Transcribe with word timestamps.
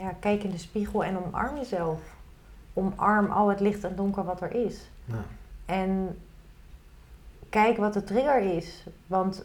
ja, 0.00 0.12
kijk 0.20 0.42
in 0.42 0.50
de 0.50 0.58
spiegel 0.58 1.04
en 1.04 1.24
omarm 1.24 1.56
jezelf. 1.56 2.00
Omarm 2.72 3.30
al 3.30 3.48
het 3.48 3.60
licht 3.60 3.84
en 3.84 3.96
donker 3.96 4.24
wat 4.24 4.40
er 4.40 4.54
is. 4.54 4.90
Ja. 5.04 5.24
En 5.64 6.18
kijk 7.48 7.76
wat 7.76 7.92
de 7.92 8.04
trigger 8.04 8.56
is. 8.56 8.86
Want 9.06 9.44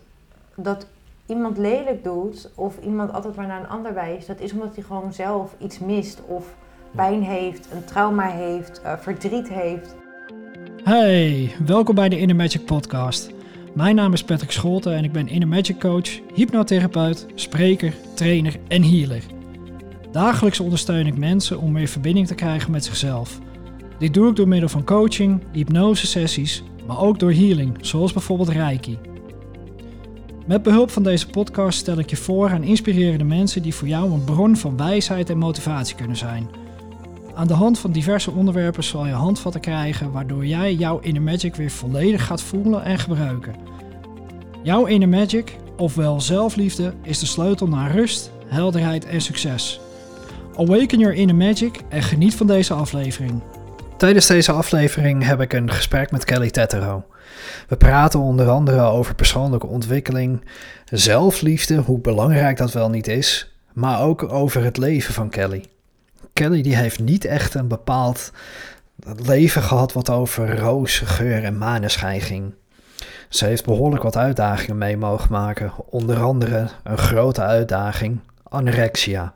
dat 0.55 0.87
iemand 1.25 1.57
lelijk 1.57 2.03
doet 2.03 2.49
of 2.55 2.79
iemand 2.83 3.13
altijd 3.13 3.35
maar 3.35 3.47
naar 3.47 3.59
een 3.59 3.69
ander 3.69 3.93
wijst, 3.93 4.27
dat 4.27 4.39
is 4.39 4.51
omdat 4.51 4.75
hij 4.75 4.83
gewoon 4.83 5.13
zelf 5.13 5.55
iets 5.59 5.79
mist 5.79 6.21
of 6.27 6.55
pijn 6.91 7.23
heeft, 7.23 7.67
een 7.71 7.83
trauma 7.85 8.27
heeft, 8.27 8.81
eh, 8.81 8.97
verdriet 8.97 9.49
heeft. 9.49 9.95
Hey, 10.83 11.55
welkom 11.65 11.95
bij 11.95 12.09
de 12.09 12.19
Inner 12.19 12.35
Magic 12.35 12.65
Podcast. 12.65 13.31
Mijn 13.73 13.95
naam 13.95 14.13
is 14.13 14.23
Patrick 14.23 14.51
Scholten 14.51 14.95
en 14.95 15.03
ik 15.03 15.11
ben 15.11 15.27
Inner 15.27 15.47
Magic 15.47 15.79
Coach, 15.79 16.19
hypnotherapeut, 16.33 17.27
spreker, 17.35 17.93
trainer 18.13 18.59
en 18.67 18.83
healer. 18.83 19.23
Dagelijks 20.11 20.59
ondersteun 20.59 21.07
ik 21.07 21.17
mensen 21.17 21.59
om 21.59 21.73
weer 21.73 21.87
verbinding 21.87 22.27
te 22.27 22.35
krijgen 22.35 22.71
met 22.71 22.85
zichzelf. 22.85 23.39
Dit 23.99 24.13
doe 24.13 24.29
ik 24.29 24.35
door 24.35 24.47
middel 24.47 24.69
van 24.69 24.83
coaching, 24.83 25.41
hypnose 25.51 26.07
sessies, 26.07 26.63
maar 26.87 26.99
ook 26.99 27.19
door 27.19 27.31
healing, 27.31 27.77
zoals 27.81 28.13
bijvoorbeeld 28.13 28.49
Reiki. 28.49 28.97
Met 30.45 30.63
behulp 30.63 30.91
van 30.91 31.03
deze 31.03 31.27
podcast 31.27 31.79
stel 31.79 31.97
ik 31.97 32.09
je 32.09 32.15
voor 32.15 32.49
aan 32.49 32.63
inspirerende 32.63 33.23
mensen 33.23 33.61
die 33.61 33.75
voor 33.75 33.87
jou 33.87 34.11
een 34.11 34.23
bron 34.23 34.57
van 34.57 34.77
wijsheid 34.77 35.29
en 35.29 35.37
motivatie 35.37 35.95
kunnen 35.95 36.17
zijn. 36.17 36.49
Aan 37.35 37.47
de 37.47 37.53
hand 37.53 37.79
van 37.79 37.91
diverse 37.91 38.31
onderwerpen 38.31 38.83
zal 38.83 39.05
je 39.05 39.13
handvatten 39.13 39.61
krijgen 39.61 40.11
waardoor 40.11 40.45
jij 40.45 40.73
jouw 40.73 40.99
inner 40.99 41.21
magic 41.21 41.55
weer 41.55 41.71
volledig 41.71 42.25
gaat 42.25 42.41
voelen 42.41 42.83
en 42.83 42.99
gebruiken. 42.99 43.55
Jouw 44.63 44.85
inner 44.85 45.09
magic, 45.09 45.57
ofwel 45.77 46.21
zelfliefde, 46.21 46.93
is 47.03 47.19
de 47.19 47.25
sleutel 47.25 47.67
naar 47.67 47.91
rust, 47.91 48.31
helderheid 48.45 49.05
en 49.05 49.21
succes. 49.21 49.79
Awaken 50.57 50.99
your 50.99 51.13
inner 51.13 51.35
magic 51.35 51.81
en 51.89 52.01
geniet 52.01 52.35
van 52.35 52.47
deze 52.47 52.73
aflevering. 52.73 53.41
Tijdens 53.97 54.27
deze 54.27 54.51
aflevering 54.51 55.25
heb 55.25 55.41
ik 55.41 55.53
een 55.53 55.71
gesprek 55.71 56.11
met 56.11 56.25
Kelly 56.25 56.49
Tettero. 56.49 57.05
We 57.67 57.77
praten 57.77 58.19
onder 58.19 58.49
andere 58.49 58.81
over 58.81 59.15
persoonlijke 59.15 59.67
ontwikkeling, 59.67 60.45
zelfliefde, 60.85 61.75
hoe 61.75 61.99
belangrijk 61.99 62.57
dat 62.57 62.71
wel 62.71 62.89
niet 62.89 63.07
is, 63.07 63.55
maar 63.73 64.01
ook 64.01 64.33
over 64.33 64.63
het 64.63 64.77
leven 64.77 65.13
van 65.13 65.29
Kelly. 65.29 65.65
Kelly 66.33 66.61
die 66.61 66.75
heeft 66.75 66.99
niet 66.99 67.25
echt 67.25 67.53
een 67.53 67.67
bepaald 67.67 68.31
leven 69.23 69.61
gehad 69.61 69.93
wat 69.93 70.09
over 70.09 70.57
roze 70.57 71.05
geur 71.05 71.43
en 71.43 71.57
maneschijn 71.57 72.21
ging. 72.21 72.53
Ze 73.29 73.45
heeft 73.45 73.65
behoorlijk 73.65 74.03
wat 74.03 74.17
uitdagingen 74.17 74.77
mee 74.77 74.97
mogen 74.97 75.31
maken, 75.31 75.71
onder 75.89 76.21
andere 76.21 76.67
een 76.83 76.97
grote 76.97 77.41
uitdaging, 77.41 78.19
anorexia. 78.43 79.33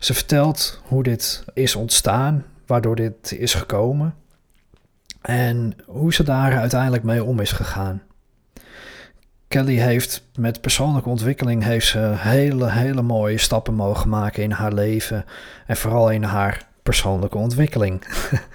Ze 0.00 0.14
vertelt 0.14 0.80
hoe 0.84 1.02
dit 1.02 1.44
is 1.54 1.74
ontstaan, 1.74 2.44
waardoor 2.66 2.96
dit 2.96 3.32
is 3.32 3.54
gekomen 3.54 4.14
en 5.20 5.76
hoe 5.86 6.14
ze 6.14 6.22
daar 6.22 6.58
uiteindelijk 6.58 7.02
mee 7.02 7.24
om 7.24 7.40
is 7.40 7.52
gegaan. 7.52 8.02
Kelly 9.48 9.74
heeft 9.74 10.28
met 10.34 10.60
persoonlijke 10.60 11.08
ontwikkeling 11.08 11.62
heeft 11.62 11.86
ze 11.86 12.14
hele, 12.16 12.70
hele 12.70 13.02
mooie 13.02 13.38
stappen 13.38 13.74
mogen 13.74 14.08
maken 14.08 14.42
in 14.42 14.50
haar 14.50 14.72
leven 14.72 15.24
en 15.66 15.76
vooral 15.76 16.10
in 16.10 16.22
haar 16.22 16.66
persoonlijke 16.82 17.38
ontwikkeling. 17.38 18.04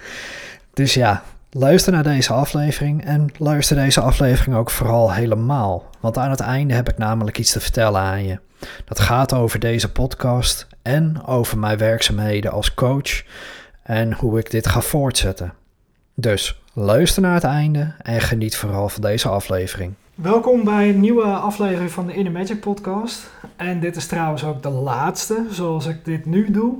dus 0.74 0.94
ja, 0.94 1.22
luister 1.50 1.92
naar 1.92 2.02
deze 2.02 2.32
aflevering 2.32 3.04
en 3.04 3.28
luister 3.38 3.76
deze 3.76 4.00
aflevering 4.00 4.56
ook 4.56 4.70
vooral 4.70 5.12
helemaal. 5.12 5.84
Want 6.00 6.18
aan 6.18 6.30
het 6.30 6.40
einde 6.40 6.74
heb 6.74 6.88
ik 6.88 6.98
namelijk 6.98 7.38
iets 7.38 7.52
te 7.52 7.60
vertellen 7.60 8.00
aan 8.00 8.24
je. 8.24 8.38
Dat 8.84 9.00
gaat 9.00 9.32
over 9.32 9.58
deze 9.58 9.92
podcast 9.92 10.66
en 10.82 11.24
over 11.26 11.58
mijn 11.58 11.78
werkzaamheden 11.78 12.52
als 12.52 12.74
coach 12.74 13.24
en 13.82 14.12
hoe 14.12 14.38
ik 14.38 14.50
dit 14.50 14.66
ga 14.66 14.80
voortzetten. 14.80 15.52
Dus 16.14 16.62
luister 16.72 17.22
naar 17.22 17.34
het 17.34 17.44
einde 17.44 17.94
en 18.02 18.20
geniet 18.20 18.56
vooral 18.56 18.88
van 18.88 19.02
deze 19.02 19.28
aflevering. 19.28 19.94
Welkom 20.14 20.64
bij 20.64 20.88
een 20.88 21.00
nieuwe 21.00 21.24
aflevering 21.24 21.90
van 21.90 22.06
de 22.06 22.14
Inner 22.14 22.32
Magic 22.32 22.60
Podcast. 22.60 23.30
En 23.56 23.80
dit 23.80 23.96
is 23.96 24.06
trouwens 24.06 24.44
ook 24.44 24.62
de 24.62 24.68
laatste, 24.68 25.46
zoals 25.50 25.86
ik 25.86 26.04
dit 26.04 26.26
nu 26.26 26.50
doe. 26.50 26.74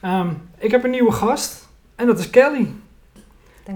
Ehm, 0.00 0.28
ik 0.58 0.70
heb 0.70 0.84
een 0.84 0.90
nieuwe 0.90 1.12
gast 1.12 1.68
en 1.96 2.06
dat 2.06 2.18
is 2.18 2.30
Kelly. 2.30 2.74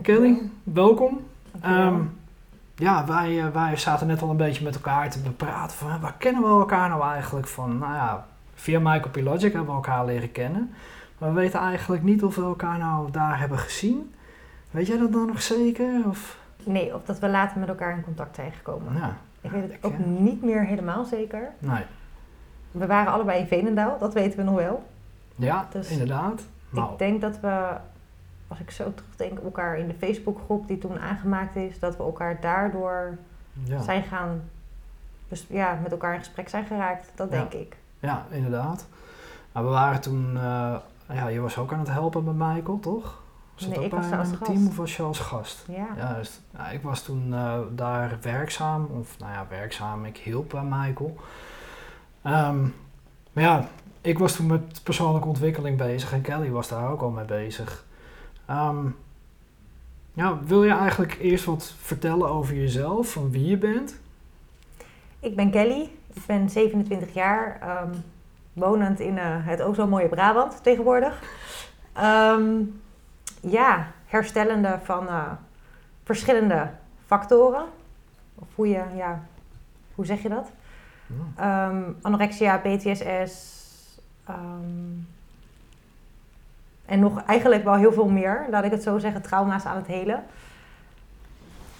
Kelly, 0.02 0.42
welkom. 0.62 1.20
Dankjewel. 1.52 1.86
Ehm, 1.86 2.00
ja, 2.76 3.06
wij, 3.06 3.38
eh, 3.40 3.48
wij 3.48 3.76
zaten 3.76 4.06
net 4.06 4.22
al 4.22 4.30
een 4.30 4.36
beetje 4.36 4.64
met 4.64 4.74
elkaar 4.74 5.10
te 5.10 5.18
praten 5.36 5.76
van 5.76 6.00
waar 6.00 6.14
kennen 6.18 6.42
we 6.42 6.48
elkaar 6.48 6.88
nou 6.88 7.02
eigenlijk 7.02 7.46
van? 7.46 7.78
Nou 7.78 7.92
ja, 7.94 8.26
via 8.54 8.78
Michael 8.78 9.10
P. 9.10 9.16
Logic 9.16 9.52
hebben 9.52 9.66
we 9.66 9.72
elkaar 9.72 10.04
leren 10.04 10.32
kennen. 10.32 10.72
Maar 11.18 11.28
we 11.34 11.40
weten 11.40 11.60
eigenlijk 11.60 12.02
niet 12.02 12.22
of 12.24 12.34
we 12.36 12.42
elkaar 12.42 12.78
nou 12.78 13.10
daar 13.10 13.38
hebben 13.38 13.58
gezien. 13.58 14.14
Weet 14.70 14.86
jij 14.86 14.98
dat 14.98 15.12
dan 15.12 15.26
nog 15.26 15.42
zeker? 15.42 15.90
Of? 16.08 16.38
Nee, 16.64 16.94
of 16.94 17.04
dat 17.04 17.18
we 17.18 17.28
later 17.28 17.58
met 17.58 17.68
elkaar 17.68 17.96
in 17.96 18.04
contact 18.04 18.34
zijn 18.34 18.52
gekomen. 18.52 18.92
Ja, 18.94 19.16
Ik 19.40 19.50
weet 19.50 19.62
het 19.72 19.84
ook 19.84 19.98
niet 19.98 20.42
meer 20.42 20.64
helemaal 20.64 21.04
zeker. 21.04 21.50
nee. 21.58 21.82
We 22.70 22.86
waren 22.86 23.12
allebei 23.12 23.40
in 23.40 23.46
Veenendaal, 23.46 23.98
dat 23.98 24.14
weten 24.14 24.38
we 24.38 24.44
nog 24.44 24.54
wel. 24.54 24.86
Ja, 25.34 25.66
Dus 25.72 25.90
inderdaad. 25.90 26.42
Nou, 26.70 26.92
Ik 26.92 26.98
denk 26.98 27.20
dat 27.20 27.40
we, 27.40 27.66
als 28.48 28.60
ik 28.60 28.70
zo 28.70 28.94
terugdenk, 28.94 29.38
elkaar 29.38 29.78
in 29.78 29.88
de 29.88 29.94
Facebookgroep 29.94 30.68
die 30.68 30.78
toen 30.78 30.98
aangemaakt 30.98 31.56
is, 31.56 31.78
dat 31.78 31.96
we 31.96 32.02
elkaar 32.02 32.40
daardoor 32.40 33.18
ja. 33.64 33.82
zijn 33.82 34.02
gaan, 34.02 34.42
dus 35.28 35.46
ja, 35.48 35.78
met 35.82 35.90
elkaar 35.92 36.12
in 36.12 36.18
gesprek 36.18 36.48
zijn 36.48 36.64
geraakt. 36.64 37.12
Dat 37.14 37.30
Ja. 37.30 37.38
denk 37.38 37.52
ik. 37.52 37.76
ja, 37.98 38.26
inderdaad. 38.30 38.86
Maar 39.52 39.64
we 39.64 39.70
waren 39.70 40.00
toen, 40.00 40.36
eh, 40.36 40.76
ja, 41.08 41.28
je 41.28 41.40
was 41.40 41.58
ook 41.58 41.72
aan 41.72 41.78
het 41.78 41.88
helpen 41.90 42.24
met 42.24 42.34
Michael, 42.34 42.78
toch? 42.80 43.22
Was 43.54 43.66
Nee, 43.66 43.84
ik 43.84 43.90
was 43.90 44.12
als 44.12 44.28
gast. 44.28 44.44
team 44.44 44.66
of 44.66 44.76
was 44.76 44.96
je 44.96 45.02
als 45.02 45.18
gast? 45.18 45.64
Ja. 45.68 45.86
Juist. 45.96 46.40
Ja, 46.56 46.68
ik 46.68 46.82
was 46.82 47.02
toen 47.02 47.34
eh, 47.34 47.58
daar 47.70 48.18
werkzaam, 48.22 48.86
of 49.00 49.18
nou 49.18 49.32
ja, 49.32 49.46
werkzaam, 49.48 50.04
ik 50.04 50.16
hielp 50.16 50.48
bij 50.48 50.62
Michael. 50.62 51.16
Ehm, 52.22 52.62
maar 53.32 53.44
ja, 53.44 53.68
ik 54.00 54.18
was 54.18 54.32
toen 54.36 54.46
met 54.46 54.82
persoonlijke 54.82 55.28
ontwikkeling 55.28 55.78
bezig 55.78 56.12
en 56.12 56.20
Kelly 56.20 56.50
was 56.50 56.68
daar 56.68 56.90
ook 56.90 57.00
al 57.02 57.10
mee 57.10 57.24
bezig. 57.24 57.84
Ehm, 58.46 58.86
ja, 60.12 60.38
wil 60.44 60.64
je 60.64 60.72
eigenlijk 60.72 61.18
eerst 61.20 61.44
wat 61.44 61.74
vertellen 61.80 62.28
over 62.28 62.54
jezelf, 62.54 63.10
van 63.12 63.30
wie 63.30 63.46
je 63.46 63.56
bent? 63.56 64.00
Ik 65.20 65.36
ben 65.36 65.50
Kelly, 65.50 65.90
ik 66.14 66.22
ben 66.26 66.50
27 66.50 67.14
jaar, 67.14 67.58
ehm, 67.60 67.94
wonend 68.52 69.00
in 69.00 69.18
eh, 69.18 69.46
het 69.46 69.62
ook 69.62 69.74
zo 69.74 69.86
mooie 69.86 70.08
Brabant 70.08 70.62
tegenwoordig. 70.62 71.22
Ehm, 71.92 72.62
ja, 73.40 73.92
herstellende 74.06 74.78
van 74.82 75.08
eh, 75.08 75.32
verschillende 76.04 76.70
factoren. 77.06 77.64
Of 78.34 78.48
hoe 78.54 78.68
je, 78.68 78.82
ja, 78.96 79.24
hoe 79.94 80.06
zeg 80.06 80.22
je 80.22 80.28
dat? 80.28 80.50
Anorexia, 82.02 82.58
PTSS. 82.58 83.54
En 86.86 86.98
nog 87.00 87.22
eigenlijk 87.22 87.64
wel 87.64 87.74
heel 87.74 87.92
veel 87.92 88.08
meer, 88.08 88.46
laat 88.50 88.64
ik 88.64 88.70
het 88.70 88.82
zo 88.82 88.98
zeggen, 88.98 89.22
trauma's 89.22 89.64
aan 89.64 89.76
het 89.76 89.86
helen. 89.86 90.24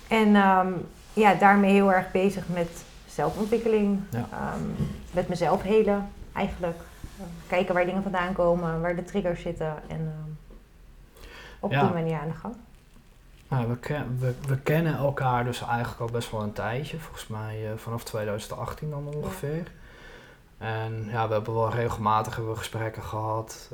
En 0.08 0.36
ehm, 0.36 0.68
ja, 1.12 1.34
daarmee 1.34 1.72
heel 1.72 1.92
erg 1.92 2.10
bezig 2.10 2.48
met 2.48 2.84
zelfontwikkeling, 3.06 4.00
Ja. 4.10 4.26
ehm, 4.32 4.62
met 5.10 5.28
mezelf 5.28 5.62
helen 5.62 6.08
eigenlijk. 6.32 6.80
Kijken 7.46 7.74
waar 7.74 7.84
dingen 7.86 8.02
vandaan 8.02 8.32
komen, 8.32 8.80
waar 8.80 8.96
de 8.96 9.04
triggers 9.04 9.40
zitten 9.42 9.74
en 9.88 9.96
ehm, 10.14 10.30
op 11.60 11.70
Ja. 11.70 11.80
die 11.82 11.92
manier 11.92 12.18
aan 12.18 12.28
de 12.28 12.34
gang. 12.34 12.54
Nou, 13.48 13.68
we, 13.68 13.76
ken- 13.78 14.16
we, 14.20 14.34
we 14.48 14.58
kennen 14.58 14.96
elkaar 14.96 15.44
dus 15.44 15.62
eigenlijk 15.62 16.00
al 16.00 16.10
best 16.10 16.30
wel 16.30 16.42
een 16.42 16.52
tijdje, 16.52 16.98
volgens 16.98 17.26
mij 17.26 17.70
eh, 17.70 17.76
vanaf 17.78 18.04
2018 18.04 18.90
dan 18.90 19.06
ongeveer. 19.14 19.72
En 20.58 21.06
ja, 21.10 21.26
we 21.28 21.34
hebben 21.34 21.54
wel 21.54 21.70
regelmatig 21.70 22.34
hebben 22.34 22.52
we 22.52 22.58
gesprekken 22.58 23.02
gehad. 23.02 23.70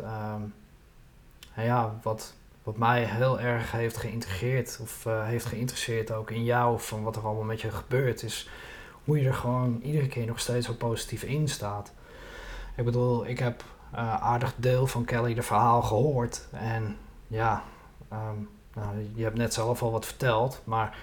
En 1.55 1.65
ja, 1.65 1.95
wat, 2.03 2.35
wat 2.63 2.77
mij 2.77 3.05
heel 3.05 3.41
erg 3.41 3.73
heeft 3.73 3.97
geïntegreerd, 3.97 4.79
of 4.83 5.07
eh, 5.07 5.25
heeft 5.25 5.45
geïnteresseerd 5.45 6.13
ook 6.13 6.31
in 6.31 6.45
jou, 6.45 6.81
van 6.81 7.03
wat 7.03 7.17
er 7.17 7.23
allemaal 7.23 7.45
met 7.45 7.61
je 7.61 7.71
gebeurt, 7.71 8.23
is 8.23 8.49
hoe 9.05 9.21
je 9.21 9.29
er 9.29 9.35
gewoon 9.35 9.81
iedere 9.83 10.09
keer 10.09 10.27
nog 10.27 10.41
steeds 10.41 10.67
zo 10.67 10.73
positief 10.73 11.23
in 11.23 11.49
staat. 11.49 11.93
Ik 12.77 12.85
bedoel, 12.85 13.27
ik 13.27 13.39
heb 13.39 13.65
eh, 13.93 14.23
aardig 14.23 14.55
deel 14.57 14.87
van 14.87 15.05
Kelly 15.05 15.35
de 15.35 15.43
verhaal 15.43 15.83
gehoord. 15.83 16.47
En 16.51 16.97
ja, 17.27 17.63
ehm, 18.09 18.37
nou, 18.75 19.11
je 19.15 19.23
hebt 19.23 19.37
net 19.37 19.55
zelf 19.55 19.83
al 19.83 19.93
wat 19.93 20.07
verteld, 20.07 20.61
maar 20.65 20.97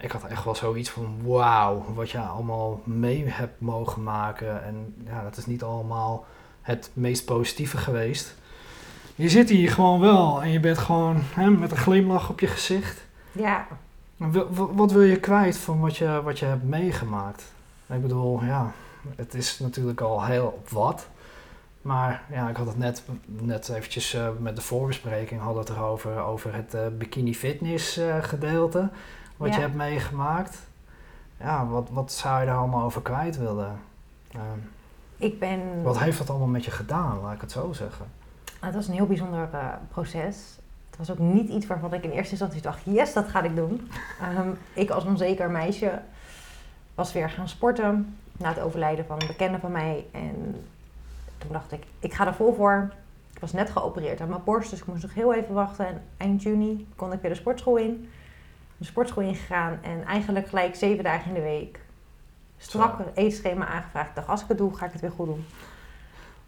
ik 0.00 0.10
had 0.10 0.24
echt 0.24 0.44
wel 0.44 0.54
zoiets 0.54 0.90
van 0.90 1.18
wauw, 1.22 1.84
wat 1.94 2.10
je 2.10 2.18
allemaal 2.18 2.80
mee 2.84 3.24
hebt 3.26 3.60
mogen 3.60 4.02
maken. 4.02 4.62
En 4.64 4.94
ja, 5.04 5.22
dat 5.22 5.36
is 5.36 5.46
niet 5.46 5.62
allemaal 5.62 6.26
het 6.62 6.90
meest 6.92 7.24
positieve 7.24 7.76
geweest. 7.76 8.34
Je 9.18 9.28
zit 9.28 9.48
hier 9.48 9.70
gewoon 9.70 10.00
wel 10.00 10.42
en 10.42 10.50
je 10.50 10.60
bent 10.60 10.78
gewoon 10.78 11.16
hè, 11.34 11.50
met 11.50 11.70
een 11.70 11.76
glimlach 11.76 12.30
op 12.30 12.40
je 12.40 12.46
gezicht. 12.46 13.06
Ja, 13.32 13.66
Wat 14.52 14.92
wil 14.92 15.02
je 15.02 15.20
kwijt 15.20 15.56
van 15.58 15.80
wat 15.80 15.96
je, 15.96 16.20
wat 16.22 16.38
je 16.38 16.44
hebt 16.44 16.62
meegemaakt? 16.62 17.52
Ik 17.86 18.02
bedoel, 18.02 18.44
ja, 18.44 18.72
het 19.16 19.34
is 19.34 19.58
natuurlijk 19.58 20.00
al 20.00 20.24
heel 20.24 20.62
wat. 20.68 21.08
Maar 21.82 22.22
ja, 22.30 22.48
ik 22.48 22.56
had 22.56 22.66
het 22.66 22.78
net, 22.78 23.02
net 23.26 23.68
eventjes 23.68 24.14
uh, 24.14 24.28
met 24.38 24.56
de 24.56 24.62
voorbespreking 24.62 25.40
hadden 25.40 25.62
het 25.62 25.72
erover, 25.72 26.18
over 26.18 26.54
het 26.54 26.74
uh, 26.74 26.80
bikini 26.98 27.34
fitness 27.34 27.98
uh, 27.98 28.22
gedeelte, 28.22 28.88
wat 29.36 29.54
je 29.54 29.60
hebt 29.60 29.74
meegemaakt. 29.74 30.58
Ja, 31.40 31.66
wat, 31.66 31.88
wat 31.90 32.12
zou 32.12 32.40
je 32.40 32.46
daar 32.46 32.56
allemaal 32.56 32.84
over 32.84 33.02
kwijt 33.02 33.38
willen? 33.38 33.80
Ehm, 34.32 34.58
ik 35.16 35.38
ben... 35.38 35.82
Wat 35.82 35.98
heeft 35.98 36.18
dat 36.18 36.30
allemaal 36.30 36.48
met 36.48 36.64
je 36.64 36.70
gedaan, 36.70 37.20
laat 37.20 37.34
ik 37.34 37.40
het 37.40 37.52
zo 37.52 37.72
zeggen? 37.72 38.06
Het 38.58 38.74
was 38.74 38.88
een 38.88 38.94
heel 38.94 39.06
bijzonder 39.06 39.48
proces. 39.88 40.58
Het 40.88 40.98
was 40.98 41.10
ook 41.10 41.18
niet 41.18 41.48
iets 41.48 41.66
waarvan 41.66 41.94
ik 41.94 42.04
in 42.04 42.10
eerste 42.10 42.30
instantie 42.30 42.62
dacht, 42.62 42.80
yes, 42.84 43.12
dat 43.12 43.28
ga 43.28 43.42
ik 43.42 43.56
doen. 43.56 43.90
um, 44.38 44.58
ik 44.72 44.90
als 44.90 45.04
onzeker 45.04 45.50
meisje 45.50 46.00
was 46.94 47.12
weer 47.12 47.30
gaan 47.30 47.48
sporten 47.48 48.18
na 48.36 48.48
het 48.48 48.60
overlijden 48.60 49.06
van 49.06 49.20
een 49.20 49.26
bekende 49.26 49.58
van 49.58 49.72
mij. 49.72 50.06
En 50.12 50.64
toen 51.38 51.52
dacht 51.52 51.72
ik, 51.72 51.84
ik 51.98 52.14
ga 52.14 52.26
er 52.26 52.34
vol 52.34 52.54
voor. 52.54 52.92
Ik 53.32 53.40
was 53.40 53.52
net 53.52 53.70
geopereerd 53.70 54.20
aan 54.20 54.28
mijn 54.28 54.44
borst, 54.44 54.70
dus 54.70 54.78
ik 54.78 54.86
moest 54.86 55.02
nog 55.02 55.14
heel 55.14 55.34
even 55.34 55.54
wachten. 55.54 55.86
En 55.86 56.02
eind 56.16 56.42
juni 56.42 56.88
kon 56.96 57.12
ik 57.12 57.20
weer 57.20 57.30
de 57.30 57.36
sportschool 57.36 57.76
in. 57.76 58.10
De 58.76 58.84
sportschool 58.84 59.22
ingegaan 59.22 59.78
en 59.82 60.04
eigenlijk 60.04 60.48
gelijk 60.48 60.74
zeven 60.74 61.04
dagen 61.04 61.28
in 61.28 61.34
de 61.34 61.40
week. 61.40 61.80
Strak 62.56 63.00
eetschema 63.14 63.66
aangevraagd. 63.66 64.08
Ik 64.08 64.14
dacht, 64.14 64.28
als 64.28 64.42
ik 64.42 64.48
het 64.48 64.58
doe, 64.58 64.76
ga 64.76 64.86
ik 64.86 64.92
het 64.92 65.00
weer 65.00 65.10
goed 65.10 65.26
doen. 65.26 65.46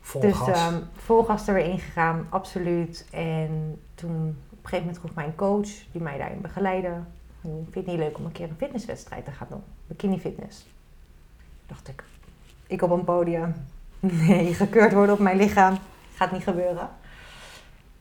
Vol 0.00 0.20
dus 0.20 0.37
gas. 0.37 0.73
Um, 0.73 0.82
vol 0.97 1.23
gas 1.25 1.49
er 1.49 1.55
weer 1.55 1.64
ingegaan, 1.64 2.26
absoluut. 2.29 3.06
En 3.11 3.81
toen 3.94 4.11
op 4.50 4.58
een 4.58 4.58
gegeven 4.62 4.79
moment 4.79 4.99
vroeg 4.99 5.14
mijn 5.14 5.35
coach, 5.35 5.69
die 5.93 6.02
mij 6.02 6.19
daarin 6.19 6.41
begeleidde... 6.41 6.93
Vind 7.43 7.67
je 7.73 7.79
het 7.79 7.87
niet 7.87 7.99
leuk 7.99 8.19
om 8.19 8.25
een 8.25 8.32
keer 8.32 8.49
een 8.49 8.56
fitnesswedstrijd 8.56 9.25
te 9.25 9.31
gaan 9.31 9.47
doen? 9.50 9.62
Bikini 9.87 10.19
fitness. 10.19 10.67
Dacht 11.67 11.88
ik, 11.88 12.05
ik 12.67 12.82
op 12.82 12.91
een 12.91 13.05
podium. 13.05 13.55
Nee, 14.00 14.55
gekeurd 14.55 14.93
worden 14.93 15.14
op 15.14 15.20
mijn 15.20 15.37
lichaam. 15.37 15.79
Gaat 16.14 16.32
niet 16.32 16.43
gebeuren. 16.43 16.88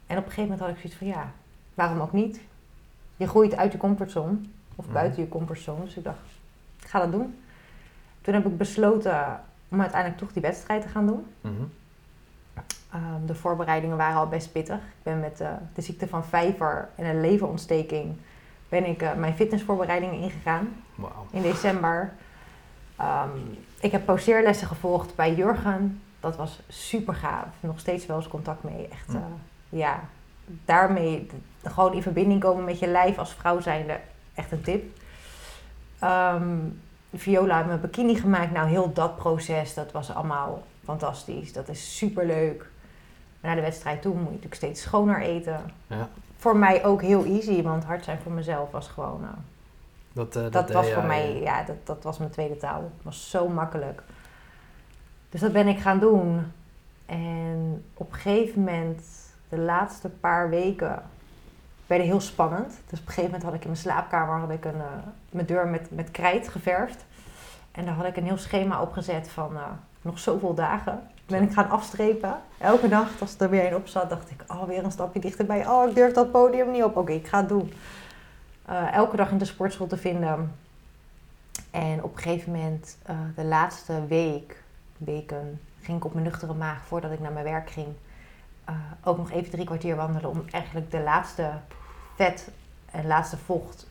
En 0.08 0.18
op 0.18 0.24
een 0.26 0.32
gegeven 0.32 0.42
moment 0.42 0.60
had 0.60 0.70
ik 0.70 0.76
zoiets 0.76 0.96
van, 0.96 1.08
ja, 1.08 1.32
waarom 1.74 2.00
ook 2.00 2.12
niet? 2.14 2.40
Je 3.18 3.28
groeit 3.28 3.56
uit 3.56 3.72
je 3.72 3.78
comfortzone. 3.78 4.38
Of 4.76 4.86
Mhm. 4.86 4.94
buiten 4.94 5.22
je 5.22 5.30
comfortzone. 5.30 5.84
Dus 5.84 5.96
ik 5.98 6.04
dacht, 6.04 6.20
ik 6.82 6.88
ga 6.88 7.00
dat 7.00 7.12
doen. 7.12 7.40
Toen 8.22 8.34
heb 8.34 8.46
ik 8.46 8.58
besloten 8.58 9.42
om 9.70 9.82
uiteindelijk 9.82 10.20
toch 10.22 10.34
die 10.34 10.42
wedstrijd 10.42 10.82
te 10.82 10.88
gaan 10.88 11.06
doen. 11.06 11.26
Mhm. 11.42 11.54
Ehm, 12.92 13.26
de 13.26 13.36
voorbereidingen 13.36 13.98
waren 13.98 14.18
al 14.20 14.28
best 14.28 14.52
pittig. 14.52 14.76
Ik 14.78 15.04
ben 15.04 15.20
met 15.20 15.42
eh, 15.42 15.50
de 15.74 15.82
ziekte 15.82 16.08
van 16.08 16.26
vijver 16.26 16.90
en 16.96 17.06
een 17.06 17.22
leverontsteking 17.22 18.16
ben 18.70 18.86
ik 18.86 19.02
eh, 19.02 19.14
mijn 19.14 19.34
fitnessvoorbereidingen 19.34 20.20
ingegaan 20.20 20.68
in 21.32 21.42
december. 21.42 22.14
Ehm, 22.96 23.30
ik 23.80 23.92
heb 23.92 24.06
poseerlessen 24.06 24.68
gevolgd 24.68 25.16
bij 25.16 25.34
Jurgen. 25.36 26.02
Dat 26.20 26.36
was 26.36 26.60
super 26.68 27.14
gaaf. 27.16 27.46
Nog 27.60 27.80
steeds 27.80 28.06
wel 28.06 28.18
eens 28.18 28.28
contact 28.28 28.64
mee. 28.64 28.88
Echt, 28.92 29.08
Hm. 29.08 29.16
eh, 29.16 29.22
ja, 29.70 30.00
daarmee 30.66 31.30
gewoon 31.64 31.94
in 31.94 32.02
verbinding 32.02 32.42
komen 32.42 32.64
met 32.64 32.80
je 32.80 32.88
lijf 32.88 33.18
als 33.18 33.34
vrouw 33.34 33.60
zijnde. 33.60 34.00
Echt 34.34 34.52
een 34.52 34.62
tip. 34.62 34.98
Ehm, 36.00 36.58
Viola 37.14 37.56
heeft 37.56 37.68
mijn 37.68 37.82
bikini 37.82 38.16
gemaakt. 38.16 38.52
Nou, 38.52 38.70
heel 38.70 38.94
dat 38.94 39.16
proces, 39.16 39.74
dat 39.74 39.92
was 39.92 40.14
allemaal 40.14 40.64
fantastisch. 40.84 41.54
Dat 41.54 41.70
is 41.70 41.98
super 41.98 42.26
leuk. 42.26 42.70
Naar 43.42 43.56
de 43.56 43.62
wedstrijd 43.62 44.02
toe 44.02 44.12
moet 44.14 44.20
je 44.24 44.28
natuurlijk 44.30 44.56
steeds 44.56 44.82
schoner 44.82 45.22
eten. 45.22 45.60
Ja. 45.88 46.08
Voor 46.38 46.58
mij 46.58 46.86
ook 46.86 47.02
heel 47.02 47.26
easy, 47.26 47.62
want 47.62 47.84
hard 47.84 48.04
zijn 48.04 48.20
voor 48.24 48.32
mezelf 48.32 48.72
was 48.72 48.88
gewoon... 48.88 49.24
eh, 49.24 49.30
Dat, 50.14 50.36
eh, 50.36 50.42
dat 50.52 50.68
deed 50.68 50.76
was 50.76 50.92
voor 50.92 51.04
mij, 51.04 51.24
eh, 51.36 51.42
ja, 51.42 51.64
dat, 51.64 51.76
dat 51.84 52.04
was 52.04 52.18
mijn 52.18 52.32
tweede 52.32 52.58
taal. 52.58 52.82
Het 52.82 53.04
was 53.04 53.30
zo 53.30 53.48
makkelijk. 53.48 54.02
Dus 55.30 55.42
dat 55.42 55.52
ben 55.52 55.68
ik 55.68 55.80
gaan 55.80 56.00
doen. 56.00 56.52
En 57.06 57.86
op 57.94 58.12
een 58.12 58.20
gegeven 58.20 58.60
moment, 58.60 59.02
de 59.50 59.58
laatste 59.58 60.10
paar 60.10 60.50
weken, 60.50 61.04
werden 61.88 62.08
heel 62.08 62.20
spannend. 62.22 62.68
Dus 62.90 63.00
op 63.00 63.08
een 63.08 63.14
gegeven 63.14 63.24
moment 63.24 63.44
had 63.44 63.54
ik 63.54 63.62
in 63.62 63.68
mijn 63.68 63.82
slaapkamer 63.82 64.40
had 64.40 64.50
ik 64.50 64.66
een, 64.66 64.82
mijn 65.30 65.46
deur 65.46 65.68
met, 65.68 65.92
met 65.92 66.12
krijt 66.12 66.48
geverfd. 66.48 67.06
En 67.72 67.86
daar 67.86 67.94
had 67.94 68.06
ik 68.06 68.18
een 68.18 68.24
heel 68.26 68.38
schema 68.38 68.82
opgezet 68.82 69.30
van 69.30 69.56
eh, 69.56 69.62
nog 70.02 70.20
zoveel 70.20 70.54
dagen. 70.54 71.00
Ben 71.30 71.44
ik 71.44 71.52
gaan 71.52 71.70
afstrepen. 71.70 72.42
Elke 72.58 72.88
dag, 72.88 73.22
als 73.22 73.36
er 73.38 73.50
weer 73.50 73.68
een 73.68 73.76
op 73.76 73.88
zat, 73.88 74.10
dacht 74.10 74.30
ik, 74.30 74.44
oh, 74.48 74.64
weer 74.64 74.84
een 74.84 74.92
stapje 74.92 75.20
dichterbij. 75.20 75.68
Oh, 75.68 75.90
ik 75.90 75.96
durf 75.96 76.14
dat 76.14 76.32
podium 76.32 76.72
niet 76.72 76.84
op. 76.84 76.98
Oké, 76.98 77.12
ik 77.12 77.28
ga 77.28 77.40
het 77.40 77.50
doen. 77.50 77.74
Eh, 78.66 78.94
elke 78.94 79.16
dag 79.16 79.32
in 79.32 79.38
de 79.38 79.46
sportschool 79.46 79.88
te 79.88 79.98
vinden. 79.98 80.56
En 81.72 82.04
op 82.04 82.16
een 82.16 82.22
gegeven 82.22 82.52
moment, 82.52 82.98
eh, 83.06 83.16
de 83.36 83.44
laatste 83.44 84.06
week, 84.08 84.64
weken, 84.98 85.62
ging 85.82 85.98
ik 85.98 86.06
op 86.06 86.14
mijn 86.14 86.26
nuchtere 86.26 86.54
maag 86.54 86.86
voordat 86.86 87.12
ik 87.12 87.20
naar 87.20 87.32
mijn 87.32 87.46
werk 87.46 87.70
ging. 87.70 87.88
eh, 88.66 88.76
ook 89.04 89.18
nog 89.18 89.32
even 89.32 89.52
drie 89.52 89.66
kwartier 89.66 89.96
wandelen 89.96 90.30
om 90.30 90.44
eigenlijk 90.52 90.92
de 90.92 91.02
laatste 91.02 91.52
vet 92.16 92.50
en 92.92 93.08
laatste 93.08 93.38
vocht 93.38 93.88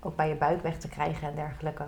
ook 0.00 0.16
bij 0.16 0.28
je 0.28 0.34
buik 0.34 0.62
weg 0.62 0.78
te 0.78 0.88
krijgen 0.88 1.28
en 1.28 1.34
dergelijke. 1.34 1.84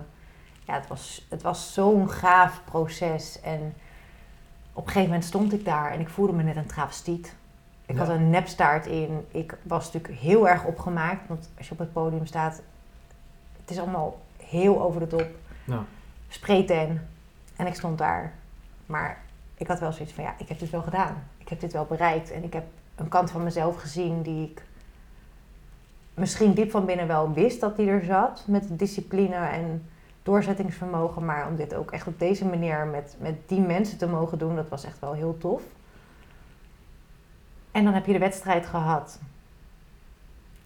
Ja, 0.65 0.73
het 0.73 0.87
was, 0.87 1.27
het 1.29 1.41
was 1.41 1.73
zo'n 1.73 2.09
gaaf 2.09 2.61
proces. 2.65 3.41
En 3.41 3.73
op 4.73 4.81
een 4.83 4.87
gegeven 4.91 5.07
moment 5.09 5.25
stond 5.25 5.53
ik 5.53 5.65
daar 5.65 5.91
en 5.91 5.99
ik 5.99 6.09
voelde 6.09 6.33
me 6.33 6.43
net 6.43 6.55
een 6.55 6.65
travestiet. 6.65 7.35
Ik 7.85 7.95
Ja. 7.95 8.01
had 8.05 8.09
een 8.15 8.29
nepstaart 8.29 8.85
in. 8.85 9.25
Ik 9.31 9.57
was 9.63 9.91
natuurlijk 9.91 10.21
heel 10.21 10.49
erg 10.49 10.63
opgemaakt. 10.65 11.27
Want 11.27 11.49
als 11.57 11.67
je 11.67 11.73
op 11.73 11.79
het 11.79 11.93
podium 11.93 12.25
staat, 12.25 12.61
het 13.61 13.69
is 13.69 13.79
allemaal 13.79 14.19
heel 14.37 14.81
over 14.81 14.99
de 14.99 15.07
top. 15.07 15.27
Ja. 15.63 15.83
Spreten. 16.27 17.07
En 17.55 17.67
ik 17.67 17.75
stond 17.75 17.97
daar. 17.97 18.33
Maar 18.85 19.17
ik 19.55 19.67
had 19.67 19.79
wel 19.79 19.91
zoiets 19.91 20.13
van, 20.13 20.23
ja, 20.23 20.33
ik 20.37 20.47
heb 20.47 20.59
dit 20.59 20.69
wel 20.69 20.81
gedaan. 20.81 21.23
Ik 21.37 21.47
heb 21.49 21.59
dit 21.59 21.73
wel 21.73 21.85
bereikt. 21.85 22.31
En 22.31 22.43
ik 22.43 22.53
heb 22.53 22.63
een 22.95 23.07
kant 23.07 23.31
van 23.31 23.43
mezelf 23.43 23.81
gezien 23.81 24.21
die 24.21 24.49
ik 24.49 24.63
misschien 26.13 26.53
diep 26.53 26.71
van 26.71 26.85
binnen 26.85 27.07
wel 27.07 27.33
wist 27.33 27.59
dat 27.59 27.75
die 27.77 27.89
er 27.89 28.03
zat. 28.03 28.43
Met 28.47 28.79
discipline 28.79 29.35
en 29.35 29.89
doorzettingsvermogen. 30.23 31.25
Maar 31.25 31.47
om 31.47 31.55
dit 31.55 31.75
ook 31.75 31.91
echt 31.91 32.07
op 32.07 32.19
deze 32.19 32.45
manier 32.45 32.85
met, 32.85 33.15
met 33.19 33.35
die 33.49 33.59
mensen 33.59 33.97
te 33.97 34.07
mogen 34.07 34.37
doen, 34.37 34.55
dat 34.55 34.69
was 34.69 34.83
echt 34.83 34.99
wel 34.99 35.13
heel 35.13 35.37
tof. 35.37 35.61
En 37.71 37.83
dan 37.83 37.93
heb 37.93 38.05
je 38.05 38.13
de 38.13 38.19
wedstrijd 38.19 38.65
gehad. 38.65 39.19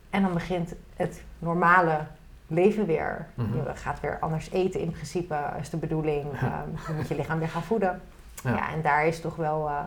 En 0.09 0.21
dan 0.21 0.33
begint 0.33 0.73
het 0.95 1.23
normale 1.39 2.05
leven 2.47 2.85
weer. 2.85 3.27
Mhm. 3.33 3.55
Je 3.55 3.75
gaat 3.75 3.99
weer 3.99 4.19
anders 4.19 4.49
eten 4.51 4.79
in 4.79 4.91
principe, 4.91 5.37
is 5.59 5.69
de 5.69 5.77
bedoeling. 5.77 6.25
Ehm, 6.33 6.69
je 6.87 6.93
moet 6.95 7.07
je 7.07 7.15
lichaam 7.15 7.39
weer 7.39 7.49
gaan 7.49 7.63
voeden. 7.63 8.01
Ja. 8.43 8.51
Ja, 8.51 8.71
en 8.71 8.81
daar 8.81 9.07
is 9.07 9.21
toch 9.21 9.35
wel 9.35 9.67
eh, 9.67 9.83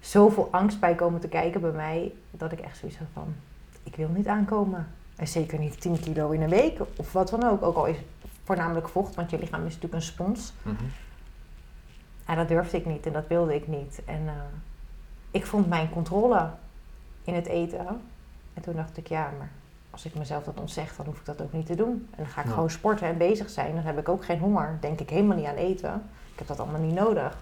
zoveel 0.00 0.48
angst 0.50 0.80
bij 0.80 0.94
komen 0.94 1.20
te 1.20 1.28
kijken 1.28 1.60
bij 1.60 1.70
mij, 1.70 2.12
dat 2.30 2.52
ik 2.52 2.60
echt 2.60 2.76
zoiets 2.76 2.98
had 2.98 3.06
van, 3.12 3.34
ik 3.82 3.96
wil 3.96 4.08
niet 4.08 4.26
aankomen. 4.26 4.86
En 5.16 5.28
zeker 5.28 5.58
niet 5.58 5.80
10 5.80 6.00
kilo 6.00 6.30
in 6.30 6.42
een 6.42 6.48
week 6.48 6.78
of 6.96 7.12
wat 7.12 7.28
dan 7.28 7.42
ook. 7.42 7.62
Ook 7.62 7.76
al 7.76 7.86
is 7.86 7.96
het 7.96 8.06
voornamelijk 8.44 8.88
vocht, 8.88 9.14
want 9.14 9.30
je 9.30 9.38
lichaam 9.38 9.60
is 9.66 9.74
natuurlijk 9.74 9.94
een 9.94 10.02
spons. 10.02 10.52
Mhm. 10.62 10.84
En 12.24 12.36
dat 12.36 12.48
durfde 12.48 12.76
ik 12.76 12.86
niet 12.86 13.06
en 13.06 13.12
dat 13.12 13.26
wilde 13.26 13.54
ik 13.54 13.68
niet. 13.68 14.02
En 14.04 14.22
eh, 14.28 14.32
ik 15.30 15.46
vond 15.46 15.68
mijn 15.68 15.90
controle 15.90 16.50
in 17.24 17.34
het 17.34 17.46
eten. 17.46 17.86
En 18.54 18.62
toen 18.62 18.74
dacht 18.76 18.96
ik, 18.96 19.06
ja, 19.06 19.30
maar 19.38 19.50
als 19.90 20.04
ik 20.04 20.14
mezelf 20.14 20.44
dat 20.44 20.60
ontzeg, 20.60 20.96
dan 20.96 21.06
hoef 21.06 21.18
ik 21.18 21.24
dat 21.24 21.42
ook 21.42 21.52
niet 21.52 21.66
te 21.66 21.74
doen. 21.74 22.08
En 22.10 22.16
dan 22.16 22.26
ga 22.26 22.40
ik 22.40 22.46
Ja. 22.46 22.52
gewoon 22.52 22.70
sporten 22.70 23.06
en 23.06 23.16
bezig 23.18 23.50
zijn. 23.50 23.74
Dan 23.74 23.84
heb 23.84 23.98
ik 23.98 24.08
ook 24.08 24.24
geen 24.24 24.38
honger. 24.38 24.78
Denk 24.80 25.00
ik 25.00 25.10
helemaal 25.10 25.36
niet 25.36 25.46
aan 25.46 25.54
eten. 25.54 25.94
Ik 26.32 26.38
heb 26.38 26.46
dat 26.46 26.60
allemaal 26.60 26.80
niet 26.80 26.94
nodig. 26.94 27.36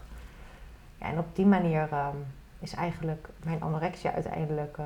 Ja, 0.98 1.06
en 1.06 1.18
op 1.18 1.36
die 1.36 1.46
manier 1.46 1.88
ehm, 1.90 2.16
is 2.58 2.74
eigenlijk 2.74 3.28
mijn 3.42 3.62
anorexia 3.62 4.12
uiteindelijk 4.12 4.78
eh, 4.78 4.84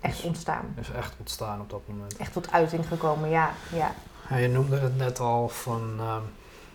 echt 0.00 0.24
ontstaan. 0.24 0.64
Is 0.80 0.90
echt 0.90 1.14
ontstaan 1.18 1.60
op 1.60 1.70
dat 1.70 1.82
moment. 1.88 2.16
Echt 2.16 2.32
tot 2.32 2.52
uiting 2.52 2.86
gekomen, 2.88 3.28
ja. 3.28 3.50
ja. 3.72 3.90
Ja, 4.28 4.36
je 4.36 4.48
noemde 4.48 4.78
het 4.78 4.96
net 4.96 5.20
al 5.20 5.48
van 5.48 5.94
ehm, 5.98 6.22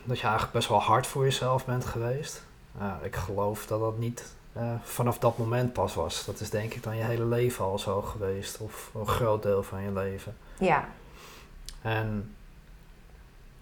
dat 0.03 0.17
je 0.17 0.23
eigenlijk 0.23 0.53
best 0.53 0.67
wel 0.67 0.81
hard 0.81 1.07
voor 1.07 1.23
jezelf 1.23 1.65
bent 1.65 1.85
geweest. 1.85 2.43
Ja, 2.79 2.99
ik 3.03 3.15
geloof 3.15 3.65
dat 3.65 3.79
dat 3.79 3.97
niet 3.97 4.35
eh, 4.53 4.73
vanaf 4.83 5.19
dat 5.19 5.37
moment 5.37 5.73
pas 5.73 5.93
was. 5.93 6.25
Dat 6.25 6.39
is 6.39 6.49
denk 6.49 6.73
ik 6.73 6.83
dan 6.83 6.97
je 6.97 7.03
hele 7.03 7.25
leven 7.25 7.65
al 7.65 7.79
zo 7.79 8.01
geweest. 8.01 8.59
Of 8.59 8.91
een 8.95 9.07
groot 9.07 9.43
deel 9.43 9.63
van 9.63 9.81
je 9.81 9.91
leven. 9.91 10.37
Ja, 10.59 10.85
En 11.81 12.35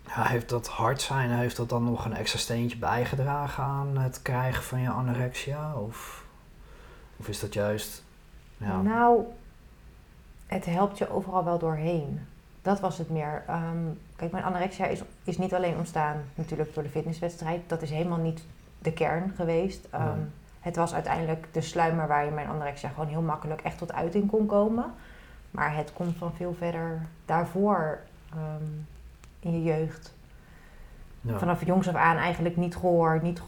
ja, 0.05 0.23
heeft 0.23 0.49
dat 0.49 0.67
hard 0.67 1.01
zijn, 1.01 1.29
heeft 1.29 1.55
dat 1.55 1.69
dan 1.69 1.83
nog 1.83 2.05
een 2.05 2.15
extra 2.15 2.39
steentje 2.39 2.77
bijgedragen 2.77 3.63
aan 3.63 3.97
het 3.97 4.21
krijgen 4.21 4.63
van 4.63 4.79
je 4.79 4.89
anorexia? 4.89 5.75
Of, 5.75 6.23
of 7.17 7.27
is 7.27 7.39
dat 7.39 7.53
juist... 7.53 8.03
Ja, 8.57 8.81
Nou, 8.81 9.23
het 10.47 10.65
helpt 10.65 10.97
je 10.97 11.09
overal 11.11 11.43
wel 11.43 11.59
doorheen. 11.59 12.27
Dat 12.69 12.79
was 12.79 12.97
het 12.97 13.09
meer. 13.09 13.43
Ehm, 13.47 13.77
kijk, 14.15 14.31
mijn 14.31 14.43
anorexia 14.43 14.85
is, 14.85 15.01
is 15.23 15.37
niet 15.37 15.53
alleen 15.53 15.77
ontstaan 15.77 16.17
natuurlijk 16.35 16.73
door 16.73 16.83
de 16.83 16.89
fitnesswedstrijd. 16.89 17.61
Dat 17.67 17.81
is 17.81 17.89
helemaal 17.89 18.17
niet 18.17 18.43
de 18.79 18.93
kern 18.93 19.33
geweest. 19.35 19.87
Ehm, 19.89 20.17
Nee. 20.17 20.25
Het 20.59 20.75
was 20.75 20.93
uiteindelijk 20.93 21.47
de 21.51 21.61
sluimer 21.61 22.07
waar 22.07 22.25
je 22.25 22.31
mijn 22.31 22.47
anorexia 22.47 22.89
gewoon 22.89 23.07
heel 23.07 23.21
makkelijk 23.21 23.61
echt 23.61 23.77
tot 23.77 23.93
uiting 23.93 24.29
kon 24.29 24.45
komen. 24.45 24.85
Maar 25.51 25.75
het 25.75 25.93
komt 25.93 26.17
van 26.17 26.33
veel 26.33 26.53
verder 26.57 27.01
daarvoor 27.25 27.99
ehm, 28.31 28.71
in 29.39 29.51
je 29.51 29.63
jeugd. 29.63 30.13
ja. 31.21 31.37
Vanaf 31.39 31.65
jongs 31.65 31.87
af 31.87 31.95
aan 31.95 32.17
eigenlijk 32.17 32.57
niet 32.57 32.75
gehoord, 32.75 33.21
niet, 33.21 33.41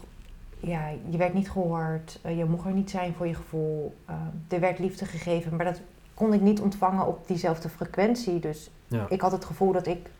ja, 0.60 0.88
je 1.08 1.16
werd 1.16 1.34
niet 1.34 1.50
gehoord, 1.50 2.18
eh, 2.22 2.38
je 2.38 2.44
mocht 2.44 2.66
er 2.66 2.72
niet 2.72 2.90
zijn 2.90 3.14
voor 3.14 3.26
je 3.26 3.34
gevoel. 3.34 3.96
Uh, 4.10 4.16
er 4.48 4.60
werd 4.60 4.78
liefde 4.78 5.04
gegeven, 5.04 5.56
maar 5.56 5.64
dat 5.64 5.80
kon 6.22 6.32
ik 6.32 6.40
niet 6.40 6.60
ontvangen 6.60 7.06
op 7.06 7.26
diezelfde 7.26 7.68
frequentie. 7.68 8.40
Dus 8.40 8.70
Ja. 8.86 9.06
ik 9.08 9.20
had 9.20 9.32
het 9.32 9.44
gevoel 9.44 9.72
dat 9.72 9.86
ik 9.86 10.10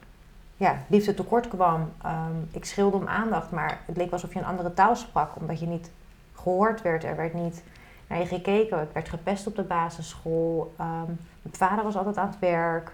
ja, 0.56 0.76
liefde 0.86 1.14
tekort 1.14 1.48
kwam. 1.48 1.92
Ehm, 2.02 2.32
ik 2.50 2.64
schreeuwde 2.64 2.96
om 2.96 3.08
aandacht, 3.08 3.50
maar 3.50 3.80
het 3.86 3.96
leek 3.96 4.12
alsof 4.12 4.32
je 4.32 4.38
een 4.38 4.44
andere 4.44 4.74
taal 4.74 4.96
sprak, 4.96 5.30
omdat 5.36 5.60
je 5.60 5.66
niet 5.66 5.90
gehoord 6.34 6.82
werd. 6.82 7.04
Er 7.04 7.16
werd 7.16 7.34
niet 7.34 7.62
naar 8.06 8.18
je 8.18 8.26
gekeken. 8.26 8.82
Ik 8.82 8.88
werd 8.92 9.08
gepest 9.08 9.46
op 9.46 9.56
de 9.56 9.62
basisschool. 9.62 10.74
Ehm, 10.78 11.04
mijn 11.42 11.54
vader 11.56 11.84
was 11.84 11.96
altijd 11.96 12.16
aan 12.16 12.28
het 12.28 12.38
werk. 12.38 12.92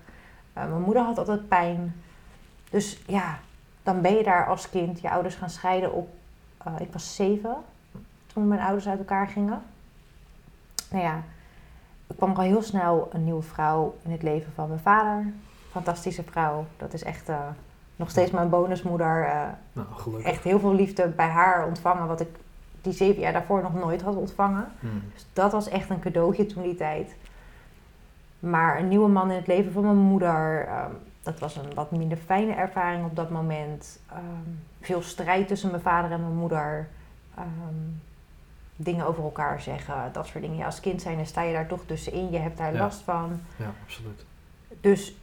Eh, 0.52 0.68
mijn 0.68 0.82
moeder 0.82 1.02
had 1.02 1.18
altijd 1.18 1.48
pijn. 1.48 2.02
Dus 2.70 3.02
ja, 3.06 3.38
dan 3.82 4.00
ben 4.00 4.14
je 4.16 4.22
daar 4.22 4.46
als 4.46 4.70
kind. 4.70 5.00
Je 5.00 5.10
ouders 5.10 5.34
gaan 5.34 5.50
scheiden 5.50 5.92
op. 5.92 6.08
eh, 6.64 6.72
ik 6.78 6.92
was 6.92 7.14
zeven 7.14 7.56
toen 8.26 8.48
mijn 8.48 8.60
ouders 8.60 8.88
uit 8.88 8.98
elkaar 8.98 9.26
gingen. 9.28 9.62
Nou 10.90 11.04
ja, 11.04 11.22
er 12.08 12.14
kwam 12.16 12.32
al 12.34 12.42
heel 12.42 12.62
snel 12.62 13.08
een 13.12 13.24
nieuwe 13.24 13.42
vrouw 13.42 13.96
in 14.04 14.10
het 14.10 14.22
leven 14.22 14.52
van 14.54 14.68
mijn 14.68 14.80
vader. 14.80 15.32
Fantastische 15.70 16.22
vrouw. 16.22 16.66
Dat 16.76 16.92
is 16.92 17.02
echt 17.02 17.28
eh, 17.28 17.38
nog 17.96 18.10
steeds 18.10 18.30
mijn 18.30 18.48
bonusmoeder. 18.48 19.24
eh, 19.24 19.42
Nou, 19.72 19.86
gelukkig. 19.92 20.26
echt 20.30 20.44
heel 20.44 20.58
veel 20.60 20.74
liefde 20.74 21.08
bij 21.08 21.28
haar 21.28 21.66
ontvangen, 21.66 22.06
wat 22.06 22.20
ik 22.20 22.28
die 22.82 22.92
zeven 22.92 23.20
jaar 23.22 23.32
daarvoor 23.32 23.62
nog 23.62 23.74
nooit 23.74 24.02
had 24.02 24.16
ontvangen. 24.16 24.66
Hmm. 24.80 25.02
Dus 25.12 25.26
dat 25.32 25.52
was 25.52 25.68
echt 25.68 25.90
een 25.90 26.00
cadeautje 26.00 26.46
toen 26.46 26.62
die 26.62 26.74
tijd. 26.74 27.14
Maar 28.38 28.78
een 28.78 28.88
nieuwe 28.88 29.08
man 29.08 29.30
in 29.30 29.36
het 29.36 29.46
leven 29.46 29.72
van 29.72 29.82
mijn 29.84 29.96
moeder, 29.96 30.66
ehm, 30.66 30.90
dat 31.22 31.38
was 31.38 31.56
een 31.56 31.74
wat 31.74 31.90
minder 31.90 32.18
fijne 32.18 32.52
ervaring 32.52 33.04
op 33.04 33.16
dat 33.16 33.30
moment. 33.30 34.00
Ehm, 34.10 34.50
veel 34.80 35.02
strijd 35.02 35.48
tussen 35.48 35.70
mijn 35.70 35.82
vader 35.82 36.10
en 36.10 36.20
mijn 36.20 36.36
moeder. 36.36 36.88
Ehm, 37.34 37.46
dingen 38.80 39.06
over 39.06 39.22
elkaar 39.22 39.60
zeggen, 39.60 40.10
dat 40.12 40.26
soort 40.26 40.42
dingen. 40.42 40.56
Ja, 40.56 40.64
als 40.66 40.80
kind 40.80 41.02
zijn, 41.02 41.16
dan 41.16 41.26
sta 41.26 41.42
je 41.42 41.52
daar 41.52 41.66
toch 41.66 41.80
tussenin. 41.86 42.30
Je 42.30 42.38
hebt 42.38 42.58
daar 42.58 42.72
Ja. 42.72 42.78
last 42.78 43.00
van. 43.00 43.40
Ja, 43.56 43.72
absoluut. 43.84 44.24
Dus 44.80 45.14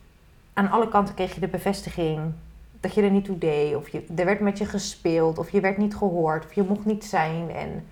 aan 0.54 0.70
alle 0.70 0.88
kanten 0.88 1.16
kreeg 1.16 1.34
je 1.34 1.40
de 1.40 1.48
bevestiging 1.48 2.34
dat 2.80 2.94
je 2.94 3.02
er 3.02 3.12
niet 3.12 3.26
toe 3.26 3.38
deed. 3.38 3.76
Of 3.76 3.90
je, 3.90 4.06
er 4.16 4.26
werd 4.26 4.40
met 4.40 4.58
je 4.58 4.66
gespeeld, 4.66 5.38
of 5.38 5.50
je 5.50 5.60
werd 5.60 5.78
niet 5.78 5.96
gehoord, 5.96 6.46
of 6.46 6.54
je 6.54 6.64
mocht 6.64 6.86
niet 6.86 7.06
zijn. 7.06 7.52
En 7.52 7.88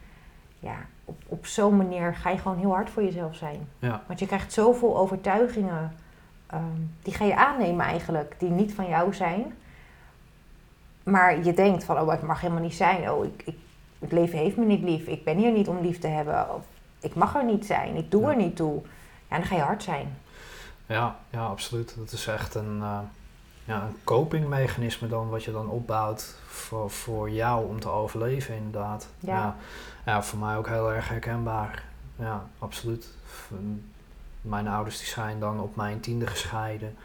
ja, 0.60 0.76
op, 1.06 1.22
op 1.28 1.46
zo'n 1.46 1.78
manier 1.78 2.16
ga 2.16 2.30
je 2.30 2.38
gewoon 2.38 2.58
heel 2.58 2.74
hard 2.74 2.90
voor 2.90 3.04
jezelf 3.04 3.36
zijn. 3.36 3.68
Ja. 3.80 4.04
Want 4.08 4.20
je 4.20 4.26
krijgt 4.26 4.54
zoveel 4.54 4.98
overtuigingen, 4.98 5.96
ehm, 6.48 6.62
die 7.02 7.14
ga 7.14 7.26
je 7.26 7.36
aannemen 7.36 7.86
eigenlijk, 7.86 8.36
die 8.38 8.50
niet 8.50 8.74
van 8.74 8.88
jou 8.88 9.14
zijn. 9.14 9.54
Maar 11.04 11.44
je 11.44 11.54
denkt 11.54 11.84
van, 11.84 12.00
oh, 12.00 12.14
ik 12.14 12.22
mag 12.22 12.42
helemaal 12.42 12.64
niet 12.64 12.74
zijn. 12.76 13.12
Oh, 13.12 13.26
ik, 13.26 13.42
ik, 13.46 13.58
het 14.04 14.12
leven 14.12 14.38
heeft 14.40 14.58
me 14.58 14.66
niet 14.66 14.84
lief. 14.84 15.06
Ik 15.08 15.24
ben 15.24 15.38
hier 15.38 15.52
niet 15.52 15.68
om 15.68 15.82
lief 15.82 16.00
te 16.00 16.08
hebben. 16.08 16.56
Of 16.56 16.62
ik 17.00 17.16
mag 17.16 17.36
er 17.36 17.46
niet 17.46 17.66
zijn. 17.66 17.96
Ik 17.96 18.12
doe 18.12 18.22
Ja. 18.22 18.30
er 18.30 18.36
niet 18.36 18.56
toe. 18.56 18.82
Ja, 19.30 19.38
dan 19.38 19.46
ga 19.46 19.56
je 19.56 19.62
hard 19.62 19.84
zijn. 19.84 20.18
Ja, 20.86 21.16
ja, 21.30 21.46
absoluut. 21.46 21.96
Dat 21.98 22.12
is 22.12 22.28
echt 22.28 22.56
een, 22.56 22.80
eh, 22.82 23.00
ja, 23.66 23.82
een 23.82 23.96
copingmechanisme 24.04 25.08
dan 25.08 25.30
wat 25.30 25.44
je 25.44 25.52
dan 25.52 25.70
opbouwt 25.70 26.36
voor, 26.48 26.90
voor 26.90 27.30
jou 27.30 27.68
om 27.68 27.80
te 27.80 27.90
overleven 27.90 28.56
inderdaad. 28.56 29.08
Ja. 29.20 29.36
ja. 29.36 29.56
Ja, 30.06 30.24
voor 30.24 30.40
mij 30.40 30.58
ook 30.58 30.68
heel 30.68 30.94
erg 30.94 31.10
herkenbaar. 31.10 31.84
Ja, 32.16 32.46
absoluut. 32.60 33.08
Mijn 34.42 34.68
ouders 34.68 34.98
die 34.98 35.08
zijn 35.08 35.40
dan 35.40 35.60
op 35.60 35.76
mijn 35.76 36.00
tiende 36.00 36.28
gescheiden. 36.28 36.98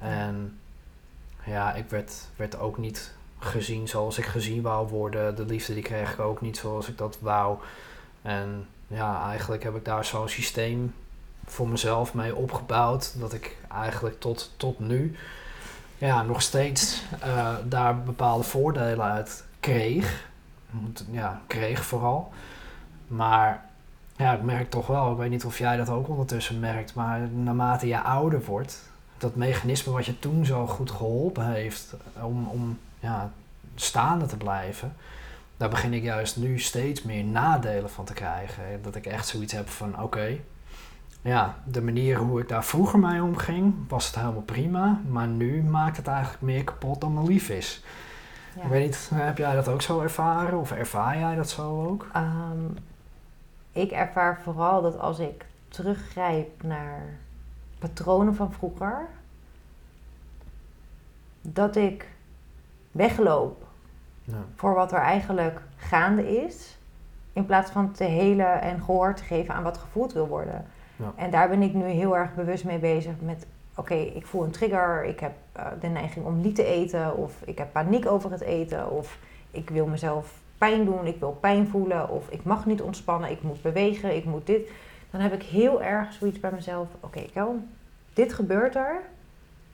En 0.00 0.58
ja, 1.44 1.74
ik 1.74 1.90
werd, 1.90 2.28
werd 2.36 2.58
ook 2.58 2.78
niet 2.78 3.14
gezien 3.46 3.88
zoals 3.88 4.18
ik 4.18 4.24
gezien 4.24 4.62
wou 4.62 4.88
worden. 4.88 5.36
De 5.36 5.44
liefde 5.44 5.74
die 5.74 5.82
kreeg 5.82 6.12
ik 6.12 6.20
ook 6.20 6.40
niet 6.40 6.56
zoals 6.56 6.88
ik 6.88 6.98
dat 6.98 7.18
wou. 7.20 7.58
En 8.22 8.66
ja, 8.86 9.28
eigenlijk 9.28 9.62
heb 9.62 9.76
ik 9.76 9.84
daar 9.84 10.04
zo'n 10.04 10.28
systeem 10.28 10.94
voor 11.44 11.68
mezelf 11.68 12.14
mee 12.14 12.34
opgebouwd. 12.34 13.20
Dat 13.20 13.32
ik 13.32 13.56
eigenlijk 13.68 14.20
tot, 14.20 14.52
tot 14.56 14.78
nu 14.78 15.16
ja, 15.98 16.22
nog 16.22 16.42
steeds 16.42 17.02
eh, 17.20 17.54
daar 17.64 18.02
bepaalde 18.02 18.44
voordelen 18.44 19.04
uit 19.04 19.44
kreeg. 19.60 20.28
Ja, 21.10 21.40
kreeg 21.46 21.84
vooral. 21.84 22.32
Maar 23.06 23.64
ja, 24.16 24.32
ik 24.32 24.42
merk 24.42 24.70
toch 24.70 24.86
wel, 24.86 25.10
ik 25.10 25.18
weet 25.18 25.30
niet 25.30 25.44
of 25.44 25.58
jij 25.58 25.76
dat 25.76 25.88
ook 25.88 26.08
ondertussen 26.08 26.60
merkt, 26.60 26.94
maar 26.94 27.28
naarmate 27.28 27.86
je 27.86 28.02
ouder 28.02 28.44
wordt, 28.44 28.90
dat 29.18 29.34
mechanisme 29.34 29.92
wat 29.92 30.06
je 30.06 30.18
toen 30.18 30.44
zo 30.44 30.66
goed 30.66 30.90
geholpen 30.90 31.46
heeft 31.46 31.94
om, 32.22 32.48
om 32.48 32.78
ja, 33.06 33.30
staande 33.74 34.26
te 34.26 34.36
blijven, 34.36 34.96
daar 35.56 35.68
begin 35.68 35.92
ik 35.92 36.02
juist 36.02 36.36
nu 36.36 36.58
steeds 36.58 37.02
meer 37.02 37.24
nadelen 37.24 37.90
van 37.90 38.04
te 38.04 38.12
krijgen. 38.12 38.82
Dat 38.82 38.94
ik 38.94 39.06
echt 39.06 39.26
zoiets 39.26 39.52
heb 39.52 39.68
van, 39.68 40.02
oké, 40.02 40.38
ja, 41.22 41.54
de 41.64 41.82
manier 41.82 42.18
hoe 42.18 42.40
ik 42.40 42.48
daar 42.48 42.64
vroeger 42.64 42.98
mee 42.98 43.22
omging, 43.22 43.74
was 43.88 44.06
het 44.06 44.14
helemaal 44.14 44.42
prima, 44.42 45.00
maar 45.08 45.26
nu 45.26 45.62
maakt 45.62 45.96
het 45.96 46.06
eigenlijk 46.06 46.42
meer 46.42 46.64
kapot 46.64 47.00
dan 47.00 47.14
me 47.14 47.22
lief 47.22 47.48
is. 47.48 47.84
Ja. 48.56 48.62
Ik 48.62 48.68
weet 48.68 48.86
niet, 48.86 49.10
heb 49.14 49.38
jij 49.38 49.54
dat 49.54 49.68
ook 49.68 49.82
zo 49.82 50.00
ervaren 50.00 50.58
of 50.58 50.72
ervaar 50.72 51.18
jij 51.18 51.34
dat 51.34 51.50
zo 51.50 51.86
ook? 51.86 52.06
Ehm, 52.12 52.64
ik 53.72 53.90
ervaar 53.90 54.40
vooral 54.42 54.82
dat 54.82 54.98
als 54.98 55.18
ik 55.18 55.44
teruggrijp 55.68 56.62
naar 56.62 57.18
patronen 57.78 58.34
van 58.34 58.52
vroeger, 58.52 59.06
dat 61.42 61.76
ik 61.76 62.15
wegloop 62.96 63.64
Ja. 64.24 64.34
voor 64.54 64.74
wat 64.74 64.92
er 64.92 64.98
eigenlijk 64.98 65.60
gaande 65.76 66.44
is, 66.44 66.78
in 67.32 67.46
plaats 67.46 67.70
van 67.70 67.92
te 67.92 68.04
helen 68.04 68.60
en 68.60 68.82
gehoor 68.82 69.14
te 69.14 69.22
geven 69.24 69.54
aan 69.54 69.62
wat 69.62 69.78
gevoeld 69.78 70.12
wil 70.12 70.26
worden. 70.28 70.66
Ja. 70.96 71.12
En 71.16 71.30
daar 71.30 71.48
ben 71.48 71.62
ik 71.62 71.74
nu 71.74 71.84
heel 71.84 72.16
erg 72.16 72.34
bewust 72.34 72.64
mee 72.64 72.78
bezig 72.78 73.12
met, 73.20 73.46
oké, 73.74 73.94
ik 73.94 74.26
voel 74.26 74.44
een 74.44 74.50
trigger, 74.50 75.04
ik 75.04 75.20
heb 75.20 75.32
eh, 75.52 75.66
de 75.80 75.86
neiging 75.86 76.26
om 76.26 76.40
niet 76.40 76.54
te 76.54 76.64
eten, 76.64 77.16
of 77.16 77.42
ik 77.44 77.58
heb 77.58 77.72
paniek 77.72 78.06
over 78.06 78.30
het 78.30 78.40
eten, 78.40 78.90
of 78.90 79.18
ik 79.50 79.70
wil 79.70 79.86
mezelf 79.86 80.32
pijn 80.58 80.84
doen, 80.84 81.06
ik 81.06 81.20
wil 81.20 81.36
pijn 81.40 81.68
voelen, 81.68 82.08
of 82.08 82.28
ik 82.28 82.44
mag 82.44 82.66
niet 82.66 82.82
ontspannen, 82.82 83.30
ik 83.30 83.42
moet 83.42 83.62
bewegen, 83.62 84.16
ik 84.16 84.24
moet 84.24 84.46
dit. 84.46 84.70
Dan 85.10 85.20
heb 85.20 85.32
ik 85.32 85.42
heel 85.42 85.82
erg 85.82 86.12
zoiets 86.12 86.40
bij 86.40 86.50
mezelf, 86.52 86.88
oké, 87.00 87.22
Kel, 87.32 87.58
dit 88.12 88.32
gebeurt 88.32 88.74
er. 88.74 89.00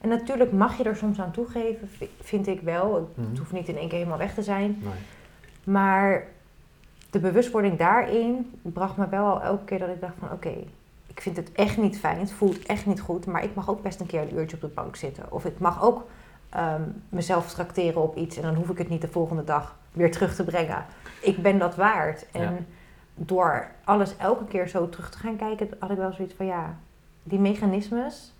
En 0.03 0.09
natuurlijk 0.09 0.51
mag 0.51 0.77
je 0.77 0.83
er 0.83 0.95
soms 0.95 1.19
aan 1.19 1.31
toegeven, 1.31 1.89
vi- 1.89 2.09
vind 2.21 2.47
ik 2.47 2.61
wel. 2.61 2.95
Het 2.95 3.27
Mhm. 3.27 3.37
hoeft 3.37 3.51
niet 3.51 3.67
in 3.67 3.77
één 3.77 3.87
keer 3.87 3.97
helemaal 3.97 4.17
weg 4.17 4.33
te 4.33 4.43
zijn. 4.43 4.77
Nee. 4.81 4.93
Maar 5.63 6.23
de 7.09 7.19
bewustwording 7.19 7.77
daarin 7.77 8.51
bracht 8.61 8.97
me 8.97 9.09
wel 9.09 9.25
al 9.25 9.41
elke 9.41 9.63
keer 9.65 9.79
dat 9.79 9.89
ik 9.89 10.01
dacht 10.01 10.13
van 10.19 10.31
oké, 10.31 10.53
ik 11.07 11.21
vind 11.21 11.37
het 11.37 11.51
echt 11.51 11.77
niet 11.77 11.99
fijn, 11.99 12.19
het 12.19 12.31
voelt 12.31 12.65
echt 12.65 12.85
niet 12.85 13.01
goed, 13.01 13.25
maar 13.25 13.43
ik 13.43 13.55
mag 13.55 13.69
ook 13.69 13.81
best 13.81 13.99
een 13.99 14.05
keer 14.05 14.21
een 14.21 14.35
uurtje 14.35 14.55
op 14.55 14.61
de 14.61 14.67
bank 14.67 14.95
zitten. 14.95 15.31
Of 15.31 15.45
ik 15.45 15.59
mag 15.59 15.83
ook 15.83 16.05
ehm, 16.49 16.81
mezelf 17.09 17.53
tracteren 17.53 18.01
op 18.01 18.15
iets 18.17 18.35
en 18.37 18.41
dan 18.41 18.55
hoef 18.55 18.69
ik 18.69 18.77
het 18.77 18.89
niet 18.89 19.01
de 19.01 19.07
volgende 19.07 19.43
dag 19.43 19.75
weer 19.91 20.11
terug 20.11 20.35
te 20.35 20.43
brengen. 20.43 20.85
Ik 21.21 21.41
ben 21.41 21.57
dat 21.57 21.75
waard. 21.75 22.25
En 22.31 22.41
Ja. 22.41 22.51
door 23.15 23.67
alles 23.83 24.17
elke 24.17 24.45
keer 24.45 24.67
zo 24.67 24.89
terug 24.89 25.09
te 25.09 25.17
gaan 25.17 25.35
kijken, 25.35 25.69
had 25.79 25.89
ik 25.91 25.97
wel 25.97 26.11
zoiets 26.13 26.33
van 26.33 26.45
ja, 26.45 26.77
die 27.23 27.39
mechanismes, 27.39 28.32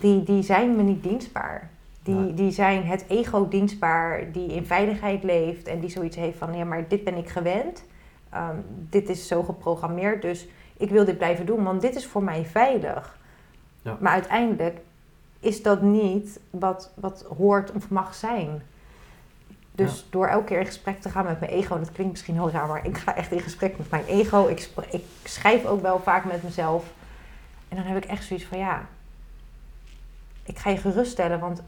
die, 0.00 0.22
die 0.22 0.42
zijn 0.42 0.76
me 0.76 0.82
niet 0.82 1.02
dienstbaar. 1.02 1.70
Die, 2.02 2.14
Nee. 2.14 2.34
die 2.34 2.50
zijn 2.50 2.84
het 2.84 3.04
ego 3.08 3.48
dienstbaar, 3.48 4.32
die 4.32 4.52
in 4.52 4.66
veiligheid 4.66 5.22
leeft 5.22 5.66
en 5.66 5.80
die 5.80 5.90
zoiets 5.90 6.16
heeft 6.16 6.38
van 6.38 6.54
ja, 6.56 6.64
maar 6.64 6.88
dit 6.88 7.04
ben 7.04 7.16
ik 7.16 7.28
gewend. 7.28 7.84
Ehm, 8.30 8.56
dit 8.66 9.08
is 9.08 9.26
zo 9.26 9.42
geprogrammeerd, 9.42 10.22
dus 10.22 10.48
ik 10.76 10.90
wil 10.90 11.04
dit 11.04 11.18
blijven 11.18 11.46
doen, 11.46 11.62
want 11.64 11.80
dit 11.80 11.94
is 11.94 12.06
voor 12.06 12.22
mij 12.22 12.44
veilig. 12.44 13.18
Ja. 13.82 13.96
Maar 14.00 14.12
uiteindelijk 14.12 14.80
is 15.40 15.62
dat 15.62 15.82
niet 15.82 16.40
wat, 16.50 16.92
wat 16.94 17.26
hoort 17.38 17.72
of 17.72 17.88
mag 17.88 18.14
zijn. 18.14 18.62
Dus 19.74 20.06
door 20.10 20.26
elke 20.26 20.44
keer 20.44 20.58
in 20.58 20.66
gesprek 20.66 21.00
te 21.00 21.08
gaan 21.08 21.24
met 21.24 21.40
mijn 21.40 21.52
ego, 21.52 21.78
dat 21.78 21.92
klinkt 21.92 22.12
misschien 22.12 22.34
heel 22.34 22.50
raar, 22.50 22.66
maar 22.66 22.86
ik 22.86 22.98
ga 22.98 23.16
echt 23.16 23.32
in 23.32 23.40
gesprek 23.40 23.78
met 23.78 23.90
mijn 23.90 24.04
ego. 24.04 24.46
Ik, 24.46 24.68
ik 24.90 25.04
schrijf 25.24 25.64
ook 25.64 25.82
wel 25.82 25.98
vaak 25.98 26.24
met 26.24 26.42
mezelf. 26.42 26.84
En 27.68 27.76
dan 27.76 27.86
heb 27.86 27.96
ik 28.04 28.10
echt 28.10 28.24
zoiets 28.24 28.46
van 28.46 28.58
ja, 28.58 28.86
ik 30.42 30.58
ga 30.58 30.70
je 30.70 30.76
geruststellen, 30.76 31.40
want 31.40 31.62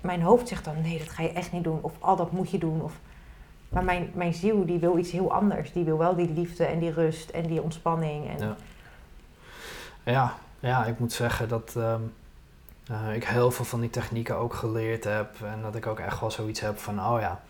mijn 0.00 0.22
hoofd 0.22 0.48
zegt 0.48 0.64
dan 0.64 0.80
nee, 0.80 0.98
dat 0.98 1.08
ga 1.08 1.22
je 1.22 1.32
echt 1.32 1.52
niet 1.52 1.64
doen. 1.64 1.78
Of 1.80 1.92
al 1.98 2.16
dat 2.16 2.32
moet 2.32 2.50
je 2.50 2.58
doen. 2.58 2.82
Of, 2.82 2.92
maar 3.68 3.84
mijn, 3.84 4.10
mijn 4.14 4.34
ziel 4.34 4.66
die 4.66 4.78
wil 4.78 4.98
iets 4.98 5.10
heel 5.10 5.32
anders. 5.32 5.72
Die 5.72 5.84
wil 5.84 5.98
wel 5.98 6.14
die 6.14 6.32
liefde 6.32 6.64
en 6.64 6.78
die 6.78 6.92
rust 6.92 7.30
en 7.30 7.46
die 7.46 7.62
ontspanning. 7.62 8.28
En, 8.28 8.38
Ja. 8.46 8.56
Ja, 10.04 10.34
ja, 10.60 10.84
ik 10.84 10.98
moet 10.98 11.12
zeggen 11.12 11.48
dat 11.48 11.74
ehm, 11.76 12.00
eh, 12.86 13.14
ik 13.14 13.24
heel 13.24 13.50
veel 13.50 13.64
van 13.64 13.80
die 13.80 13.90
technieken 13.90 14.36
ook 14.36 14.54
geleerd 14.54 15.04
heb. 15.04 15.42
En 15.42 15.62
dat 15.62 15.74
ik 15.74 15.86
ook 15.86 15.98
echt 15.98 16.20
wel 16.20 16.30
zoiets 16.30 16.60
heb 16.60 16.78
van, 16.78 16.98
oh 16.98 17.20
ja, 17.20 17.40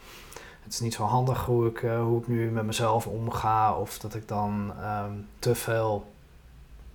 het 0.63 0.73
is 0.73 0.81
niet 0.81 0.95
zo 0.95 1.05
handig 1.05 1.45
hoe 1.45 1.67
ik, 1.67 1.83
eh, 1.83 2.03
hoe 2.03 2.21
ik 2.21 2.29
nu 2.29 2.51
met 2.51 2.65
mezelf 2.65 3.07
omga. 3.07 3.75
Of 3.75 3.99
dat 3.99 4.15
ik 4.15 4.29
dan 4.29 4.73
ehm, 4.81 5.13
te 5.39 5.55
veel 5.55 6.12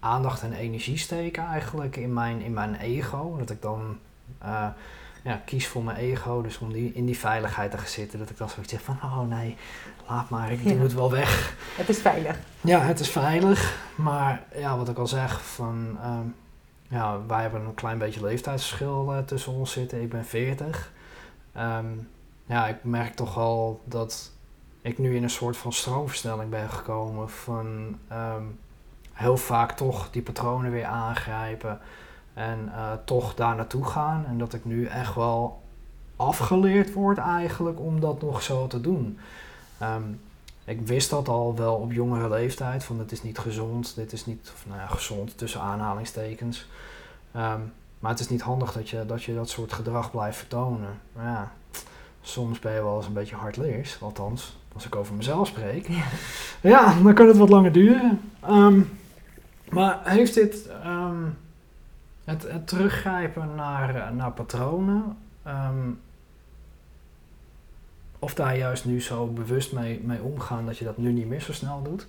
aandacht 0.08 0.42
en 0.42 0.54
energie 0.54 0.98
steek 0.98 1.38
eigenlijk 1.38 1.96
in 1.96 2.14
mijn, 2.14 2.42
in 2.42 2.54
mijn 2.54 2.76
ego. 2.76 3.36
Dat 3.38 3.50
ik 3.50 3.62
dan 3.62 3.98
eh, 4.40 4.68
ja, 5.24 5.42
kies 5.46 5.68
voor 5.68 5.84
mijn 5.84 5.98
ego. 5.98 6.42
Dus 6.42 6.58
om 6.58 6.74
die, 6.74 6.94
in 6.94 7.06
die 7.06 7.18
veiligheid 7.18 7.72
te 7.72 7.78
gaan 7.78 7.88
zitten. 7.88 8.20
Dat 8.20 8.30
ik 8.30 8.38
dan 8.38 8.50
zoiets 8.50 8.72
zeg 8.72 8.82
van, 8.82 9.00
oh 9.04 9.22
nee, 9.22 9.56
laat 10.08 10.30
maar, 10.30 10.52
ik 10.52 10.62
Ja. 10.64 10.74
moet 10.76 10.94
wel 10.94 11.12
weg. 11.12 11.56
Het 11.76 11.90
is 11.90 11.98
veilig. 12.00 12.38
Ja, 12.62 12.80
het 12.80 13.00
is 13.00 13.10
veilig. 13.10 13.78
Maar 13.96 14.44
ja, 14.56 14.78
wat 14.78 14.90
ik 14.90 14.98
al 14.98 15.08
zeg, 15.08 15.42
van, 15.46 15.98
ehm, 16.02 16.26
ja, 16.88 17.26
wij 17.28 17.42
hebben 17.42 17.66
een 17.66 17.74
klein 17.74 17.98
beetje 17.98 18.22
leeftijdsverschil 18.22 19.14
eh, 19.14 19.20
tussen 19.20 19.54
ons 19.54 19.72
zitten. 19.72 20.02
Ik 20.02 20.10
ben 20.10 20.26
40. 20.26 20.92
Ehm, 21.54 21.86
ja, 22.46 22.68
ik 22.68 22.84
merk 22.84 23.16
toch 23.16 23.34
wel 23.34 23.82
dat 23.86 24.32
ik 24.82 24.98
nu 24.98 25.16
in 25.16 25.24
een 25.24 25.30
soort 25.30 25.58
van 25.58 25.74
stroomversnelling 25.74 26.50
ben 26.50 26.70
gekomen. 26.70 27.30
Van 27.30 27.98
ehm, 28.08 28.44
heel 29.18 29.38
vaak 29.38 29.72
toch 29.72 30.10
die 30.12 30.22
patronen 30.22 30.72
weer 30.72 30.86
aangrijpen. 30.86 31.80
En 32.34 32.72
eh, 32.74 32.92
toch 33.06 33.34
daar 33.34 33.56
naartoe 33.56 33.86
gaan. 33.86 34.26
En 34.26 34.38
dat 34.38 34.54
ik 34.54 34.66
nu 34.66 34.86
echt 34.86 35.16
wel 35.16 35.62
afgeleerd 36.16 36.94
word 36.94 37.18
eigenlijk 37.18 37.80
om 37.80 38.00
dat 38.00 38.22
nog 38.22 38.42
zo 38.42 38.68
te 38.68 38.82
doen. 38.82 39.20
Ehm, 39.78 40.04
ik 40.66 40.88
wist 40.88 41.10
dat 41.10 41.28
al 41.28 41.56
wel 41.56 41.76
op 41.76 41.92
jongere 41.92 42.30
leeftijd. 42.30 42.84
Van 42.84 42.98
dit 42.98 43.12
is 43.12 43.24
niet 43.24 43.38
gezond. 43.38 43.96
Dit 43.96 44.12
is 44.14 44.26
niet, 44.26 44.52
of, 44.54 44.66
nou 44.68 44.80
ja, 44.80 44.88
gezond 44.88 45.38
tussen 45.38 45.62
aanhalingstekens. 45.62 46.68
Ehm, 47.32 47.62
maar 48.00 48.12
het 48.12 48.20
is 48.20 48.30
niet 48.30 48.42
handig 48.42 48.74
dat 48.74 48.90
je, 48.90 49.06
dat 49.06 49.24
je 49.24 49.36
dat 49.36 49.50
soort 49.50 49.74
gedrag 49.74 50.12
blijft 50.12 50.38
vertonen. 50.38 51.00
Maar 51.14 51.26
ja, 51.26 51.52
soms 52.22 52.60
ben 52.60 52.74
je 52.74 52.84
wel 52.84 52.98
eens 52.98 53.06
een 53.06 53.14
beetje 53.14 53.36
hardleers. 53.36 53.98
Althans, 54.02 54.58
als 54.74 54.86
ik 54.86 54.96
over 54.96 55.16
mezelf 55.16 55.48
spreek. 55.48 55.88
Ja. 55.88 56.04
Ja, 56.62 57.02
dan 57.04 57.14
kan 57.14 57.28
het 57.28 57.38
wat 57.38 57.50
langer 57.50 57.72
duren. 57.72 58.22
Ehm, 58.42 58.82
maar 59.70 60.00
heeft 60.04 60.34
dit 60.34 60.68
ehm, 60.68 61.24
het, 62.24 62.68
teruggrijpen 62.68 63.56
naar, 63.56 63.96
eh, 63.96 64.10
naar 64.10 64.32
patronen, 64.32 65.18
ehm, 65.44 65.90
of 68.20 68.34
daar 68.34 68.58
juist 68.58 68.86
nu 68.86 69.02
zo 69.02 69.28
bewust 69.28 69.74
mee, 69.74 70.02
mee 70.04 70.22
omgaan 70.22 70.66
dat 70.66 70.78
je 70.78 70.86
dat 70.86 70.98
nu 70.98 71.12
niet 71.12 71.28
meer 71.28 71.42
zo 71.42 71.54
snel 71.54 71.82
doet. 71.82 72.08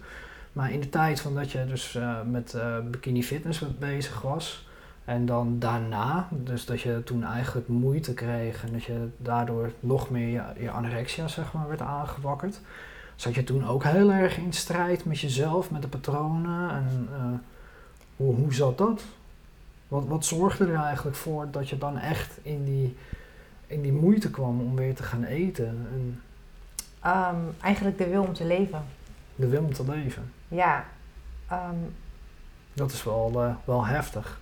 Maar 0.52 0.72
in 0.72 0.80
de 0.80 0.88
tijd 0.88 1.20
van 1.20 1.34
dat 1.34 1.50
je 1.50 1.66
dus 1.66 1.94
eh, 1.94 2.22
met 2.22 2.54
eh, 2.54 2.78
bikini 2.90 3.22
fitness 3.22 3.78
bezig 3.78 4.20
was 4.22 4.68
en 5.04 5.26
dan 5.26 5.58
daarna, 5.58 6.28
dus 6.30 6.64
dat 6.66 6.80
je 6.80 7.02
toen 7.04 7.24
eigenlijk 7.24 7.68
moeite 7.68 8.14
kreeg 8.14 8.64
en 8.64 8.72
dat 8.72 8.84
je 8.84 9.08
daardoor 9.16 9.72
nog 9.80 10.10
meer 10.10 10.28
je, 10.28 10.42
je 10.62 10.70
anorexia 10.70 11.28
zeg 11.28 11.52
maar 11.52 11.68
werd 11.68 11.80
aangewakkerd. 11.80 12.60
Zat 13.18 13.34
je 13.34 13.44
toen 13.44 13.66
ook 13.66 13.84
heel 13.84 14.10
erg 14.12 14.36
in 14.38 14.52
strijd 14.52 15.04
met 15.04 15.20
jezelf, 15.20 15.70
met 15.70 15.82
de 15.82 15.88
patronen? 15.88 16.70
En 16.70 17.08
eh, 17.12 17.38
hoe, 18.16 18.34
hoe 18.34 18.54
zat 18.54 18.78
dat? 18.78 19.02
Wat, 19.88 20.06
wat 20.06 20.24
zorgde 20.24 20.66
er 20.66 20.82
eigenlijk 20.82 21.16
voor 21.16 21.50
dat 21.50 21.68
je 21.68 21.78
dan 21.78 21.98
echt 21.98 22.38
in 22.42 22.64
die, 22.64 22.96
in 23.66 23.82
die 23.82 23.92
moeite 23.92 24.30
kwam 24.30 24.60
om 24.60 24.76
weer 24.76 24.94
te 24.94 25.02
gaan 25.02 25.24
eten 25.24 25.66
en 25.92 26.22
Ehm, 27.00 27.36
eigenlijk 27.60 27.98
de 27.98 28.08
wil 28.08 28.22
om 28.22 28.32
te 28.32 28.44
leven. 28.44 28.84
de 29.34 29.48
wil 29.48 29.62
om 29.62 29.72
te 29.72 29.84
leven? 29.84 30.32
Ja. 30.48 30.84
Ehm, 31.48 31.74
Dat 32.72 32.92
is 32.92 33.04
wel, 33.04 33.32
eh, 33.44 33.54
wel 33.64 33.86
heftig. 33.86 34.40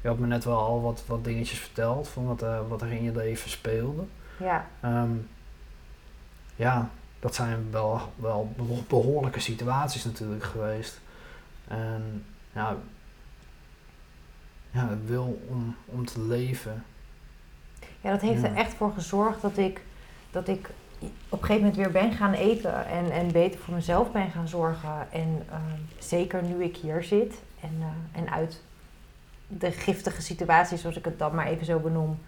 Je 0.00 0.08
had 0.08 0.18
me 0.18 0.26
net 0.26 0.44
wel 0.44 0.58
al 0.58 0.82
wat, 0.82 1.02
wat 1.06 1.24
dingetjes 1.24 1.58
verteld 1.58 2.08
van 2.08 2.26
wat, 2.26 2.42
eh, 2.42 2.58
wat 2.68 2.82
er 2.82 2.92
in 2.92 3.02
je 3.02 3.12
leven 3.12 3.50
speelde. 3.50 4.02
ja. 4.36 4.66
Ehm, 4.80 5.10
ja, 6.56 6.90
dat 7.22 7.34
zijn 7.34 7.70
wel, 7.70 8.00
wel 8.16 8.52
beho- 8.56 8.84
behoorlijke 8.88 9.40
situaties 9.40 10.04
natuurlijk 10.04 10.44
geweest. 10.44 11.00
En 11.68 12.24
ja, 12.52 12.76
ja 14.70 14.86
de 14.88 15.04
wil 15.06 15.42
om, 15.48 15.76
om 15.84 16.06
te 16.06 16.20
leven. 16.20 16.84
Ja, 18.00 18.10
dat 18.10 18.20
heeft 18.20 18.42
er 18.42 18.54
echt 18.54 18.74
voor 18.74 18.92
gezorgd 18.92 19.42
dat 19.42 19.56
ik, 19.56 19.80
dat 20.30 20.48
ik 20.48 20.70
op 21.28 21.40
een 21.40 21.46
gegeven 21.46 21.56
moment 21.56 21.76
weer 21.76 22.02
ben 22.02 22.12
gaan 22.12 22.32
eten 22.32 22.86
en, 22.86 23.10
en 23.10 23.32
beter 23.32 23.60
voor 23.60 23.74
mezelf 23.74 24.12
ben 24.12 24.30
gaan 24.30 24.48
zorgen. 24.48 25.12
En 25.12 25.42
ehm, 25.50 25.78
zeker 25.98 26.42
nu 26.42 26.64
ik 26.64 26.76
hier 26.76 27.02
zit 27.02 27.34
en, 27.60 27.76
eh, 27.80 28.20
en 28.20 28.30
uit 28.30 28.62
de 29.46 29.72
giftige 29.72 30.22
situatie, 30.22 30.78
zoals 30.78 30.96
ik 30.96 31.04
het 31.04 31.18
dan 31.18 31.34
maar 31.34 31.46
even 31.46 31.66
zo 31.66 31.78
benoem, 31.78 32.18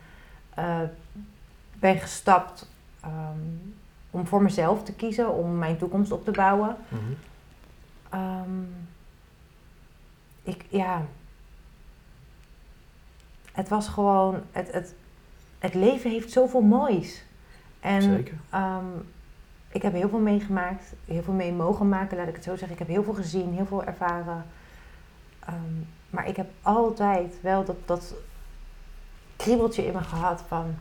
eh, 0.54 0.80
ben 1.78 1.98
gestapt 1.98 2.68
ehm, 3.00 3.38
om 4.14 4.26
voor 4.26 4.42
mezelf 4.42 4.82
te 4.82 4.92
kiezen, 4.92 5.34
om 5.34 5.58
mijn 5.58 5.78
toekomst 5.78 6.12
op 6.12 6.24
te 6.24 6.30
bouwen. 6.30 6.76
Ehm, 8.10 8.62
ik, 10.42 10.64
ja. 10.68 11.02
Het 13.52 13.68
was 13.68 13.88
gewoon. 13.88 14.42
Het, 14.52 14.72
het, 14.72 14.94
het 15.58 15.74
leven 15.74 16.10
heeft 16.10 16.32
zoveel 16.32 16.60
moois. 16.60 17.24
En 17.80 18.02
Zeker. 18.02 18.34
ehm, 18.50 18.84
ik 19.68 19.82
heb 19.82 19.92
heel 19.92 20.08
veel 20.08 20.18
meegemaakt, 20.18 20.92
heel 21.04 21.22
veel 21.22 21.32
mee 21.32 21.52
mogen 21.52 21.88
maken, 21.88 22.16
laat 22.16 22.28
ik 22.28 22.34
het 22.34 22.44
zo 22.44 22.50
zeggen. 22.56 22.72
Ik 22.72 22.78
heb 22.78 22.88
heel 22.88 23.04
veel 23.04 23.14
gezien, 23.14 23.52
heel 23.52 23.66
veel 23.66 23.84
ervaren. 23.84 24.44
Ehm, 25.38 25.54
maar 26.10 26.28
ik 26.28 26.36
heb 26.36 26.50
altijd 26.62 27.34
wel 27.40 27.64
dat, 27.64 27.76
dat 27.84 28.14
kriebeltje 29.36 29.86
in 29.86 29.92
me 29.92 30.00
gehad 30.00 30.44
van, 30.48 30.74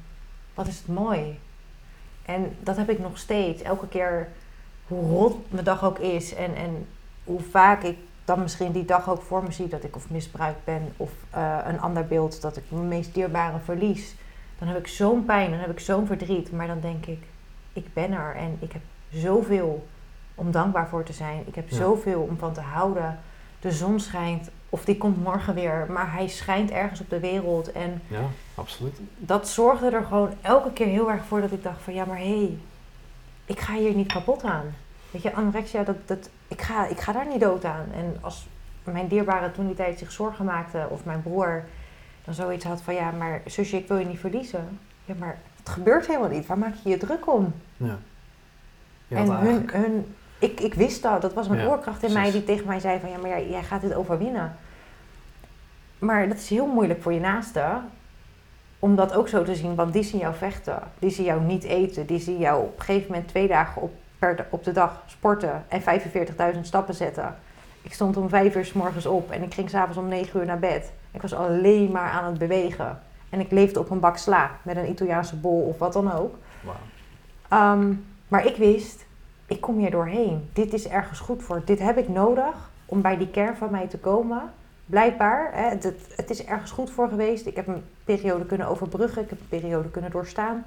wat 0.53 0.67
is 0.67 0.77
het 0.77 0.87
mooi. 0.87 1.39
En 2.25 2.55
dat 2.59 2.77
heb 2.77 2.89
ik 2.89 2.99
nog 2.99 3.17
steeds. 3.17 3.61
Elke 3.61 3.87
keer, 3.87 4.27
hoe 4.87 5.09
rot 5.09 5.51
mijn 5.51 5.63
dag 5.65 5.83
ook 5.83 5.99
is 5.99 6.33
en, 6.35 6.55
en 6.55 6.87
hoe 7.23 7.39
vaak 7.41 7.83
ik 7.83 7.97
dan 8.25 8.41
misschien 8.41 8.71
die 8.71 8.85
dag 8.85 9.09
ook 9.09 9.21
voor 9.21 9.43
me 9.43 9.51
zie 9.51 9.67
dat 9.67 9.83
ik 9.83 9.95
of 9.95 10.09
misbruikt 10.09 10.63
ben 10.63 10.93
of 10.97 11.11
eh, 11.29 11.57
een 11.65 11.79
ander 11.81 12.05
beeld 12.07 12.41
dat 12.41 12.57
ik 12.57 12.63
mijn 12.67 12.87
meest 12.87 13.13
dierbare 13.13 13.59
verlies. 13.63 14.15
Dan 14.59 14.67
heb 14.67 14.77
ik 14.77 14.87
zo'n 14.87 15.25
pijn, 15.25 15.49
dan 15.49 15.59
heb 15.59 15.71
ik 15.71 15.79
zo'n 15.79 16.05
verdriet. 16.07 16.51
Maar 16.51 16.67
dan 16.67 16.79
denk 16.79 17.05
ik, 17.05 17.23
ik 17.73 17.93
ben 17.93 18.11
er 18.11 18.35
en 18.35 18.57
ik 18.59 18.71
heb 18.71 18.81
zoveel 19.09 19.87
om 20.35 20.51
dankbaar 20.51 20.87
voor 20.87 21.03
te 21.03 21.13
zijn. 21.13 21.43
Ik 21.45 21.55
heb 21.55 21.69
Ja. 21.69 21.75
zoveel 21.77 22.21
om 22.21 22.37
van 22.37 22.53
te 22.53 22.61
houden. 22.61 23.19
De 23.59 23.71
zon 23.71 23.99
schijnt, 23.99 24.49
of 24.73 24.85
die 24.85 24.97
komt 24.97 25.23
morgen 25.23 25.53
weer, 25.53 25.85
maar 25.89 26.13
hij 26.13 26.27
schijnt 26.27 26.71
ergens 26.71 26.99
op 26.99 27.09
de 27.09 27.19
wereld. 27.19 27.71
En 27.71 28.01
Ja, 28.07 28.21
absoluut. 28.55 28.99
dat 29.17 29.47
zorgde 29.47 29.89
er 29.89 30.03
gewoon 30.03 30.29
elke 30.41 30.71
keer 30.71 30.87
heel 30.87 31.11
erg 31.11 31.25
voor 31.25 31.41
dat 31.41 31.51
ik 31.51 31.63
dacht 31.63 31.81
van 31.81 31.93
ja, 31.93 32.05
maar 32.05 32.17
hé, 32.17 32.37
hey, 32.37 32.57
ik 33.45 33.59
ga 33.59 33.73
hier 33.73 33.93
niet 33.93 34.11
kapot 34.11 34.43
aan. 34.43 34.75
Weet 35.11 35.21
je, 35.21 35.33
anorexia, 35.33 35.83
dat, 35.83 35.95
dat, 36.05 36.29
ik, 36.47 36.61
ga, 36.61 36.87
ik 36.87 36.99
ga 36.99 37.11
daar 37.11 37.27
niet 37.27 37.39
dood 37.39 37.65
aan. 37.65 37.85
En 37.95 38.17
als 38.21 38.47
mijn 38.83 39.07
dierbare 39.07 39.51
toen 39.51 39.65
die 39.65 39.75
tijd 39.75 39.99
zich 39.99 40.11
zorgen 40.11 40.45
maakte, 40.45 40.87
of 40.89 41.05
mijn 41.05 41.21
broer 41.21 41.63
dan 42.25 42.33
zoiets 42.33 42.65
had 42.65 42.81
van 42.81 42.93
ja, 42.93 43.11
maar 43.11 43.41
zusje, 43.45 43.77
ik 43.77 43.87
wil 43.87 43.97
je 43.97 44.05
niet 44.05 44.19
verliezen. 44.19 44.79
Ja, 45.05 45.13
maar 45.17 45.37
het 45.59 45.69
gebeurt 45.69 46.07
helemaal 46.07 46.29
niet. 46.29 46.45
Waar 46.45 46.57
maak 46.57 46.73
je 46.83 46.89
je 46.89 46.97
druk 46.97 47.33
om? 47.33 47.53
Ja. 47.77 47.97
Had 49.07 49.27
en 49.29 49.35
hun, 49.35 49.69
hun 49.71 50.15
ik, 50.39 50.59
ik 50.59 50.73
wist 50.73 51.01
dat, 51.01 51.21
dat 51.21 51.33
was 51.33 51.47
een 51.47 51.57
Ja, 51.57 51.67
oorkracht 51.67 52.03
in 52.03 52.13
mij 52.13 52.31
die 52.31 52.43
tegen 52.43 52.67
mij 52.67 52.79
zei 52.79 52.99
van 52.99 53.09
ja, 53.09 53.17
maar 53.17 53.29
jij, 53.29 53.49
jij 53.49 53.63
gaat 53.63 53.81
dit 53.81 53.93
overwinnen. 53.93 54.55
Maar 56.03 56.27
dat 56.27 56.37
is 56.37 56.49
heel 56.49 56.67
moeilijk 56.67 57.01
voor 57.01 57.13
je 57.13 57.19
naaste 57.19 57.63
om 58.79 58.95
dat 58.95 59.13
ook 59.13 59.27
zo 59.27 59.43
te 59.43 59.55
zien, 59.55 59.75
want 59.75 59.93
die 59.93 60.03
zien 60.03 60.19
jou 60.19 60.35
vechten, 60.35 60.79
die 60.99 61.09
zien 61.09 61.25
jou 61.25 61.41
niet 61.41 61.63
eten, 61.63 62.05
die 62.05 62.19
zien 62.19 62.37
jou 62.37 62.63
op 62.63 62.77
een 62.77 62.83
gegeven 62.83 63.11
moment 63.11 63.27
twee 63.27 63.47
dagen 63.47 63.81
op, 63.81 63.93
per, 64.19 64.47
op 64.49 64.63
de 64.63 64.71
dag 64.71 65.03
sporten 65.05 65.65
en 65.67 65.81
45.000 66.55 66.59
stappen 66.61 66.93
zetten. 66.93 67.35
Ik 67.81 67.93
stond 67.93 68.17
om 68.17 68.29
vijf 68.29 68.55
uur 68.55 68.65
s 68.65 68.73
morgens 68.73 69.05
op 69.05 69.31
en 69.31 69.43
ik 69.43 69.53
ging 69.53 69.69
s'avonds 69.69 69.97
om 69.97 70.07
negen 70.07 70.39
uur 70.39 70.45
naar 70.45 70.59
bed. 70.59 70.91
Ik 71.11 71.21
was 71.21 71.33
alleen 71.33 71.91
maar 71.91 72.09
aan 72.09 72.25
het 72.25 72.37
bewegen. 72.37 72.99
En 73.29 73.39
ik 73.39 73.51
leefde 73.51 73.79
op 73.79 73.89
een 73.89 73.99
bak 73.99 74.17
sla 74.17 74.51
met 74.61 74.77
een 74.77 74.89
Italiaanse 74.89 75.35
bol 75.35 75.61
of 75.61 75.77
wat 75.77 75.93
dan 75.93 76.13
ook. 76.13 76.35
Wauw. 76.61 76.75
Ehm, 77.47 77.93
maar 78.27 78.45
ik 78.45 78.55
wist, 78.55 79.05
ik 79.45 79.61
kom 79.61 79.77
hier 79.77 79.91
doorheen. 79.91 80.49
Dit 80.53 80.73
is 80.73 80.87
ergens 80.87 81.19
goed 81.19 81.43
voor. 81.43 81.61
Dit 81.65 81.79
heb 81.79 81.97
ik 81.97 82.09
nodig 82.09 82.71
om 82.85 83.01
bij 83.01 83.17
die 83.17 83.29
kern 83.29 83.55
van 83.55 83.71
mij 83.71 83.87
te 83.87 83.97
komen. 83.97 84.41
Blijkbaar, 84.93 85.49
hè, 85.53 85.69
het, 85.69 85.93
het, 86.15 86.29
is 86.29 86.45
ergens 86.45 86.71
goed 86.71 86.91
voor 86.91 87.09
geweest. 87.09 87.45
Ik 87.45 87.55
heb 87.55 87.67
een 87.67 87.83
periode 88.03 88.45
kunnen 88.45 88.67
overbruggen. 88.67 89.21
Ik 89.21 89.29
heb 89.29 89.39
een 89.39 89.59
periode 89.59 89.89
kunnen 89.89 90.11
doorstaan. 90.11 90.65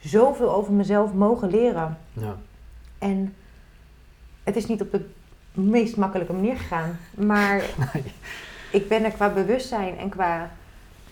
Zoveel 0.00 0.54
over 0.54 0.72
mezelf 0.72 1.12
mogen 1.12 1.50
leren. 1.50 1.98
Ja. 2.12 2.36
En 2.98 3.34
het 4.42 4.56
is 4.56 4.66
niet 4.66 4.80
op 4.80 4.90
de 4.90 5.08
meest 5.52 5.96
makkelijke 5.96 6.32
manier 6.32 6.56
gegaan. 6.56 6.98
Maar 7.14 7.62
Nee. 7.92 8.04
ik 8.70 8.88
ben 8.88 9.04
er 9.04 9.10
qua 9.10 9.28
bewustzijn 9.28 9.98
en 9.98 10.08
qua, 10.08 10.50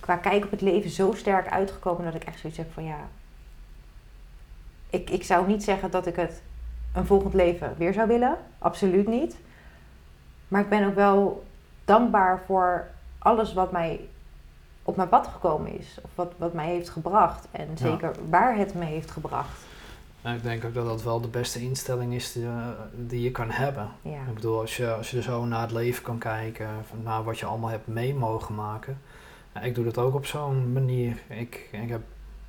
qua 0.01 0.17
kijk 0.17 0.45
op 0.45 0.51
het 0.51 0.61
leven 0.61 0.91
zo 0.91 1.13
sterk 1.13 1.49
uitgekomen 1.49 2.05
dat 2.05 2.15
ik 2.15 2.25
echt 2.25 2.41
zoiets 2.41 2.59
heb 2.59 2.73
van 2.73 2.85
ja. 2.85 3.09
Ik, 4.91 5.11
ik 5.11 5.25
zou 5.25 5.47
niet 5.47 5.65
zeggen 5.65 5.91
dat 5.91 6.07
ik 6.07 6.17
het 6.17 6.43
een 6.95 7.07
volgend 7.07 7.35
leven 7.35 7.75
weer 7.79 7.93
zou 7.93 8.09
willen. 8.09 8.37
Absoluut 8.59 9.09
niet. 9.09 9.37
Maar 10.49 10.61
ik 10.61 10.69
ben 10.69 10.87
ook 10.87 10.95
wel 10.95 11.49
dankbaar 11.91 12.43
voor 12.47 12.87
alles 13.19 13.53
wat 13.53 13.73
mij 13.73 14.01
op 14.83 14.97
mijn 14.97 15.09
pad 15.09 15.27
gekomen 15.27 15.79
is. 15.79 15.99
Of 16.03 16.11
wat, 16.15 16.33
wat 16.37 16.53
mij 16.53 16.67
heeft 16.67 16.89
gebracht. 16.91 17.47
En 17.51 17.69
Ja. 17.71 17.77
zeker 17.77 18.13
waar 18.29 18.57
het 18.57 18.75
me 18.75 18.85
heeft 18.85 19.11
gebracht. 19.11 19.59
Nou, 20.23 20.37
ik 20.37 20.43
denk 20.43 20.65
ook 20.65 20.75
dat 20.75 20.87
dat 20.87 21.03
wel 21.03 21.21
de 21.21 21.29
beste 21.29 21.61
instelling 21.63 22.15
is 22.15 22.33
die, 22.33 22.45
eh, 22.47 22.67
die 22.95 23.23
je 23.23 23.31
kan 23.31 23.51
hebben. 23.51 23.89
Ja. 24.03 24.21
Ik 24.29 24.35
bedoel, 24.35 24.61
als 24.61 24.77
je, 24.77 24.93
als 24.95 25.11
je 25.11 25.23
zo 25.23 25.45
naar 25.45 25.61
het 25.61 25.73
leven 25.73 26.03
kan 26.03 26.19
kijken, 26.19 26.69
naar 27.03 27.25
wat 27.25 27.39
je 27.39 27.47
allemaal 27.47 27.71
hebt 27.71 27.87
mee 27.87 28.15
mogen 28.15 28.55
maken. 28.55 29.01
Ik 29.63 29.75
doe 29.75 29.85
dat 29.85 29.99
ook 29.99 30.15
op 30.15 30.27
zo'n 30.27 30.73
manier. 30.73 31.23
Ik, 31.29 31.69
ik 31.71 31.89
heb 31.89 32.01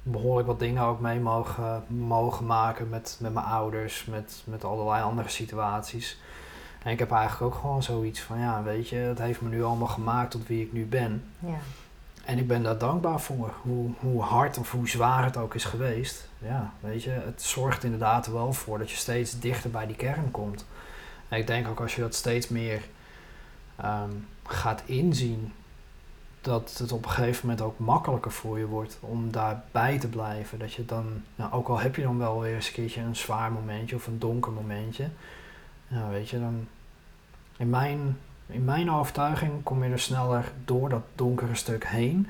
behoorlijk 0.03 0.47
wat 0.47 0.59
dingen 0.59 0.83
ook 0.83 0.99
mee 0.99 1.19
mogen, 1.19 1.83
mogen 1.87 2.45
maken 2.45 2.89
met, 2.89 3.17
met 3.21 3.33
mijn 3.33 3.45
ouders, 3.45 4.05
met, 4.05 4.43
met 4.45 4.63
allerlei 4.63 5.03
andere 5.03 5.29
situaties. 5.29 6.19
En 6.83 6.91
ik 6.91 6.99
heb 6.99 7.11
eigenlijk 7.11 7.53
ook 7.53 7.61
gewoon 7.61 7.83
zoiets 7.83 8.21
van, 8.21 8.39
ja, 8.39 8.63
weet 8.63 8.89
je, 8.89 8.95
het 8.95 9.19
heeft 9.19 9.41
me 9.41 9.49
nu 9.49 9.63
allemaal 9.63 9.87
gemaakt 9.87 10.31
tot 10.31 10.47
wie 10.47 10.61
ik 10.61 10.73
nu 10.73 10.85
ben. 10.85 11.23
Ja. 11.39 11.59
En 12.25 12.37
ik 12.37 12.47
ben 12.47 12.63
daar 12.63 12.77
dankbaar 12.77 13.19
voor, 13.19 13.53
hoe, 13.61 13.89
hoe 13.99 14.21
hard 14.21 14.57
of 14.57 14.71
hoe 14.71 14.89
zwaar 14.89 15.23
het 15.23 15.37
ook 15.37 15.55
is 15.55 15.65
geweest. 15.65 16.29
Ja, 16.37 16.73
weet 16.79 17.03
je, 17.03 17.09
het 17.09 17.41
zorgt 17.41 17.83
inderdaad 17.83 18.25
er 18.25 18.33
wel 18.33 18.53
voor 18.53 18.77
dat 18.77 18.91
je 18.91 18.97
steeds 18.97 19.39
dichter 19.39 19.69
bij 19.69 19.87
die 19.87 19.95
kern 19.95 20.31
komt. 20.31 20.65
En 21.29 21.39
ik 21.39 21.47
denk 21.47 21.67
ook 21.67 21.79
als 21.79 21.95
je 21.95 22.01
dat 22.01 22.15
steeds 22.15 22.47
meer 22.47 22.81
ehm, 23.75 24.11
gaat 24.43 24.81
inzien, 24.85 25.53
dat 26.41 26.77
het 26.77 26.91
op 26.91 27.05
een 27.05 27.11
gegeven 27.11 27.47
moment 27.47 27.65
ook 27.65 27.79
makkelijker 27.79 28.31
voor 28.31 28.59
je 28.59 28.65
wordt 28.65 28.97
om 28.99 29.31
daarbij 29.31 29.99
te 29.99 30.07
blijven. 30.07 30.59
Dat 30.59 30.73
je 30.73 30.85
dan, 30.85 31.23
nou, 31.35 31.51
ook 31.53 31.67
al 31.67 31.79
heb 31.79 31.95
je 31.95 32.01
dan 32.01 32.17
wel 32.17 32.41
weer 32.41 32.55
eens 32.55 32.67
een 32.67 32.73
keertje 32.73 33.01
een 33.01 33.15
zwaar 33.15 33.51
momentje 33.51 33.95
of 33.95 34.07
een 34.07 34.19
donker 34.19 34.51
momentje, 34.51 35.09
ja, 35.91 36.09
weet 36.09 36.29
je, 36.29 36.39
dan 36.39 36.67
in 37.57 37.69
mijn, 37.69 38.17
in 38.45 38.65
mijn 38.65 38.91
overtuiging 38.91 39.63
kom 39.63 39.83
je 39.83 39.89
er 39.91 39.99
sneller 39.99 40.51
door 40.65 40.89
dat 40.89 41.03
donkere 41.15 41.55
stuk 41.55 41.85
heen. 41.87 42.27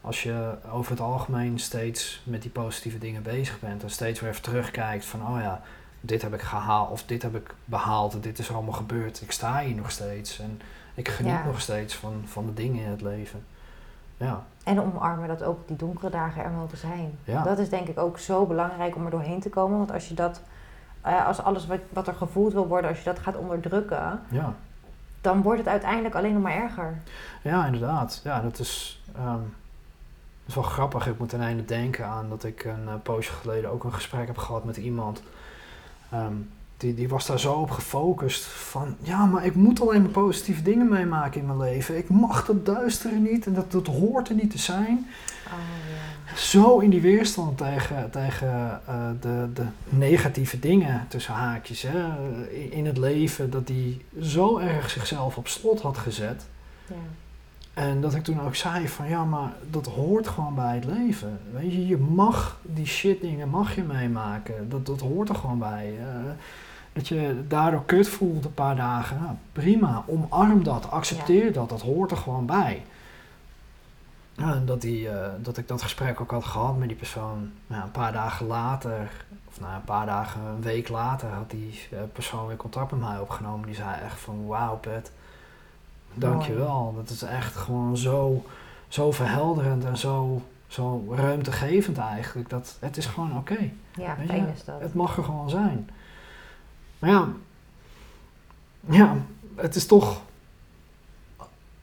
Als 0.00 0.22
je 0.22 0.54
over 0.72 0.90
het 0.90 1.00
algemeen 1.00 1.58
steeds 1.58 2.22
met 2.24 2.42
die 2.42 2.50
positieve 2.50 2.98
dingen 2.98 3.22
bezig 3.22 3.60
bent 3.60 3.82
en 3.82 3.90
steeds 3.90 4.20
weer 4.20 4.30
even 4.30 4.42
terugkijkt 4.42 5.04
van, 5.04 5.26
oh 5.26 5.40
ja, 5.40 5.60
dit 6.00 6.22
heb 6.22 6.34
ik 6.34 6.40
gehaald 6.40 6.90
of 6.90 7.04
dit 7.04 7.22
heb 7.22 7.34
ik 7.36 7.54
behaald 7.64 8.14
en 8.14 8.20
dit 8.20 8.38
is 8.38 8.48
er 8.48 8.54
allemaal 8.54 8.72
gebeurd. 8.72 9.20
Ik 9.22 9.30
sta 9.32 9.60
hier 9.60 9.74
nog 9.74 9.90
steeds 9.90 10.38
en 10.38 10.60
ik 10.94 11.08
geniet 11.08 11.32
Ja. 11.32 11.44
nog 11.44 11.60
steeds 11.60 11.94
van, 11.94 12.22
van 12.26 12.46
de 12.46 12.54
dingen 12.54 12.84
in 12.84 12.90
het 12.90 13.00
leven. 13.02 13.44
Ja, 14.16 14.42
En 14.64 14.80
omarmen 14.80 15.28
dat 15.28 15.42
ook 15.42 15.68
die 15.68 15.76
donkere 15.76 16.10
dagen 16.10 16.44
er 16.44 16.50
mogen 16.50 16.78
zijn. 16.78 17.18
Ja. 17.24 17.42
Dat 17.42 17.58
is 17.58 17.68
denk 17.68 17.88
ik 17.88 17.98
ook 17.98 18.18
zo 18.18 18.46
belangrijk 18.46 18.96
om 18.96 19.04
er 19.04 19.10
doorheen 19.10 19.40
te 19.40 19.48
komen. 19.48 19.78
Want 19.78 19.92
als 19.92 20.08
je 20.08 20.14
dat, 20.14 20.40
eh, 21.02 21.26
als 21.26 21.42
alles 21.42 21.66
wat, 21.66 21.80
wat 21.88 22.06
er 22.06 22.14
gevoeld 22.14 22.52
wil 22.52 22.66
worden, 22.66 22.90
als 22.90 22.98
je 22.98 23.04
dat 23.04 23.18
gaat 23.18 23.36
onderdrukken, 23.36 24.20
ja. 24.28 24.54
dan 25.20 25.42
wordt 25.42 25.58
het 25.58 25.68
uiteindelijk 25.68 26.14
alleen 26.14 26.32
nog 26.32 26.42
maar 26.42 26.62
erger. 26.62 27.00
Ja, 27.42 27.66
inderdaad. 27.66 28.20
Ja, 28.24 28.40
dat 28.40 28.58
is, 28.58 29.02
ehm, 29.16 29.26
dat 29.26 30.46
is 30.46 30.54
wel 30.54 30.64
grappig. 30.64 31.06
Ik 31.06 31.18
moet 31.18 31.28
ten 31.28 31.40
einde 31.40 31.64
denken 31.64 32.06
aan 32.06 32.28
dat 32.28 32.44
ik 32.44 32.64
een 32.64 32.84
uh, 32.86 32.94
poosje 33.02 33.32
geleden 33.32 33.70
ook 33.70 33.84
een 33.84 33.94
gesprek 33.94 34.26
heb 34.26 34.38
gehad 34.38 34.64
met 34.64 34.76
iemand. 34.76 35.22
Ehm, 36.10 36.34
die, 36.76 36.94
die 36.94 37.08
was 37.08 37.26
daar 37.26 37.40
zo 37.40 37.52
op 37.52 37.70
gefocust 37.70 38.44
van, 38.44 38.96
ja, 39.00 39.26
maar 39.26 39.44
ik 39.44 39.54
moet 39.54 39.80
alleen 39.80 40.02
maar 40.02 40.10
positieve 40.10 40.62
dingen 40.62 40.88
meemaken 40.88 41.40
in 41.40 41.46
mijn 41.46 41.58
leven. 41.58 41.96
Ik 41.96 42.08
mag 42.08 42.44
dat 42.44 42.66
duistere 42.66 43.14
niet 43.14 43.46
en 43.46 43.54
dat, 43.54 43.72
dat 43.72 43.86
hoort 43.86 44.28
er 44.28 44.34
niet 44.34 44.50
te 44.50 44.58
zijn. 44.58 45.06
Oh, 45.46 45.52
ja. 45.90 46.11
Zo 46.36 46.78
in 46.78 46.90
die 46.90 47.00
weerstand 47.00 47.58
tegen, 47.58 48.10
tegen 48.10 48.80
eh, 48.86 48.94
de, 49.20 49.48
de 49.54 49.64
negatieve 49.88 50.58
dingen 50.58 51.06
tussen 51.08 51.34
haakjes 51.34 51.82
hè, 51.82 52.30
in, 52.70 52.86
het 52.86 52.98
leven, 52.98 53.50
dat 53.50 53.66
die 53.66 54.04
zo 54.20 54.58
erg 54.58 54.90
zichzelf 54.90 55.36
op 55.36 55.48
slot 55.48 55.80
had 55.80 55.98
gezet. 55.98 56.46
Ja. 56.86 56.94
En 57.74 58.00
dat 58.00 58.14
ik 58.14 58.24
toen 58.24 58.40
ook 58.40 58.54
zei 58.54 58.88
van 58.88 59.08
ja, 59.08 59.24
maar 59.24 59.52
dat 59.70 59.86
hoort 59.86 60.28
gewoon 60.28 60.54
bij 60.54 60.74
het 60.74 60.84
leven. 60.84 61.40
Weet 61.52 61.72
je, 61.72 61.86
je 61.86 61.96
mag 61.96 62.58
die 62.62 62.86
shit 62.86 63.20
dingen 63.20 63.48
mag 63.48 63.74
je 63.74 63.82
meemaken. 63.82 64.68
Dat, 64.68 64.86
dat 64.86 65.00
hoort 65.00 65.28
er 65.28 65.34
gewoon 65.34 65.58
bij. 65.58 65.94
Eh, 65.98 66.30
dat 66.92 67.08
je 67.08 67.42
daardoor 67.48 67.84
kut 67.84 68.08
voelt 68.08 68.44
een 68.44 68.54
paar 68.54 68.76
dagen. 68.76 69.18
Nou, 69.20 69.34
prima, 69.52 70.04
omarm 70.06 70.64
dat, 70.64 70.90
accepteer 70.90 71.52
dat, 71.52 71.68
dat 71.68 71.80
hoort 71.80 72.10
er 72.10 72.16
gewoon 72.16 72.46
bij. 72.46 72.82
Ja, 74.42 74.54
en 74.54 74.66
dat, 74.66 74.80
die, 74.80 75.08
eh, 75.08 75.30
dat 75.38 75.56
ik 75.56 75.68
dat 75.68 75.82
gesprek 75.82 76.20
ook 76.20 76.30
had 76.30 76.44
gehad 76.44 76.78
met 76.78 76.88
die 76.88 76.96
persoon. 76.96 77.52
Nou, 77.66 77.82
een 77.82 77.90
paar 77.90 78.12
dagen 78.12 78.46
later, 78.46 79.10
of 79.48 79.60
nou, 79.60 79.74
een 79.74 79.84
paar 79.84 80.06
dagen, 80.06 80.40
een 80.42 80.62
week 80.62 80.88
later, 80.88 81.28
had 81.28 81.50
die 81.50 81.80
eh, 81.90 81.98
persoon 82.12 82.46
weer 82.46 82.56
contact 82.56 82.90
met 82.90 83.00
mij 83.00 83.18
opgenomen. 83.18 83.66
Die 83.66 83.74
zei 83.74 84.00
echt 84.00 84.18
van 84.18 84.46
wauw 84.46 84.76
Pet, 84.76 85.12
dankjewel. 86.14 86.94
Dat 86.96 87.10
is 87.10 87.22
echt 87.22 87.56
gewoon 87.56 87.96
zo, 87.96 88.44
zo 88.88 89.12
verhelderend 89.12 89.84
en 89.84 89.96
zo, 89.96 90.42
zo 90.66 91.04
ruimtegevend 91.14 91.98
eigenlijk. 91.98 92.48
Dat, 92.48 92.76
het 92.80 92.96
is 92.96 93.06
gewoon 93.06 93.36
oké. 93.36 93.70
Ja, 93.94 94.16
fijn 94.26 94.48
is 94.48 94.64
dat. 94.64 94.80
Het 94.80 94.94
mag 94.94 95.16
er 95.16 95.24
gewoon 95.24 95.50
zijn. 95.50 95.90
Maar 96.98 97.10
ja, 97.10 97.28
ja, 98.80 99.16
het 99.54 99.74
is 99.74 99.86
toch, 99.86 100.20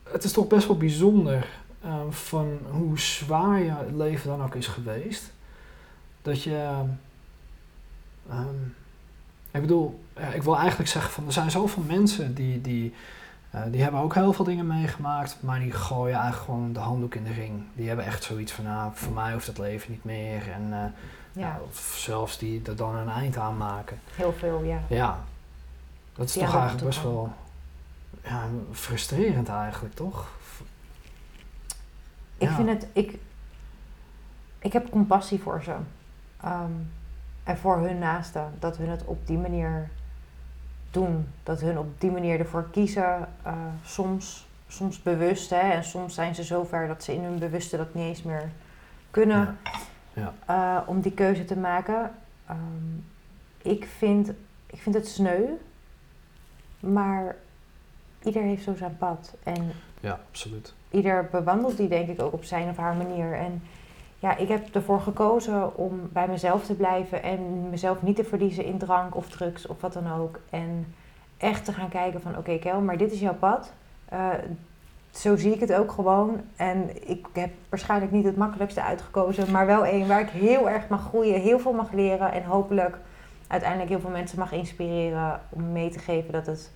het 0.02 0.24
is 0.24 0.32
toch 0.32 0.46
best 0.46 0.66
wel 0.66 0.76
bijzonder 0.76 1.59
eh, 1.80 2.00
van 2.10 2.58
hoe 2.70 2.98
zwaar 2.98 3.58
je 3.60 3.74
leven 3.96 4.28
dan 4.28 4.42
ook 4.42 4.54
is 4.54 4.66
geweest. 4.66 5.32
Dat 6.22 6.42
je, 6.42 6.82
ehm, 8.30 8.54
ik 9.50 9.60
bedoel, 9.60 10.04
ik 10.34 10.42
wil 10.42 10.56
eigenlijk 10.56 10.88
zeggen 10.90 11.12
van 11.12 11.26
er 11.26 11.32
zijn 11.32 11.50
zoveel 11.50 11.82
mensen 11.82 12.34
die, 12.34 12.60
die, 12.60 12.94
eh, 13.50 13.62
die 13.70 13.82
hebben 13.82 14.00
ook 14.00 14.14
heel 14.14 14.32
veel 14.32 14.44
dingen 14.44 14.66
meegemaakt, 14.66 15.36
maar 15.40 15.60
die 15.60 15.72
gooien 15.72 16.14
eigenlijk 16.16 16.44
gewoon 16.44 16.72
de 16.72 16.78
handdoek 16.78 17.14
in 17.14 17.24
de 17.24 17.32
ring. 17.32 17.62
Die 17.74 17.88
hebben 17.88 18.04
echt 18.04 18.22
zoiets 18.24 18.52
van, 18.52 18.64
nou, 18.64 18.90
voor 18.94 19.12
mij 19.12 19.32
hoeft 19.32 19.46
het 19.46 19.58
leven 19.58 19.90
niet 19.90 20.04
meer. 20.04 20.50
En 20.52 20.62
eh, 20.72 20.78
ja, 21.32 21.46
ja, 21.46 21.60
of 21.70 21.94
zelfs 21.96 22.38
die 22.38 22.62
er 22.64 22.76
dan 22.76 22.96
een 22.96 23.08
eind 23.08 23.36
aan 23.36 23.56
maken. 23.56 24.00
heel 24.14 24.32
veel, 24.38 24.62
ja. 24.62 24.80
Ja, 24.88 25.18
dat 26.14 26.28
is 26.28 26.34
Ja, 26.34 26.44
toch 26.44 26.54
eigenlijk 26.54 26.86
best 26.86 27.02
wel 27.02 27.32
ja, 28.24 28.46
frustrerend 28.72 29.48
eigenlijk, 29.48 29.94
toch? 29.94 30.28
Ik 32.40 32.48
Ja. 32.48 32.54
vind 32.54 32.68
het, 32.68 32.86
ik, 32.92 33.18
ik 34.58 34.72
heb 34.72 34.90
compassie 34.90 35.40
voor 35.40 35.62
ze. 35.62 35.74
Ehm, 36.42 36.70
en 37.44 37.58
voor 37.58 37.78
hun 37.78 37.98
naasten. 37.98 38.52
Dat 38.58 38.76
hun 38.76 38.88
het 38.88 39.04
op 39.04 39.26
die 39.26 39.38
manier 39.38 39.90
doen. 40.90 41.26
Dat 41.42 41.60
hun 41.60 41.78
op 41.78 42.00
die 42.00 42.10
manier 42.10 42.38
ervoor 42.38 42.70
kiezen. 42.70 43.28
eh, 43.42 43.52
soms, 43.84 44.48
soms 44.68 45.02
bewust. 45.02 45.50
Hè, 45.50 45.56
en 45.56 45.84
soms 45.84 46.14
zijn 46.14 46.34
ze 46.34 46.42
zover 46.42 46.86
dat 46.86 47.04
ze 47.04 47.14
in 47.14 47.22
hun 47.24 47.38
bewuste 47.38 47.76
dat 47.76 47.94
niet 47.94 48.04
eens 48.04 48.22
meer 48.22 48.50
kunnen. 49.10 49.58
Ja. 50.12 50.32
eh, 50.46 50.88
om 50.88 51.00
die 51.00 51.12
keuze 51.12 51.44
te 51.44 51.56
maken. 51.56 52.10
Ehm, 52.46 52.96
ik, 53.62 53.84
vind, 53.98 54.28
ik 54.66 54.78
vind 54.82 54.94
het 54.94 55.08
sneu. 55.08 55.46
Maar 56.80 57.36
ieder 58.22 58.42
heeft 58.42 58.62
zo 58.64 58.74
zijn 58.74 58.96
pad. 58.96 59.34
En 59.42 59.72
Ja, 60.00 60.20
absoluut. 60.28 60.74
Ieder 60.90 61.28
bewandelt 61.30 61.76
die 61.76 61.88
denk 61.88 62.08
ik 62.08 62.22
ook 62.22 62.32
op 62.32 62.44
zijn 62.44 62.68
of 62.68 62.76
haar 62.76 62.94
manier. 62.94 63.32
En 63.32 63.62
ja, 64.18 64.36
ik 64.36 64.48
heb 64.48 64.74
ervoor 64.74 65.00
gekozen 65.00 65.76
om 65.76 66.08
bij 66.12 66.28
mezelf 66.28 66.64
te 66.64 66.74
blijven 66.74 67.22
en 67.22 67.70
mezelf 67.70 68.02
niet 68.02 68.16
te 68.16 68.24
verliezen 68.24 68.64
in 68.64 68.78
drank 68.78 69.16
of 69.16 69.28
drugs 69.28 69.66
of 69.66 69.80
wat 69.80 69.92
dan 69.92 70.12
ook. 70.12 70.40
En 70.50 70.94
echt 71.36 71.64
te 71.64 71.72
gaan 71.72 71.88
kijken 71.88 72.20
van 72.20 72.36
oké 72.36 72.58
Kel, 72.58 72.80
maar 72.80 72.96
dit 72.96 73.12
is 73.12 73.20
jouw 73.20 73.34
pad. 73.34 73.72
Eh, 74.08 74.28
zo 75.10 75.36
zie 75.36 75.54
ik 75.54 75.60
het 75.60 75.72
ook 75.72 75.92
gewoon. 75.92 76.40
En 76.56 77.08
ik 77.10 77.26
heb 77.32 77.50
waarschijnlijk 77.68 78.12
niet 78.12 78.24
het 78.24 78.36
makkelijkste 78.36 78.82
uitgekozen, 78.82 79.50
maar 79.50 79.66
wel 79.66 79.84
één 79.84 80.08
waar 80.08 80.20
ik 80.20 80.28
heel 80.28 80.68
erg 80.68 80.88
mag 80.88 81.02
groeien, 81.02 81.40
heel 81.40 81.58
veel 81.58 81.72
mag 81.72 81.92
leren 81.92 82.32
en 82.32 82.44
hopelijk 82.44 82.98
uiteindelijk 83.46 83.90
heel 83.90 84.00
veel 84.00 84.10
mensen 84.10 84.38
mag 84.38 84.52
inspireren 84.52 85.40
om 85.48 85.72
mee 85.72 85.90
te 85.90 85.98
geven 85.98 86.32
dat 86.32 86.46
het, 86.46 86.70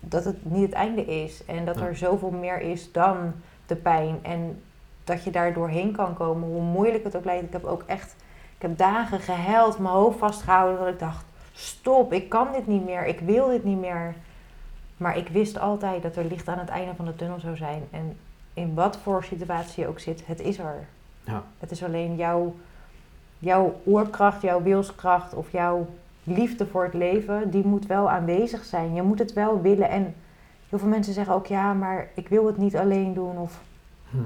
dat 0.00 0.24
het 0.24 0.44
niet 0.50 0.62
het 0.62 0.72
einde 0.72 1.04
is. 1.04 1.44
En 1.44 1.64
dat 1.64 1.80
er 1.80 1.96
zoveel 1.96 2.30
meer 2.30 2.60
is 2.60 2.92
dan 2.92 3.32
de 3.66 3.76
pijn. 3.76 4.18
En 4.22 4.62
dat 5.04 5.24
je 5.24 5.30
daar 5.30 5.52
doorheen 5.52 5.92
kan 5.92 6.14
komen, 6.14 6.48
hoe 6.48 6.62
moeilijk 6.62 7.04
het 7.04 7.16
ook 7.16 7.24
lijkt. 7.24 7.44
Ik 7.44 7.52
heb 7.52 7.64
ook 7.64 7.82
echt, 7.86 8.16
ik 8.56 8.62
heb 8.62 8.78
dagen 8.78 9.20
gehuild, 9.20 9.78
mijn 9.78 9.94
hoofd 9.94 10.18
vastgehouden, 10.18 10.78
dat 10.78 10.88
ik 10.88 10.98
dacht, 10.98 11.24
stop, 11.52 12.12
ik 12.12 12.28
kan 12.28 12.52
dit 12.52 12.66
niet 12.66 12.84
meer, 12.84 13.06
ik 13.06 13.20
wil 13.20 13.48
dit 13.48 13.64
niet 13.64 13.80
meer. 13.80 14.14
Maar 14.96 15.16
ik 15.16 15.28
wist 15.28 15.58
altijd 15.58 16.02
dat 16.02 16.16
er 16.16 16.24
licht 16.24 16.48
aan 16.48 16.58
het 16.58 16.68
einde 16.68 16.94
van 16.94 17.04
de 17.04 17.16
tunnel 17.16 17.40
zou 17.40 17.56
zijn. 17.56 17.82
En 17.90 18.16
in 18.54 18.74
wat 18.74 18.96
voor 18.96 19.24
situatie 19.24 19.82
je 19.82 19.88
ook 19.88 19.98
zit, 19.98 20.26
het 20.26 20.40
is 20.40 20.58
er. 20.58 20.86
Ja. 21.24 21.42
Het 21.58 21.70
is 21.70 21.84
alleen 21.84 22.16
jouw, 22.16 22.56
jouw 23.38 23.80
oerkracht, 23.86 24.42
jouw 24.42 24.62
wilskracht 24.62 25.34
of 25.34 25.52
jouw 25.52 25.86
liefde 26.28 26.66
voor 26.66 26.84
het 26.84 26.94
leven, 26.94 27.50
die 27.50 27.66
moet 27.66 27.86
wel 27.86 28.10
aanwezig 28.10 28.64
zijn. 28.64 28.94
Je 28.94 29.02
moet 29.02 29.18
het 29.18 29.32
wel 29.32 29.60
willen. 29.62 29.88
En 29.90 30.14
heel 30.68 30.78
veel 30.78 30.88
mensen 30.88 31.12
zeggen 31.14 31.34
ook, 31.34 31.46
ja, 31.46 31.72
maar 31.72 32.08
ik 32.14 32.28
wil 32.28 32.46
het 32.46 32.56
niet 32.56 32.76
alleen 32.76 33.14
doen. 33.14 33.38
Of 33.38 33.60
Hm. 34.10 34.16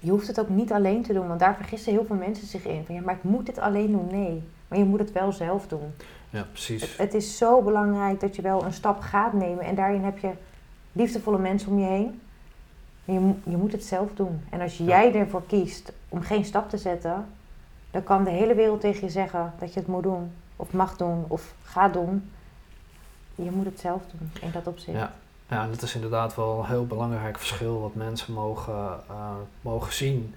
je 0.00 0.10
hoeft 0.10 0.26
het 0.26 0.40
ook 0.40 0.48
niet 0.48 0.72
alleen 0.72 1.02
te 1.02 1.12
doen, 1.12 1.28
want 1.28 1.40
daar 1.40 1.54
vergissen 1.56 1.92
heel 1.92 2.04
veel 2.04 2.16
mensen 2.16 2.46
zich 2.46 2.64
in. 2.66 2.82
Van 2.86 2.94
ja, 2.94 3.00
maar 3.00 3.14
ik 3.14 3.22
moet 3.22 3.46
het 3.46 3.58
alleen 3.58 3.92
doen. 3.92 4.08
Nee, 4.10 4.42
maar 4.68 4.78
je 4.78 4.84
moet 4.84 4.98
het 4.98 5.12
wel 5.12 5.32
zelf 5.32 5.66
doen. 5.66 5.94
Ja, 6.30 6.38
Het, 6.38 6.52
precies. 6.52 6.96
het 6.96 7.14
is 7.14 7.36
zo 7.36 7.62
belangrijk 7.62 8.20
dat 8.20 8.36
je 8.36 8.42
wel 8.42 8.64
een 8.64 8.72
stap 8.72 9.00
gaat 9.00 9.32
nemen 9.32 9.64
en 9.64 9.74
daarin 9.74 10.02
heb 10.04 10.18
je 10.18 10.30
liefdevolle 10.92 11.38
mensen 11.38 11.70
om 11.70 11.78
je 11.78 11.86
heen. 11.86 12.20
Je, 13.04 13.32
je 13.50 13.56
moet 13.56 13.72
het 13.72 13.84
zelf 13.84 14.08
doen. 14.14 14.40
En 14.50 14.60
als 14.60 14.78
Ja. 14.78 14.84
jij 14.84 15.14
ervoor 15.14 15.42
kiest 15.46 15.92
om 16.08 16.20
geen 16.20 16.44
stap 16.44 16.68
te 16.70 16.78
zetten, 16.78 17.26
dan 17.90 18.02
kan 18.04 18.24
de 18.24 18.30
hele 18.30 18.54
wereld 18.54 18.80
tegen 18.80 19.04
je 19.04 19.10
zeggen 19.10 19.52
dat 19.58 19.72
je 19.74 19.80
het 19.80 19.88
moet 19.88 20.02
doen, 20.02 20.30
of 20.56 20.72
mag 20.72 20.96
doen, 20.96 21.24
of 21.28 21.54
gaat 21.62 21.92
doen. 21.92 22.30
Je 23.34 23.50
moet 23.50 23.64
het 23.64 23.80
zelf 23.80 24.02
doen 24.18 24.30
in 24.40 24.50
dat 24.52 24.66
opzicht. 24.66 24.98
Ja. 24.98 25.12
Ja, 25.48 25.66
dat 25.66 25.82
is 25.82 25.94
inderdaad 25.94 26.34
wel 26.36 26.58
een 26.58 26.66
heel 26.66 26.86
belangrijk 26.86 27.38
verschil 27.38 27.80
wat 27.80 27.94
mensen 27.94 28.32
mogen, 28.32 29.00
eh, 29.08 29.30
mogen 29.60 29.92
zien. 29.92 30.34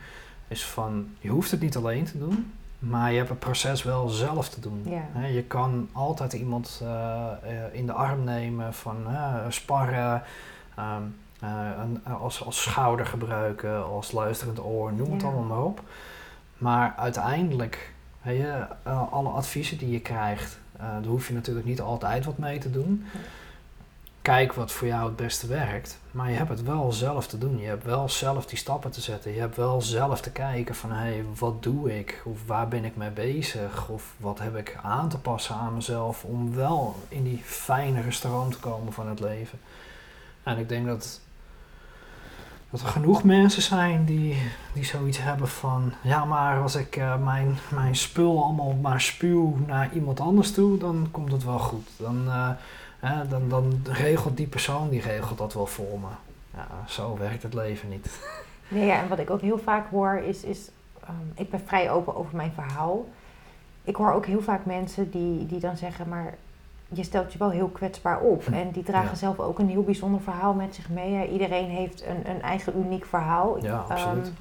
Is 0.47 0.65
van, 0.65 1.07
je 1.19 1.29
hoeft 1.29 1.51
het 1.51 1.59
niet 1.61 1.75
alleen 1.75 2.05
te 2.05 2.17
doen. 2.17 2.51
Maar 2.79 3.11
je 3.11 3.17
hebt 3.17 3.29
het 3.29 3.39
proces 3.39 3.83
wel 3.83 4.07
zelf 4.09 4.49
te 4.49 4.59
doen. 4.59 4.81
Ja. 4.85 5.25
Je 5.25 5.43
kan 5.43 5.89
altijd 5.91 6.33
iemand 6.33 6.79
eh, 6.83 7.25
eh, 7.43 7.73
in 7.73 7.85
de 7.85 7.91
arm 7.91 8.23
nemen 8.23 8.73
van 8.73 8.95
eh, 9.07 9.35
sparren, 9.49 10.23
ehm, 10.75 11.01
eh, 11.39 11.49
een- 11.81 12.05
als, 12.13 12.45
als 12.45 12.61
schouder 12.63 13.05
gebruiken, 13.05 13.85
als 13.85 14.11
luisterend 14.11 14.59
oor, 14.63 14.93
noem 14.93 15.11
het 15.11 15.21
Ja. 15.21 15.27
allemaal 15.27 15.43
maar 15.57 15.63
op. 15.65 15.81
Maar 16.57 16.93
uiteindelijk, 16.97 17.93
je, 18.33 18.65
eh, 18.83 19.13
alle 19.13 19.29
adviezen 19.29 19.77
die 19.77 19.91
je 19.91 19.99
krijgt, 19.99 20.59
eh, 20.77 20.79
daar 20.79 21.03
hoef 21.03 21.27
je 21.27 21.33
natuurlijk 21.33 21.65
niet 21.65 21.81
altijd 21.81 22.25
wat 22.25 22.37
mee 22.37 22.59
te 22.59 22.71
doen. 22.71 23.05
Kijk 24.21 24.53
wat 24.53 24.71
voor 24.71 24.87
jou 24.87 25.05
het 25.05 25.15
beste 25.15 25.47
werkt, 25.47 25.99
maar 26.11 26.29
je 26.29 26.37
hebt 26.37 26.49
het 26.49 26.63
wel 26.63 26.91
zelf 26.91 27.27
te 27.27 27.37
doen. 27.37 27.59
Je 27.59 27.67
hebt 27.67 27.83
wel 27.83 28.09
zelf 28.09 28.45
die 28.45 28.57
stappen 28.57 28.91
te 28.91 29.01
zetten. 29.01 29.33
Je 29.33 29.39
hebt 29.39 29.55
wel 29.55 29.81
zelf 29.81 30.21
te 30.21 30.31
kijken 30.31 30.75
van 30.75 30.91
hé, 30.91 30.97
hey, 30.97 31.23
wat 31.39 31.63
doe 31.63 31.99
ik? 31.99 32.21
Of 32.25 32.45
waar 32.45 32.67
ben 32.67 32.85
ik 32.85 32.95
mee 32.95 33.09
bezig? 33.09 33.89
Of 33.89 34.13
wat 34.17 34.39
heb 34.39 34.55
ik 34.55 34.77
aan 34.83 35.09
te 35.09 35.17
passen 35.17 35.55
aan 35.55 35.73
mezelf 35.73 36.23
om 36.23 36.55
wel 36.55 36.95
in 37.07 37.23
die 37.23 37.41
fijnere 37.43 38.11
stroom 38.11 38.51
te 38.51 38.59
komen 38.59 38.93
van 38.93 39.07
het 39.07 39.19
leven. 39.19 39.59
En 40.43 40.57
ik 40.57 40.69
denk 40.69 40.85
dat, 40.85 41.21
dat 42.69 42.81
er 42.81 42.87
genoeg 42.87 43.23
mensen 43.23 43.61
zijn 43.61 44.05
die, 44.05 44.37
die 44.73 44.85
zoiets 44.85 45.21
hebben 45.21 45.47
van 45.47 45.93
ja, 46.01 46.25
maar 46.25 46.61
als 46.61 46.75
ik 46.75 46.95
eh, 46.95 47.23
mijn, 47.23 47.57
mijn 47.73 47.95
spul 47.95 48.43
allemaal 48.43 48.73
maar 48.73 49.01
spuw 49.01 49.55
naar 49.67 49.93
iemand 49.93 50.19
anders 50.19 50.51
toe, 50.51 50.77
dan 50.77 51.07
komt 51.11 51.31
het 51.31 51.43
wel 51.43 51.59
goed. 51.59 51.87
Dan, 51.97 52.27
eh, 52.99 53.19
dan, 53.29 53.49
dan 53.49 53.79
regelt 53.83 54.37
die 54.37 54.47
persoon 54.47 54.89
die 54.89 55.01
regelt 55.01 55.37
dat 55.37 55.53
wel 55.53 55.67
voor 55.67 55.99
me. 55.99 56.07
Ja, 56.53 56.67
zo 56.87 57.17
werkt 57.17 57.43
het 57.43 57.53
leven 57.53 57.89
niet. 57.89 58.19
Nee, 58.67 58.85
ja, 58.85 59.01
en 59.01 59.07
wat 59.07 59.19
ik 59.19 59.29
ook 59.29 59.41
heel 59.41 59.59
vaak 59.59 59.89
hoor 59.89 60.21
is, 60.25 60.43
is 60.43 60.69
ehm, 61.03 61.13
ik 61.35 61.49
ben 61.49 61.61
vrij 61.65 61.91
open 61.91 62.15
over 62.15 62.35
mijn 62.35 62.51
verhaal. 62.51 63.05
Ik 63.83 63.95
hoor 63.95 64.11
ook 64.11 64.25
heel 64.25 64.41
vaak 64.41 64.65
mensen 64.65 65.11
die, 65.11 65.45
die 65.45 65.59
dan 65.59 65.77
zeggen, 65.77 66.09
maar 66.09 66.37
je 66.87 67.03
stelt 67.03 67.33
je 67.33 67.39
wel 67.39 67.49
heel 67.49 67.67
kwetsbaar 67.67 68.19
op. 68.19 68.45
Hm, 68.45 68.53
En 68.53 68.71
die 68.71 68.83
dragen 68.83 69.09
ja. 69.09 69.15
zelf 69.15 69.39
ook 69.39 69.59
een 69.59 69.69
heel 69.69 69.83
bijzonder 69.83 70.21
verhaal 70.21 70.53
met 70.53 70.75
zich 70.75 70.89
mee. 70.89 71.31
Iedereen 71.31 71.69
heeft 71.69 72.05
een, 72.05 72.29
een 72.29 72.41
eigen 72.41 72.77
uniek 72.77 73.05
verhaal. 73.05 73.63
Ja, 73.63 73.85
absoluut. 73.89 74.25
Ehm, 74.25 74.33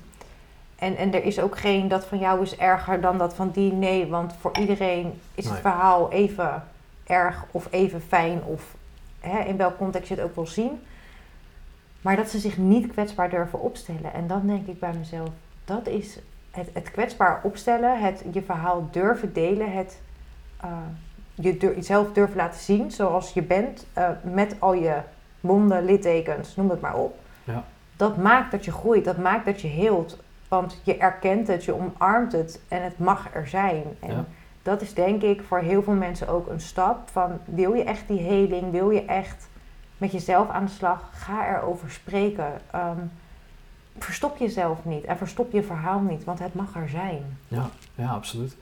en, 0.77 0.97
en 0.97 1.15
er 1.15 1.25
is 1.25 1.41
ook 1.41 1.59
geen 1.59 1.89
dat 1.89 2.05
van 2.05 2.19
jou 2.19 2.43
is 2.43 2.57
erger 2.57 3.01
dan 3.01 3.19
dat 3.19 3.35
van 3.35 3.51
die. 3.51 3.73
Nee, 3.73 4.07
want 4.07 4.35
voor 4.41 4.59
iedereen 4.59 5.21
is 5.35 5.49
het 5.49 5.59
verhaal 5.59 6.13
even 6.13 6.65
erg 7.07 7.45
of 7.51 7.69
even 7.71 8.01
fijn. 8.01 8.43
Of 8.45 8.75
hè, 9.21 9.39
in 9.39 9.57
welk 9.57 9.77
context 9.77 10.09
je 10.09 10.15
het 10.15 10.25
ook 10.25 10.35
wil 10.35 10.47
zien. 10.47 10.83
Maar 12.01 12.17
dat 12.17 12.29
ze 12.29 12.39
zich 12.39 12.57
niet 12.57 12.87
kwetsbaar 12.93 13.31
durven 13.31 13.61
opstellen. 13.61 14.13
En 14.13 14.27
dan 14.27 14.47
denk 14.47 14.67
ik 14.67 14.79
bij 14.79 14.93
mezelf, 14.93 15.29
dat 15.65 15.87
is 15.87 16.19
het, 16.51 16.69
het 16.73 16.91
kwetsbaar 16.91 17.41
opstellen, 17.43 18.01
het 18.01 18.25
je 18.33 18.43
verhaal 18.43 18.89
durven 18.91 19.33
delen, 19.33 19.73
het 19.73 20.01
eh, 20.61 20.71
je 21.41 21.57
dur- 21.57 21.75
jezelf 21.75 22.13
durven 22.13 22.37
laten 22.37 22.61
zien 22.61 22.91
zoals 22.91 23.33
je 23.33 23.43
bent, 23.43 23.87
eh, 23.93 24.09
met 24.23 24.57
al 24.59 24.73
je 24.75 24.97
wonden, 25.41 25.85
littekens, 25.85 26.57
noem 26.57 26.71
het 26.71 26.81
maar 26.81 26.95
op. 26.97 27.19
Ja. 27.45 27.65
Dat 27.97 28.17
maakt 28.17 28.51
dat 28.51 28.65
je 28.65 28.73
groeit, 28.73 29.05
dat 29.05 29.17
maakt 29.19 29.45
dat 29.45 29.61
je 29.61 29.69
heelt. 29.69 30.19
Want 30.49 30.81
je 30.83 30.97
erkent 30.97 31.47
het, 31.47 31.65
je 31.65 31.75
omarmt 31.75 32.33
het 32.33 32.61
en 32.69 32.83
het 32.83 32.99
mag 32.99 33.35
er 33.35 33.49
zijn. 33.49 33.83
En 34.01 34.11
Ja. 34.11 34.25
dat 34.63 34.81
is 34.81 34.95
denk 34.95 35.23
ik 35.23 35.43
voor 35.43 35.59
heel 35.59 35.83
veel 35.83 35.93
mensen 35.93 36.29
ook 36.29 36.49
een 36.49 36.61
stap 36.61 37.09
van 37.11 37.39
wil 37.45 37.73
je 37.75 37.85
echt 37.85 38.09
die 38.09 38.21
heling, 38.21 38.71
wil 38.71 38.91
je 38.91 39.05
echt 39.05 39.49
met 39.99 40.13
jezelf 40.13 40.49
aan 40.49 40.65
de 40.65 40.71
slag, 40.71 41.11
ga 41.13 41.57
erover 41.57 41.91
spreken. 41.91 42.53
Ehm, 42.71 42.99
verstop 43.99 44.37
jezelf 44.37 44.85
niet 44.85 45.05
en 45.05 45.17
verstop 45.17 45.53
je 45.53 45.63
verhaal 45.63 46.01
niet, 46.01 46.25
want 46.25 46.39
het 46.39 46.55
mag 46.55 46.75
er 46.77 46.89
zijn. 46.89 47.39
Ja, 47.49 47.67
ja 47.95 48.09
absoluut. 48.09 48.57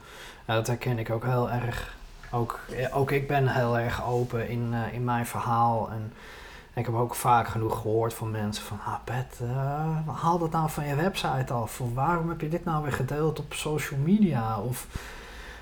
Ja, 0.47 0.53
dat 0.53 0.67
herken 0.67 0.99
ik 0.99 1.09
ook 1.09 1.23
heel 1.23 1.49
erg. 1.51 1.95
Ook, 2.35 2.59
eh, 2.69 2.97
ook 2.97 3.11
ik 3.11 3.27
ben 3.27 3.47
heel 3.47 3.79
erg 3.79 4.05
open 4.05 4.49
in, 4.49 4.73
eh, 4.73 4.93
in 4.93 5.03
mijn 5.03 5.25
verhaal. 5.25 5.89
En 5.89 6.13
ik 6.73 6.85
heb 6.85 6.95
ook 6.95 7.15
vaak 7.15 7.47
genoeg 7.47 7.81
gehoord 7.81 8.13
van 8.13 8.31
mensen 8.31 8.65
van... 8.65 8.79
Ah, 8.85 8.95
Pet, 9.03 9.39
eh, 9.41 10.07
haal 10.21 10.39
dat 10.39 10.51
nou 10.51 10.69
van 10.69 10.87
je 10.87 10.95
website 10.95 11.53
af. 11.53 11.81
Of 11.81 11.93
waarom 11.93 12.29
heb 12.29 12.41
je 12.41 12.49
dit 12.49 12.65
nou 12.65 12.83
weer 12.83 12.93
gedeeld 12.93 13.39
op 13.39 13.53
social 13.53 13.99
media? 13.99 14.59
Of... 14.59 14.87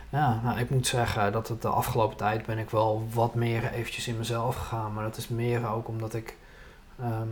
Ja, 0.10 0.40
nou, 0.44 0.60
ik 0.60 0.70
moet 0.70 0.88
zeggen 0.88 1.32
dat 1.32 1.48
het 1.48 1.62
de 1.62 1.68
afgelopen 1.68 2.18
tijd 2.18 2.46
ben 2.46 2.58
ik 2.58 2.70
wel 2.70 3.08
wat 3.14 3.36
meer 3.36 3.72
eventjes 3.72 4.08
in 4.08 4.18
mezelf 4.18 4.56
gegaan. 4.56 4.94
Maar 4.94 5.04
dat 5.04 5.18
is 5.18 5.28
meer 5.28 5.68
ook 5.70 5.88
omdat 5.88 6.14
ik 6.14 6.38
ehm, 7.00 7.28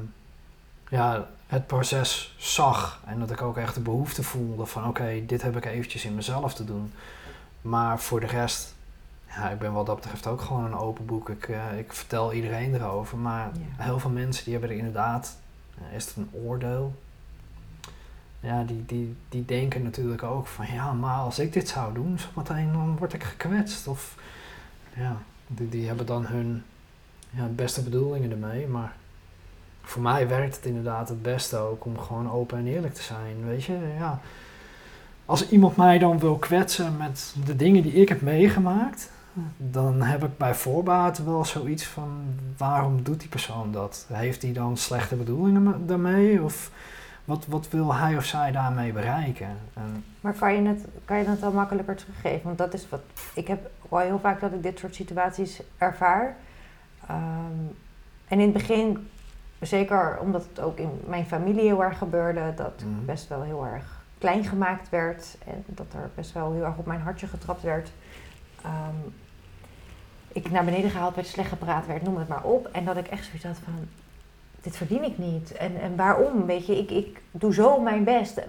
ja, 0.90 1.28
het 1.48 1.68
proces 1.68 2.36
zag. 2.38 3.02
En 3.06 3.20
dat 3.20 3.32
ik 3.32 3.42
ook 3.42 3.58
echt 3.58 3.76
de 3.76 3.82
behoefte 3.82 4.24
voelde 4.24 4.66
van 4.66 4.88
oké, 4.88 5.24
dit 5.26 5.42
heb 5.42 5.58
ik 5.58 5.66
eventjes 5.66 6.06
in 6.06 6.16
mezelf 6.16 6.54
te 6.54 6.66
doen. 6.66 6.94
Maar 7.62 8.00
voor 8.00 8.20
de 8.20 8.26
rest, 8.28 8.76
ja, 9.36 9.50
ik 9.50 9.60
ben 9.60 9.72
wat 9.74 9.86
dat 9.86 9.96
betreft 9.96 10.28
ook 10.28 10.42
gewoon 10.42 10.66
een 10.66 10.76
open 10.78 11.06
boek. 11.06 11.30
Ik, 11.30 11.48
eh, 11.50 11.78
ik 11.78 11.94
vertel 11.94 12.34
iedereen 12.34 12.76
erover. 12.76 13.18
Maar 13.18 13.50
Ja. 13.78 13.84
heel 13.84 14.00
veel 14.00 14.10
mensen 14.10 14.44
die 14.44 14.54
hebben 14.54 14.72
er 14.72 14.78
inderdaad, 14.78 15.38
eh, 15.78 15.96
is 15.96 16.06
het 16.06 16.16
een 16.16 16.30
oordeel? 16.32 16.94
Ja, 18.40 18.64
die, 18.64 18.86
die, 18.86 19.16
die 19.30 19.46
denken 19.46 19.84
natuurlijk 19.84 20.24
ook 20.24 20.48
van 20.48 20.66
ja, 20.74 20.94
maar 20.94 21.18
als 21.18 21.40
ik 21.40 21.54
dit 21.54 21.68
zou 21.70 21.94
doen, 21.94 22.20
zometeen 22.20 22.72
dan 22.72 22.98
word 22.98 23.14
ik 23.14 23.24
gekwetst. 23.24 23.88
Of 23.88 24.16
ja, 24.96 25.16
die, 25.48 25.70
die 25.70 25.88
hebben 25.88 26.06
dan 26.06 26.26
hun 26.26 26.64
ja, 27.30 27.46
beste 27.46 27.84
bedoelingen 27.84 28.32
ermee. 28.32 28.68
Maar 28.68 28.94
voor 29.82 30.02
mij 30.02 30.28
werkt 30.28 30.56
het 30.56 30.66
inderdaad 30.66 31.10
het 31.10 31.22
beste 31.22 31.58
ook 31.58 31.86
om 31.86 32.00
gewoon 32.00 32.32
open 32.32 32.58
en 32.58 32.68
eerlijk 32.68 32.94
te 32.94 33.02
zijn. 33.02 33.46
Weet 33.46 33.64
je, 33.64 33.94
ja. 33.98 34.20
Als 35.26 35.50
iemand 35.50 35.76
mij 35.76 35.98
dan 36.00 36.20
wil 36.20 36.36
kwetsen 36.38 36.98
met 36.98 37.36
de 37.46 37.56
dingen 37.56 37.84
die 37.84 37.94
ik 37.94 38.10
heb 38.10 38.22
meegemaakt, 38.22 39.10
dan 39.58 40.02
heb 40.02 40.24
ik 40.24 40.38
bij 40.38 40.56
voorbaat 40.56 41.18
wel 41.24 41.46
zoiets 41.46 41.86
van: 41.86 42.24
waarom 42.58 43.04
doet 43.04 43.20
die 43.20 43.30
persoon 43.30 43.72
dat? 43.72 44.06
Heeft 44.14 44.42
hij 44.42 44.54
dan 44.54 44.78
slechte 44.78 45.16
bedoelingen 45.16 45.64
me- 45.64 45.86
daarmee? 45.86 46.42
Of 46.44 46.72
wat, 47.26 47.46
wat 47.48 47.70
wil 47.70 47.94
hij 47.94 48.18
of 48.18 48.26
zij 48.26 48.52
daarmee 48.52 48.92
bereiken? 48.94 49.48
En, 49.74 50.04
Maar 50.22 50.34
kan 50.34 50.54
je, 50.54 50.68
het, 50.68 50.86
kan 51.06 51.18
je 51.18 51.26
het 51.26 51.42
dan 51.42 51.54
makkelijker 51.54 51.96
teruggeven? 51.96 52.42
Want 52.44 52.58
dat 52.58 52.74
is 52.74 52.90
wat. 52.90 53.02
Ik 53.34 53.48
heb 53.48 53.70
wel 53.90 54.00
heel 54.00 54.20
vaak 54.20 54.40
dat 54.40 54.52
ik 54.54 54.64
dit 54.64 54.80
soort 54.80 54.96
situaties 54.96 55.62
ervaar. 55.78 56.36
Ehm, 57.08 57.20
en 58.28 58.40
in 58.40 58.46
het 58.46 58.54
begin, 58.54 59.10
zeker 59.60 60.18
omdat 60.22 60.46
het 60.50 60.60
ook 60.60 60.78
in 60.78 60.90
mijn 61.08 61.26
familie 61.26 61.62
heel 61.64 61.84
erg 61.84 61.98
gebeurde, 61.98 62.54
dat 62.56 62.74
ik 62.78 62.86
Mhm. 62.86 63.06
best 63.06 63.28
wel 63.28 63.42
heel 63.42 63.66
erg 63.66 64.00
klein 64.18 64.44
gemaakt 64.44 64.90
werd 64.90 65.38
en 65.48 65.64
dat 65.68 65.86
er 65.94 66.10
best 66.16 66.34
wel 66.34 66.52
heel 66.54 66.64
erg 66.64 66.78
op 66.78 66.86
mijn 66.86 67.02
hartje 67.02 67.28
getrapt 67.28 67.62
werd. 67.62 67.92
Ehm, 68.64 68.96
ik 70.28 70.52
naar 70.52 70.66
beneden 70.66 70.90
gehaald 70.90 71.16
werd, 71.16 71.28
slecht 71.28 71.50
gepraat 71.50 71.88
werd, 71.88 72.04
noem 72.04 72.18
het 72.18 72.28
maar 72.28 72.44
op. 72.44 72.70
En 72.72 72.86
dat 72.86 72.98
ik 72.98 73.08
echt 73.08 73.26
zoiets 73.26 73.46
had 73.46 73.58
van, 73.64 73.74
dit 74.62 74.78
verdien 74.78 75.04
ik 75.04 75.18
niet. 75.18 75.52
En, 75.52 75.82
en 75.82 75.96
waarom? 75.96 76.46
Weet 76.46 76.66
je, 76.66 76.78
ik, 76.78 76.92
ik 76.92 77.22
doe 77.32 77.54
zo 77.54 77.80
mijn 77.80 78.04
best 78.04 78.42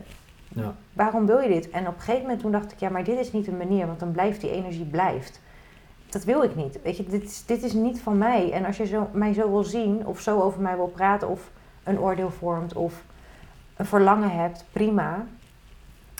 ja, 0.54 0.74
waarom 0.92 1.26
wil 1.26 1.38
je 1.38 1.48
dit? 1.48 1.70
En 1.70 1.86
op 1.86 1.94
een 1.94 2.00
gegeven 2.00 2.20
moment 2.20 2.40
toen 2.40 2.52
dacht 2.52 2.72
ik, 2.72 2.78
ja, 2.80 2.88
maar 2.88 3.04
dit 3.04 3.18
is 3.18 3.32
niet 3.32 3.46
een 3.46 3.56
manier, 3.56 3.86
want 3.86 4.00
dan 4.00 4.12
blijft 4.12 4.40
die 4.40 4.50
energie 4.50 4.84
blijft. 4.84 5.40
Dat 6.08 6.24
wil 6.24 6.42
ik 6.42 6.56
niet. 6.56 6.82
Weet 6.82 6.96
je, 6.96 7.04
dit 7.04 7.22
is, 7.22 7.44
dit 7.46 7.62
is 7.62 7.72
niet 7.72 8.00
van 8.00 8.18
mij. 8.18 8.52
En 8.52 8.64
als 8.64 8.76
je 8.76 8.86
zo, 8.86 9.08
mij 9.12 9.32
zo 9.32 9.50
wil 9.50 9.64
zien, 9.64 10.06
of 10.06 10.20
zo 10.20 10.40
over 10.40 10.60
mij 10.60 10.76
wil 10.76 10.86
praten, 10.86 11.28
of 11.28 11.50
een 11.82 11.98
oordeel 11.98 12.30
vormt, 12.30 12.74
of 12.74 13.02
een 13.76 13.86
verlangen 13.86 14.30
hebt, 14.30 14.64
prima. 14.72 15.26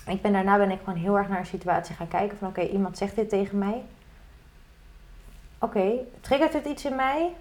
Ik 0.06 0.22
ben, 0.22 0.32
daarna 0.32 0.56
ben 0.58 0.70
ik 0.70 0.78
gewoon 0.84 0.98
heel 0.98 1.18
erg 1.18 1.28
naar 1.28 1.38
een 1.38 1.46
situatie 1.46 1.94
gaan 1.94 2.08
kijken 2.08 2.38
van, 2.38 2.48
oké, 2.48 2.60
iemand 2.60 2.98
zegt 2.98 3.14
dit 3.16 3.28
tegen 3.28 3.58
mij. 3.58 3.82
Oké, 5.58 5.90
triggert 6.20 6.52
het 6.52 6.64
iets 6.66 6.84
in 6.84 6.96
mij? 6.96 7.34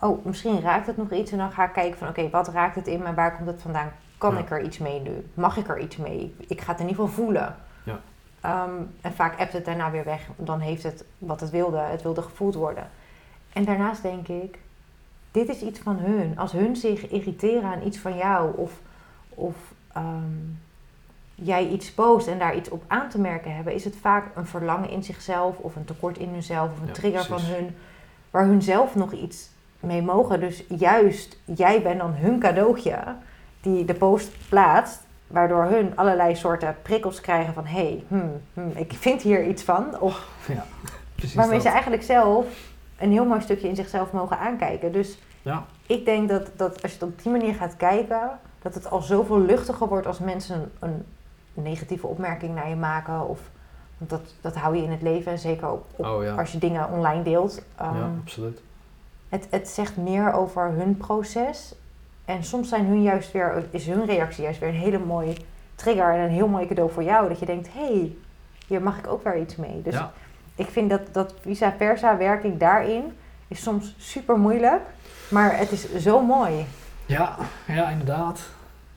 Oh, 0.00 0.24
misschien 0.24 0.60
raakt 0.60 0.86
het 0.86 0.96
nog 0.96 1.12
iets. 1.12 1.32
En 1.32 1.38
dan 1.38 1.52
ga 1.52 1.64
ik 1.64 1.72
kijken 1.72 1.98
van, 1.98 2.08
oké, 2.08 2.30
wat 2.30 2.48
raakt 2.48 2.74
het 2.74 2.86
in 2.86 3.04
en 3.06 3.14
waar 3.14 3.36
komt 3.36 3.46
het 3.48 3.62
vandaan? 3.62 3.92
Kan 4.18 4.34
Ja. 4.34 4.38
ik 4.40 4.50
er 4.50 4.62
iets 4.62 4.78
mee 4.78 5.00
nu? 5.00 5.26
Mag 5.34 5.56
ik 5.56 5.68
er 5.68 5.78
iets 5.78 5.96
mee? 5.96 6.34
Ik 6.48 6.60
ga 6.60 6.72
het 6.72 6.80
in 6.80 6.88
ieder 6.88 7.04
geval 7.04 7.24
voelen. 7.24 7.56
Ja. 7.82 8.00
Ehm, 8.40 8.82
en 9.00 9.12
vaak 9.12 9.38
appt 9.40 9.52
het 9.52 9.64
daarna 9.64 9.90
weer 9.90 10.04
weg. 10.04 10.26
Dan 10.36 10.60
heeft 10.60 10.82
het 10.82 11.04
wat 11.18 11.40
het 11.40 11.50
wilde. 11.50 11.78
Het 11.78 12.02
wilde 12.02 12.22
gevoeld 12.22 12.54
worden. 12.54 12.88
En 13.52 13.64
daarnaast 13.64 14.02
denk 14.02 14.28
ik, 14.28 14.58
dit 15.30 15.48
is 15.48 15.60
iets 15.62 15.80
van 15.80 15.96
hun. 15.98 16.38
Als 16.38 16.52
hun 16.52 16.76
zich 16.76 17.08
irriteren 17.08 17.64
aan 17.70 17.82
iets 17.86 17.98
van 17.98 18.16
jou 18.16 18.56
of, 18.56 18.80
of 19.28 19.56
ehm, 19.92 20.32
jij 21.42 21.68
iets 21.68 21.92
post 21.92 22.26
en 22.26 22.38
daar 22.38 22.56
iets 22.56 22.68
op 22.68 22.82
aan 22.86 23.08
te 23.08 23.20
merken 23.20 23.54
hebben, 23.54 23.74
is 23.74 23.84
het 23.84 23.96
vaak 24.00 24.24
een 24.36 24.46
verlangen 24.46 24.90
in 24.90 25.04
zichzelf 25.04 25.58
of 25.58 25.76
een 25.76 25.84
tekort 25.84 26.18
in 26.18 26.28
hunzelf 26.28 26.70
of 26.72 26.80
een 26.80 26.86
Ja, 26.86 26.92
trigger 26.92 27.24
van 27.24 27.40
hun 27.40 27.76
waar 28.30 28.44
hun 28.44 28.62
zelf 28.62 28.94
nog 28.94 29.12
iets 29.12 29.48
mee 29.80 30.02
mogen. 30.02 30.40
Dus 30.40 30.64
juist 30.68 31.38
jij 31.44 31.82
bent 31.82 31.98
dan 31.98 32.12
hun 32.14 32.38
cadeautje 32.38 32.98
die 33.60 33.84
de 33.84 33.94
post 33.94 34.30
plaatst, 34.48 35.00
waardoor 35.26 35.64
hun 35.64 35.96
allerlei 35.96 36.36
soorten 36.36 36.76
prikkels 36.82 37.20
krijgen 37.20 37.54
van 37.54 37.66
hé, 37.66 37.82
hey, 37.82 38.04
hmm, 38.08 38.32
hmm, 38.54 38.70
ik 38.74 38.92
vind 38.92 39.22
hier 39.22 39.46
iets 39.46 39.62
van. 39.62 40.00
Of 40.00 40.28
ja 40.46 40.64
waarmee 41.34 41.54
dat. 41.54 41.62
ze 41.62 41.68
eigenlijk 41.68 42.02
zelf 42.02 42.46
een 42.98 43.12
heel 43.12 43.24
mooi 43.24 43.40
stukje 43.40 43.68
in 43.68 43.76
zichzelf 43.76 44.12
mogen 44.12 44.38
aankijken. 44.38 44.92
Dus 44.92 45.18
Ja, 45.42 45.64
ik 45.86 46.04
denk 46.04 46.28
dat, 46.28 46.50
dat 46.56 46.82
als 46.82 46.92
je 46.92 46.98
het 46.98 47.08
op 47.08 47.22
die 47.22 47.32
manier 47.32 47.54
gaat 47.54 47.76
kijken, 47.76 48.38
dat 48.62 48.74
het 48.74 48.90
al 48.90 49.00
zoveel 49.00 49.40
luchtiger 49.40 49.88
wordt 49.88 50.06
als 50.06 50.18
mensen 50.18 50.56
een, 50.56 50.88
een 50.88 51.04
negatieve 51.62 52.06
opmerking 52.06 52.54
naar 52.54 52.68
je 52.68 52.76
maken. 52.76 53.28
Of, 53.28 53.40
want 53.98 54.10
dat, 54.10 54.34
dat 54.40 54.54
hou 54.56 54.76
je 54.76 54.82
in 54.82 54.90
het 54.90 55.02
leven, 55.02 55.38
zeker 55.38 55.70
op, 55.70 55.86
op- 55.96 56.06
Oh 56.06 56.22
ja. 56.22 56.34
als 56.34 56.52
je 56.52 56.58
dingen 56.58 56.90
online 56.90 57.22
deelt. 57.22 57.62
ja, 57.78 57.84
Ehm, 57.84 58.18
absoluut. 58.22 58.60
het, 59.28 59.46
het 59.50 59.68
zegt 59.68 59.96
meer 59.96 60.32
over 60.32 60.70
hun 60.70 60.96
proces. 60.96 61.74
En 62.24 62.44
soms 62.44 62.68
zijn 62.68 62.86
hun 62.86 63.02
juist 63.02 63.32
weer, 63.32 63.64
is 63.70 63.86
hun 63.86 64.04
reactie 64.04 64.42
juist 64.42 64.60
weer 64.60 64.68
een 64.68 64.74
hele 64.74 64.98
mooie 64.98 65.36
trigger 65.74 66.12
en 66.14 66.20
een 66.20 66.30
heel 66.30 66.48
mooi 66.48 66.66
cadeau 66.66 66.90
voor 66.90 67.02
jou. 67.02 67.28
Dat 67.28 67.38
je 67.38 67.46
denkt, 67.46 67.68
hé, 67.72 67.84
hey, 67.84 68.16
hier 68.66 68.82
mag 68.82 68.98
ik 68.98 69.06
ook 69.06 69.24
weer 69.24 69.36
iets 69.40 69.56
mee. 69.56 69.82
Dus 69.82 69.94
ja. 69.94 70.12
ik 70.54 70.66
vind 70.68 70.90
dat, 70.90 71.00
dat 71.12 71.34
vice 71.40 71.72
versa 71.76 72.16
werking 72.16 72.58
daarin 72.58 73.12
is 73.48 73.62
soms 73.62 73.94
super 73.98 74.38
moeilijk. 74.38 74.80
Maar 75.28 75.58
het 75.58 75.70
is 75.72 75.94
zo 75.96 76.20
mooi. 76.22 76.66
Ja, 77.06 77.36
ja, 77.66 77.88
inderdaad. 77.88 78.40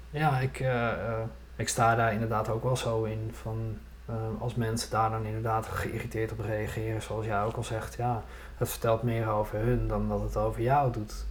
Ja, 0.09 0.39
ik, 0.39 0.59
eh, 0.59 0.89
eh, 0.91 1.13
ik 1.61 1.69
sta 1.69 1.95
daar 1.95 2.13
inderdaad 2.13 2.49
ook 2.49 2.63
wel 2.63 2.77
zo 2.77 3.03
in 3.03 3.29
van 3.33 3.77
eh, 4.05 4.15
als 4.39 4.55
mensen 4.55 4.89
daar 4.89 5.09
dan 5.09 5.25
inderdaad 5.25 5.65
geïrriteerd 5.65 6.31
op 6.31 6.39
reageren, 6.39 7.01
zoals 7.01 7.25
jij 7.25 7.43
ook 7.43 7.55
al 7.55 7.63
zegt, 7.63 7.95
ja, 7.95 8.23
het 8.57 8.69
vertelt 8.69 9.03
meer 9.03 9.29
over 9.29 9.59
hun 9.59 9.87
dan 9.87 10.09
dat 10.09 10.21
het 10.21 10.37
over 10.37 10.61
jou 10.61 10.91
doet. 10.91 11.25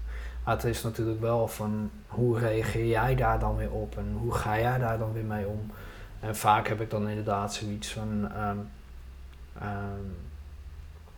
Maar 0.45 0.55
het 0.55 0.65
is 0.65 0.83
natuurlijk 0.83 1.21
wel 1.21 1.49
van 1.49 1.91
hoe 2.07 2.39
reageer 2.39 2.87
jij 2.87 3.15
daar 3.15 3.39
dan 3.39 3.57
weer 3.57 3.71
op 3.71 3.97
en 3.97 4.17
hoe 4.21 4.35
ga 4.35 4.59
jij 4.59 4.79
daar 4.79 4.99
dan 4.99 5.13
weer 5.13 5.25
mee 5.25 5.47
om? 5.47 5.71
En 6.21 6.37
vaak 6.37 6.69
heb 6.69 6.81
ik 6.81 6.91
dan 6.91 7.09
inderdaad 7.09 7.55
zoiets 7.55 7.93
van, 7.93 8.33
ehm, 8.35 8.57
ehm, 9.59 10.05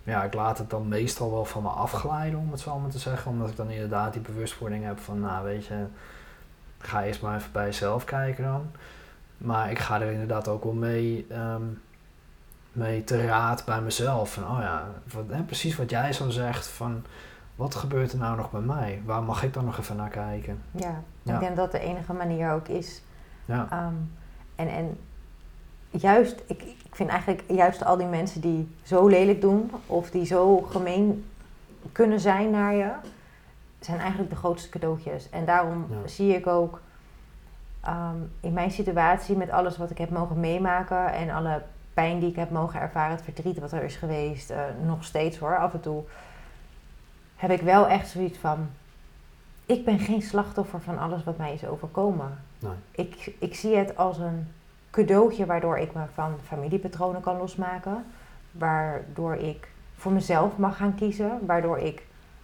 ja, 0.04 0.24
ik 0.24 0.34
laat 0.34 0.58
het 0.58 0.70
dan 0.70 0.88
meestal 0.88 1.30
wel 1.30 1.44
van 1.44 1.62
me 1.62 1.68
afglijden, 1.68 2.38
om 2.38 2.50
het 2.50 2.60
zo 2.60 2.78
maar 2.78 2.90
te 2.90 2.98
zeggen. 2.98 3.30
Omdat 3.30 3.48
ik 3.48 3.56
dan 3.56 3.70
inderdaad 3.70 4.12
die 4.12 4.22
bewustwording 4.22 4.84
heb 4.84 4.98
van, 4.98 5.20
nou 5.20 5.44
weet 5.44 5.66
je, 5.66 5.84
ga 6.78 7.04
eerst 7.04 7.22
maar 7.22 7.36
even 7.36 7.52
bij 7.52 7.64
jezelf 7.64 8.04
kijken 8.04 8.44
dan. 8.44 8.70
Maar 9.44 9.70
ik 9.70 9.78
ga 9.78 10.00
er 10.00 10.12
inderdaad 10.12 10.48
ook 10.48 10.64
wel 10.64 10.72
mee, 10.72 11.26
ehm, 11.30 11.62
mee 12.72 13.04
te 13.04 13.26
raad 13.26 13.64
bij 13.64 13.80
mezelf. 13.80 14.32
Van, 14.32 14.42
oh 14.42 14.58
ja, 14.60 14.88
wat, 15.12 15.24
hè, 15.28 15.42
precies 15.42 15.76
wat 15.76 15.90
jij 15.90 16.12
zo 16.12 16.30
zegt, 16.30 16.66
van 16.66 17.04
wat 17.54 17.74
gebeurt 17.74 18.12
er 18.12 18.18
nou 18.18 18.36
nog 18.36 18.50
bij 18.50 18.60
mij? 18.60 19.02
Waar 19.04 19.22
mag 19.22 19.42
ik 19.42 19.52
dan 19.54 19.64
nog 19.64 19.78
even 19.78 19.96
naar 19.96 20.08
kijken? 20.08 20.62
Ja, 20.70 21.02
Ja. 21.22 21.34
ik 21.34 21.40
denk 21.40 21.56
dat 21.56 21.72
de 21.72 21.78
enige 21.78 22.12
manier 22.12 22.52
ook 22.52 22.68
is. 22.68 23.02
Ja, 23.44 23.66
Ehm, 23.70 23.94
en, 24.54 24.68
en 24.68 24.98
juist, 25.90 26.42
ik, 26.46 26.62
ik 26.62 26.94
vind 26.94 27.10
eigenlijk 27.10 27.42
juist 27.48 27.84
al 27.84 27.96
die 27.96 28.06
mensen 28.06 28.40
die 28.40 28.74
zo 28.82 29.06
lelijk 29.06 29.40
doen 29.40 29.70
of 29.86 30.10
die 30.10 30.24
zo 30.24 30.60
gemeen 30.60 31.24
kunnen 31.92 32.20
zijn 32.20 32.50
naar 32.50 32.74
je, 32.74 32.90
zijn 33.80 33.98
eigenlijk 33.98 34.30
de 34.30 34.36
grootste 34.36 34.68
cadeautjes. 34.68 35.30
En 35.30 35.44
daarom 35.44 35.86
Ja. 35.90 36.08
zie 36.08 36.34
ik 36.36 36.46
ook 36.46 36.80
ehm, 37.84 38.16
in 38.40 38.52
mijn 38.52 38.70
situatie 38.70 39.36
met 39.36 39.50
alles 39.50 39.76
wat 39.76 39.90
ik 39.90 39.98
heb 39.98 40.10
mogen 40.10 40.40
meemaken 40.40 41.12
en 41.12 41.30
alle 41.30 41.62
pijn 41.94 42.18
die 42.18 42.28
ik 42.28 42.36
heb 42.36 42.50
mogen 42.50 42.80
ervaren, 42.80 43.16
het 43.16 43.24
verdriet 43.24 43.58
wat 43.58 43.72
er 43.72 43.82
is 43.82 43.96
geweest, 43.96 44.50
eh, 44.50 44.62
nog 44.84 45.04
steeds 45.04 45.38
hoor, 45.38 45.58
af 45.58 45.72
en 45.72 45.80
toe, 45.80 46.02
heb 47.36 47.50
ik 47.50 47.60
wel 47.60 47.88
echt 47.88 48.08
zoiets 48.08 48.38
van, 48.38 48.68
ik 49.66 49.84
ben 49.84 49.98
geen 49.98 50.22
slachtoffer 50.22 50.80
van 50.80 50.98
alles 50.98 51.24
wat 51.24 51.38
mij 51.38 51.52
is 51.52 51.66
overkomen. 51.66 52.38
nee. 52.58 52.72
Ik, 52.90 53.34
ik 53.38 53.54
zie 53.54 53.76
het 53.76 53.96
als 53.96 54.18
een 54.18 54.48
cadeautje 54.90 55.46
waardoor 55.46 55.78
ik 55.78 55.94
me 55.94 56.02
van 56.14 56.34
familiepatronen 56.42 57.20
kan 57.20 57.36
losmaken. 57.36 58.04
Waardoor 58.50 59.34
ik 59.34 59.68
voor 59.96 60.12
mezelf 60.12 60.56
mag 60.56 60.76
gaan 60.76 60.94
kiezen. 60.94 61.38
Waardoor 61.46 61.78
ik 61.78 62.02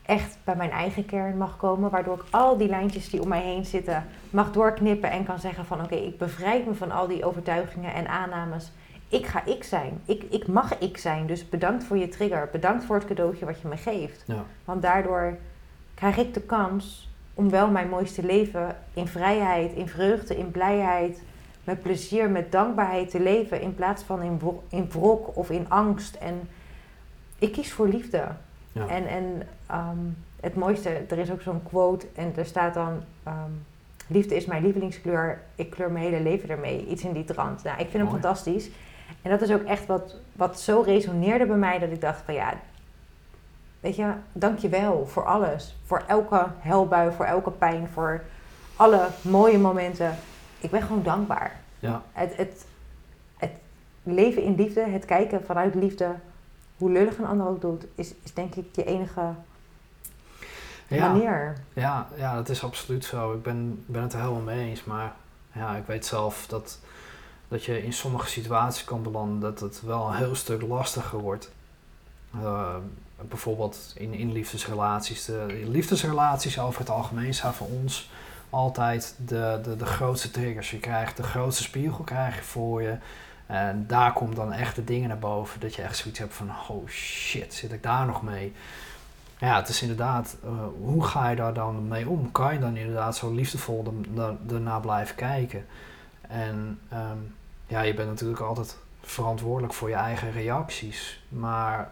echt 0.09 0.39
bij 0.45 0.57
mijn 0.57 0.71
eigen 0.71 1.07
kern 1.07 1.37
mag 1.37 1.57
komen. 1.57 1.91
Waardoor 1.91 2.15
ik 2.15 2.25
al 2.31 2.57
die 2.57 2.69
lijntjes 2.69 3.11
die 3.11 3.23
om 3.23 3.29
mij 3.29 3.43
heen 3.43 3.65
zitten 3.65 4.07
mag 4.31 4.53
doorknippen 4.53 5.11
en 5.11 5.25
kan 5.25 5.39
zeggen 5.39 5.65
van 5.65 5.83
oké, 5.83 5.95
ik 5.95 6.19
bevrijd 6.19 6.67
me 6.67 6.75
van 6.75 6.91
al 6.91 7.07
die 7.07 7.25
overtuigingen 7.25 7.95
en 7.95 8.09
aannames. 8.09 8.73
Ik 9.09 9.27
ga 9.27 9.45
ik 9.45 9.65
zijn. 9.65 10.01
Ik, 10.05 10.23
ik 10.31 10.47
mag 10.47 10.79
ik 10.79 10.99
zijn. 10.99 11.27
Dus 11.27 11.49
bedankt 11.49 11.85
voor 11.85 11.97
je 11.97 12.09
trigger. 12.09 12.49
Bedankt 12.53 12.85
voor 12.85 12.97
het 12.97 13.05
cadeautje 13.05 13.45
wat 13.45 13.61
je 13.61 13.69
me 13.69 13.77
geeft. 13.77 14.25
Ja. 14.27 14.45
Want 14.65 14.83
daardoor 14.83 15.37
krijg 15.95 16.17
ik 16.17 16.35
de 16.35 16.43
kans 16.43 17.11
om 17.35 17.51
wel 17.51 17.71
mijn 17.71 17.89
mooiste 17.89 18.23
leven 18.23 18.77
in 18.95 19.07
vrijheid, 19.07 19.73
in 19.73 19.89
vreugde, 19.89 20.37
in 20.37 20.51
blijheid, 20.51 21.23
met 21.65 21.83
plezier, 21.83 22.31
met 22.31 22.53
dankbaarheid 22.53 23.11
te 23.11 23.21
leven. 23.21 23.61
In 23.61 23.75
plaats 23.75 24.03
van 24.03 24.23
in, 24.23 24.41
in 24.69 24.89
wrok 24.91 25.37
of 25.37 25.51
in 25.51 25.71
angst. 25.71 26.15
En 26.15 26.49
ik 27.39 27.53
kies 27.53 27.73
voor 27.73 27.89
liefde. 27.89 28.25
Ja. 28.73 28.89
En, 28.89 29.07
en 29.07 29.43
ehm, 29.69 29.99
het 30.41 30.55
mooiste, 30.55 30.91
er 30.91 31.19
is 31.19 31.31
ook 31.31 31.43
zo'n 31.43 31.63
quote 31.63 32.07
en 32.15 32.33
er 32.37 32.47
staat 32.47 32.75
dan... 32.75 33.03
ehm, 33.23 33.51
liefde 34.09 34.37
is 34.37 34.47
mijn 34.47 34.63
lievelingskleur, 34.63 35.41
ik 35.55 35.71
kleur 35.71 35.91
mijn 35.91 36.05
hele 36.05 36.21
leven 36.23 36.49
ermee. 36.49 36.87
Iets 36.87 37.05
in 37.05 37.13
die 37.13 37.25
trant. 37.25 37.63
Nou, 37.63 37.79
ik 37.79 37.89
vind 37.89 38.03
hem 38.03 38.13
fantastisch. 38.13 38.71
En 39.23 39.31
dat 39.31 39.43
is 39.43 39.53
ook 39.53 39.63
echt 39.63 39.87
wat, 39.87 40.17
wat 40.33 40.61
zo 40.61 40.81
resoneerde 40.81 41.47
bij 41.47 41.57
mij 41.57 41.79
dat 41.79 41.91
ik 41.91 42.01
dacht 42.01 42.21
van 42.25 42.35
ja, 42.35 42.55
weet 43.81 43.97
je, 43.97 44.13
dank 44.33 44.59
je 44.59 44.69
wel 44.69 45.07
voor 45.07 45.25
alles. 45.25 45.77
Voor 45.85 46.03
elke 46.07 46.47
helbui, 46.59 47.13
voor 47.13 47.25
elke 47.25 47.51
pijn, 47.51 47.89
voor 47.89 48.23
alle 48.77 49.07
mooie 49.23 49.59
momenten. 49.59 50.15
Ik 50.61 50.71
ben 50.71 50.83
gewoon 50.83 51.03
dankbaar. 51.03 51.61
Ja, 51.79 52.03
Het, 52.13 52.37
het, 52.37 52.67
het 53.37 53.53
leven 54.03 54.43
in 54.43 54.55
liefde, 54.55 54.81
het 54.81 55.05
kijken 55.05 55.45
vanuit 55.45 55.75
liefde, 55.75 56.15
hoe 56.77 56.91
lullig 56.91 57.19
een 57.19 57.27
ander 57.27 57.47
ook 57.47 57.61
doet, 57.61 57.87
is, 57.95 58.15
is 58.23 58.35
denk 58.35 58.55
ik 58.55 58.67
je 58.73 58.85
enige 58.85 59.23
ja. 60.97 61.13
manier. 61.13 61.57
Ja, 61.73 62.09
ja, 62.17 62.35
dat 62.35 62.49
is 62.49 62.65
absoluut 62.65 63.05
zo. 63.05 63.33
Ik 63.33 63.43
ben, 63.43 63.85
ben 63.87 64.03
het 64.03 64.13
er 64.13 64.21
helemaal 64.21 64.41
mee 64.41 64.69
eens. 64.69 64.85
Maar 64.85 65.13
ja, 65.53 65.77
ik 65.77 65.87
weet 65.87 66.07
zelf 66.07 66.47
dat, 66.47 66.79
dat 67.49 67.65
je 67.65 67.85
in 67.85 67.93
sommige 67.93 68.29
situaties 68.29 68.85
kan 68.85 69.03
belanden 69.03 69.41
dat 69.41 69.61
het 69.61 69.83
wel 69.83 70.09
een 70.09 70.17
heel 70.17 70.35
stuk 70.35 70.63
lastiger 70.63 71.19
wordt. 71.19 71.51
Eh, 72.43 72.75
bijvoorbeeld 73.29 73.93
in, 73.97 74.13
in 74.13 74.33
liefdesrelaties. 74.33 75.25
De 75.25 75.63
liefdesrelaties 75.65 76.59
over 76.59 76.81
het 76.81 76.91
algemeen 76.91 77.35
zijn 77.35 77.53
voor 77.53 77.69
ons 77.69 78.11
altijd 78.51 79.15
de, 79.27 79.61
de, 79.63 79.77
de 79.77 79.87
grootste 79.87 80.31
triggers. 80.31 80.71
Je 80.71 80.79
krijgt 80.79 81.17
de 81.17 81.23
grootste 81.23 81.63
spiegel 81.63 82.05
krijg 82.05 82.37
je 82.37 82.43
voor 82.43 82.83
je. 82.83 82.97
En 83.47 83.85
daar 83.87 84.13
komt 84.13 84.37
dan 84.37 84.53
echt 84.53 84.75
de 84.75 84.85
dingen 84.85 85.09
naar 85.09 85.19
boven. 85.19 85.61
Dat 85.61 85.75
je 85.75 85.83
echt 85.83 85.97
zoiets 85.97 86.19
hebt 86.19 86.35
van, 86.35 86.51
oh 86.69 86.89
shit, 86.89 87.55
zit 87.55 87.73
ik 87.73 87.83
daar 87.83 88.07
nog 88.07 88.23
mee? 88.23 88.53
Ja, 89.39 89.57
het 89.57 89.69
is 89.69 89.83
inderdaad, 89.83 90.37
eh, 90.45 90.51
hoe 90.81 91.05
ga 91.05 91.29
je 91.29 91.37
daar 91.37 91.55
dan 91.55 91.89
mee 91.89 92.09
om? 92.09 92.33
Kan 92.33 92.53
je 92.53 92.61
dan 92.61 92.77
inderdaad 92.77 93.17
zo 93.17 93.33
liefdevol 93.35 93.85
er- 94.17 94.23
er- 94.23 94.55
ernaar 94.55 94.81
blijven 94.81 95.15
kijken? 95.15 95.67
En 96.21 96.79
ehm, 96.89 97.17
ja, 97.67 97.81
je 97.81 97.95
bent 97.95 98.09
natuurlijk 98.09 98.41
altijd 98.41 98.77
verantwoordelijk 99.03 99.73
voor 99.75 99.89
je 99.89 99.95
eigen 99.95 100.33
reacties. 100.33 101.23
Maar 101.29 101.91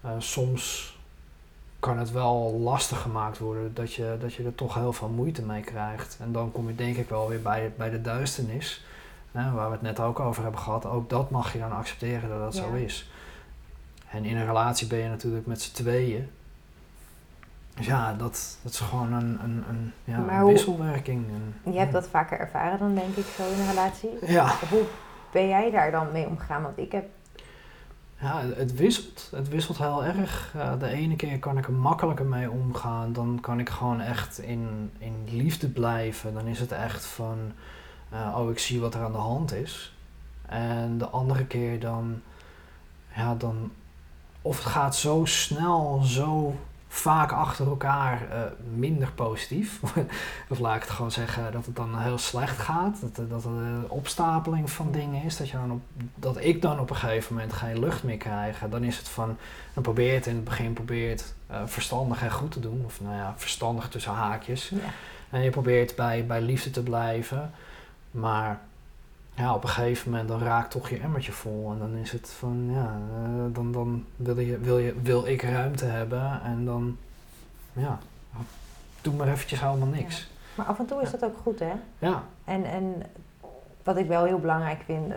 eh, 0.00 0.10
soms 0.18 0.92
kan 1.80 1.98
het 1.98 2.10
wel 2.10 2.58
lastig 2.62 3.00
gemaakt 3.00 3.38
worden 3.38 3.74
dat 3.74 3.92
je, 3.94 4.16
dat 4.20 4.34
je 4.34 4.44
er 4.44 4.54
toch 4.54 4.74
heel 4.74 4.92
veel 4.92 5.08
moeite 5.08 5.42
mee 5.42 5.62
krijgt. 5.62 6.16
En 6.20 6.32
dan 6.32 6.52
kom 6.52 6.68
je 6.68 6.74
denk 6.74 6.96
ik 6.96 7.08
wel 7.08 7.28
weer 7.28 7.42
bij, 7.42 7.72
bij 7.76 7.90
de 7.90 8.00
duisternis, 8.00 8.84
hè, 9.32 9.50
waar 9.52 9.66
we 9.66 9.72
het 9.72 9.82
net 9.82 10.00
ook 10.00 10.20
over 10.20 10.42
hebben 10.42 10.60
gehad. 10.60 10.86
Ook 10.86 11.08
dat 11.10 11.30
mag 11.30 11.52
je 11.52 11.58
dan 11.58 11.72
accepteren 11.72 12.28
dat 12.28 12.38
dat 12.38 12.54
Ja. 12.56 12.62
zo 12.62 12.72
is. 12.74 13.08
En 14.08 14.24
in 14.24 14.36
een 14.36 14.46
relatie 14.46 14.86
ben 14.86 14.98
je 14.98 15.08
natuurlijk 15.08 15.46
met 15.46 15.62
z'n 15.62 15.74
tweeën. 15.74 16.30
Dus 17.74 17.86
ja, 17.86 18.12
dat, 18.14 18.58
dat 18.62 18.72
is 18.72 18.78
gewoon 18.80 19.12
een, 19.12 19.38
een, 19.42 19.64
een, 19.68 19.92
ja, 20.04 20.18
Maar 20.18 20.34
een 20.34 20.40
hoe- 20.40 20.52
wisselwerking. 20.52 21.26
En, 21.64 21.72
Je 21.72 21.78
hebt 21.78 21.92
dat 21.92 22.08
vaker 22.08 22.38
ervaren 22.38 22.78
dan 22.78 22.94
denk 22.94 23.16
ik 23.16 23.24
zo 23.36 23.42
in 23.52 23.60
een 23.60 23.68
relatie. 23.68 24.10
Ja, 24.26 24.54
Hoe 24.70 24.82
ben 25.32 25.48
jij 25.48 25.70
daar 25.70 25.90
dan 25.90 26.12
mee 26.12 26.26
omgegaan? 26.28 26.62
Want 26.62 26.78
ik 26.78 26.92
heb 26.92 27.04
Ja, 28.18 28.40
het 28.56 28.74
wisselt. 28.74 29.28
Het 29.34 29.48
wisselt 29.48 29.78
heel 29.78 30.04
erg. 30.04 30.52
Eh, 30.56 30.72
de 30.78 30.88
ene 30.88 31.16
keer 31.16 31.38
kan 31.38 31.58
ik 31.58 31.66
er 31.66 31.72
makkelijker 31.72 32.24
mee 32.26 32.50
omgaan. 32.50 33.12
Dan 33.12 33.38
kan 33.40 33.60
ik 33.60 33.68
gewoon 33.68 34.00
echt 34.00 34.38
in, 34.38 34.90
in 34.98 35.24
liefde 35.30 35.68
blijven. 35.68 36.34
Dan 36.34 36.46
is 36.46 36.60
het 36.60 36.72
echt 36.72 37.04
van, 37.06 37.38
eh, 38.10 38.34
oh, 38.38 38.50
ik 38.50 38.58
zie 38.58 38.80
wat 38.80 38.94
er 38.94 39.02
aan 39.04 39.12
de 39.12 39.18
hand 39.18 39.52
is. 39.52 39.96
En 40.46 40.98
de 40.98 41.06
andere 41.08 41.44
keer 41.46 41.80
dan, 41.80 42.20
ja, 43.16 43.34
dan, 43.34 43.70
of 44.42 44.56
het 44.56 44.66
gaat 44.66 44.96
zo 44.96 45.24
snel, 45.24 46.00
zo 46.02 46.54
vaak 46.94 47.32
achter 47.32 47.66
elkaar 47.66 48.30
eh, 48.30 48.40
minder 48.74 49.12
positief. 49.12 49.80
of 50.50 50.58
laat 50.58 50.76
ik 50.76 50.82
het 50.82 50.90
gewoon 50.90 51.10
zeggen 51.10 51.52
dat 51.52 51.66
het 51.66 51.76
dan 51.76 51.98
heel 51.98 52.18
slecht 52.18 52.58
gaat. 52.58 53.00
Dat, 53.00 53.16
er- 53.16 53.28
dat 53.28 53.44
er 53.44 53.50
een 53.50 53.88
opstapeling 53.88 54.70
van 54.70 54.90
dingen 54.92 55.22
is. 55.22 55.36
Dat, 55.36 55.48
je 55.50 55.56
dan 55.56 55.70
op, 55.70 55.82
dat 56.14 56.36
ik 56.44 56.62
dan 56.62 56.78
op 56.80 56.90
een 56.90 56.96
gegeven 56.96 57.34
moment 57.34 57.52
geen 57.52 57.78
lucht 57.78 58.02
meer 58.02 58.16
krijg. 58.16 58.58
Dan 58.70 58.84
is 58.84 58.96
het 58.96 59.08
van, 59.08 59.36
dan 59.74 59.82
probeer 59.82 60.06
je 60.08 60.14
het 60.14 60.26
in 60.26 60.34
het 60.34 60.44
begin 60.44 60.72
probeer 60.72 61.02
je 61.04 61.10
het, 61.10 61.34
eh, 61.46 61.56
verstandig 61.66 62.22
en 62.22 62.30
goed 62.32 62.52
te 62.52 62.60
doen. 62.60 62.82
Of 62.86 63.00
nou 63.00 63.14
ja, 63.16 63.34
verstandig 63.36 63.88
tussen 63.88 64.12
haakjes. 64.12 64.68
ja, 64.68 64.76
En 65.30 65.40
je 65.42 65.50
probeert 65.50 65.96
bij, 65.96 66.26
bij 66.26 66.40
liefde 66.40 66.70
te 66.70 66.82
blijven. 66.82 67.50
Maar 68.10 68.60
ja, 69.34 69.54
op 69.54 69.62
een 69.62 69.68
gegeven 69.68 70.10
moment 70.10 70.28
dan 70.28 70.40
raakt 70.42 70.70
toch 70.70 70.88
je 70.90 70.98
emmertje 71.00 71.32
vol. 71.32 71.70
En 71.72 71.78
dan 71.78 71.94
is 71.94 72.12
het 72.12 72.30
van, 72.38 72.68
ja, 72.70 72.96
eh, 73.22 73.54
dan, 73.54 73.72
dan 73.72 74.04
wil, 74.16 74.38
je, 74.38 74.58
wil, 74.58 74.78
je, 74.78 74.94
wil 75.02 75.26
ik 75.26 75.42
ruimte 75.42 75.84
hebben. 75.84 76.40
En 76.44 76.64
dan, 76.64 76.96
ja, 77.72 77.98
doe 79.00 79.14
maar 79.14 79.28
eventjes 79.28 79.60
helemaal 79.60 79.88
niks. 79.88 80.28
maar 80.54 80.66
af 80.66 80.78
en 80.78 80.86
toe 80.86 81.02
is 81.02 81.10
dat 81.10 81.24
ook 81.24 81.36
goed 81.42 81.58
hè. 81.58 81.72
Ja, 81.98 82.22
En, 82.44 82.64
en 82.64 83.02
wat 83.82 83.96
ik 83.96 84.06
wel 84.08 84.24
heel 84.24 84.38
belangrijk 84.38 84.82
vind. 84.84 85.12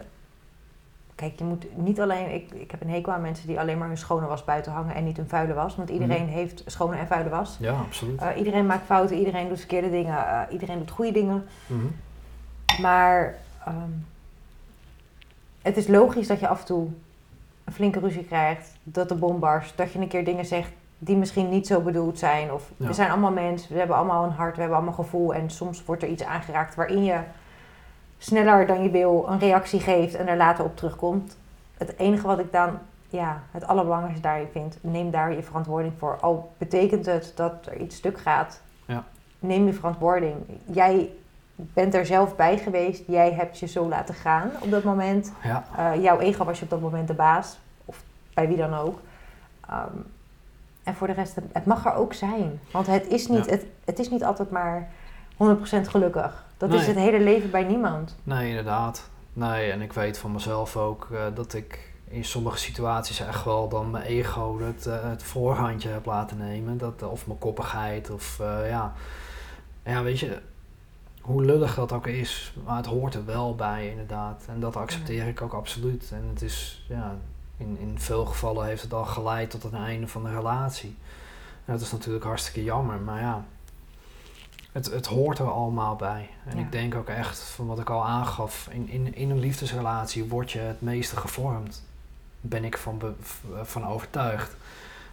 Kijk, 1.16 1.38
je 1.38 1.44
moet 1.44 1.66
niet 1.78 2.02
alleen. 2.02 2.34
Ik, 2.34 2.52
ik 2.52 2.72
heb 2.72 2.82
een 2.82 2.90
hekel 2.90 3.14
aan 3.14 3.22
mensen 3.22 3.48
die 3.48 3.60
alleen 3.60 3.78
maar 3.78 3.88
hun 3.88 3.98
schone 3.98 4.26
was 4.28 4.44
buiten 4.46 4.72
hangen 4.72 4.96
en 4.96 5.04
niet 5.04 5.18
hun 5.18 5.28
vuile 5.28 5.54
was. 5.54 5.76
Want 5.76 5.90
iedereen 5.90 6.24
Mhm. 6.24 6.32
heeft 6.34 6.64
schone 6.66 6.98
en 6.98 7.08
vuile 7.08 7.30
was. 7.30 7.58
Ja, 7.60 7.72
absoluut. 7.74 8.22
Eh, 8.22 8.38
iedereen 8.38 8.66
maakt 8.66 8.86
fouten, 8.86 9.18
iedereen 9.18 9.48
doet 9.48 9.58
verkeerde 9.60 9.90
dingen, 9.90 10.28
eh, 10.28 10.42
iedereen 10.54 10.78
doet 10.78 10.92
goede 10.92 11.12
dingen. 11.12 11.46
Mhm. 11.68 11.86
Maar 12.82 13.36
ehm, 13.68 13.92
het 15.62 15.78
is 15.78 15.88
logisch 15.88 16.28
dat 16.28 16.40
je 16.40 16.48
af 16.48 16.60
en 16.60 16.66
toe 16.66 16.88
een 17.64 17.74
flinke 17.74 18.00
ruzie 18.00 18.24
krijgt, 18.24 18.72
dat 18.84 19.10
de 19.10 19.16
bom 19.16 19.40
barst, 19.40 19.78
dat 19.78 19.92
je 19.92 20.00
een 20.00 20.08
keer 20.08 20.26
dingen 20.26 20.46
zegt 20.46 20.72
die 21.00 21.16
misschien 21.16 21.50
niet 21.50 21.68
zo 21.68 21.82
bedoeld 21.82 22.20
zijn. 22.20 22.52
Of 22.54 22.72
Ja. 22.78 22.88
we 22.88 22.94
zijn 22.94 23.10
allemaal 23.12 23.32
mensen, 23.32 23.72
we 23.74 23.78
hebben 23.80 23.96
allemaal 23.96 24.24
een 24.24 24.32
hart, 24.32 24.54
we 24.54 24.60
hebben 24.60 24.78
allemaal 24.78 24.96
gevoel 24.96 25.34
en 25.34 25.50
soms 25.50 25.86
wordt 25.86 26.04
er 26.04 26.10
iets 26.10 26.24
aangeraakt 26.24 26.76
waarin 26.76 27.04
je 27.04 27.20
sneller 28.18 28.68
dan 28.68 28.84
je 28.84 28.90
wil 28.90 29.26
een 29.28 29.40
reactie 29.40 29.80
geeft 29.80 30.16
en 30.16 30.28
er 30.28 30.38
later 30.38 30.64
op 30.66 30.78
terugkomt. 30.78 31.38
Het 31.78 31.98
enige 31.98 32.28
wat 32.28 32.40
ik 32.40 32.52
dan 32.52 32.80
ja, 33.10 33.42
het 33.52 33.68
allerbelangrijkste 33.68 34.22
daarin 34.28 34.48
vind, 34.52 34.78
neem 34.82 35.12
daar 35.12 35.34
je 35.34 35.44
verantwoording 35.44 35.94
voor. 35.98 36.18
Al 36.22 36.52
betekent 36.58 37.06
het 37.06 37.32
dat 37.36 37.66
er 37.66 37.78
iets 37.78 37.96
stuk 37.96 38.20
gaat, 38.20 38.62
Ja. 38.86 39.04
neem 39.40 39.66
je 39.66 39.74
verantwoording. 39.74 40.36
Jij 40.66 41.10
bent 41.58 41.94
er 41.94 42.06
zelf 42.06 42.36
bij 42.36 42.58
geweest, 42.58 43.04
jij 43.08 43.32
hebt 43.34 43.60
je 43.60 43.66
zo 43.68 43.88
laten 43.88 44.16
gaan 44.16 44.52
op 44.62 44.72
dat 44.72 44.84
moment. 44.84 45.32
Ja, 45.44 45.66
Eh, 45.78 46.02
jouw 46.04 46.20
ego 46.20 46.44
was 46.46 46.58
je 46.58 46.64
op 46.64 46.70
dat 46.70 46.82
moment 46.82 47.08
de 47.08 47.14
baas, 47.14 47.60
of 47.86 48.04
bij 48.34 48.48
wie 48.48 48.58
dan 48.58 48.74
ook. 48.74 49.00
Ehm, 49.70 49.88
en 50.84 50.96
voor 50.96 51.08
de 51.08 51.14
rest, 51.14 51.36
het, 51.52 51.66
mag 51.66 51.86
er 51.86 51.94
ook 51.94 52.14
zijn. 52.14 52.60
Want 52.72 52.88
het 52.88 53.08
is 53.08 53.28
niet, 53.28 53.46
Ja. 53.46 53.52
het, 53.52 53.66
het 53.86 54.00
is 54.00 54.10
niet 54.10 54.24
altijd 54.24 54.52
maar 54.52 54.90
100% 55.38 55.88
gelukkig. 55.88 56.46
Dat 56.58 56.74
is 56.74 56.88
het 56.88 56.96
hele 56.96 57.20
leven 57.20 57.52
bij 57.52 57.64
niemand. 57.64 58.16
nee, 58.24 58.50
inderdaad. 58.50 59.10
Nee, 59.34 59.72
en 59.72 59.82
ik 59.82 59.94
weet 59.94 60.18
van 60.18 60.32
mezelf 60.32 60.78
ook 60.78 61.08
eh, 61.12 61.20
dat 61.34 61.54
ik 61.54 61.94
in 62.10 62.26
sommige 62.26 62.58
situaties 62.58 63.20
echt 63.20 63.44
wel 63.44 63.68
dan 63.70 63.92
mijn 63.92 64.04
ego 64.04 64.60
het, 64.60 64.86
eh, 64.86 65.10
het 65.10 65.24
voorhandje 65.24 65.90
heb 65.90 66.06
laten 66.06 66.38
nemen. 66.38 66.78
Dat, 66.78 67.04
of 67.04 67.28
mijn 67.28 67.40
koppigheid, 67.40 68.10
of 68.10 68.38
ja. 68.70 68.94
Ja, 69.86 70.04
weet 70.04 70.20
je, 70.20 70.42
hoe 71.28 71.46
lullig 71.46 71.76
dat 71.76 71.92
ook 71.92 72.08
is, 72.08 72.54
maar 72.66 72.78
het 72.78 72.86
hoort 72.86 73.14
er 73.14 73.26
wel 73.26 73.56
bij 73.56 73.90
inderdaad. 73.90 74.44
En 74.48 74.60
dat 74.60 74.76
accepteer 74.76 75.28
ik 75.28 75.42
ook 75.42 75.54
absoluut. 75.54 76.10
En 76.14 76.24
het 76.30 76.42
is, 76.42 76.86
ja, 76.90 77.16
in, 77.58 77.78
in 77.80 78.00
veel 78.00 78.26
gevallen 78.26 78.66
heeft 78.66 78.82
het 78.82 78.94
al 78.94 79.06
geleid 79.06 79.50
tot 79.50 79.64
het 79.64 79.74
einde 79.74 80.08
van 80.08 80.24
de 80.24 80.30
relatie. 80.36 80.96
En 81.66 81.74
dat 81.74 81.82
is 81.82 81.92
natuurlijk 81.92 82.26
hartstikke 82.26 82.64
jammer, 82.64 83.00
maar 83.00 83.22
ja, 83.22 83.46
het, 84.72 84.86
het 84.92 85.06
hoort 85.06 85.40
er 85.40 85.52
allemaal 85.52 85.96
bij. 85.96 86.30
En 86.46 86.58
Ja. 86.58 86.64
ik 86.64 86.72
denk 86.72 86.96
ook 86.96 87.08
echt, 87.10 87.40
van 87.40 87.68
wat 87.68 87.80
ik 87.80 87.90
al 87.90 88.06
aangaf, 88.06 88.68
in, 88.72 88.90
in, 88.90 89.16
in 89.16 89.30
een 89.30 89.40
liefdesrelatie 89.40 90.26
word 90.26 90.52
je 90.52 90.60
het 90.60 90.82
meeste 90.82 91.18
gevormd. 91.18 91.84
Ben 92.42 92.64
ik 92.64 92.78
van, 92.78 92.98
be- 92.98 93.14
van 93.64 93.88
overtuigd. 93.88 94.56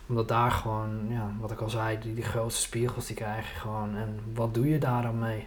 Omdat 0.07 0.29
daar 0.29 0.51
gewoon, 0.51 1.07
ja, 1.09 1.31
wat 1.41 1.51
ik 1.51 1.61
al 1.61 1.71
zei, 1.71 1.99
die, 1.99 2.15
die 2.15 2.25
grootste 2.25 2.61
spiegels 2.62 3.07
die 3.07 3.17
krijg 3.17 3.53
je 3.53 3.59
gewoon. 3.59 3.97
En 3.97 4.21
wat 4.35 4.55
doe 4.55 4.69
je 4.69 4.79
daar 4.79 5.03
dan 5.03 5.19
mee? 5.19 5.47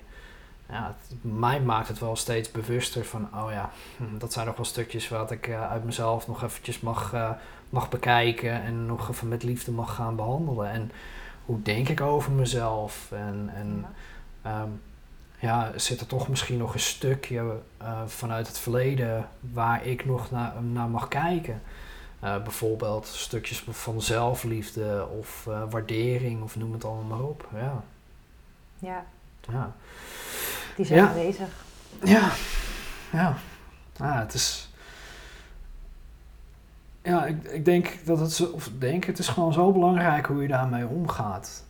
Ja, 0.70 0.96
het, 0.98 1.24
mij 1.34 1.62
maakt 1.62 1.88
het 1.88 2.00
wel 2.00 2.16
steeds 2.16 2.52
bewuster 2.52 3.06
van, 3.06 3.28
oh 3.34 3.52
ja, 3.52 3.70
hm, 3.98 4.18
dat 4.18 4.34
zijn 4.34 4.46
nog 4.46 4.56
wel 4.56 4.66
stukjes 4.66 5.10
wat 5.10 5.32
ik 5.32 5.48
eh, 5.48 5.72
uit 5.72 5.84
mezelf 5.84 6.28
nog 6.28 6.44
eventjes 6.44 6.80
mag, 6.80 7.14
eh, 7.14 7.30
mag 7.70 7.90
bekijken 7.90 8.64
en 8.64 8.86
nog 8.86 9.10
even 9.10 9.28
met 9.28 9.44
liefde 9.44 9.72
mag 9.72 9.96
gaan 9.96 10.16
behandelen. 10.16 10.70
En 10.70 10.92
hoe 11.46 11.62
denk 11.62 11.90
ik 11.90 12.02
over 12.02 12.32
mezelf? 12.32 13.12
En, 13.12 13.52
en 13.56 13.86
Ehm, 14.48 14.70
ja, 15.40 15.72
zit 15.76 16.00
er 16.00 16.08
toch 16.08 16.28
misschien 16.28 16.58
nog 16.58 16.74
een 16.74 16.80
stukje 16.80 17.60
eh, 17.78 18.02
vanuit 18.06 18.48
het 18.48 18.60
verleden 18.60 19.30
waar 19.40 19.86
ik 19.86 20.06
nog 20.06 20.32
naar, 20.32 20.64
naar 20.64 20.90
mag 20.90 21.08
kijken. 21.08 21.62
Bijvoorbeeld 22.20 23.06
stukjes 23.06 23.64
van 23.70 24.02
zelfliefde 24.02 25.08
of 25.20 25.44
waardering 25.70 26.44
of 26.44 26.56
noem 26.56 26.74
het 26.74 26.86
allemaal 26.86 27.18
maar 27.18 27.28
op. 27.28 27.50
Ja, 27.54 27.84
Ja, 28.80 29.06
ja. 29.52 29.76
Die 30.78 30.86
zijn 30.86 31.00
Ja. 31.00 31.08
aanwezig. 31.08 31.50
Ja, 32.04 32.30
ja. 33.12 33.36
ja 33.96 34.20
het 34.20 34.34
is... 34.34 34.70
Ja, 37.02 37.26
ik, 37.26 37.44
ik 37.44 37.66
denk 37.66 38.00
dat 38.06 38.20
het 38.20 38.32
zo... 38.32 38.46
Of 38.46 38.70
denk, 38.78 39.04
het 39.04 39.20
is 39.20 39.28
gewoon 39.28 39.54
zo 39.54 39.72
belangrijk 39.72 40.26
hoe 40.26 40.42
je 40.42 40.48
daarmee 40.48 40.88
omgaat. 40.88 41.64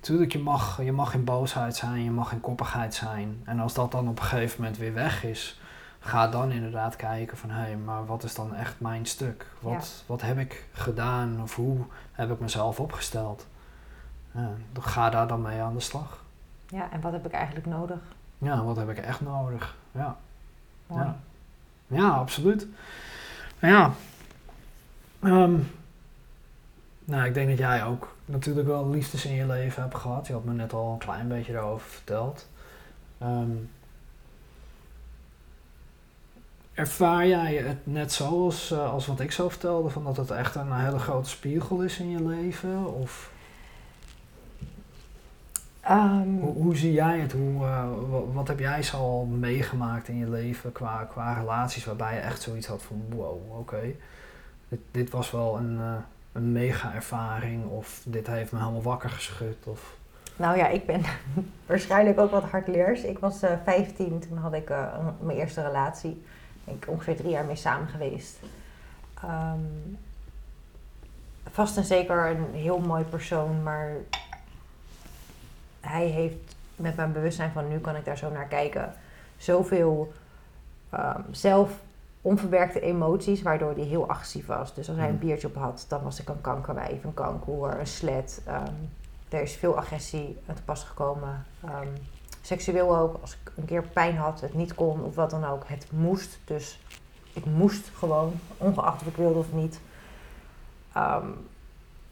Tuurlijk, 0.00 0.32
je 0.32 0.38
mag, 0.38 0.82
je 0.82 0.92
mag 0.92 1.14
in 1.14 1.24
boosheid 1.24 1.76
zijn, 1.76 2.04
je 2.04 2.10
mag 2.10 2.32
in 2.32 2.40
koppigheid 2.40 2.94
zijn. 2.94 3.42
En 3.44 3.60
als 3.60 3.74
dat 3.74 3.92
dan 3.92 4.08
op 4.08 4.18
een 4.18 4.24
gegeven 4.24 4.60
moment 4.60 4.78
weer 4.78 4.94
weg 4.94 5.24
is... 5.24 5.60
Ga 5.98 6.28
dan 6.28 6.50
inderdaad 6.50 6.96
kijken 6.96 7.36
van... 7.36 7.50
Hé, 7.50 7.60
hey, 7.60 7.76
maar 7.76 8.06
wat 8.06 8.24
is 8.24 8.34
dan 8.34 8.54
echt 8.54 8.80
mijn 8.80 9.06
stuk? 9.06 9.46
Wat, 9.60 10.04
wat 10.06 10.22
heb 10.22 10.38
ik 10.38 10.64
gedaan? 10.72 11.42
Of 11.42 11.54
hoe 11.54 11.78
heb 12.12 12.30
ik 12.30 12.40
mezelf 12.40 12.80
opgesteld? 12.80 13.46
Ja, 14.30 14.50
dan 14.72 14.82
ga 14.82 15.10
daar 15.10 15.26
dan 15.26 15.42
mee 15.42 15.60
aan 15.60 15.74
de 15.74 15.80
slag. 15.80 16.24
Ja, 16.68 16.90
en 16.92 17.00
wat 17.00 17.12
heb 17.12 17.26
ik 17.26 17.32
eigenlijk 17.32 17.66
nodig? 17.66 17.98
Ja, 18.38 18.64
wat 18.64 18.76
heb 18.76 18.88
ik 18.90 18.98
echt 18.98 19.20
nodig? 19.20 19.76
Ja. 19.92 20.16
Ja. 20.88 21.16
Ja, 21.86 22.08
absoluut. 22.08 22.66
Ja. 23.60 23.92
Ehm, 25.20 25.58
nou, 27.04 27.26
ik 27.26 27.34
denk 27.34 27.48
dat 27.48 27.58
jij 27.58 27.84
ook 27.84 28.16
natuurlijk 28.24 28.66
wel 28.66 28.90
liefdes 28.90 29.24
in 29.24 29.34
je 29.34 29.46
leven 29.46 29.82
hebt 29.82 29.94
gehad. 29.94 30.26
Je 30.26 30.32
had 30.32 30.44
me 30.44 30.52
net 30.52 30.72
al 30.72 30.92
een 30.92 30.98
klein 30.98 31.28
beetje 31.28 31.52
daarover 31.52 31.88
verteld. 31.88 32.48
Ehm, 33.18 33.50
ervaar 36.74 37.26
jij 37.26 37.54
het 37.54 37.86
net 37.86 38.12
zo 38.12 38.44
als, 38.44 38.70
eh, 38.70 38.92
als 38.92 39.06
wat 39.06 39.20
ik 39.20 39.32
zo 39.32 39.48
vertelde? 39.48 39.88
Van 39.88 40.04
dat 40.04 40.16
het 40.16 40.30
echt 40.30 40.54
een 40.54 40.72
hele 40.72 40.98
grote 40.98 41.28
spiegel 41.28 41.82
is 41.82 41.98
in 41.98 42.10
je 42.10 42.22
leven? 42.24 42.94
Of 42.94 43.30
Ehm, 45.86 46.28
hoe, 46.40 46.52
hoe 46.52 46.76
zie 46.76 46.92
jij 46.92 47.18
het? 47.18 47.32
Hoe, 47.32 47.64
eh, 47.64 47.84
wa- 48.10 48.24
wat, 48.32 48.48
heb 48.48 48.58
jij 48.58 48.82
zo 48.82 48.96
al 48.96 49.24
meegemaakt 49.24 50.08
in 50.08 50.16
je 50.18 50.30
leven 50.30 50.72
qua, 50.72 51.04
qua 51.10 51.32
relaties 51.32 51.84
waarbij 51.84 52.14
je 52.14 52.20
echt 52.20 52.42
zoiets 52.42 52.66
had 52.66 52.82
van 52.82 53.02
wow, 53.08 53.58
oké. 53.58 53.80
Dit, 54.68 54.80
dit 54.90 55.10
was 55.10 55.30
wel 55.30 55.56
een, 55.56 55.78
eh, 55.80 55.94
een 56.32 56.52
mega 56.52 56.94
ervaring 56.94 57.64
of 57.70 58.02
dit 58.06 58.26
heeft 58.26 58.52
me 58.52 58.58
helemaal 58.58 58.82
wakker 58.82 59.10
geschud. 59.10 59.66
Of, 59.66 59.96
Nou 60.36 60.56
ja, 60.56 60.68
ik 60.68 60.86
ben 60.86 61.02
waarschijnlijk 61.66 62.20
ook 62.20 62.30
wat 62.30 62.44
hardleers. 62.44 63.02
Ik 63.02 63.18
was 63.18 63.42
eh 63.42 63.50
15, 63.64 64.18
toen 64.28 64.38
had 64.38 64.52
ik 64.52 64.68
mijn 65.20 65.38
eerste 65.38 65.62
relatie. 65.62 66.24
Ben 66.64 66.74
ik 66.74 66.84
ongeveer 66.88 67.16
drie 67.16 67.30
jaar 67.30 67.44
mee 67.44 67.56
samen 67.56 67.88
geweest. 67.88 68.38
Ehm, 69.22 69.60
vast 71.50 71.76
en 71.76 71.84
zeker 71.84 72.26
een 72.30 72.54
heel 72.54 72.78
mooi 72.78 73.04
persoon, 73.04 73.62
maar 73.62 73.90
hij 75.86 76.06
heeft 76.06 76.54
met 76.76 76.96
mijn 76.96 77.12
bewustzijn 77.12 77.52
van 77.52 77.68
nu 77.68 77.78
kan 77.78 77.96
ik 77.96 78.04
daar 78.04 78.18
zo 78.18 78.30
naar 78.30 78.46
kijken. 78.46 78.92
Zoveel 79.36 80.12
ehm, 80.90 81.20
zelf 81.30 81.70
onverwerkte 82.22 82.80
emoties, 82.80 83.42
waardoor 83.42 83.72
hij 83.74 83.84
heel 83.84 84.08
agressief 84.08 84.46
was. 84.46 84.74
Dus 84.74 84.88
als 84.88 84.98
hij 84.98 85.08
een 85.08 85.14
Mhm. 85.14 85.24
biertje 85.26 85.46
op 85.46 85.54
had, 85.56 85.84
dan 85.88 86.02
was 86.02 86.20
ik 86.20 86.28
een 86.28 86.40
kankerwijf, 86.40 87.04
een 87.04 87.14
kankoer, 87.14 87.78
een 87.78 87.86
slet. 87.86 88.42
Ehm, 88.46 88.72
er 89.28 89.42
is 89.42 89.54
veel 89.56 89.76
agressie 89.76 90.38
aan 90.48 90.54
te 90.54 90.62
pas 90.62 90.84
gekomen. 90.84 91.44
Ehm, 91.64 91.88
seksueel 92.42 92.96
ook, 92.96 93.16
als 93.20 93.32
ik 93.32 93.52
een 93.56 93.64
keer 93.64 93.82
pijn 93.82 94.16
had, 94.16 94.40
het 94.40 94.54
niet 94.54 94.74
kon 94.74 95.02
of 95.04 95.14
wat 95.14 95.30
dan 95.30 95.44
ook. 95.44 95.62
Het 95.66 95.86
moest, 95.90 96.38
dus 96.44 96.80
ik 97.32 97.44
moest 97.44 97.90
gewoon, 97.94 98.32
ongeacht 98.56 99.00
of 99.00 99.06
ik 99.06 99.16
wilde 99.16 99.38
of 99.38 99.52
niet. 99.52 99.80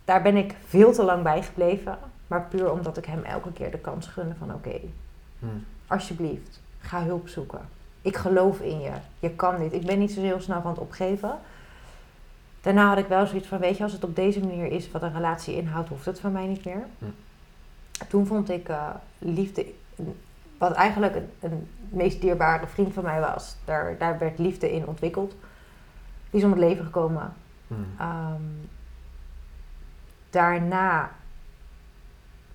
Daar 0.05 0.22
ben 0.22 0.37
ik 0.37 0.55
veel 0.66 0.93
te 0.93 1.03
lang 1.03 1.22
bij 1.22 1.43
gebleven. 1.43 1.99
Maar 2.27 2.43
puur 2.43 2.70
omdat 2.72 2.97
ik 2.97 3.05
hem 3.05 3.22
elke 3.22 3.53
keer 3.53 3.70
de 3.70 3.79
kans 3.79 4.07
gunde 4.07 4.35
van 4.35 4.55
oké, 4.55 4.81
hm, 5.39 5.47
alsjeblieft, 5.87 6.61
ga 6.79 7.03
hulp 7.03 7.29
zoeken. 7.29 7.68
Ik 8.03 8.16
geloof 8.16 8.61
in 8.61 8.81
je. 8.81 8.93
Je 9.18 9.31
kan 9.31 9.59
dit. 9.59 9.72
Ik 9.72 9.87
ben 9.87 9.99
niet 9.99 10.12
zo 10.12 10.20
heel 10.20 10.41
snel 10.41 10.61
van 10.61 10.70
het 10.70 10.81
opgeven. 10.81 11.39
Daarna 12.61 12.89
had 12.89 12.99
ik 12.99 13.07
wel 13.07 13.27
zoiets 13.27 13.47
van, 13.49 13.59
weet 13.59 13.77
je, 13.77 13.83
als 13.83 13.93
het 13.93 14.05
op 14.05 14.16
deze 14.16 14.41
manier 14.41 14.66
is 14.72 14.91
wat 14.91 15.03
een 15.03 15.12
relatie 15.12 15.57
inhoudt, 15.57 15.89
hoeft 15.89 16.05
het 16.05 16.20
van 16.20 16.33
mij 16.33 16.47
niet 16.47 16.64
meer. 16.64 16.87
Hm. 16.99 17.05
Toen 18.09 18.27
vond 18.27 18.51
ik 18.51 18.68
eh, 18.68 18.89
liefde, 19.18 19.66
wat 20.59 20.72
eigenlijk 20.72 21.14
een, 21.14 21.31
een 21.41 21.68
meest 21.89 22.20
dierbare 22.20 22.66
vriend 22.66 22.93
van 22.93 23.03
mij 23.03 23.20
was, 23.20 23.57
daar, 23.64 23.99
daar 23.99 24.18
werd 24.18 24.39
liefde 24.39 24.72
in 24.72 24.87
ontwikkeld. 24.87 25.31
Die 26.31 26.41
is 26.41 26.45
om 26.45 26.51
het 26.51 26.61
leven 26.61 26.85
gekomen. 26.85 27.33
hm, 27.68 27.75
Ehm, 27.99 28.43
daarna 30.31 31.11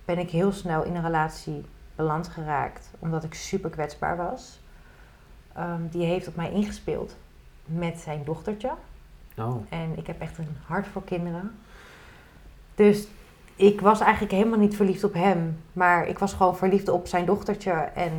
ben 0.09 0.19
ik 0.19 0.29
heel 0.29 0.51
snel 0.51 0.83
in 0.83 0.95
een 0.95 1.03
relatie 1.03 1.65
beland 1.95 2.27
geraakt, 2.27 2.89
omdat 2.99 3.23
ik 3.23 3.33
super 3.33 3.69
kwetsbaar 3.69 4.17
was. 4.17 4.59
Ehm, 5.53 5.81
die 5.89 6.05
heeft 6.05 6.27
op 6.27 6.35
mij 6.35 6.51
ingespeeld 6.51 7.15
met 7.65 7.99
zijn 7.99 8.21
dochtertje. 8.23 8.71
oh, 9.37 9.55
En 9.69 9.97
ik 9.97 10.07
heb 10.07 10.21
echt 10.21 10.37
een 10.37 10.57
hart 10.65 10.87
voor 10.87 11.03
kinderen. 11.03 11.51
Dus 12.75 13.07
ik 13.55 13.81
was 13.81 13.99
eigenlijk 13.99 14.31
helemaal 14.31 14.59
niet 14.59 14.75
verliefd 14.75 15.03
op 15.03 15.13
hem. 15.13 15.57
Maar 15.73 16.07
ik 16.07 16.19
was 16.19 16.33
gewoon 16.33 16.57
verliefd 16.57 16.89
op 16.89 17.07
zijn 17.07 17.25
dochtertje. 17.25 17.71
En 17.71 18.11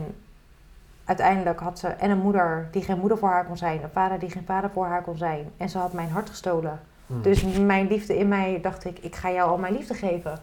uiteindelijk 1.04 1.60
had 1.60 1.78
ze 1.78 1.88
en 1.88 2.10
een 2.10 2.18
moeder 2.18 2.68
die 2.70 2.82
geen 2.82 2.98
moeder 2.98 3.18
voor 3.18 3.28
haar 3.28 3.46
kon 3.46 3.56
zijn, 3.56 3.82
een 3.82 3.90
vader 3.90 4.18
die 4.18 4.30
geen 4.30 4.46
vader 4.46 4.70
voor 4.70 4.86
haar 4.86 5.02
kon 5.02 5.16
zijn. 5.16 5.50
En 5.56 5.68
ze 5.68 5.78
had 5.78 5.92
mijn 5.92 6.10
hart 6.10 6.28
gestolen. 6.28 6.80
Hm. 7.06 7.22
Dus 7.22 7.42
mijn 7.42 7.86
liefde 7.88 8.18
in 8.18 8.28
mij 8.28 8.58
dacht 8.62 8.84
ik, 8.84 8.98
ik 8.98 9.14
ga 9.14 9.30
jou 9.30 9.50
al 9.50 9.58
mijn 9.58 9.74
liefde 9.74 9.94
geven. 9.94 10.40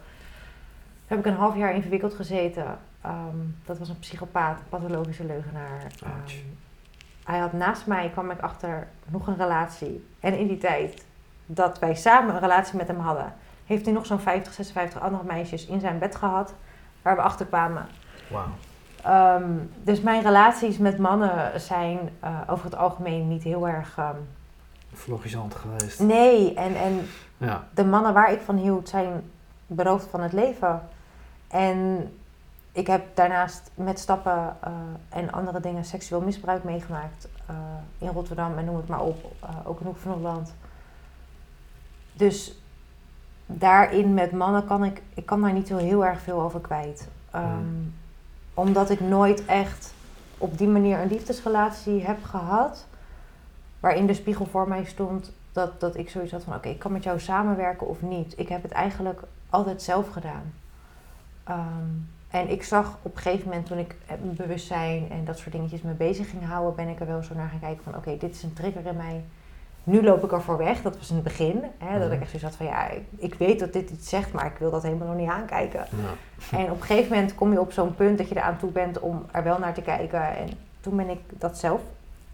Heb 1.08 1.20
ik 1.20 1.26
een 1.26 1.36
half 1.36 1.56
jaar 1.56 1.74
in 1.76 1.82
verwikkeld 1.82 2.14
gezeten. 2.14 2.78
Ehm, 3.02 3.38
dat 3.66 3.78
was 3.78 3.90
een 3.90 4.00
psychopaat, 4.00 4.60
pathologische 4.70 5.26
leugenaar. 5.26 5.82
Ehm, 6.04 6.12
hij 7.24 7.40
had 7.40 7.54
naast 7.54 7.86
mij, 7.88 8.10
kwam 8.10 8.32
ik 8.32 8.40
achter, 8.42 8.88
nog 9.08 9.28
een 9.28 9.38
relatie. 9.38 10.08
En 10.20 10.38
in 10.38 10.48
die 10.48 10.58
tijd 10.58 11.06
dat 11.46 11.80
wij 11.80 11.96
samen 11.96 12.34
een 12.34 12.40
relatie 12.42 12.78
met 12.78 12.88
hem 12.88 13.00
hadden, 13.00 13.34
heeft 13.66 13.86
hij 13.86 13.94
nog 13.94 14.06
zo'n 14.06 14.20
50, 14.20 14.54
56 14.54 15.02
andere 15.02 15.24
meisjes 15.24 15.66
in 15.66 15.80
zijn 15.80 16.00
bed 16.00 16.16
gehad. 16.16 16.54
Waar 17.02 17.16
we 17.16 17.22
achter 17.22 17.46
kwamen. 17.46 17.86
Ehm, 19.04 19.52
dus 19.84 20.02
mijn 20.02 20.22
relaties 20.24 20.78
met 20.78 20.98
mannen 20.98 21.62
zijn 21.62 22.00
eh, 22.20 22.40
over 22.48 22.66
het 22.66 22.76
algemeen 22.76 23.28
niet 23.28 23.44
heel 23.44 23.68
erg. 23.68 24.00
Vloggisant 24.94 25.56
geweest. 25.56 26.00
nee, 26.00 26.54
en, 26.54 26.76
en 26.76 27.08
Ja. 27.38 27.64
de 27.74 27.86
mannen 27.86 28.14
waar 28.14 28.32
ik 28.32 28.40
van 28.42 28.58
hield 28.58 28.90
zijn 28.90 29.32
beroofd 29.68 30.08
van 30.10 30.22
het 30.22 30.34
leven. 30.34 30.82
En 31.48 32.10
ik 32.72 32.88
heb 32.88 33.16
daarnaast 33.16 33.72
met 33.76 34.00
stappen 34.00 34.56
eh, 34.62 34.72
en 35.10 35.32
andere 35.32 35.60
dingen 35.60 35.86
seksueel 35.86 36.22
misbruik 36.22 36.64
meegemaakt. 36.64 37.28
eh, 37.46 37.56
in 37.98 38.08
Rotterdam 38.08 38.58
en 38.58 38.66
noem 38.66 38.76
het 38.76 38.88
maar 38.88 39.02
op. 39.02 39.32
eh, 39.42 39.50
ook 39.64 39.80
in 39.80 39.86
Hoek 39.86 39.98
van 39.98 40.12
Holland. 40.12 40.54
Dus 42.14 42.60
daarin 43.46 44.14
met 44.14 44.32
mannen 44.32 44.66
kan 44.66 44.84
ik, 44.84 45.02
ik 45.14 45.26
kan 45.26 45.42
daar 45.42 45.54
niet 45.54 45.68
zo 45.68 45.78
heel 45.78 46.06
erg 46.06 46.22
veel 46.22 46.42
over 46.42 46.60
kwijt. 46.60 47.08
Ehm, 47.32 47.44
Hmm. 47.46 47.94
Omdat 48.54 48.90
ik 48.90 49.00
nooit 49.00 49.46
echt 49.46 49.94
op 50.38 50.58
die 50.58 50.68
manier 50.68 51.00
een 51.00 51.08
liefdesrelatie 51.08 52.06
heb 52.06 52.24
gehad. 52.24 52.86
Waarin 53.80 54.06
de 54.08 54.14
spiegel 54.14 54.46
voor 54.46 54.68
mij 54.68 54.84
stond 54.86 55.32
dat, 55.52 55.80
dat 55.80 55.96
ik 55.98 56.10
zoiets 56.10 56.32
had 56.32 56.44
van... 56.44 56.56
oké, 56.56 56.70
ik 56.70 56.80
kan 56.80 56.92
met 56.92 57.04
jou 57.04 57.20
samenwerken 57.20 57.88
of 57.88 58.02
niet. 58.02 58.34
Ik 58.38 58.48
heb 58.50 58.62
het 58.64 58.72
eigenlijk 58.72 59.22
altijd 59.50 59.82
zelf 59.82 60.10
gedaan. 60.10 60.54
Ehm, 61.48 61.60
en 62.30 62.50
ik 62.50 62.64
zag 62.64 62.98
op 63.02 63.16
een 63.16 63.22
gegeven 63.22 63.48
moment 63.48 63.66
toen 63.66 63.78
ik 63.78 63.96
het 64.06 64.36
bewustzijn 64.38 65.08
en 65.12 65.26
dat 65.26 65.38
soort 65.38 65.52
dingetjes 65.52 65.82
mee 65.82 65.94
bezig 65.94 66.30
ging 66.30 66.46
houden... 66.46 66.76
ben 66.76 66.88
ik 66.88 67.00
er 67.00 67.08
wel 67.08 67.24
zo 67.24 67.34
naar 67.36 67.50
gaan 67.50 67.60
kijken 67.60 67.84
van 67.84 67.96
oké, 67.96 68.18
dit 68.18 68.36
is 68.36 68.44
een 68.44 68.54
trigger 68.54 68.86
in 68.86 68.96
mij. 68.98 69.24
Nu 69.84 70.04
loop 70.04 70.24
ik 70.24 70.32
er 70.32 70.42
voor 70.42 70.58
weg. 70.58 70.82
Dat 70.82 70.98
was 70.98 71.10
in 71.10 71.16
het 71.16 71.24
begin. 71.24 71.64
Hè, 71.78 72.00
Dat 72.00 72.08
Mhm. 72.08 72.12
ik 72.16 72.22
echt 72.22 72.30
zoiets 72.30 72.44
had 72.50 72.56
van 72.56 72.66
ja, 72.66 72.88
ik, 72.90 73.02
ik 73.16 73.34
weet 73.34 73.60
dat 73.60 73.74
dit 73.74 73.90
iets 73.90 74.10
zegt... 74.10 74.34
maar 74.34 74.46
ik 74.46 74.58
wil 74.60 74.72
dat 74.72 74.84
helemaal 74.84 75.08
nog 75.08 75.16
niet 75.18 75.30
aankijken. 75.30 75.80
Ja. 76.52 76.58
En 76.58 76.64
op 76.72 76.80
een 76.80 76.86
gegeven 76.86 77.12
moment 77.14 77.36
kom 77.36 77.52
je 77.52 77.60
op 77.60 77.72
zo'n 77.72 77.96
punt 77.96 78.18
dat 78.18 78.30
je 78.30 78.36
eraan 78.36 78.58
toe 78.58 78.72
bent 78.72 79.00
om 79.00 79.26
er 79.32 79.44
wel 79.44 79.60
naar 79.60 79.74
te 79.74 79.82
kijken. 79.82 80.38
En 80.38 80.50
toen 80.80 80.96
ben 80.96 81.10
ik 81.10 81.20
dat 81.30 81.58
zelf, 81.58 81.82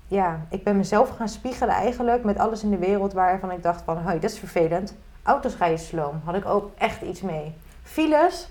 ja, 0.07 0.39
ik 0.49 0.63
ben 0.63 0.77
mezelf 0.77 1.09
gaan 1.09 1.29
spiegelen 1.29 1.73
eigenlijk 1.75 2.23
met 2.23 2.37
alles 2.37 2.63
in 2.63 2.69
de 2.69 2.77
wereld 2.77 3.13
waarvan 3.13 3.51
ik 3.51 3.63
dacht 3.63 3.81
van, 3.81 3.97
hoi, 3.97 4.19
dat 4.19 4.31
is 4.31 4.39
vervelend. 4.39 4.95
Auto's 5.23 5.57
rijden 5.57 5.79
sloom, 5.79 6.21
had 6.23 6.35
ik 6.35 6.45
ook 6.45 6.71
echt 6.77 7.01
iets 7.01 7.21
mee. 7.21 7.53
Files, 7.83 8.47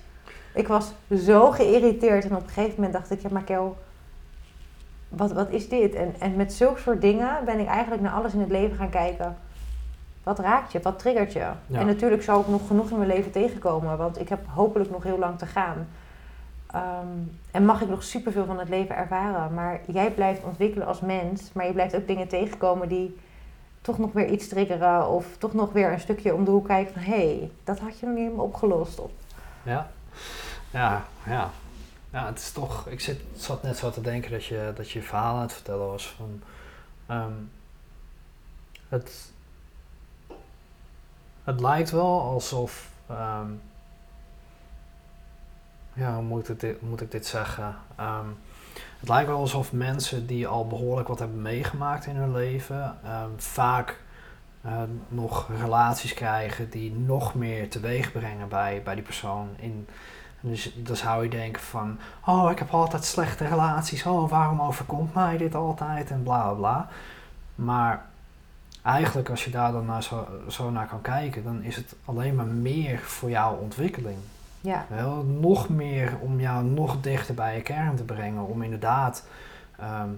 ik 0.54 0.68
was 0.68 0.92
zo 1.24 1.50
geïrriteerd 1.50 2.24
en 2.24 2.36
op 2.36 2.42
een 2.42 2.48
gegeven 2.48 2.74
moment 2.74 2.92
dacht 2.92 3.10
ik, 3.10 3.20
ja, 3.20 3.28
maar 3.32 3.42
Kel, 3.42 3.76
wat, 5.08 5.32
wat 5.32 5.50
is 5.50 5.68
dit? 5.68 5.94
En, 5.94 6.14
en 6.18 6.36
met 6.36 6.52
zulke 6.52 6.80
soort 6.80 7.00
dingen 7.00 7.44
ben 7.44 7.58
ik 7.58 7.66
eigenlijk 7.66 8.02
naar 8.02 8.12
alles 8.12 8.32
in 8.32 8.40
het 8.40 8.50
leven 8.50 8.76
gaan 8.76 8.90
kijken. 8.90 9.36
Wat 10.22 10.38
raakt 10.38 10.72
je? 10.72 10.80
Wat 10.80 10.98
triggert 10.98 11.32
je? 11.32 11.46
Ja. 11.66 11.78
En 11.78 11.86
natuurlijk 11.86 12.22
zal 12.22 12.40
ik 12.40 12.48
nog 12.48 12.66
genoeg 12.66 12.90
in 12.90 12.96
mijn 12.96 13.08
leven 13.08 13.30
tegenkomen, 13.30 13.96
want 13.96 14.20
ik 14.20 14.28
heb 14.28 14.40
hopelijk 14.46 14.90
nog 14.90 15.02
heel 15.02 15.18
lang 15.18 15.38
te 15.38 15.46
gaan. 15.46 15.88
Ehm, 16.66 17.06
en 17.50 17.64
mag 17.64 17.80
ik 17.80 17.88
nog 17.88 18.02
superveel 18.02 18.44
van 18.44 18.58
het 18.58 18.68
leven 18.68 18.96
ervaren. 18.96 19.54
Maar 19.54 19.80
jij 19.86 20.10
blijft 20.10 20.44
ontwikkelen 20.44 20.86
als 20.86 21.00
mens, 21.00 21.52
maar 21.52 21.66
je 21.66 21.72
blijft 21.72 21.96
ook 21.96 22.06
dingen 22.06 22.28
tegenkomen 22.28 22.88
die 22.88 23.18
toch 23.80 23.98
nog 23.98 24.12
weer 24.12 24.28
iets 24.28 24.48
triggeren. 24.48 25.08
Of 25.08 25.36
toch 25.38 25.52
nog 25.54 25.72
weer 25.72 25.92
een 25.92 26.00
stukje 26.00 26.34
om 26.34 26.44
de 26.44 26.50
hoek 26.50 26.66
kijken 26.66 26.92
van 26.92 27.02
hé, 27.02 27.36
hey, 27.36 27.50
dat 27.64 27.78
had 27.78 27.98
je 27.98 28.06
nog 28.06 28.14
niet 28.14 28.24
helemaal 28.24 28.44
opgelost. 28.44 29.00
Of, 29.00 29.10
Ja. 29.62 29.90
Ja, 30.70 31.04
ja. 31.26 31.50
Ja, 32.12 32.26
het 32.26 32.38
is 32.38 32.52
toch... 32.52 32.86
Ik 32.86 33.00
zit, 33.00 33.20
zat 33.36 33.62
net 33.62 33.76
zo 33.76 33.90
te 33.90 34.00
denken 34.00 34.30
dat 34.30 34.44
je 34.44 34.72
dat 34.74 34.90
je 34.90 35.02
verhaal 35.02 35.34
aan 35.34 35.42
het 35.42 35.52
vertellen 35.52 35.86
was 35.86 36.06
van... 36.16 36.42
ehm, 37.06 37.32
het, 38.88 39.32
het 41.44 41.60
lijkt 41.60 41.90
wel 41.90 42.20
alsof... 42.20 42.90
ehm, 43.06 43.50
ja, 45.92 46.14
hoe 46.14 46.22
moet 46.22 46.60
dit, 46.60 46.82
moet 46.82 47.00
ik 47.00 47.10
dit 47.10 47.26
zeggen? 47.26 47.76
Ehm, 47.96 48.26
het 49.00 49.08
lijkt 49.08 49.28
wel 49.28 49.38
alsof 49.38 49.72
mensen 49.72 50.26
die 50.26 50.46
al 50.46 50.66
behoorlijk 50.66 51.08
wat 51.08 51.18
hebben 51.18 51.42
meegemaakt 51.42 52.06
in 52.06 52.16
hun 52.16 52.32
leven... 52.32 52.98
vaak 53.36 54.01
eh, 54.62 54.82
nog 55.08 55.48
relaties 55.60 56.14
krijgen 56.14 56.70
die 56.70 56.92
nog 56.92 57.34
meer 57.34 57.68
teweeg 57.68 58.12
brengen 58.12 58.48
bij, 58.48 58.80
bij 58.84 58.94
die 58.94 59.04
persoon. 59.04 59.48
In, 59.56 59.88
dus 60.40 60.74
dan 60.76 60.96
zou 60.96 61.22
je 61.22 61.30
denken 61.30 61.62
van, 61.62 61.98
oh 62.26 62.50
ik 62.50 62.58
heb 62.58 62.70
altijd 62.70 63.04
slechte 63.04 63.46
relaties, 63.46 64.06
oh 64.06 64.30
waarom 64.30 64.60
overkomt 64.60 65.14
mij 65.14 65.36
dit 65.36 65.54
altijd 65.54 66.10
en 66.10 66.22
bla 66.22 66.42
bla 66.42 66.52
bla. 66.52 66.88
Maar 67.54 68.04
eigenlijk 68.82 69.30
als 69.30 69.44
je 69.44 69.50
daar 69.50 69.72
dan 69.72 69.86
naar 69.86 70.02
zo, 70.02 70.26
zo 70.48 70.70
naar 70.70 70.86
kan 70.86 71.00
kijken, 71.00 71.44
dan 71.44 71.62
is 71.62 71.76
het 71.76 71.94
alleen 72.04 72.34
maar 72.34 72.46
meer 72.46 72.98
voor 72.98 73.30
jouw 73.30 73.54
ontwikkeling. 73.54 74.18
ja, 74.60 74.86
Wel, 74.88 75.24
nog 75.24 75.68
meer 75.68 76.16
om 76.20 76.40
jou 76.40 76.64
nog 76.64 77.00
dichter 77.00 77.34
bij 77.34 77.56
je 77.56 77.62
kern 77.62 77.96
te 77.96 78.04
brengen. 78.04 78.46
Om 78.46 78.62
inderdaad 78.62 79.26
ehm, 79.78 80.08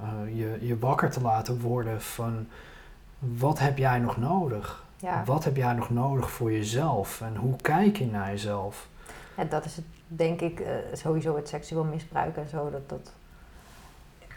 eh, 0.00 0.36
je, 0.38 0.58
je 0.60 0.78
wakker 0.78 1.10
te 1.10 1.20
laten 1.20 1.60
worden 1.60 2.02
van 2.02 2.46
wat 3.18 3.58
heb 3.58 3.78
jij 3.78 3.98
nog 3.98 4.16
nodig? 4.16 4.84
ja. 4.96 5.22
Wat 5.24 5.44
heb 5.44 5.56
jij 5.56 5.72
nog 5.72 5.90
nodig 5.90 6.30
voor 6.30 6.52
jezelf? 6.52 7.20
En 7.20 7.36
hoe 7.36 7.56
kijk 7.56 7.96
je 7.96 8.06
naar 8.06 8.30
jezelf? 8.30 8.88
Ja, 9.36 9.44
dat 9.44 9.64
is 9.64 9.76
het, 9.76 9.84
denk 10.06 10.40
ik, 10.40 10.60
eh, 10.60 10.72
sowieso 10.92 11.36
het 11.36 11.48
seksueel 11.48 11.84
misbruik 11.84 12.36
en 12.36 12.48
zo. 12.48 12.70
Dat, 12.70 12.88
dat, 12.88 13.12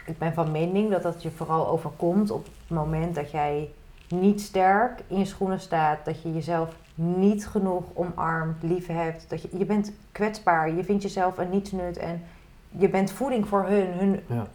ik 0.06 0.18
ben 0.18 0.34
van 0.34 0.50
mening 0.50 0.90
dat 0.90 1.02
dat 1.02 1.22
je 1.22 1.30
vooral 1.30 1.68
overkomt 1.68 2.30
op 2.30 2.44
het 2.44 2.76
moment 2.76 3.14
dat 3.14 3.30
jij 3.30 3.70
niet 4.08 4.40
sterk 4.40 5.02
in 5.06 5.18
je 5.18 5.24
schoenen 5.24 5.60
staat. 5.60 6.04
Dat 6.04 6.22
je 6.22 6.32
jezelf 6.32 6.74
niet 6.94 7.46
genoeg 7.46 7.84
omarmt, 7.94 8.62
lief 8.62 8.86
hebt. 8.86 9.30
Dat 9.30 9.42
je, 9.42 9.48
je 9.58 9.64
bent 9.64 9.92
kwetsbaar, 10.12 10.74
je 10.74 10.84
vindt 10.84 11.02
jezelf 11.02 11.38
een 11.38 11.50
nietsnut 11.50 11.96
en 11.96 12.22
je 12.70 12.88
bent 12.88 13.12
voeding 13.12 13.48
voor 13.48 13.66
hun. 13.66 13.92
hun 13.92 14.20
Ja. 14.26 14.46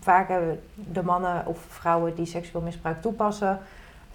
Vaak 0.00 0.28
hebben 0.28 0.62
de 0.74 1.02
mannen 1.02 1.46
of 1.46 1.58
vrouwen 1.68 2.14
die 2.14 2.26
seksueel 2.26 2.64
misbruik 2.64 3.02
toepassen, 3.02 3.58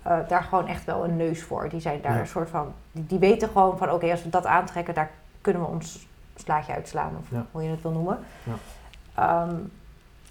eh, 0.02 0.18
daar 0.28 0.44
gewoon 0.44 0.68
echt 0.68 0.84
wel 0.86 1.04
een 1.04 1.18
neus 1.18 1.44
voor. 1.44 1.70
Die 1.70 1.80
zijn 1.80 2.02
daar 2.02 2.14
Ja. 2.14 2.20
een 2.20 2.28
soort 2.28 2.50
van, 2.50 2.74
die, 2.92 3.06
die 3.08 3.20
weten 3.20 3.48
gewoon 3.50 3.78
van 3.78 3.92
oké, 3.92 4.12
als 4.12 4.24
we 4.24 4.30
dat 4.30 4.46
aantrekken, 4.46 4.94
daar 4.94 5.10
kunnen 5.42 5.62
we 5.62 5.68
ons 5.68 6.08
slaatje 6.36 6.74
uitslaan 6.74 7.12
of 7.20 7.26
Ja. 7.32 7.46
hoe 7.52 7.64
je 7.64 7.70
het 7.70 7.82
wil 7.82 7.92
noemen. 7.92 8.20
Ja. 8.44 8.54
Ehm, 9.16 9.56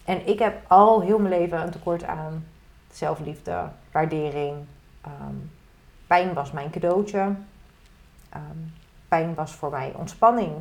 en 0.05 0.29
ik 0.29 0.39
heb 0.39 0.57
al 0.67 1.01
heel 1.01 1.19
mijn 1.19 1.39
leven 1.39 1.63
een 1.63 1.71
tekort 1.71 2.05
aan 2.05 2.45
zelfliefde, 2.93 3.63
waardering. 3.93 4.55
Ehm, 5.01 5.35
pijn 6.07 6.35
was 6.35 6.53
mijn 6.53 6.71
cadeautje. 6.71 7.31
Ehm, 8.29 8.43
pijn 9.09 9.35
was 9.35 9.53
voor 9.55 9.71
mij 9.71 9.93
ontspanning. 9.97 10.53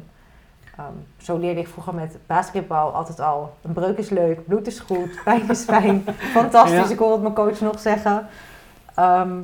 Ehm, 0.77 0.91
zo 1.17 1.37
leerde 1.37 1.59
ik 1.59 1.67
vroeger 1.67 1.93
met 1.93 2.17
basketbal 2.27 2.93
altijd 2.93 3.19
al. 3.19 3.53
Een 3.61 3.73
breuk 3.73 3.97
is 3.97 4.09
leuk, 4.09 4.45
bloed 4.45 4.67
is 4.67 4.79
goed, 4.79 5.19
pijn 5.23 5.49
is 5.49 5.63
fijn. 5.63 6.03
Fantastisch, 6.17 6.87
Ja. 6.87 6.93
ik 6.93 6.99
hoor 6.99 7.11
het 7.11 7.21
mijn 7.21 7.33
coach 7.33 7.59
nog 7.59 7.79
zeggen. 7.79 8.27
Ehm, 8.95 9.39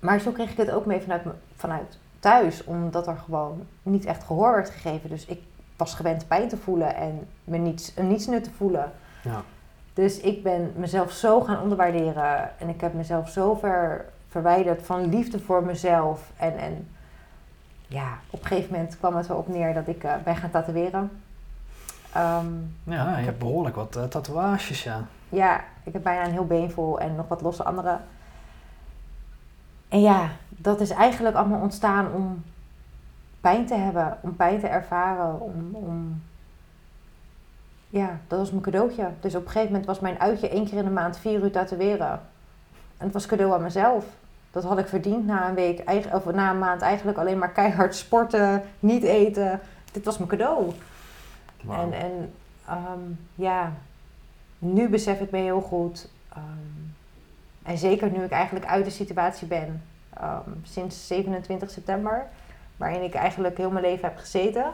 maar 0.00 0.20
zo 0.20 0.30
kreeg 0.30 0.50
ik 0.50 0.56
het 0.56 0.70
ook 0.70 0.86
mee 0.86 1.00
vanuit, 1.00 1.22
vanuit 1.56 1.98
thuis, 2.18 2.64
omdat 2.64 3.06
er 3.06 3.16
gewoon 3.24 3.66
niet 3.82 4.04
echt 4.04 4.24
gehoor 4.24 4.52
werd 4.52 4.70
gegeven. 4.70 5.10
Dus 5.10 5.26
ik 5.26 5.40
was 5.76 5.94
gewend 5.94 6.28
pijn 6.28 6.48
te 6.48 6.56
voelen 6.56 6.94
en 6.94 7.26
me 7.44 7.56
niets, 7.58 7.92
een 7.96 8.08
nietsnut 8.08 8.44
te 8.44 8.50
voelen. 8.50 8.92
Ja. 9.22 9.42
Dus 9.94 10.20
ik 10.20 10.42
ben 10.42 10.72
mezelf 10.76 11.12
zo 11.12 11.40
gaan 11.40 11.62
onderwaarderen 11.62 12.58
en 12.58 12.68
ik 12.68 12.80
heb 12.80 12.94
mezelf 12.94 13.28
zo 13.28 13.54
ver 13.54 14.04
verwijderd 14.28 14.82
van 14.82 15.08
liefde 15.08 15.40
voor 15.40 15.64
mezelf. 15.64 16.30
En, 16.36 16.58
en 16.58 16.88
ja, 17.90 18.18
op 18.30 18.40
een 18.40 18.46
gegeven 18.46 18.72
moment 18.72 18.98
kwam 18.98 19.16
het 19.16 19.28
erop 19.28 19.48
neer 19.48 19.74
dat 19.74 19.88
ik 19.88 20.04
eh, 20.04 20.14
ben 20.24 20.36
gaan 20.36 20.50
tatoeëren. 20.50 21.10
Ehm, 22.12 22.46
Ja, 22.84 23.18
je 23.18 23.24
hebt 23.24 23.38
behoorlijk 23.38 23.76
wat 23.76 23.96
eh, 23.96 24.04
tatoeages, 24.04 24.82
ja. 24.82 25.04
ja, 25.28 25.64
ik 25.84 25.92
heb 25.92 26.02
bijna 26.02 26.24
een 26.24 26.32
heel 26.32 26.46
been 26.46 26.70
vol 26.70 27.00
en 27.00 27.14
nog 27.14 27.28
wat 27.28 27.40
losse 27.40 27.64
andere. 27.64 27.98
En 29.88 30.00
ja, 30.00 30.28
dat 30.48 30.80
is 30.80 30.90
eigenlijk 30.90 31.36
allemaal 31.36 31.60
ontstaan 31.60 32.12
om 32.12 32.44
pijn 33.40 33.66
te 33.66 33.74
hebben, 33.74 34.18
om 34.20 34.36
pijn 34.36 34.60
te 34.60 34.66
ervaren, 34.66 35.40
om, 35.40 35.68
om... 35.72 36.22
Ja, 37.88 38.18
dat 38.28 38.38
was 38.38 38.50
mijn 38.50 38.62
cadeautje. 38.62 39.08
Dus 39.20 39.34
op 39.34 39.44
een 39.44 39.50
gegeven 39.50 39.70
moment 39.70 39.86
was 39.86 40.00
mijn 40.00 40.20
uitje 40.20 40.48
één 40.48 40.64
keer 40.64 40.78
in 40.78 40.84
de 40.84 40.90
maand 40.90 41.18
vier 41.18 41.42
uur 41.42 41.50
tatoeëren. 41.50 42.10
En 42.96 43.04
het 43.04 43.12
was 43.12 43.26
cadeau 43.26 43.52
aan 43.52 43.62
mezelf. 43.62 44.04
Dat 44.50 44.64
had 44.64 44.78
ik 44.78 44.86
verdiend 44.86 45.26
na 45.26 45.48
een 45.48 45.54
week, 45.54 45.82
of 46.12 46.24
na 46.24 46.50
een 46.50 46.58
maand 46.58 46.82
eigenlijk 46.82 47.18
alleen 47.18 47.38
maar 47.38 47.52
keihard 47.52 47.94
sporten, 47.94 48.62
niet 48.78 49.02
eten. 49.02 49.60
Dit 49.92 50.04
was 50.04 50.16
mijn 50.18 50.30
cadeau. 50.30 50.72
En, 51.68 51.92
en 51.92 52.32
ehm, 52.66 53.00
ja, 53.34 53.72
nu 54.58 54.88
besef 54.88 55.20
ik 55.20 55.30
me 55.30 55.38
heel 55.38 55.60
goed. 55.60 56.08
ehm, 56.28 56.42
en 57.62 57.78
zeker 57.78 58.10
nu 58.10 58.22
ik 58.24 58.30
eigenlijk 58.30 58.66
uit 58.66 58.84
de 58.84 58.90
situatie 58.90 59.46
ben. 59.46 59.82
ehm, 60.14 60.50
sinds 60.62 61.06
27 61.06 61.70
september. 61.70 62.26
Waarin 62.76 63.02
ik 63.02 63.14
eigenlijk 63.14 63.56
heel 63.56 63.70
mijn 63.70 63.84
leven 63.84 64.08
heb 64.08 64.18
gezeten. 64.18 64.72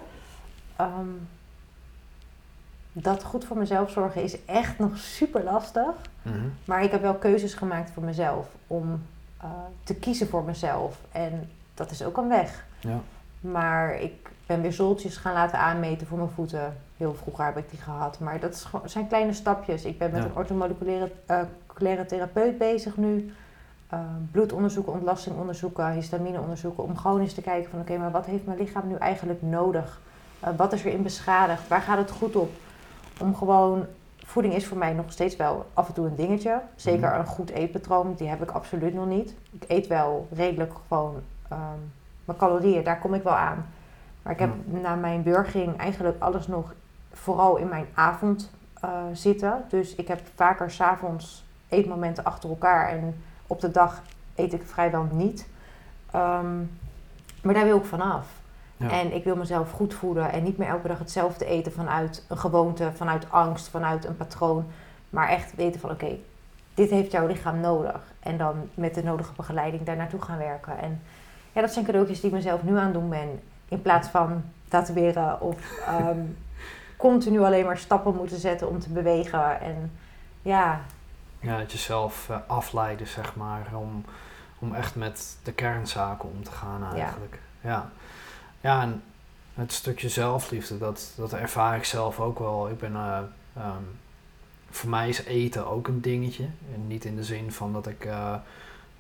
dat 2.93 3.25
goed 3.25 3.45
voor 3.45 3.57
mezelf 3.57 3.91
zorgen 3.91 4.23
is 4.23 4.45
echt 4.45 4.79
nog 4.79 4.99
super 4.99 5.45
lastig. 5.45 5.95
Mhm. 6.23 6.49
Maar 6.65 6.83
ik 6.83 6.91
heb 6.91 7.01
wel 7.01 7.15
keuzes 7.15 7.55
gemaakt 7.55 7.91
voor 7.91 8.03
mezelf. 8.03 8.49
Om 8.67 9.03
eh, 9.41 9.49
te 9.85 9.95
kiezen 9.95 10.29
voor 10.29 10.45
mezelf. 10.45 10.99
En 11.13 11.51
dat 11.75 11.91
is 11.91 12.05
ook 12.05 12.17
een 12.17 12.29
weg. 12.29 12.65
Ja. 12.81 13.01
Maar 13.41 14.01
ik 14.01 14.31
ben 14.47 14.61
weer 14.61 14.73
zoltjes 14.73 15.17
gaan 15.17 15.33
laten 15.33 15.59
aanmeten 15.59 16.07
voor 16.07 16.19
mijn 16.19 16.31
voeten. 16.31 16.77
Heel 16.97 17.15
vroeger 17.15 17.45
heb 17.45 17.57
ik 17.57 17.71
die 17.71 17.81
gehad. 17.81 18.19
Maar 18.19 18.41
dat 18.41 18.55
is 18.55 18.67
zijn 18.85 19.09
kleine 19.09 19.33
stapjes. 19.33 19.85
Ik 19.85 19.99
ben 19.99 20.11
met 20.11 20.23
Ja. 20.23 20.29
een 20.29 20.37
orthomoleculaire 20.37 21.11
eh, 21.27 21.41
moleculaire 21.67 22.07
therapeut 22.07 22.59
bezig 22.59 22.97
nu. 22.97 23.33
Uh, 23.93 24.01
bloedonderzoeken, 24.31 24.93
ontlastingonderzoeken, 24.93 25.93
histamineonderzoeken. 25.93 26.85
Om 26.85 26.97
gewoon 26.97 27.21
eens 27.21 27.35
te 27.35 27.41
kijken 27.41 27.71
van 27.71 27.81
oké, 27.81 27.97
maar 27.97 28.11
wat 28.11 28.27
heeft 28.27 28.47
mijn 28.47 28.59
lichaam 28.59 28.89
nu 28.89 28.95
eigenlijk 28.95 29.43
nodig? 29.43 30.01
Uh, 30.45 30.49
wat 30.57 30.73
is 30.73 30.85
erin 30.85 31.03
beschadigd? 31.03 31.69
Waar 31.69 31.81
gaat 31.81 31.99
het 31.99 32.11
goed 32.11 32.37
op? 32.37 32.51
Om 33.21 33.37
gewoon... 33.37 33.87
Voeding 34.27 34.55
is 34.55 34.67
voor 34.67 34.79
mij 34.79 34.93
nog 34.93 35.13
steeds 35.13 35.37
wel 35.37 35.67
af 35.75 35.89
en 35.89 35.95
toe 35.95 36.07
een 36.07 36.17
dingetje. 36.17 36.61
Zeker 36.75 37.09
Mhm. 37.09 37.19
een 37.19 37.27
goed 37.27 37.51
eetpatroon, 37.51 38.15
die 38.15 38.29
heb 38.29 38.43
ik 38.43 38.51
absoluut 38.51 38.95
nog 38.95 39.07
niet. 39.07 39.35
Ik 39.51 39.65
eet 39.69 39.87
wel 39.87 40.29
redelijk 40.33 40.73
gewoon 40.89 41.15
um, 41.53 41.93
mijn 42.25 42.39
calorieën, 42.39 42.85
daar 42.85 42.99
kom 42.99 43.15
ik 43.15 43.23
wel 43.23 43.35
aan. 43.35 43.67
Maar 44.23 44.33
ik 44.33 44.39
heb 44.39 44.51
na 44.65 44.95
mijn 44.95 45.23
burgering 45.23 45.77
eigenlijk 45.77 46.17
alles 46.19 46.47
nog 46.47 46.75
vooral 47.13 47.57
in 47.57 47.69
mijn 47.69 47.87
avond 47.95 48.51
uh, 48.85 48.91
zitten. 49.13 49.65
Dus 49.69 49.95
ik 49.95 50.09
heb 50.09 50.21
vaker 50.35 50.71
s'avonds 50.71 51.45
eetmomenten 51.69 52.25
achter 52.25 52.49
elkaar 52.49 52.89
en 52.89 53.23
op 53.47 53.61
de 53.61 53.71
dag 53.71 54.03
eet 54.35 54.53
ik 54.53 54.63
vrijwel 54.67 55.09
niet. 55.13 55.49
Um, 56.15 56.79
maar 57.43 57.55
daar 57.55 57.65
wil 57.65 57.77
ik 57.79 57.85
vanaf. 57.85 58.27
Ja. 58.77 58.91
En 58.91 59.15
ik 59.15 59.25
wil 59.25 59.37
mezelf 59.37 59.71
goed 59.71 59.95
voeden 59.95 60.33
en 60.33 60.43
niet 60.43 60.59
meer 60.59 60.69
elke 60.69 60.89
dag 60.89 60.99
hetzelfde 60.99 61.45
eten 61.45 61.73
vanuit 61.73 62.25
een 62.29 62.39
gewoonte, 62.39 62.93
vanuit 62.95 63.31
angst, 63.31 63.69
vanuit 63.69 64.05
een 64.05 64.17
patroon. 64.17 64.67
Maar 65.11 65.29
echt 65.29 65.55
weten 65.55 65.81
van 65.81 65.91
oké, 65.91 66.05
okay, 66.05 66.21
dit 66.75 66.91
heeft 66.91 67.13
jouw 67.13 67.27
lichaam 67.27 67.61
nodig. 67.61 68.01
En 68.21 68.37
dan 68.37 68.69
met 68.75 68.95
de 68.95 69.03
nodige 69.03 69.33
begeleiding 69.37 69.85
daar 69.85 69.97
naartoe 69.97 70.23
gaan 70.23 70.39
werken. 70.39 70.79
En 70.79 71.03
ja, 71.53 71.61
dat 71.61 71.73
zijn 71.73 71.85
cadeautjes 71.85 72.21
die 72.21 72.31
ik 72.31 72.37
mezelf 72.37 72.63
nu 72.63 72.79
aan 72.79 72.93
doen 72.93 73.09
ben. 73.09 73.41
In 73.69 73.83
plaats 73.83 74.09
van 74.09 74.43
tatoeëren 74.69 75.41
of 75.41 75.57
um, 76.01 76.37
continu 76.97 77.41
alleen 77.41 77.65
maar 77.65 77.79
stappen 77.79 78.15
moeten 78.17 78.39
zetten 78.39 78.69
om 78.69 78.79
te 78.79 78.89
bewegen. 78.89 79.61
En 79.61 79.93
ja. 80.43 80.81
Ja, 81.41 81.59
het 81.59 81.73
jezelf 81.73 82.29
uh, 82.31 82.37
afleiden, 82.47 83.07
zeg 83.07 83.37
maar. 83.37 83.67
Om, 83.73 84.05
om 84.59 84.75
echt 84.75 84.95
met 84.95 85.39
de 85.43 85.53
kernzaken 85.53 86.29
om 86.29 86.45
te 86.45 86.51
gaan 86.51 86.85
eigenlijk. 86.95 87.39
Ja. 87.61 87.71
ja. 87.71 87.91
Ja, 88.61 88.83
en 88.83 89.03
het 89.55 89.73
stukje 89.73 90.09
zelfliefde, 90.09 90.79
dat, 90.79 91.13
dat 91.17 91.33
ervaar 91.33 91.77
ik 91.77 91.85
zelf 91.85 92.21
ook 92.21 92.39
wel. 92.39 92.69
Ik 92.69 92.79
ben, 92.79 92.93
uh, 92.93 93.19
um, 93.57 93.99
voor 94.71 94.91
mij 94.91 95.09
is 95.09 95.25
eten 95.25 95.67
ook 95.67 95.89
een 95.89 96.01
dingetje. 96.01 96.45
En 96.75 96.87
niet 96.87 97.05
in 97.05 97.17
de 97.17 97.25
zin 97.25 97.53
van 97.53 97.73
dat 97.73 97.87
ik 97.87 98.05
uh, 98.05 98.35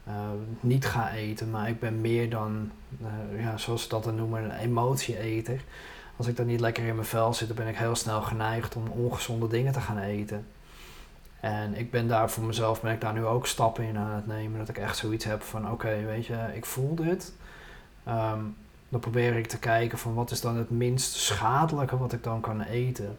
uh, 0.08 0.14
niet 0.60 0.86
ga 0.86 1.12
eten, 1.12 1.50
maar 1.50 1.68
ik 1.68 1.80
ben 1.80 2.00
meer 2.00 2.30
dan, 2.30 2.70
ja, 3.36 3.56
zoals 3.56 3.82
ze 3.82 3.88
dat 3.88 4.04
dan 4.04 4.14
noemen, 4.14 4.44
een 4.44 4.50
emotieeter. 4.50 5.60
Als 6.16 6.26
ik 6.26 6.36
dan 6.36 6.46
niet 6.46 6.60
lekker 6.60 6.84
in 6.84 6.94
mijn 6.94 7.06
vel 7.06 7.34
zit, 7.34 7.48
dan 7.48 7.56
ben 7.56 7.68
ik 7.68 7.76
heel 7.76 7.94
snel 7.94 8.22
geneigd 8.22 8.76
om 8.76 8.88
ongezonde 8.88 9.48
dingen 9.48 9.72
te 9.72 9.80
gaan 9.80 9.98
eten. 9.98 10.46
En 11.40 11.74
ik 11.74 11.90
ben 11.90 12.08
daar 12.08 12.30
voor 12.30 12.44
mezelf, 12.44 12.80
ben 12.80 12.92
ik 12.92 13.00
daar 13.00 13.12
nu 13.12 13.24
ook 13.24 13.46
stappen 13.46 13.84
in 13.84 13.98
aan 13.98 14.14
het 14.14 14.26
nemen. 14.26 14.58
Dat 14.58 14.68
ik 14.68 14.78
echt 14.78 14.96
zoiets 14.96 15.24
heb 15.24 15.42
van, 15.42 15.70
oké, 15.70 16.04
weet 16.04 16.26
je, 16.26 16.50
ik 16.54 16.64
voel 16.64 16.94
dit. 16.94 17.32
Um, 18.08 18.56
probeer 19.00 19.36
ik 19.36 19.46
te 19.46 19.58
kijken 19.58 19.98
van 19.98 20.14
wat 20.14 20.30
is 20.30 20.40
dan 20.40 20.56
het 20.56 20.70
minst 20.70 21.14
schadelijke 21.14 21.98
wat 21.98 22.12
ik 22.12 22.22
dan 22.22 22.40
kan 22.40 22.60
eten. 22.60 23.16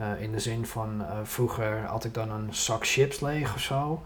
Uh, 0.00 0.22
in 0.22 0.32
de 0.32 0.38
zin 0.38 0.66
van 0.66 1.00
uh, 1.00 1.06
vroeger 1.22 1.84
had 1.86 2.04
ik 2.04 2.14
dan 2.14 2.30
een 2.30 2.54
zak 2.54 2.86
chips 2.86 3.20
leeg 3.20 3.54
of 3.54 3.60
zo. 3.60 4.02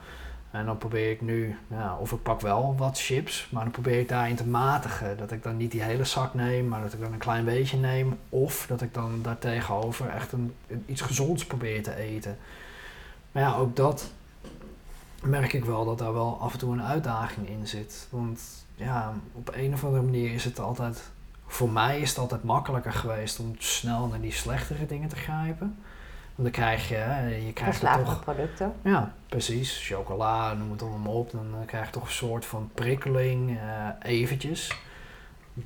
En 0.51 0.67
dan 0.67 0.79
probeer 0.79 1.11
ik 1.11 1.21
nu, 1.21 1.57
of 1.99 2.13
ik 2.13 2.23
pak 2.23 2.41
wel 2.41 2.75
wat 2.79 3.01
chips, 3.01 3.49
maar 3.51 3.63
dan 3.63 3.73
probeer 3.73 3.99
ik 3.99 4.09
daarin 4.09 4.37
te 4.37 4.47
matigen. 4.47 5.17
Dat 5.17 5.31
ik 5.31 5.43
dan 5.43 5.57
niet 5.57 5.71
die 5.71 5.83
hele 5.83 6.05
zak 6.05 6.35
neem, 6.35 6.69
maar 6.69 6.83
dat 6.83 6.93
ik 6.93 7.01
dan 7.01 7.13
een 7.13 7.19
klein 7.19 7.45
beetje 7.45 7.77
neem. 7.77 8.19
Of 8.29 8.67
dat 8.69 8.83
ik 8.83 8.95
dan 8.95 9.19
daartegenover 9.23 10.09
echt 10.09 10.33
een, 10.33 10.55
iets 10.87 11.01
gezonds 11.01 11.47
probeer 11.47 11.83
te 11.83 11.95
eten. 11.95 12.39
Maar 13.33 13.43
ja, 13.43 13.55
ook 13.55 13.77
dat 13.77 14.11
merk 15.23 15.53
ik 15.53 15.65
wel 15.65 15.85
dat 15.85 15.99
daar 15.99 16.13
wel 16.13 16.39
af 16.41 16.53
en 16.53 16.59
toe 16.59 16.73
een 16.73 16.83
uitdaging 16.83 17.49
in 17.49 17.67
zit. 17.67 18.07
Want 18.11 18.41
ja, 18.75 19.13
op 19.33 19.51
een 19.55 19.73
of 19.73 19.85
andere 19.85 20.03
manier 20.03 20.33
is 20.33 20.45
het 20.45 20.59
altijd, 20.59 21.11
voor 21.47 21.71
mij 21.71 22.01
is 22.01 22.09
het 22.09 22.19
altijd 22.19 22.43
makkelijker 22.43 22.93
geweest 22.93 23.39
om 23.39 23.55
snel 23.59 24.07
naar 24.07 24.21
die 24.21 24.33
slechtere 24.33 24.87
dingen 24.87 25.09
te 25.09 25.17
grijpen. 25.17 25.77
Want 26.35 26.55
dan 26.55 26.65
krijg 26.65 26.89
je, 26.89 27.43
je 27.47 27.53
krijgt 27.53 27.81
toch... 27.81 28.21
producten. 28.21 28.73
Ja, 28.83 29.13
precies. 29.29 29.87
Chocola, 29.87 30.55
noem 30.55 30.71
het 30.71 30.83
allemaal 30.83 31.13
op. 31.13 31.31
Dan 31.31 31.55
krijg 31.67 31.87
je 31.87 31.93
toch 31.93 32.03
een 32.03 32.11
soort 32.11 32.45
van 32.45 32.71
prikkeling, 32.75 33.51
uh, 33.51 33.89
eventjes. 34.03 34.77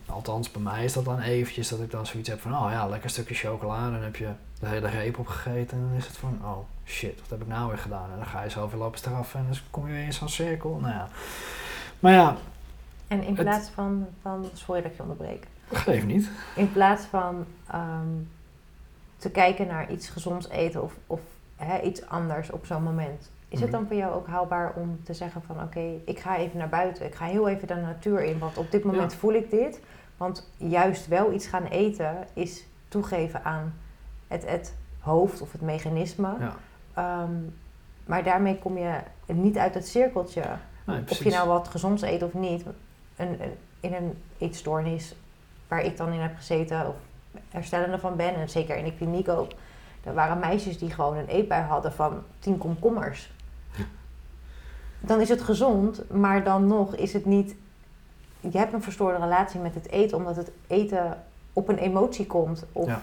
Althans, 0.06 0.50
bij 0.50 0.62
mij 0.62 0.84
is 0.84 0.92
dat 0.92 1.04
dan 1.04 1.20
eventjes 1.20 1.68
dat 1.68 1.80
ik 1.80 1.90
dan 1.90 2.06
zoiets 2.06 2.28
heb 2.28 2.40
van, 2.40 2.54
oh 2.54 2.70
ja, 2.70 2.86
lekker 2.86 3.11
stukje 3.11 3.34
chocola. 3.34 3.90
Dan 3.90 4.02
heb 4.02 4.16
je 4.16 4.28
de 4.61 4.66
hele 4.66 4.88
reep 4.88 5.18
opgegeten 5.18 5.78
en 5.78 5.84
dan 5.88 5.96
is 5.96 6.06
het 6.06 6.16
van, 6.16 6.38
oh 6.42 6.59
shit, 6.86 7.20
wat 7.20 7.30
heb 7.30 7.40
ik 7.40 7.46
nou 7.46 7.68
weer 7.68 7.78
gedaan? 7.78 8.11
En 8.11 8.16
dan 8.16 8.26
ga 8.26 8.42
je 8.42 8.50
zo 8.50 8.68
weer 8.68 8.78
lopen 8.78 8.98
straffen 8.98 9.40
en 9.40 9.46
dan 9.50 9.59
kom 9.70 9.86
je 9.86 9.92
weer 9.92 10.04
in 10.04 10.12
zo'n 10.12 10.28
cirkel. 10.28 10.78
Nou 10.80 10.94
ja. 10.94 11.09
Maar 11.98 12.12
ja, 12.12 12.36
en 13.09 13.22
in 13.22 13.34
plaats 13.34 13.64
het, 13.64 13.74
van, 13.74 14.06
van, 14.22 14.48
sorry 14.52 14.82
dat 14.82 14.90
ik 14.90 14.96
je 14.96 15.02
onderbreek. 15.02 15.46
Geef 15.72 16.06
niet. 16.06 16.30
In 16.56 16.72
plaats 16.72 17.04
van 17.04 17.46
um, 17.74 18.30
te 19.16 19.30
kijken 19.30 19.66
naar 19.66 19.90
iets 19.90 20.09
gezonds 20.09 20.48
eten 20.48 20.82
of, 20.82 20.92
of 21.06 21.20
hè, 21.56 21.80
iets 21.80 22.09
anders 22.09 22.50
op 22.50 22.66
zo'n 22.66 22.82
moment. 22.82 23.30
Is 23.48 23.54
Mhm. 23.54 23.62
het 23.62 23.72
dan 23.72 23.86
voor 23.86 23.96
jou 23.96 24.14
ook 24.14 24.26
haalbaar 24.26 24.72
om 24.76 25.00
te 25.04 25.14
zeggen 25.14 25.42
van 25.42 25.56
oké, 25.56 25.64
okay, 25.64 26.02
ik 26.04 26.18
ga 26.18 26.36
even 26.36 26.59
naar 26.59 26.68
buiten. 26.68 27.06
Ik 27.06 27.14
ga 27.14 27.24
heel 27.24 27.48
even 27.48 27.68
de 27.68 27.74
natuur 27.74 28.22
in, 28.22 28.38
want 28.38 28.59
op 28.59 28.70
dit 28.70 28.84
moment 28.84 29.12
ja. 29.12 29.18
voel 29.18 29.32
ik 29.32 29.50
dit. 29.50 29.80
Want 30.16 30.50
juist 30.56 31.06
wel 31.09 31.32
iets 31.32 31.46
gaan 31.46 31.64
eten 31.64 32.26
is 32.32 32.66
toegeven 32.88 33.44
aan 33.44 33.74
het, 34.28 34.50
het 34.50 34.74
hoofd 35.00 35.40
of 35.40 35.52
het 35.52 35.61
mechanisme. 35.61 36.28
Ja. 36.38 37.22
Um, 37.22 37.54
maar 38.04 38.22
daarmee 38.24 38.59
kom 38.59 38.78
je 38.78 38.98
niet 39.26 39.59
uit 39.59 39.74
het 39.74 39.88
cirkeltje. 39.88 40.42
Nee, 40.84 41.02
of 41.09 41.24
je 41.24 41.30
nou 41.30 41.48
wat 41.48 41.68
gezonds 41.68 42.02
eet 42.02 42.22
of 42.22 42.34
niet. 42.34 42.64
Een, 43.18 43.42
een, 43.42 43.56
in 43.80 43.94
een 43.94 44.22
eetstoornis 44.38 45.14
waar 45.68 45.82
ik 45.82 45.96
dan 45.96 46.12
in 46.12 46.20
heb 46.20 46.36
gezeten 46.36 46.88
of 46.88 46.94
herstellende 47.48 47.98
van 47.98 48.16
ben. 48.16 48.34
En 48.34 48.48
zeker 48.48 48.76
in 48.76 48.84
de 48.84 48.94
kliniek 48.94 49.28
ook. 49.28 49.50
Er 50.04 50.14
waren 50.14 50.38
meisjes 50.38 50.78
die 50.78 50.90
gewoon 50.90 51.16
een 51.16 51.26
eetbui 51.26 51.62
hadden 51.62 51.92
van 51.92 52.22
10 52.38 52.58
komkommers. 52.58 53.30
Dan 55.00 55.20
is 55.20 55.28
het 55.28 55.42
gezond, 55.42 56.10
maar 56.10 56.44
dan 56.44 56.66
nog 56.66 56.94
is 56.94 57.12
het 57.12 57.24
niet... 57.24 57.54
Je 58.40 58.58
hebt 58.58 58.72
een 58.72 58.82
verstoorde 58.82 59.18
relatie 59.18 59.60
met 59.60 59.74
het 59.74 59.88
eten, 59.88 60.16
omdat 60.16 60.36
het 60.36 60.50
eten 60.66 61.24
op 61.52 61.68
een 61.68 61.78
emotie 61.78 62.26
komt. 62.26 62.64
Of, 62.72 62.86
ja. 62.86 63.02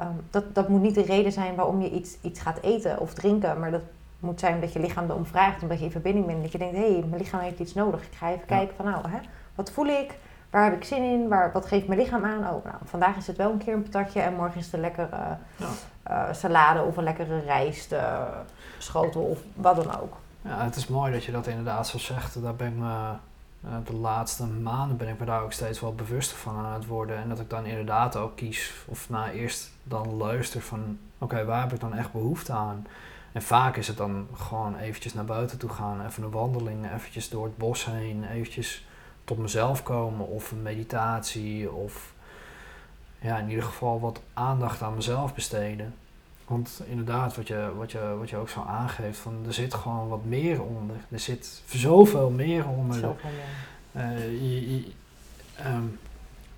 um, 0.00 0.20
dat, 0.30 0.54
dat 0.54 0.68
moet 0.68 0.82
niet 0.82 0.94
de 0.94 1.02
reden 1.02 1.32
zijn 1.32 1.54
waarom 1.54 1.80
je 1.82 1.90
iets, 1.90 2.16
iets 2.20 2.40
gaat 2.40 2.60
eten 2.60 3.00
of 3.00 3.14
drinken. 3.14 3.60
Maar 3.60 3.70
dat 3.70 3.82
moet 4.20 4.40
zijn 4.40 4.60
dat 4.60 4.72
je 4.72 4.80
lichaam 4.80 5.10
erom 5.10 5.26
vraagt, 5.26 5.62
omdat 5.62 5.78
je 5.78 5.84
in 5.84 5.90
verbinding 5.90 6.26
bent. 6.26 6.42
Dat 6.42 6.52
je 6.52 6.58
denkt, 6.58 6.76
hé, 6.76 6.92
hey, 6.92 7.04
mijn 7.08 7.20
lichaam 7.22 7.40
heeft 7.40 7.58
iets 7.58 7.74
nodig. 7.74 8.02
Ik 8.06 8.14
ga 8.14 8.26
even 8.28 8.40
Ja. 8.40 8.56
kijken 8.56 8.76
van, 8.76 8.84
nou, 8.84 9.08
hè, 9.08 9.18
wat 9.54 9.70
voel 9.70 9.86
ik? 9.86 10.14
Waar 10.50 10.64
heb 10.64 10.74
ik 10.74 10.84
zin 10.84 11.02
in? 11.02 11.28
Waar, 11.28 11.52
wat 11.52 11.66
geeft 11.66 11.86
mijn 11.86 12.00
lichaam 12.00 12.24
aan? 12.24 12.38
Oh, 12.38 12.64
nou, 12.64 12.76
vandaag 12.84 13.16
is 13.16 13.26
het 13.26 13.36
wel 13.36 13.50
een 13.50 13.58
keer 13.58 13.74
een 13.74 13.82
patatje 13.82 14.20
en 14.20 14.34
morgen 14.34 14.58
is 14.58 14.64
het 14.64 14.74
een 14.74 14.80
lekkere 14.80 15.36
Ja. 15.56 15.68
uh, 16.10 16.32
salade 16.34 16.82
of 16.82 16.96
een 16.96 17.04
lekkere 17.04 17.38
rijst, 17.40 17.92
uh, 17.92 18.22
schotel 18.78 19.22
of 19.22 19.38
wat 19.54 19.76
dan 19.76 20.00
ook. 20.00 20.16
Ja, 20.42 20.64
het 20.64 20.76
is 20.76 20.86
mooi 20.86 21.12
dat 21.12 21.24
je 21.24 21.32
dat 21.32 21.46
inderdaad 21.46 21.88
zo 21.88 21.98
zegt. 21.98 22.42
Daar 22.42 22.54
ben 22.54 22.66
ik 22.68 22.74
me, 22.76 22.84
uh, 23.64 23.70
de 23.84 23.94
laatste 23.94 24.46
maanden 24.46 24.96
ben 24.96 25.08
ik 25.08 25.18
me 25.18 25.24
daar 25.26 25.42
ook 25.42 25.52
steeds 25.52 25.80
wel 25.80 25.94
bewuster 25.94 26.36
van 26.36 26.56
aan 26.56 26.72
het 26.72 26.86
worden. 26.86 27.16
En 27.16 27.28
dat 27.28 27.40
ik 27.40 27.50
dan 27.50 27.64
inderdaad 27.66 28.16
ook 28.16 28.36
kies, 28.36 28.72
of 28.86 29.10
na 29.10 29.30
eerst 29.30 29.70
dan 29.82 30.16
luister 30.16 30.60
van, 30.60 30.98
oké, 31.18 31.34
okay, 31.34 31.44
waar 31.46 31.60
heb 31.62 31.72
ik 31.72 31.80
dan 31.80 31.94
echt 31.94 32.12
behoefte 32.12 32.52
aan? 32.52 32.86
En 33.36 33.42
vaak 33.42 33.76
is 33.76 33.88
het 33.88 33.96
dan 33.96 34.28
gewoon 34.34 34.76
eventjes 34.76 35.14
naar 35.14 35.24
buiten 35.24 35.58
toe 35.58 35.70
gaan, 35.70 36.06
even 36.06 36.22
een 36.22 36.30
wandeling, 36.30 36.92
eventjes 36.92 37.28
door 37.28 37.44
het 37.44 37.56
bos 37.56 37.84
heen, 37.84 38.24
eventjes 38.24 38.86
tot 39.24 39.38
mezelf 39.38 39.82
komen 39.82 40.26
of 40.26 40.50
een 40.50 40.62
meditatie 40.62 41.72
of 41.72 42.14
ja, 43.18 43.38
in 43.38 43.48
ieder 43.48 43.64
geval 43.64 44.00
wat 44.00 44.20
aandacht 44.32 44.82
aan 44.82 44.94
mezelf 44.94 45.34
besteden. 45.34 45.94
Want 46.46 46.82
inderdaad, 46.86 47.36
wat 47.36 47.48
je, 47.48 47.72
wat 47.76 47.92
je, 47.92 48.16
wat 48.18 48.30
je 48.30 48.36
ook 48.36 48.48
zo 48.48 48.62
aangeeft, 48.62 49.18
van 49.18 49.44
er 49.46 49.54
zit 49.54 49.74
gewoon 49.74 50.08
wat 50.08 50.24
meer 50.24 50.62
onder. 50.62 50.96
Er 51.10 51.20
zit 51.20 51.62
zoveel 51.66 52.30
meer 52.30 52.68
onder. 52.68 52.98
Zoveel 52.98 53.30
meer. 53.92 54.04
Uh, 54.04 54.20
je, 54.30 54.76
je, 54.76 54.92
um, 55.66 55.98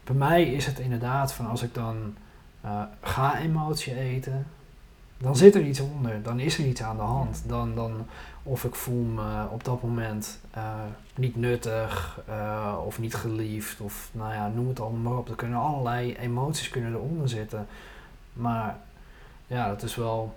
bij 0.04 0.14
mij 0.14 0.44
is 0.44 0.66
het 0.66 0.78
inderdaad 0.78 1.32
van 1.32 1.46
als 1.46 1.62
ik 1.62 1.74
dan 1.74 2.16
uh, 2.64 2.82
ga 3.00 3.38
emotie 3.38 3.94
eten, 3.94 4.46
dan 5.18 5.36
zit 5.36 5.54
er 5.54 5.62
iets 5.62 5.80
onder, 5.80 6.22
dan 6.22 6.40
is 6.40 6.58
er 6.58 6.64
iets 6.64 6.82
aan 6.82 6.96
de 6.96 7.02
hand. 7.02 7.42
Dan, 7.46 7.74
dan, 7.74 8.06
of 8.42 8.64
ik 8.64 8.74
voel 8.74 9.04
me 9.04 9.48
op 9.50 9.64
dat 9.64 9.82
moment 9.82 10.38
eh, 10.50 10.62
niet 11.14 11.36
nuttig 11.36 12.20
uh, 12.28 12.74
of 12.86 12.98
niet 12.98 13.14
geliefd 13.14 13.80
of 13.80 14.10
nou 14.12 14.32
ja, 14.32 14.48
noem 14.48 14.68
het 14.68 14.80
allemaal 14.80 15.12
maar 15.12 15.18
op. 15.18 15.28
Er 15.28 15.34
kunnen 15.34 15.58
allerlei 15.58 16.16
emoties 16.16 16.68
kunnen 16.68 16.94
eronder 16.94 17.28
zitten. 17.28 17.66
Maar 18.32 18.78
ja, 19.46 19.68
het 19.70 19.82
is 19.82 19.94
wel 19.94 20.34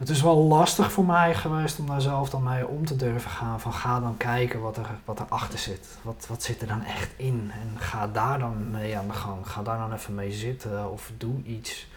het 0.00 0.08
is 0.08 0.22
wel 0.22 0.36
lastig 0.36 0.92
voor 0.92 1.04
mij 1.04 1.34
geweest 1.34 1.78
om 1.78 1.86
daar 1.86 2.00
zelf 2.00 2.30
dan 2.30 2.42
mee 2.42 2.66
om 2.66 2.84
te 2.84 2.96
durven 2.96 3.30
gaan. 3.30 3.60
Van 3.60 3.72
ga 3.72 4.00
dan 4.00 4.16
kijken 4.16 4.60
wat 4.60 4.76
er, 4.76 4.86
wat 5.04 5.20
erachter 5.20 5.58
zit. 5.58 5.98
Wat, 6.02 6.26
wat 6.28 6.42
zit 6.42 6.60
er 6.60 6.66
dan 6.66 6.84
echt 6.84 7.10
in? 7.16 7.50
En 7.52 7.80
ga 7.80 8.06
daar 8.06 8.38
dan 8.38 8.70
mee 8.70 8.96
aan 8.96 9.06
de 9.06 9.12
gang. 9.12 9.48
Ga 9.48 9.62
daar 9.62 9.78
dan 9.78 9.92
even 9.92 10.14
mee 10.14 10.32
zitten 10.32 10.90
of 10.90 11.12
doe 11.16 11.42
iets. 11.42 11.88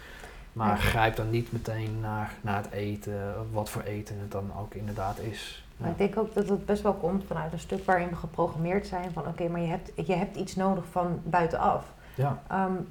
Maar 0.54 0.78
grijp 0.78 1.16
dan 1.16 1.30
niet 1.30 1.52
meteen 1.52 2.00
naar, 2.00 2.32
naar 2.40 2.56
het 2.56 2.70
eten, 2.70 3.34
wat 3.52 3.70
voor 3.70 3.82
eten 3.82 4.18
het 4.18 4.30
dan 4.30 4.50
ook 4.58 4.74
inderdaad 4.74 5.18
is. 5.18 5.64
Maar 5.76 5.90
ik 5.90 5.98
denk 5.98 6.18
ook 6.18 6.34
dat 6.34 6.48
het 6.48 6.66
best 6.66 6.82
wel 6.82 6.94
komt 6.94 7.24
vanuit 7.26 7.52
een 7.52 7.58
stuk 7.58 7.84
waarin 7.84 8.08
we 8.08 8.16
geprogrammeerd 8.16 8.86
zijn 8.86 9.12
van 9.12 9.26
oké, 9.26 9.48
maar 9.48 9.60
je 9.60 9.66
hebt, 9.66 9.90
je 10.06 10.14
hebt 10.14 10.36
iets 10.36 10.56
nodig 10.56 10.84
van 10.90 11.20
buitenaf. 11.24 11.84
Ja. 12.14 12.42
Um, 12.52 12.88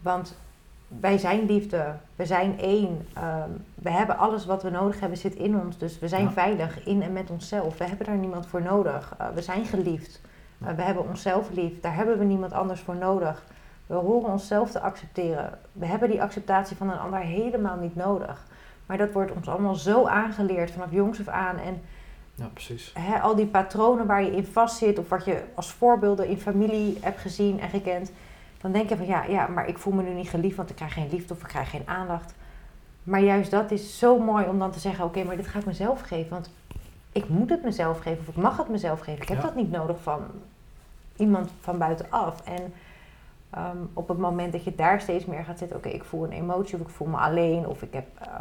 want 0.00 0.36
wij 0.88 1.18
zijn 1.18 1.46
liefde, 1.46 1.94
we 2.16 2.26
zijn 2.26 2.58
één. 2.58 3.06
Ehm, 3.14 3.50
we 3.74 3.90
hebben 3.90 4.18
alles 4.18 4.46
wat 4.46 4.62
we 4.62 4.70
nodig 4.70 5.00
hebben 5.00 5.18
zit 5.18 5.34
in 5.34 5.60
ons. 5.60 5.78
Dus 5.78 5.98
we 5.98 6.08
zijn 6.08 6.32
veilig 6.32 6.86
in 6.86 7.02
en 7.02 7.12
met 7.12 7.30
onszelf. 7.30 7.78
We 7.78 7.84
hebben 7.84 8.06
daar 8.06 8.16
niemand 8.16 8.46
voor 8.46 8.62
nodig. 8.62 9.14
Uh, 9.20 9.28
we 9.28 9.42
zijn 9.42 9.64
geliefd. 9.64 10.20
Uh, 10.62 10.68
we 10.68 10.82
hebben 10.82 11.08
onszelf 11.08 11.50
lief. 11.50 11.80
Daar 11.80 11.94
hebben 11.94 12.18
we 12.18 12.24
niemand 12.24 12.52
anders 12.52 12.80
voor 12.80 12.96
nodig. 12.96 13.44
We 13.86 13.94
horen 13.94 14.30
onszelf 14.30 14.70
te 14.70 14.80
accepteren. 14.80 15.58
We 15.72 15.86
hebben 15.86 16.10
die 16.10 16.22
acceptatie 16.22 16.76
van 16.76 16.90
een 16.90 16.98
ander 16.98 17.20
helemaal 17.20 17.76
niet 17.76 17.96
nodig. 17.96 18.44
Maar 18.86 18.98
dat 18.98 19.12
wordt 19.12 19.32
ons 19.32 19.48
allemaal 19.48 19.74
zo 19.74 20.06
aangeleerd 20.06 20.70
vanaf 20.70 20.90
jongs 20.90 21.20
af 21.20 21.28
aan. 21.28 21.58
En 21.58 21.82
ja, 22.34 22.46
precies. 22.52 22.92
Hè, 22.98 23.20
al 23.20 23.34
die 23.34 23.46
patronen 23.46 24.06
waar 24.06 24.22
je 24.22 24.36
in 24.36 24.46
vastzit, 24.46 24.98
of 24.98 25.08
wat 25.08 25.24
je 25.24 25.42
als 25.54 25.72
voorbeelden 25.72 26.28
in 26.28 26.38
familie 26.38 26.98
hebt 27.00 27.20
gezien 27.20 27.60
en 27.60 27.68
gekend 27.68 28.10
dan 28.60 28.72
denk 28.72 28.88
je 28.88 28.96
van 28.96 29.06
ja, 29.06 29.24
ja, 29.24 29.46
maar 29.46 29.68
ik 29.68 29.78
voel 29.78 29.92
me 29.92 30.02
nu 30.02 30.12
niet 30.12 30.28
geliefd, 30.28 30.56
want 30.56 30.70
ik 30.70 30.76
krijg 30.76 30.92
geen 30.92 31.08
liefde 31.10 31.34
of 31.34 31.40
ik 31.40 31.48
krijg 31.48 31.70
geen 31.70 31.88
aandacht. 31.88 32.34
Maar 33.02 33.20
juist 33.20 33.50
dat 33.50 33.70
is 33.70 33.98
zo 33.98 34.18
mooi 34.18 34.46
om 34.46 34.58
dan 34.58 34.70
te 34.70 34.78
zeggen, 34.78 35.04
oké, 35.04 35.24
maar 35.24 35.36
dit 35.36 35.46
ga 35.46 35.58
ik 35.58 35.66
mezelf 35.66 36.00
geven. 36.00 36.30
Want 36.30 36.50
ik 37.12 37.28
moet 37.28 37.50
het 37.50 37.62
mezelf 37.62 37.98
geven 37.98 38.18
of 38.20 38.28
ik 38.28 38.42
mag 38.42 38.56
het 38.56 38.68
mezelf 38.68 39.00
geven. 39.00 39.22
Ik 39.22 39.28
heb 39.28 39.42
dat 39.42 39.54
niet 39.54 39.70
nodig 39.70 39.96
van 40.02 40.20
iemand 41.16 41.50
van 41.60 41.78
buitenaf. 41.78 42.40
En 42.44 42.74
ehm, 43.56 43.76
op 43.92 44.08
het 44.08 44.18
moment 44.18 44.52
dat 44.52 44.64
je 44.64 44.74
daar 44.74 45.00
steeds 45.00 45.24
meer 45.24 45.44
gaat 45.44 45.58
zitten, 45.58 45.76
oké, 45.76 45.88
ik 45.88 46.04
voel 46.04 46.24
een 46.24 46.32
emotie 46.32 46.74
of 46.74 46.80
ik 46.80 46.88
voel 46.88 47.08
me 47.08 47.16
alleen 47.16 47.66
of 47.66 47.82
ik, 47.82 47.92
heb, 47.92 48.06
uh, 48.26 48.34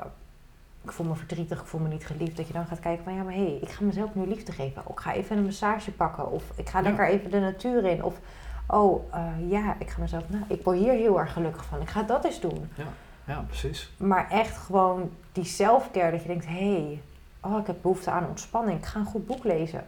ik 0.84 0.92
voel 0.92 1.06
me 1.06 1.16
verdrietig, 1.16 1.60
ik 1.60 1.66
voel 1.66 1.82
me 1.82 1.88
niet 1.88 2.06
geliefd. 2.06 2.38
Dat 2.38 2.48
je 2.48 2.54
dan 2.54 2.66
gaat 2.66 2.80
kijken 2.80 3.04
van 3.04 3.14
ja, 3.14 3.24
maar 3.24 3.34
hé, 3.34 3.46
hey, 3.46 3.58
ik 3.62 3.70
ga 3.70 3.84
mezelf 3.84 4.16
nu 4.16 4.28
liefde 4.28 4.52
geven. 4.52 4.82
ik 4.90 5.00
ga 5.00 5.14
even 5.14 5.38
een 5.38 5.44
massage 5.44 5.92
pakken 5.92 6.32
of 6.32 6.44
ik 6.56 6.70
ga 6.70 6.82
lekker 6.82 7.08
even 7.08 7.32
de 7.32 7.40
natuur 7.40 7.86
in. 7.86 8.04
Of 8.04 8.20
oh 8.68 9.14
uh, 9.14 9.52
ja, 9.52 9.76
ik 9.80 9.90
ga 9.90 10.02
mezelf, 10.02 10.24
nou, 10.30 10.44
ik 10.48 10.64
word 10.64 10.78
hier 10.78 10.94
heel 10.94 11.20
erg 11.20 11.34
gelukkig 11.34 11.66
van. 11.66 11.82
Ik 11.82 11.90
ga 11.90 12.04
dat 12.04 12.26
eens 12.26 12.40
doen. 12.40 12.70
Ja, 12.76 12.88
ja 13.26 13.44
precies. 13.48 13.94
Maar 13.98 14.30
echt 14.30 14.58
gewoon 14.58 15.12
die 15.32 15.46
selfcare, 15.46 16.12
dat 16.12 16.22
je 16.22 16.28
denkt, 16.28 16.46
hé, 16.46 16.52
hey, 16.54 17.02
oh, 17.42 17.60
ik 17.60 17.68
heb 17.68 17.82
behoefte 17.82 18.12
aan 18.12 18.28
ontspanning. 18.28 18.78
Ik 18.78 18.86
ga 18.86 19.00
een 19.00 19.06
goed 19.06 19.28
boek 19.28 19.44
lezen. 19.44 19.86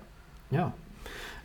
Ja. 0.48 0.72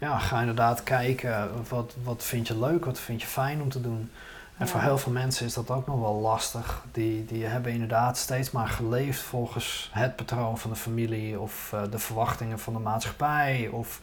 Ja, 0.03 0.19
ga 0.19 0.41
inderdaad 0.41 0.83
kijken, 0.83 1.51
wat, 1.69 1.95
wat 2.03 2.25
vind 2.25 2.47
je 2.47 2.59
leuk, 2.59 2.85
wat 2.85 3.01
vind 3.01 3.21
je 3.21 3.27
fijn 3.27 3.63
om 3.63 3.69
te 3.69 3.81
doen. 3.81 4.11
En 4.57 4.69
voor 4.69 4.81
heel 4.81 4.99
veel 4.99 5.13
mensen 5.13 5.47
is 5.47 5.55
dat 5.55 5.71
ook 5.71 5.87
nog 5.87 6.01
wel 6.01 6.15
lastig. 6.15 6.85
Die, 6.93 7.25
die 7.25 7.45
hebben 7.45 7.73
inderdaad 7.73 8.19
steeds 8.19 8.51
maar 8.51 8.69
geleefd 8.69 9.21
volgens 9.21 9.91
het 9.93 10.17
patroon 10.17 10.59
van 10.59 10.71
de 10.71 10.77
familie 10.77 11.41
of 11.41 11.71
uh, 11.75 11.83
de 11.91 11.99
verwachtingen 11.99 12.59
van 12.59 12.73
de 12.73 12.79
maatschappij. 12.79 13.69
Of, 13.69 14.01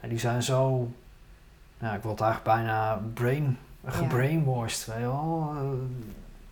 en 0.00 0.08
die 0.08 0.18
zijn 0.18 0.42
zo 0.42 0.90
ja, 1.78 1.94
ik 1.94 2.02
word 2.02 2.20
eigenlijk 2.20 2.56
bijna 2.56 3.00
brain, 3.14 3.58
gebrainwashed. 3.84 4.86
Weet 4.86 4.96
je 4.96 5.02
wel? 5.02 5.52
Eh, 5.56 5.64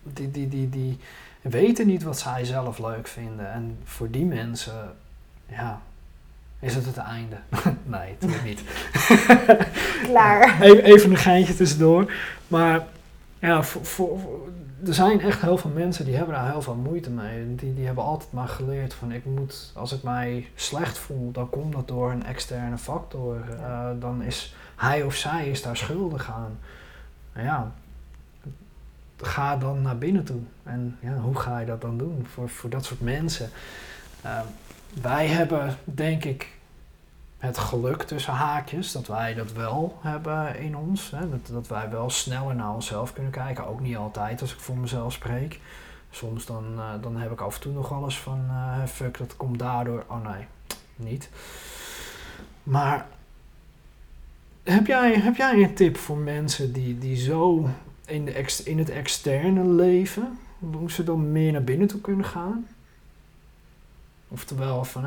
die, 0.03 0.31
die, 0.31 0.49
die, 0.49 0.69
die 0.69 0.99
weten 1.41 1.87
niet 1.87 2.03
wat 2.03 2.19
zij 2.19 2.45
zelf 2.45 2.77
leuk 2.77 3.07
vinden. 3.07 3.51
En 3.51 3.77
voor 3.83 4.11
die 4.11 4.25
mensen, 4.25 4.95
ja, 5.45 5.81
is 6.65 6.75
het 6.75 6.85
het 6.85 6.97
einde. 6.97 7.35
nee, 7.95 8.15
natuurlijk 8.19 8.43
niet. 8.43 8.61
Klaar. 10.09 10.61
Even, 10.61 10.83
even 10.83 11.09
een 11.09 11.17
geintje 11.17 11.55
tussendoor. 11.55 12.11
Maar 12.47 12.83
ja, 13.39 13.63
voor, 13.63 13.85
voor, 13.85 14.19
er 14.85 14.93
zijn 14.93 15.21
echt 15.21 15.41
heel 15.41 15.57
veel 15.57 15.69
mensen 15.69 16.05
die 16.05 16.15
hebben 16.15 16.35
daar 16.35 16.51
heel 16.51 16.61
veel 16.61 16.75
moeite 16.75 17.09
mee. 17.09 17.55
Die, 17.55 17.73
die 17.73 17.85
hebben 17.85 18.03
altijd 18.03 18.31
maar 18.31 18.47
geleerd 18.47 18.93
van 18.93 19.11
ik 19.11 19.25
moet, 19.25 19.71
als 19.75 19.93
ik 19.93 20.03
mij 20.03 20.47
slecht 20.55 20.97
voel, 20.97 21.31
dan 21.31 21.49
komt 21.49 21.73
dat 21.73 21.87
door 21.87 22.11
een 22.11 22.25
externe 22.25 22.77
factor. 22.77 23.43
Uh, 23.59 23.89
dan 23.99 24.21
is 24.21 24.55
hij 24.75 25.03
of 25.03 25.15
zij 25.15 25.49
is 25.49 25.61
daar 25.61 25.77
schuldig 25.77 26.31
aan. 26.31 26.59
Nou 27.33 27.45
ja, 27.45 27.71
ga 29.17 29.57
dan 29.57 29.81
naar 29.81 29.97
binnen 29.97 30.23
toe. 30.23 30.41
En 30.63 30.97
ja, 30.99 31.13
hoe 31.13 31.39
ga 31.39 31.59
je 31.59 31.65
dat 31.65 31.81
dan 31.81 31.97
doen 31.97 32.25
voor, 32.33 32.49
voor 32.49 32.69
dat 32.69 32.85
soort 32.85 33.01
mensen? 33.01 33.49
Uh, 34.25 34.39
wij 35.01 35.27
hebben, 35.27 35.77
denk 35.83 36.23
ik, 36.23 36.54
het 37.37 37.57
geluk 37.57 38.03
tussen 38.03 38.33
haakjes 38.33 38.91
dat 38.91 39.07
wij 39.07 39.33
dat 39.33 39.51
wel 39.51 39.97
hebben 40.01 40.59
in 40.59 40.77
ons. 40.77 41.11
Hè? 41.11 41.29
Dat, 41.29 41.47
dat 41.51 41.67
wij 41.67 41.89
wel 41.89 42.09
sneller 42.09 42.55
naar 42.55 42.73
onszelf 42.73 43.13
kunnen 43.13 43.31
kijken. 43.31 43.67
Ook 43.67 43.79
niet 43.79 43.95
altijd 43.95 44.41
als 44.41 44.53
ik 44.53 44.59
voor 44.59 44.77
mezelf 44.77 45.13
spreek. 45.13 45.59
Soms 46.09 46.45
dan, 46.45 46.63
uh, 46.75 46.89
dan 47.01 47.17
heb 47.17 47.31
ik 47.31 47.41
af 47.41 47.55
en 47.55 47.61
toe 47.61 47.73
nog 47.73 47.91
alles 47.91 48.19
van 48.19 48.45
uh, 48.49 48.85
fuck, 48.85 49.17
dat 49.17 49.37
komt 49.37 49.59
daardoor. 49.59 50.03
Oh 50.07 50.23
nee, 50.23 50.45
niet. 50.95 51.29
Maar 52.63 53.07
heb 54.63 54.87
jij, 54.87 55.13
heb 55.13 55.35
jij 55.35 55.63
een 55.63 55.73
tip 55.73 55.97
voor 55.97 56.17
mensen 56.17 56.73
die, 56.73 56.97
die 56.97 57.17
zo 57.17 57.69
in, 58.05 58.25
de 58.25 58.61
in 58.63 58.77
het 58.77 58.89
externe 58.89 59.63
leven, 59.63 60.39
hoe 60.59 60.91
ze 60.91 61.03
dan 61.03 61.31
meer 61.31 61.51
naar 61.51 61.63
binnen 61.63 61.87
toe 61.87 62.01
kunnen 62.01 62.25
gaan? 62.25 62.67
Oftewel 64.35 64.83
van 64.83 65.03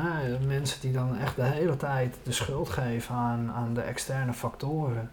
mensen 0.47 0.81
die 0.81 0.91
dan 0.91 1.17
echt 1.17 1.35
de 1.35 1.43
hele 1.43 1.77
tijd 1.77 2.15
de 2.23 2.31
schuld 2.31 2.69
geven 2.69 3.15
aan, 3.15 3.51
aan 3.51 3.73
de 3.73 3.81
externe 3.81 4.33
factoren. 4.33 5.11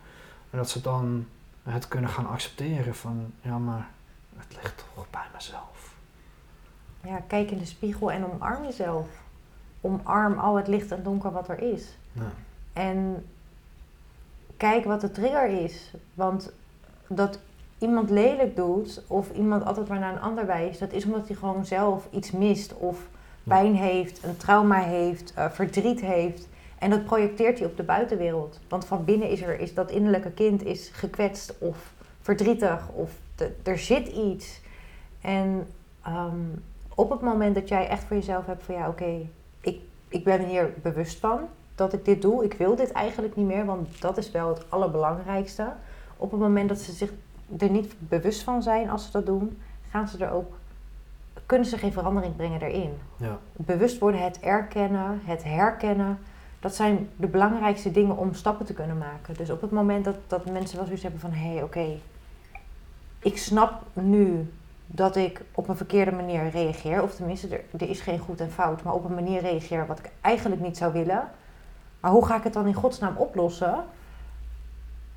En 0.51 0.59
dat 0.59 0.71
ze 0.71 0.81
dan 0.81 1.27
het 1.63 1.89
kunnen 1.89 2.11
gaan 2.11 2.29
accepteren 2.29 2.95
van 2.95 3.33
ja, 3.41 3.59
maar 3.59 3.89
het 4.37 4.57
ligt 4.63 4.85
toch 4.95 5.07
bij 5.11 5.27
mezelf. 5.35 5.95
Ja, 7.01 7.21
kijk 7.27 7.51
in 7.51 7.59
de 7.59 7.65
spiegel 7.65 8.13
en 8.13 8.33
omarm 8.33 8.65
jezelf. 8.65 9.09
Omarm 9.81 10.39
al 10.39 10.57
het 10.57 10.69
licht 10.69 10.93
en 10.93 11.03
donker 11.03 11.33
wat 11.33 11.49
er 11.49 11.59
is. 11.73 11.97
Ja. 12.13 12.31
En 12.73 13.27
kijk 14.57 14.85
wat 14.85 15.01
de 15.01 15.11
trigger 15.11 15.49
is. 15.49 15.93
Want 16.15 16.53
dat 17.09 17.39
iemand 17.79 18.11
lelijk 18.11 18.57
doet 18.57 19.03
of 19.07 19.31
iemand 19.31 19.65
altijd 19.65 19.89
maar 19.89 19.99
naar 19.99 20.13
een 20.13 20.21
ander 20.21 20.47
wijst, 20.47 20.81
dat 20.81 20.93
is 20.93 21.05
omdat 21.05 21.27
hij 21.27 21.37
gewoon 21.37 21.65
zelf 21.65 22.09
iets 22.11 22.31
mist 22.31 22.75
of 22.75 23.09
pijn 23.49 23.75
heeft, 23.75 24.25
een 24.25 24.37
trauma 24.37 24.79
heeft, 24.79 25.35
uh, 25.39 25.51
verdriet 25.51 26.01
heeft. 26.01 26.49
En 26.79 26.91
dat 26.91 27.05
projecteert 27.05 27.59
hij 27.59 27.67
op 27.69 27.77
de 27.77 27.83
buitenwereld. 27.83 28.61
Want 28.69 28.85
van 28.85 29.05
binnen 29.05 29.31
is 29.31 29.43
er 29.43 29.61
is 29.61 29.75
dat 29.75 29.91
innerlijke 29.91 30.31
kind 30.31 30.65
is 30.65 30.91
gekwetst 30.93 31.55
of 31.59 31.93
verdrietig 32.21 32.89
of 32.95 33.11
er 33.63 33.79
zit 33.79 34.09
iets. 34.09 34.61
En 35.21 35.67
um, 36.07 36.65
op 36.95 37.11
het 37.11 37.21
moment 37.21 37.55
dat 37.55 37.69
jij 37.69 37.89
echt 37.89 38.05
voor 38.05 38.17
jezelf 38.17 38.47
hebt 38.47 38.63
van 38.63 38.75
ja, 38.75 38.89
oké, 38.89 39.29
ik, 39.61 39.81
ik 40.09 40.25
ben 40.25 40.45
hier 40.45 40.73
bewust 40.83 41.19
van 41.19 41.41
dat 41.75 41.93
ik 41.93 42.05
dit 42.05 42.23
doe. 42.23 42.45
Ik 42.45 42.53
wil 42.53 42.77
dit 42.77 42.93
eigenlijk 42.93 43.37
niet 43.37 43.47
meer, 43.47 43.65
want 43.65 44.01
dat 44.01 44.17
is 44.17 44.31
wel 44.31 44.49
het 44.49 44.71
allerbelangrijkste. 44.71 45.73
Op 46.17 46.31
het 46.31 46.41
moment 46.41 46.69
dat 46.69 46.79
ze 46.79 46.93
zich 46.93 47.13
er 47.59 47.71
niet 47.71 47.95
bewust 47.99 48.43
van 48.43 48.63
zijn 48.63 48.91
als 48.91 49.05
ze 49.05 49.11
dat 49.11 49.27
doen, 49.27 49.59
gaan 49.91 50.09
ze 50.09 50.25
er 50.25 50.31
ook, 50.31 50.59
kunnen 51.47 51.67
ze 51.67 51.79
geen 51.79 51.93
verandering 51.93 52.37
brengen 52.37 52.61
daarin. 52.61 52.99
Ja. 53.17 53.39
Bewust 53.53 53.99
worden, 53.99 54.23
het 54.23 54.41
erkennen, 54.41 55.21
het 55.25 55.45
herkennen, 55.45 56.19
dat 56.61 56.75
zijn 56.75 57.09
de 57.17 57.27
belangrijkste 57.27 57.91
dingen 57.91 58.17
om 58.17 58.35
stappen 58.35 58.67
te 58.67 58.73
kunnen 58.73 58.99
maken. 58.99 59.35
Dus 59.35 59.51
op 59.51 59.61
het 59.61 59.71
moment 59.71 60.05
dat, 60.05 60.17
dat 60.27 60.51
mensen 60.51 60.77
wel 60.77 60.85
zoiets 60.85 61.03
hebben 61.03 61.21
van 61.21 61.33
hé, 61.33 61.53
hey, 61.53 61.63
oké, 61.63 61.99
ik 63.19 63.39
snap 63.39 63.83
nu 63.93 64.53
dat 64.87 65.17
ik 65.17 65.43
op 65.55 65.69
een 65.69 65.77
verkeerde 65.77 66.13
manier 66.13 66.51
reageer. 66.51 67.03
Of 67.03 67.15
tenminste, 67.15 67.49
er, 67.49 67.65
er, 67.79 67.89
is 67.89 68.01
geen 68.01 68.19
goed 68.19 68.41
en 68.41 68.51
fout, 68.51 68.83
maar 68.83 68.95
op 68.95 69.05
een 69.05 69.15
manier 69.15 69.41
reageer 69.41 69.87
wat 69.87 69.99
ik 69.99 70.11
eigenlijk 70.21 70.61
niet 70.61 70.77
zou 70.77 70.93
willen. 70.93 71.29
Maar 72.01 72.11
hoe 72.11 72.27
ga 72.27 72.37
ik 72.37 72.45
het 72.45 72.53
dan 72.53 72.67
in 72.67 72.75
godsnaam 72.75 73.17
oplossen? 73.17 73.85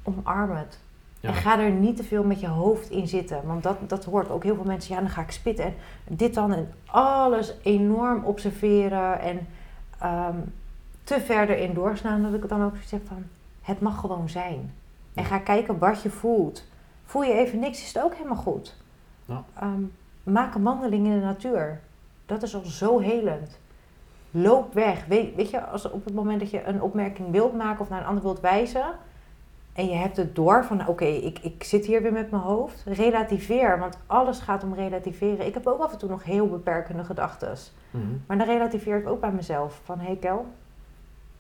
Omarm 0.04 0.52
het. 0.52 0.80
En 1.22 1.34
ga 1.34 1.60
er 1.60 1.72
niet 1.72 1.98
te 1.98 2.04
veel 2.04 2.24
met 2.24 2.40
je 2.40 2.48
hoofd 2.48 2.90
in 2.90 3.08
zitten. 3.08 3.42
Want 3.46 3.64
dat, 3.64 3.78
dat 3.88 4.06
hoort 4.06 4.30
ook 4.30 4.44
heel 4.44 4.56
veel 4.56 4.64
mensen. 4.64 4.96
Ja, 4.96 5.02
dan 5.02 5.10
ga 5.10 5.22
ik 5.22 5.32
spitten 5.32 5.66
en 5.66 6.16
dit 6.16 6.34
dan. 6.34 6.54
En 6.54 6.74
alles 6.86 7.54
enorm 7.64 8.24
observeren. 8.24 9.20
En 9.20 9.48
um, 10.04 10.54
te 11.04 11.20
verder 11.20 11.58
in 11.58 11.74
doorslaan. 11.74 12.22
Dat 12.22 12.34
ik 12.34 12.42
het 12.42 12.50
dan 12.50 12.64
ook 12.64 12.76
zeg 12.86 13.00
van... 13.06 13.24
Het 13.62 13.80
mag 13.80 14.00
gewoon 14.00 14.30
zijn. 14.30 14.74
En 15.14 15.26
ga 15.26 15.38
kijken 15.38 15.80
wat 15.80 16.02
je 16.02 16.10
voelt. 16.10 16.64
Voel 17.06 17.24
je 17.24 17.34
even 17.34 17.60
niks, 17.60 17.82
is 17.82 17.94
het 17.94 18.04
ook 18.04 18.14
helemaal 18.16 18.38
goed. 18.38 18.76
Ja. 19.26 19.44
Um, 19.64 19.92
maak 20.24 20.56
een 20.56 20.64
wandeling 20.64 21.06
in 21.06 21.20
de 21.20 21.26
natuur. 21.26 21.80
Dat 22.26 22.44
is 22.44 22.56
al 22.56 22.66
zo 22.66 23.00
helend. 23.00 23.60
Loop 24.32 24.74
weg. 24.74 25.06
Weet, 25.06 25.36
weet 25.36 25.50
je, 25.50 25.66
als 25.66 25.92
op 25.92 26.06
het 26.06 26.14
moment 26.14 26.40
dat 26.40 26.50
je 26.50 26.66
een 26.66 26.82
opmerking 26.82 27.32
wilt 27.32 27.58
maken 27.58 27.82
of 27.82 27.90
naar 27.90 28.00
een 28.00 28.08
ander 28.08 28.24
wilt 28.24 28.40
wijzen. 28.40 28.86
En 29.74 29.88
je 29.88 29.96
hebt 29.96 30.18
het 30.18 30.36
door 30.36 30.66
van, 30.66 30.88
oké, 30.88 31.06
ik, 31.06 31.40
ik 31.40 31.64
zit 31.64 31.86
hier 31.86 32.02
weer 32.02 32.12
met 32.12 32.32
mijn 32.32 32.44
hoofd. 32.44 32.84
Relativeer, 32.86 33.80
want 33.80 33.98
alles 34.06 34.40
gaat 34.40 34.64
om 34.64 34.74
relativeren. 34.74 35.46
Ik 35.46 35.54
heb 35.54 35.68
ook 35.68 35.82
af 35.82 35.92
en 35.92 35.98
toe 35.98 36.10
nog 36.10 36.24
heel 36.24 36.50
beperkende 36.50 37.04
gedachten. 37.04 37.58
Mhm. 37.92 38.04
Maar 38.26 38.38
dan 38.38 38.48
relativeer 38.48 38.98
ik 38.98 39.08
ook 39.08 39.22
bij 39.22 39.32
mezelf. 39.32 39.82
Van, 39.84 40.00
hé 40.00 40.06
hey 40.06 40.16
Kel, 40.16 40.46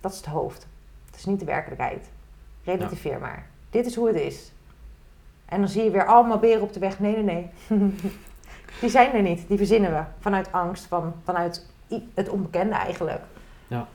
dat 0.01 0.11
is 0.11 0.17
het 0.17 0.25
hoofd. 0.25 0.67
Het 1.05 1.15
is 1.15 1.25
niet 1.25 1.39
de 1.39 1.45
werkelijkheid. 1.45 2.09
Relativeer 2.63 3.19
maar. 3.19 3.45
Dit 3.69 3.85
is 3.85 3.95
hoe 3.95 4.07
het 4.07 4.15
is. 4.15 4.51
En 5.45 5.59
dan 5.59 5.69
zie 5.69 5.83
je 5.83 5.91
weer 5.91 6.05
allemaal 6.05 6.39
beren 6.39 6.61
op 6.61 6.73
de 6.73 6.79
weg. 6.79 6.99
Nee, 6.99 7.17
nee, 7.17 7.23
nee. 7.23 7.49
die 8.81 8.89
zijn 8.89 9.13
er 9.13 9.21
niet. 9.21 9.47
Die 9.47 9.57
verzinnen 9.57 9.91
we. 9.91 10.03
Vanuit 10.19 10.51
angst, 10.51 10.85
van, 10.85 11.13
vanuit 11.23 11.65
het 12.13 12.29
onbekende 12.29 12.75
eigenlijk. 12.75 13.21
Ja. 13.67 13.87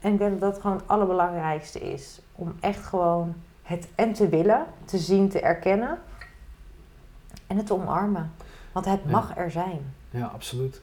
En 0.00 0.12
ik 0.12 0.18
denk 0.18 0.40
dat 0.40 0.52
dat 0.52 0.60
gewoon 0.60 0.76
het 0.76 0.88
allerbelangrijkste 0.88 1.80
is. 1.80 2.20
Om 2.32 2.54
echt 2.60 2.84
gewoon 2.84 3.34
het 3.64 3.88
en 3.94 4.12
te 4.12 4.28
willen, 4.28 4.66
te 4.84 4.98
zien, 4.98 5.28
te 5.28 5.40
erkennen. 5.40 5.98
En 7.46 7.56
het 7.56 7.66
te 7.66 7.74
omarmen. 7.74 8.32
Want 8.72 8.86
het 8.86 9.00
Ja. 9.04 9.10
mag 9.10 9.36
er 9.36 9.50
zijn. 9.50 9.94
Ja, 10.10 10.26
absoluut. 10.26 10.80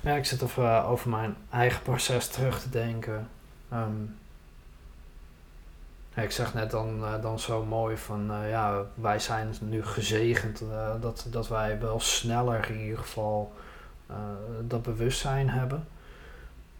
Ja, 0.00 0.14
ik 0.14 0.24
zit 0.24 0.42
over, 0.42 0.64
eh, 0.64 0.90
over 0.90 1.10
mijn 1.10 1.36
eigen 1.50 1.82
proces 1.82 2.28
terug 2.28 2.60
te 2.62 2.70
denken. 2.70 3.28
Ehm, 3.68 3.94
ja, 6.14 6.22
ik 6.22 6.30
zeg 6.30 6.54
net 6.54 6.70
dan, 6.70 7.04
eh, 7.04 7.22
dan 7.22 7.38
zo 7.38 7.64
mooi 7.64 7.96
van, 7.96 8.30
eh, 8.32 8.50
ja, 8.50 8.82
wij 8.94 9.18
zijn 9.18 9.54
nu 9.60 9.84
gezegend 9.84 10.62
dat, 11.00 11.26
dat 11.30 11.48
wij 11.48 11.80
wel 11.80 12.00
sneller 12.00 12.70
in 12.70 12.80
ieder 12.80 12.98
geval 12.98 13.52
dat 14.60 14.82
bewustzijn 14.82 15.50
hebben. 15.50 15.86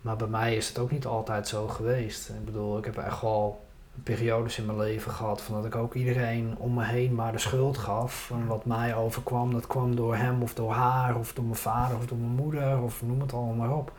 Maar 0.01 0.17
bij 0.17 0.27
mij 0.27 0.57
is 0.57 0.69
het 0.69 0.79
ook 0.79 0.91
niet 0.91 1.07
altijd 1.07 1.49
zo 1.49 1.69
geweest. 1.69 2.29
Ik 2.29 2.45
bedoel, 2.45 2.79
ik 2.79 2.85
heb 2.85 2.97
echt 2.99 3.21
wel 3.21 3.65
periodes 4.03 4.59
in 4.59 4.67
mijn 4.67 4.79
leven 4.79 5.13
gehad 5.13 5.43
van 5.43 5.55
dat 5.55 5.65
ik 5.65 5.75
ook 5.75 5.95
iedereen 5.95 6.55
om 6.59 6.75
me 6.75 6.85
heen 6.85 7.15
maar 7.15 7.33
de 7.33 7.39
schuld 7.39 7.79
gaf. 7.79 8.27
Van 8.27 8.47
wat 8.47 8.65
mij 8.65 8.95
overkwam, 8.95 9.53
dat 9.53 9.67
kwam 9.67 9.97
door 9.97 10.17
hem 10.17 10.43
of 10.43 10.55
door 10.55 10.73
haar 10.73 11.17
of 11.17 11.33
door 11.33 11.45
mijn 11.45 11.57
vader 11.57 11.97
of 11.97 12.07
door 12.07 12.19
mijn 12.19 12.31
moeder 12.31 12.83
of 12.83 13.03
noem 13.03 13.21
het 13.21 13.33
allemaal 13.33 13.55
maar 13.55 13.77
op. 13.77 13.93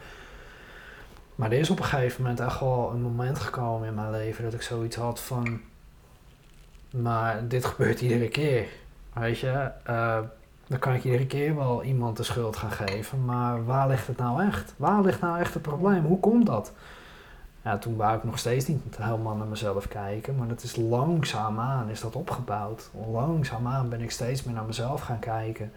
Maar 1.36 1.52
er 1.52 1.60
is 1.60 1.70
op 1.70 1.80
een 1.80 1.86
gegeven 1.86 2.22
moment 2.22 2.40
echt 2.40 2.60
wel 2.60 2.92
een 2.94 3.02
moment 3.02 3.40
gekomen 3.40 3.88
in 3.88 3.94
mijn 3.94 4.12
leven 4.12 4.44
dat 4.44 4.54
ik 4.54 4.62
zoiets 4.62 4.96
had 4.96 5.20
van, 5.20 5.62
maar 6.90 7.48
dit 7.48 7.66
gebeurt 7.66 8.02
iedere 8.02 8.28
keer. 8.28 8.68
Weet 9.14 9.40
je, 9.40 9.72
eh, 9.84 10.20
dan 10.68 10.80
kan 10.80 10.94
ik 10.94 11.04
iedere 11.04 11.26
keer 11.26 11.56
wel 11.56 11.84
iemand 11.84 12.18
de 12.18 12.24
schuld 12.24 12.56
gaan 12.56 12.72
geven, 12.72 13.26
maar 13.26 13.66
waar 13.66 13.88
ligt 13.88 14.08
het 14.08 14.18
nou 14.18 14.44
echt? 14.44 14.74
Waar 14.78 15.02
ligt 15.02 15.22
nou 15.22 15.40
echt 15.40 15.54
het 15.54 15.64
probleem? 15.64 16.06
Hoe 16.06 16.20
komt 16.20 16.46
dat? 16.46 16.74
Ja, 17.64 17.78
toen 17.78 17.96
wou 17.96 18.18
ik 18.18 18.24
nog 18.24 18.40
steeds 18.40 18.68
niet 18.68 18.82
helemaal 18.98 19.36
naar 19.36 19.48
mezelf 19.48 19.88
kijken, 19.88 20.36
maar 20.36 20.48
dat 20.48 20.64
is 20.64 20.76
langzaamaan 20.76 21.90
is 21.90 22.02
dat 22.02 22.16
opgebouwd. 22.16 22.90
Langzaamaan 23.12 23.90
ben 23.90 24.02
ik 24.02 24.12
steeds 24.12 24.44
meer 24.44 24.56
naar 24.56 24.66
mezelf 24.66 25.02
gaan 25.02 25.20
kijken. 25.20 25.72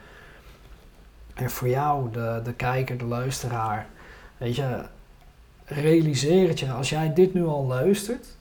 En 1.34 1.50
voor 1.50 1.68
jou, 1.68 2.10
de, 2.12 2.40
de 2.44 2.52
kijker, 2.52 2.98
de 2.98 3.04
luisteraar, 3.04 3.86
weet 4.36 4.56
je, 4.56 4.84
realiseer 5.64 6.48
het 6.48 6.60
je, 6.60 6.72
als 6.72 6.88
jij 6.88 7.12
dit 7.12 7.34
nu 7.34 7.44
al 7.46 7.66
luistert, 7.66 8.36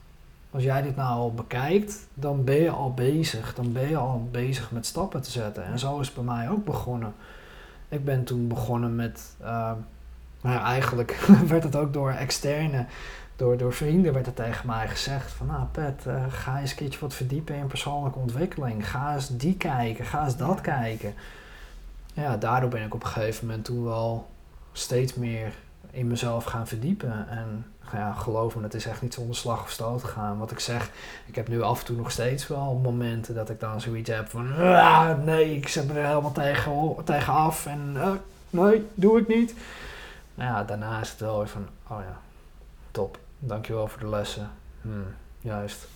als 0.52 0.64
jij 0.64 0.82
dit 0.82 0.96
nou 0.96 1.10
al 1.10 1.34
bekijkt, 1.34 2.08
dan 2.14 2.44
ben 2.44 2.56
je 2.56 2.70
al 2.70 2.94
bezig. 2.94 3.54
Dan 3.54 3.72
ben 3.72 3.90
je 3.90 3.98
al 3.98 4.28
bezig 4.32 4.72
met 4.72 4.86
stappen 4.86 5.22
te 5.22 5.32
zetten. 5.32 5.66
En 5.66 5.80
zo 5.80 6.00
is 6.00 6.06
het 6.08 6.16
bij 6.16 6.24
mij 6.24 6.50
ook 6.50 6.66
begonnen. 6.66 7.14
Ik 7.90 8.06
ben 8.06 8.24
toen 8.24 8.48
begonnen 8.48 8.96
met, 8.96 9.36
uh, 9.42 9.48
nou 10.42 10.56
ja, 10.56 10.64
eigenlijk 10.64 11.12
werd 11.48 11.64
het 11.64 11.76
ook 11.76 11.94
door 11.94 12.12
externe, 12.12 12.86
door, 13.36 13.58
door 13.58 13.74
vrienden 13.74 14.14
werd 14.14 14.26
het 14.26 14.36
tegen 14.36 14.68
mij 14.68 14.88
gezegd 14.88 15.32
van, 15.32 15.48
nou 15.48 15.66
Pet, 15.72 16.04
uh, 16.08 16.24
ga 16.30 16.60
eens 16.60 16.72
een 16.72 16.78
keertje 16.78 17.00
wat 17.00 17.14
verdiepen 17.14 17.56
in 17.56 17.68
persoonlijke 17.68 18.20
ontwikkeling. 18.20 18.90
Ga 18.90 19.14
eens 19.14 19.38
die 19.38 19.58
kijken, 19.58 20.06
ga 20.06 20.24
eens 20.24 20.38
dat 20.38 20.62
kijken. 20.62 21.14
Ja, 22.14 22.38
daardoor 22.38 22.70
ben 22.70 22.86
ik 22.86 22.94
op 22.94 23.04
een 23.04 23.10
gegeven 23.10 23.46
moment 23.46 23.66
toen 23.66 23.84
wel 23.84 24.30
steeds 24.72 25.14
meer 25.14 25.54
in 25.92 26.08
mezelf 26.08 26.44
gaan 26.44 26.68
verdiepen. 26.68 27.30
En 27.30 27.66
ja, 27.92 28.14
geloof 28.14 28.56
me, 28.56 28.64
het 28.64 28.74
is 28.74 28.86
echt 28.86 29.02
niet 29.02 29.14
zonder 29.14 29.36
slag 29.36 29.62
of 29.62 29.70
stoot 29.70 30.04
gegaan. 30.04 30.38
Wat 30.38 30.52
ik 30.52 30.60
zeg, 30.60 30.90
ik 31.26 31.36
heb 31.36 31.48
nu 31.48 31.62
af 31.62 31.80
en 31.80 31.86
toe 31.86 31.96
nog 31.96 32.12
steeds 32.12 32.48
wel 32.48 32.80
momenten 32.84 33.36
dat 33.36 33.50
ik 33.50 33.60
dan 33.60 33.82
zoiets 33.82 34.10
heb 34.10 34.30
van... 34.30 34.56
Ah, 34.58 35.24
nee, 35.24 35.56
ik 35.56 35.68
zet 35.68 35.88
me 35.88 36.00
er 36.00 36.08
helemaal 36.08 36.32
tegen, 36.32 36.96
tegen 37.04 37.34
af 37.34 37.66
en 37.66 37.94
uh, 37.96 38.12
nee, 38.50 38.88
doe 38.94 39.20
ik 39.20 39.28
niet. 39.28 39.54
Nou 40.36 40.52
ja, 40.52 40.64
daarna 40.64 41.00
is 41.00 41.10
het 41.10 41.20
wel 41.20 41.38
weer 41.38 41.48
van, 41.48 41.68
oh 41.88 42.00
ja, 42.00 42.20
top. 42.92 43.18
Dankjewel 43.40 43.88
voor 43.88 44.00
de 44.00 44.10
lessen. 44.10 44.50
Hmm, 44.82 45.06
juist. 45.40 45.88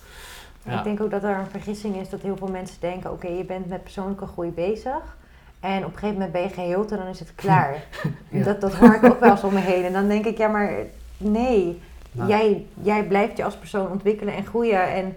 Ja. 0.63 0.77
Ik 0.77 0.83
denk 0.83 1.01
ook 1.01 1.11
dat 1.11 1.23
er 1.23 1.37
een 1.37 1.49
vergissing 1.49 1.95
is 1.95 2.09
dat 2.09 2.21
heel 2.21 2.37
veel 2.37 2.47
mensen 2.47 2.79
denken... 2.79 3.11
oké, 3.11 3.25
okay, 3.25 3.37
je 3.37 3.45
bent 3.45 3.67
met 3.67 3.83
persoonlijke 3.83 4.25
groei 4.25 4.49
bezig... 4.49 5.17
En 5.59 5.77
op 5.77 5.91
een 5.91 5.97
gegeven 5.97 6.13
moment 6.13 6.31
ben 6.31 6.41
je 6.41 6.49
geheeld 6.49 6.91
en 6.91 6.97
dan 6.97 7.07
is 7.07 7.19
het 7.19 7.35
klaar. 7.35 7.83
ja. 8.29 8.43
dat, 8.43 8.61
dat 8.61 8.73
hoor 8.73 8.93
ik 8.93 9.03
ook 9.03 9.19
wel 9.19 9.31
eens 9.31 9.43
om 9.43 9.53
me 9.53 9.59
heen. 9.59 9.83
En 9.83 9.93
dan 9.93 10.07
denk 10.07 10.25
ik, 10.25 10.37
ja, 10.37 10.47
maar 10.47 10.73
nee. 11.17 11.81
Nou. 12.11 12.29
Jij, 12.29 12.65
jij 12.81 13.03
blijft 13.03 13.37
je 13.37 13.43
als 13.43 13.55
persoon 13.55 13.89
ontwikkelen 13.89 14.33
en 14.33 14.45
groeien. 14.45 14.93
En 14.93 15.15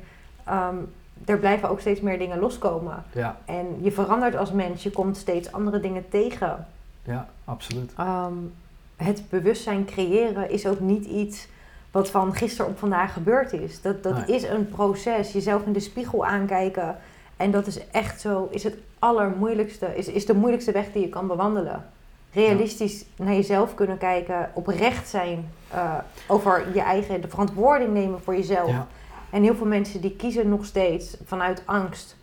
um, 0.49 0.93
er 1.25 1.39
blijven 1.39 1.69
ook 1.69 1.81
steeds 1.81 2.01
meer 2.01 2.19
dingen 2.19 2.39
loskomen. 2.39 3.05
Ja. 3.13 3.39
En 3.45 3.67
je 3.81 3.93
verandert 3.93 4.37
als 4.37 4.53
mens. 4.53 4.83
Je 4.83 4.91
komt 4.91 5.17
steeds 5.17 5.53
andere 5.53 5.81
dingen 5.81 6.09
tegen. 6.09 6.67
Ja, 7.03 7.29
absoluut. 7.45 7.93
Um, 8.01 8.53
het 8.97 9.23
bewustzijn 9.29 9.85
creëren 9.85 10.51
is 10.51 10.67
ook 10.67 10.81
niet 10.81 11.05
iets 11.05 11.49
wat 11.93 12.11
van 12.11 12.35
gisteren 12.35 12.71
op 12.71 12.79
vandaag 12.79 13.13
gebeurd 13.13 13.53
is. 13.53 13.83
Dat, 13.83 14.03
dat 14.03 14.27
nee. 14.27 14.37
is 14.37 14.43
een 14.43 14.69
proces. 14.69 15.33
Jezelf 15.33 15.63
in 15.67 15.73
de 15.73 15.81
spiegel 15.81 16.27
aankijken. 16.27 16.97
En 17.37 17.51
dat 17.51 17.67
is 17.67 17.89
echt 17.91 18.21
zo, 18.21 18.49
is 18.51 18.65
het 18.65 18.77
allermoeilijkste, 18.99 19.97
is, 19.97 20.09
is 20.09 20.27
de 20.27 20.35
moeilijkste 20.35 20.73
weg 20.73 20.93
die 20.93 21.03
je 21.03 21.09
kan 21.09 21.27
bewandelen. 21.27 21.85
Realistisch 22.33 23.05
ja. 23.17 23.25
naar 23.25 23.35
jezelf 23.35 23.75
kunnen 23.75 23.99
kijken, 23.99 24.51
oprecht 24.55 25.09
zijn 25.09 25.51
uh, 25.75 25.95
over 26.27 26.75
je 26.75 26.81
eigen, 26.81 27.21
de 27.21 27.29
verantwoording 27.29 27.93
nemen 27.93 28.23
voor 28.23 28.35
jezelf. 28.35 28.69
Ja. 28.69 28.87
En 29.31 29.43
heel 29.43 29.55
veel 29.55 29.67
mensen 29.67 30.01
die 30.01 30.17
kiezen 30.17 30.49
nog 30.49 30.65
steeds 30.65 31.17
vanuit 31.25 31.63
angst 31.65 32.17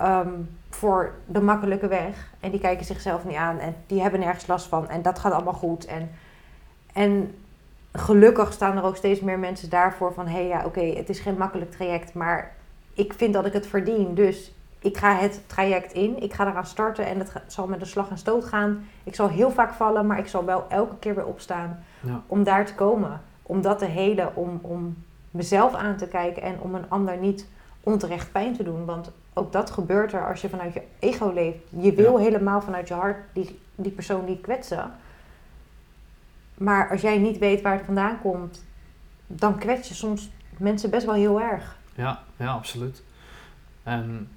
um, 0.00 0.48
voor 0.70 1.12
de 1.26 1.40
makkelijke 1.40 1.88
weg. 1.88 2.30
En 2.40 2.50
die 2.50 2.60
kijken 2.60 2.86
zichzelf 2.86 3.24
niet 3.24 3.36
aan 3.36 3.58
en 3.58 3.74
die 3.86 4.00
hebben 4.00 4.20
nergens 4.20 4.46
last 4.46 4.66
van. 4.66 4.88
En 4.88 5.02
dat 5.02 5.18
gaat 5.18 5.32
allemaal 5.32 5.52
goed. 5.52 5.84
En, 5.84 6.10
en 6.92 7.34
gelukkig 7.92 8.52
staan 8.52 8.76
er 8.76 8.84
ook 8.84 8.96
steeds 8.96 9.20
meer 9.20 9.38
mensen 9.38 9.70
daarvoor 9.70 10.12
van... 10.12 10.26
hé 10.26 10.32
hey, 10.32 10.46
ja, 10.46 10.58
oké, 10.58 10.66
okay, 10.66 10.94
het 10.94 11.08
is 11.08 11.20
geen 11.20 11.36
makkelijk 11.36 11.70
traject, 11.70 12.14
maar 12.14 12.54
ik 12.94 13.12
vind 13.12 13.34
dat 13.34 13.46
ik 13.46 13.52
het 13.52 13.66
verdien. 13.66 14.14
Dus 14.14 14.52
ik 14.78 14.96
ga 14.96 15.14
het 15.14 15.42
traject 15.46 15.92
in, 15.92 16.22
ik 16.22 16.32
ga 16.32 16.46
eraan 16.46 16.66
starten 16.66 17.06
en 17.06 17.18
het 17.18 17.32
zal 17.46 17.66
met 17.66 17.80
een 17.80 17.86
slag 17.86 18.10
en 18.10 18.18
stoot 18.18 18.44
gaan. 18.44 18.86
Ik 19.04 19.14
zal 19.14 19.28
heel 19.28 19.50
vaak 19.50 19.72
vallen, 19.72 20.06
maar 20.06 20.18
ik 20.18 20.26
zal 20.26 20.44
wel 20.44 20.64
elke 20.68 20.98
keer 20.98 21.14
weer 21.14 21.26
opstaan 21.26 21.84
ja. 22.00 22.22
om 22.26 22.44
daar 22.44 22.66
te 22.66 22.74
komen. 22.74 23.20
Om 23.42 23.62
dat 23.62 23.78
te 23.78 23.84
helen, 23.84 24.36
om, 24.36 24.58
om 24.62 24.96
mezelf 25.30 25.74
aan 25.74 25.96
te 25.96 26.08
kijken 26.08 26.42
en 26.42 26.60
om 26.60 26.74
een 26.74 26.88
ander 26.88 27.16
niet 27.16 27.46
onterecht 27.82 28.32
pijn 28.32 28.56
te 28.56 28.62
doen. 28.62 28.84
Want 28.84 29.10
ook 29.32 29.52
dat 29.52 29.70
gebeurt 29.70 30.12
er 30.12 30.28
als 30.28 30.40
je 30.40 30.48
vanuit 30.48 30.72
je 30.72 30.82
ego 30.98 31.30
leeft. 31.32 31.58
Je 31.68 31.92
wil 31.92 32.18
Ja. 32.18 32.24
helemaal 32.24 32.60
vanuit 32.60 32.88
je 32.88 32.94
hart 32.94 33.16
die, 33.32 33.58
die 33.74 33.92
persoon 33.92 34.24
niet 34.24 34.40
kwetsen. 34.40 34.92
Maar 36.60 36.90
als 36.90 37.00
jij 37.00 37.18
niet 37.18 37.38
weet 37.38 37.62
waar 37.62 37.76
het 37.76 37.84
vandaan 37.84 38.20
komt, 38.20 38.64
dan 39.26 39.58
kwets 39.58 39.88
je 39.88 39.94
soms 39.94 40.30
mensen 40.56 40.90
best 40.90 41.06
wel 41.06 41.14
heel 41.14 41.40
erg. 41.40 41.76
Ja, 41.94 42.22
ja, 42.36 42.52
absoluut. 42.52 43.02
En 43.82 44.28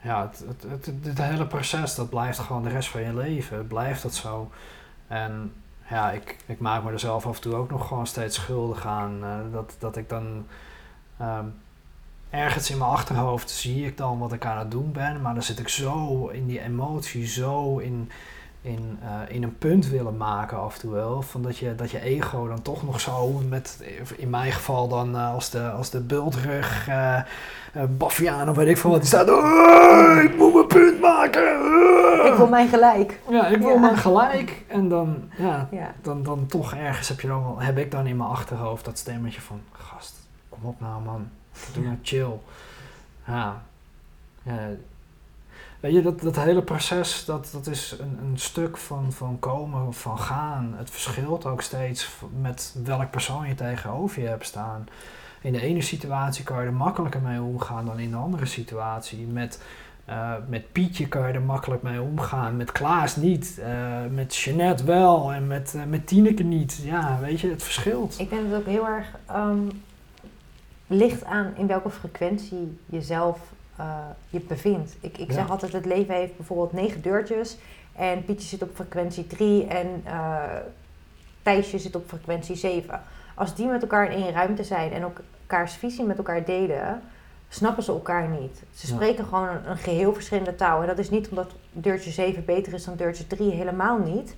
ja, 0.00 0.30
het, 0.30 0.44
het, 0.68 0.92
het, 1.02 1.18
hele 1.18 1.46
proces, 1.46 1.94
dat 1.94 2.10
blijft 2.10 2.38
gewoon 2.38 2.62
de 2.62 2.68
rest 2.68 2.88
van 2.88 3.02
je 3.02 3.14
leven. 3.14 3.66
Blijft 3.66 4.02
dat 4.02 4.14
zo. 4.14 4.50
En 5.06 5.52
ja, 5.88 6.10
ik, 6.10 6.36
ik 6.46 6.60
maak 6.60 6.84
me 6.84 6.92
er 6.92 6.98
zelf 6.98 7.26
af 7.26 7.36
en 7.36 7.42
toe 7.42 7.54
ook 7.54 7.70
nog 7.70 7.88
gewoon 7.88 8.06
steeds 8.06 8.36
schuldig 8.36 8.86
aan. 8.86 9.24
eh, 9.24 9.38
dat, 9.52 9.76
dat 9.78 9.96
ik 9.96 10.08
dan 10.08 10.46
ehm, 11.18 11.46
ergens 12.30 12.70
in 12.70 12.78
mijn 12.78 12.90
achterhoofd 12.90 13.50
zie 13.50 13.86
ik 13.86 13.96
dan 13.96 14.18
wat 14.18 14.32
ik 14.32 14.44
aan 14.44 14.58
het 14.58 14.70
doen 14.70 14.92
ben. 14.92 15.22
Maar 15.22 15.34
dan 15.34 15.42
zit 15.42 15.58
ik 15.58 15.68
zo 15.68 16.26
in 16.26 16.46
die 16.46 16.60
emotie, 16.60 17.26
zo 17.26 17.78
in, 17.78 18.10
in, 18.62 18.98
eh, 19.02 19.34
in 19.34 19.42
een 19.42 19.58
punt 19.58 19.88
willen 19.88 20.16
maken 20.16 20.58
af 20.58 20.74
en 20.74 20.80
toe 20.80 20.92
wel. 20.92 21.22
Van 21.22 21.42
dat 21.42 21.58
je, 21.58 21.74
dat 21.74 21.90
je 21.90 22.00
ego 22.00 22.48
dan 22.48 22.62
toch 22.62 22.82
nog 22.82 23.00
zo 23.00 23.28
met, 23.48 23.82
in 24.16 24.30
mijn 24.30 24.52
geval 24.52 24.88
dan 24.88 25.16
eh, 25.16 25.32
als 25.32 25.50
de, 25.50 25.70
als 25.70 25.90
de 25.90 26.00
bultrug, 26.00 26.88
eh 26.88 27.20
uh, 27.76 27.82
Baffiaan 27.98 28.48
of 28.48 28.56
weet 28.56 28.68
ik 28.68 28.76
veel 28.78 28.90
wat, 28.90 28.98
die 28.98 29.08
staat. 29.08 29.30
"Oh, 29.30 30.22
ik 30.24 30.36
moet 30.36 30.54
mijn 30.54 30.66
punt 30.66 31.00
maken. 31.00 31.42
oh." 31.42 32.26
Ik 32.26 32.34
wil 32.34 32.48
mijn 32.48 32.68
gelijk. 32.68 33.20
Ja, 33.30 33.46
ik 33.46 33.58
wil 33.58 33.68
Ja. 33.74 33.78
maar 33.80 33.96
gelijk. 33.96 34.64
En 34.66 34.88
dan, 34.88 35.16
ja, 35.38 35.68
Ja. 35.70 35.94
dan, 36.02 36.22
dan 36.22 36.46
toch 36.46 36.74
ergens 36.74 37.08
heb, 37.08 37.20
je 37.20 37.26
dan, 37.26 37.42
wel- 37.42 37.60
heb 37.60 37.78
ik 37.78 37.90
dan 37.90 38.06
in 38.06 38.16
mijn 38.16 38.28
achterhoofd 38.30 38.84
dat 38.84 38.98
stemmetje 38.98 39.40
van... 39.40 39.60
Gast, 39.72 40.14
kom 40.48 40.58
op 40.62 40.80
nou 40.80 41.02
man. 41.02 41.28
Doe 41.74 41.84
nou 41.84 41.96
chill. 42.02 42.32
Ja. 43.26 43.62
Weet 45.80 45.94
je, 45.94 46.02
dat, 46.02 46.20
dat 46.20 46.36
hele 46.36 46.62
proces, 46.62 47.24
dat, 47.24 47.48
dat 47.52 47.66
is 47.66 47.96
een, 48.00 48.18
een 48.22 48.38
stuk 48.38 48.76
van, 48.76 49.12
van 49.12 49.38
komen, 49.38 49.94
van 49.94 50.18
gaan. 50.18 50.74
Het 50.76 50.90
verschilt 50.90 51.46
ook 51.46 51.62
steeds 51.62 52.08
met 52.40 52.76
welk 52.84 53.10
persoon 53.10 53.48
je 53.48 53.54
tegenover 53.54 54.22
je 54.22 54.28
hebt 54.28 54.46
staan. 54.46 54.88
In 55.40 55.52
de 55.52 55.60
ene 55.60 55.82
situatie 55.82 56.44
kan 56.44 56.60
je 56.60 56.66
er 56.66 56.72
makkelijker 56.72 57.20
mee 57.20 57.42
omgaan 57.42 57.86
dan 57.86 57.98
in 57.98 58.10
de 58.10 58.16
andere 58.16 58.46
situatie. 58.46 59.26
Met, 59.26 59.62
uh, 60.08 60.32
met 60.48 60.72
Pietje 60.72 61.08
kan 61.08 61.26
je 61.26 61.32
er 61.32 61.42
makkelijk 61.42 61.82
mee 61.82 62.00
omgaan, 62.00 62.56
met 62.56 62.72
Klaas 62.72 63.16
niet, 63.16 63.56
uh, 63.58 63.66
met 64.10 64.36
Jeanette 64.36 64.84
wel 64.84 65.32
en 65.32 65.46
met, 65.46 65.72
uh, 65.76 65.84
met 65.84 66.06
Tineke 66.06 66.42
niet. 66.42 66.80
Ja, 66.82 67.18
weet 67.20 67.40
je, 67.40 67.50
het 67.50 67.62
verschilt. 67.62 68.18
Ik 68.18 68.30
dat 68.30 68.38
het 68.42 68.54
ook 68.54 68.66
heel 68.66 68.86
erg 68.86 69.06
um, 69.36 69.82
ligt 70.86 71.24
aan 71.24 71.52
in 71.56 71.66
welke 71.66 71.90
frequentie 71.90 72.78
je 72.86 73.02
zelf 73.02 73.38
je 74.28 74.40
bevindt. 74.40 74.96
Ik, 75.00 75.18
ik 75.18 75.28
ja. 75.28 75.34
zeg 75.34 75.50
altijd, 75.50 75.72
het 75.72 75.86
leven 75.86 76.14
heeft 76.14 76.36
bijvoorbeeld 76.36 76.72
negen 76.72 77.02
deurtjes 77.02 77.56
en 77.96 78.24
Pietje 78.24 78.48
zit 78.48 78.62
op 78.62 78.70
frequentie 78.74 79.26
3 79.26 79.66
en 79.66 80.04
Thijsje 81.42 81.78
zit 81.78 81.96
op 81.96 82.08
frequentie 82.08 82.56
7 82.56 83.00
als 83.38 83.54
die 83.54 83.66
met 83.66 83.82
elkaar 83.82 84.12
in 84.12 84.22
één 84.22 84.32
ruimte 84.32 84.64
zijn 84.64 84.92
en 84.92 85.02
elkaars 85.02 85.72
visie 85.72 86.04
met 86.04 86.18
elkaar 86.18 86.44
delen, 86.44 87.02
snappen 87.48 87.82
ze 87.82 87.92
elkaar 87.92 88.28
niet. 88.28 88.62
Ze 88.74 88.86
spreken 88.86 89.24
gewoon 89.24 89.48
een, 89.48 89.70
een, 89.70 89.76
geheel 89.76 90.14
verschillende 90.14 90.54
taal. 90.54 90.80
En 90.80 90.86
dat 90.86 90.98
is 90.98 91.10
niet 91.10 91.28
omdat 91.28 91.50
deurtje 91.72 92.10
7 92.10 92.44
beter 92.44 92.74
is 92.74 92.84
dan 92.84 92.96
deurtje 92.96 93.26
3, 93.26 93.50
helemaal 93.50 93.98
niet. 93.98 94.36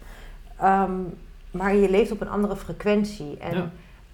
Um, 0.62 1.18
maar 1.50 1.74
je 1.74 1.90
leeft 1.90 2.10
op 2.10 2.20
een 2.20 2.28
andere 2.28 2.56
frequentie. 2.56 3.38
En 3.38 3.56
ja. 3.56 3.70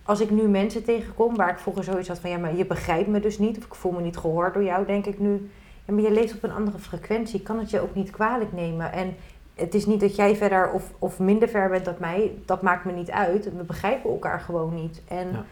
Als 0.06 0.20
ik 0.20 0.30
nu 0.30 0.48
mensen 0.48 0.84
tegenkom 0.84 1.36
waar 1.36 1.50
ik 1.50 1.58
vroeger 1.58 1.84
zoiets 1.84 2.08
had 2.08 2.18
van 2.18 2.30
ja, 2.30 2.38
maar 2.38 2.56
je 2.56 2.66
begrijpt 2.66 3.08
me 3.08 3.20
dus 3.20 3.38
niet, 3.38 3.58
of 3.58 3.64
ik 3.64 3.74
voel 3.74 3.92
me 3.92 4.00
niet 4.00 4.16
gehoord 4.16 4.54
door 4.54 4.64
jou, 4.64 4.86
denk 4.86 5.06
ik 5.06 5.18
nu. 5.18 5.50
Ja, 5.84 5.92
maar 5.92 6.02
je 6.02 6.10
leeft 6.10 6.34
op 6.34 6.42
een 6.42 6.52
andere 6.52 6.78
frequentie, 6.78 7.42
kan 7.42 7.58
het 7.58 7.70
je 7.70 7.80
ook 7.80 7.94
niet 7.94 8.10
kwalijk 8.10 8.52
nemen. 8.52 8.92
En 8.92 9.16
het 9.54 9.74
is 9.74 9.86
niet 9.86 10.00
dat 10.00 10.16
jij 10.16 10.36
verder 10.36 10.70
of, 10.70 10.92
of 10.98 11.18
minder 11.18 11.48
ver 11.48 11.68
bent 11.68 11.84
dan 11.84 11.94
mij. 11.98 12.32
Dat 12.44 12.62
maakt 12.62 12.84
me 12.84 12.92
niet 12.92 13.10
uit. 13.10 13.44
We 13.44 13.62
begrijpen 13.62 14.10
elkaar 14.10 14.40
gewoon 14.40 14.74
niet. 14.74 15.02
En 15.08 15.44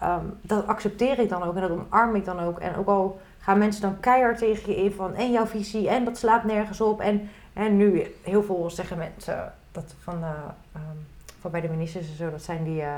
ja. 0.00 0.16
um, 0.16 0.38
dat 0.42 0.66
accepteer 0.66 1.18
ik 1.18 1.28
dan 1.28 1.42
ook 1.42 1.54
en 1.54 1.60
dat 1.60 1.70
omarm 1.70 2.14
ik 2.14 2.24
dan 2.24 2.40
ook. 2.40 2.58
En 2.58 2.76
ook 2.76 2.88
al 2.88 3.20
gaan 3.38 3.58
mensen 3.58 3.82
dan 3.82 4.00
keihard 4.00 4.38
tegen 4.38 4.72
je 4.72 4.82
in 4.82 4.92
van 4.92 5.14
en 5.14 5.32
jouw 5.32 5.46
visie 5.46 5.88
en 5.88 6.04
dat 6.04 6.18
slaat 6.18 6.44
nergens 6.44 6.80
op. 6.80 7.00
En, 7.00 7.28
en 7.52 7.76
nu 7.76 8.14
heel 8.22 8.42
veel 8.42 8.70
zeggen 8.70 8.98
mensen 8.98 9.52
dat 9.72 9.94
van, 9.98 10.18
uh, 10.20 10.28
um, 10.74 11.06
van 11.40 11.50
bij 11.50 11.60
de 11.60 11.68
ministers 11.68 12.08
en 12.08 12.16
zo, 12.16 12.30
dat 12.30 12.42
zijn 12.42 12.64
die, 12.64 12.80
uh, 12.80 12.96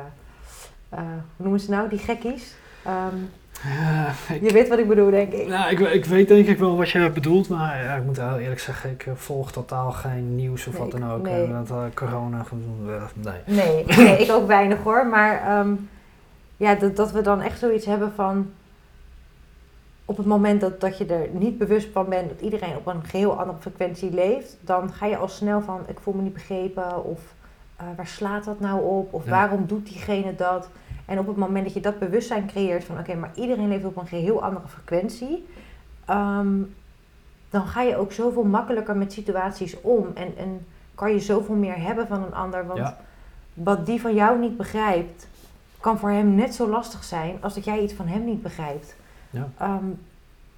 uh, 0.94 0.98
hoe 1.36 1.44
noemen 1.44 1.60
ze 1.60 1.70
nou, 1.70 1.88
die 1.88 1.98
gekkies. 1.98 2.54
Um, 2.86 3.30
ja, 3.62 4.12
ik, 4.34 4.42
je 4.42 4.52
weet 4.52 4.68
wat 4.68 4.78
ik 4.78 4.88
bedoel, 4.88 5.10
denk 5.10 5.32
ik. 5.32 5.48
Nou, 5.48 5.70
ik, 5.70 5.78
ik 5.80 6.04
weet 6.04 6.28
denk 6.28 6.46
ik 6.46 6.58
wel 6.58 6.76
wat 6.76 6.90
je 6.90 7.10
bedoelt, 7.10 7.48
maar 7.48 7.82
ja, 7.82 7.94
ik 7.94 8.04
moet 8.04 8.16
heel 8.16 8.38
eerlijk 8.38 8.60
zeggen, 8.60 8.90
ik 8.90 9.06
volg 9.14 9.52
totaal 9.52 9.92
geen 9.92 10.36
nieuws 10.36 10.66
of 10.66 10.72
nee, 10.72 10.82
wat 10.82 10.90
dan 10.90 11.10
ook. 11.10 11.22
Nee. 11.22 11.48
Dat 11.48 11.70
uh, 11.70 11.82
corona, 11.94 12.44
nee. 13.14 13.34
Nee, 13.44 13.84
nee, 14.04 14.16
ik 14.16 14.30
ook 14.30 14.46
weinig 14.46 14.82
hoor, 14.82 15.06
maar 15.06 15.58
um, 15.58 15.88
ja, 16.56 16.74
dat, 16.74 16.96
dat 16.96 17.12
we 17.12 17.20
dan 17.20 17.40
echt 17.40 17.58
zoiets 17.58 17.86
hebben 17.86 18.12
van, 18.14 18.50
op 20.04 20.16
het 20.16 20.26
moment 20.26 20.60
dat, 20.60 20.80
dat 20.80 20.98
je 20.98 21.06
er 21.06 21.28
niet 21.32 21.58
bewust 21.58 21.88
van 21.92 22.08
bent 22.08 22.28
dat 22.28 22.40
iedereen 22.40 22.76
op 22.76 22.86
een 22.86 23.04
geheel 23.04 23.38
andere 23.38 23.58
frequentie 23.60 24.10
leeft, 24.10 24.56
dan 24.60 24.92
ga 24.92 25.06
je 25.06 25.16
al 25.16 25.28
snel 25.28 25.60
van, 25.60 25.80
ik 25.86 25.98
voel 26.00 26.14
me 26.14 26.22
niet 26.22 26.32
begrepen, 26.32 27.04
of 27.04 27.20
uh, 27.80 27.86
waar 27.96 28.06
slaat 28.06 28.44
dat 28.44 28.60
nou 28.60 28.82
op, 28.82 29.12
of 29.12 29.24
ja. 29.24 29.30
waarom 29.30 29.66
doet 29.66 29.86
diegene 29.86 30.34
dat? 30.34 30.68
En 31.04 31.18
op 31.18 31.26
het 31.26 31.36
moment 31.36 31.64
dat 31.64 31.74
je 31.74 31.80
dat 31.80 31.98
bewustzijn 31.98 32.46
creëert 32.46 32.84
van 32.84 32.98
oké, 32.98 33.14
maar 33.14 33.30
iedereen 33.34 33.68
leeft 33.68 33.84
op 33.84 33.96
een 33.96 34.06
geheel 34.06 34.42
andere 34.42 34.68
frequentie, 34.68 35.48
um, 36.10 36.74
dan 37.50 37.66
ga 37.66 37.82
je 37.82 37.96
ook 37.96 38.12
zoveel 38.12 38.44
makkelijker 38.44 38.96
met 38.96 39.12
situaties 39.12 39.80
om. 39.80 40.06
En, 40.14 40.36
en 40.36 40.66
kan 40.94 41.12
je 41.12 41.20
zoveel 41.20 41.54
meer 41.54 41.82
hebben 41.82 42.06
van 42.06 42.22
een 42.22 42.34
ander. 42.34 42.66
Want 42.66 42.78
ja. 42.78 42.98
wat 43.54 43.86
die 43.86 44.00
van 44.00 44.14
jou 44.14 44.38
niet 44.38 44.56
begrijpt, 44.56 45.28
kan 45.80 45.98
voor 45.98 46.10
hem 46.10 46.34
net 46.34 46.54
zo 46.54 46.68
lastig 46.68 47.04
zijn 47.04 47.36
als 47.40 47.54
dat 47.54 47.64
jij 47.64 47.80
iets 47.80 47.94
van 47.94 48.06
hem 48.06 48.24
niet 48.24 48.42
begrijpt. 48.42 48.94
Ja. 49.30 49.48
Um, 49.62 50.00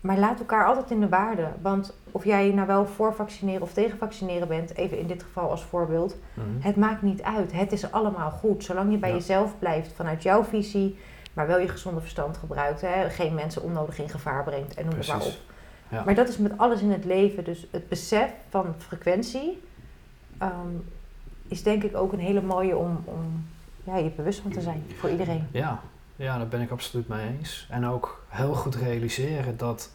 maar 0.05 0.19
laat 0.19 0.39
elkaar 0.39 0.67
altijd 0.67 0.91
in 0.91 1.01
de 1.01 1.09
waarde. 1.09 1.49
Want 1.61 1.97
of 2.11 2.25
jij 2.25 2.51
nou 2.51 2.67
wel 2.67 2.87
voor 2.87 3.15
vaccineren 3.15 3.63
of 3.63 3.73
tegen 3.73 3.99
vaccineren 3.99 4.49
bent, 4.49 4.75
even 4.77 4.99
in 4.99 5.07
dit 5.07 5.23
geval 5.23 5.51
als 5.51 5.65
voorbeeld, 5.65 6.17
mm 6.35 6.45
-hmm. 6.45 6.57
het 6.61 6.77
maakt 6.77 7.03
niet 7.03 7.23
uit. 7.23 7.53
Het 7.53 7.73
is 7.73 7.93
allemaal 7.93 8.31
goed. 8.31 8.65
Zolang 8.65 8.91
je 8.91 8.99
bij 8.99 9.09
ja. 9.09 9.15
jezelf 9.15 9.59
blijft 9.59 9.93
vanuit 9.93 10.23
jouw 10.23 10.45
visie, 10.45 10.99
maar 11.33 11.47
wel 11.47 11.59
je 11.59 11.69
gezonde 11.69 12.01
verstand 12.01 12.37
gebruikt. 12.37 12.81
Hè? 12.81 13.11
Geen 13.11 13.35
mensen 13.35 13.63
onnodig 13.63 13.99
in 13.99 14.09
gevaar 14.09 14.45
brengt 14.45 14.75
en 14.75 14.85
noem 14.85 14.99
het 14.99 15.09
maar 15.09 15.25
op. 15.25 15.33
Ja. 15.89 16.05
Maar 16.05 16.15
dat 16.15 16.29
is 16.29 16.37
met 16.37 16.59
alles 16.59 16.81
in 16.81 16.91
het 16.91 17.05
leven. 17.05 17.45
Dus 17.45 17.67
het 17.71 17.89
besef 17.89 18.31
van 18.49 18.75
frequentie 18.79 19.63
um, 20.43 20.85
is 21.49 21.63
denk 21.63 21.83
ik 21.83 21.97
ook 21.97 22.13
een 22.13 22.19
hele 22.19 22.43
mooie 22.43 22.77
om, 22.77 23.03
om 23.05 23.47
ja, 23.85 23.97
je 23.97 24.11
bewust 24.11 24.41
van 24.41 24.51
te 24.51 24.61
zijn 24.61 24.85
voor 24.99 25.11
iedereen. 25.11 25.47
Ja, 25.51 25.81
ja, 26.17 26.39
daar 26.39 26.49
ben 26.49 26.61
ik 26.61 26.71
absoluut 26.71 27.09
mee 27.09 27.29
eens. 27.39 27.67
En 27.71 27.87
ook 27.87 28.24
heel 28.35 28.55
goed 28.55 28.74
realiseren 28.74 29.57
dat 29.57 29.91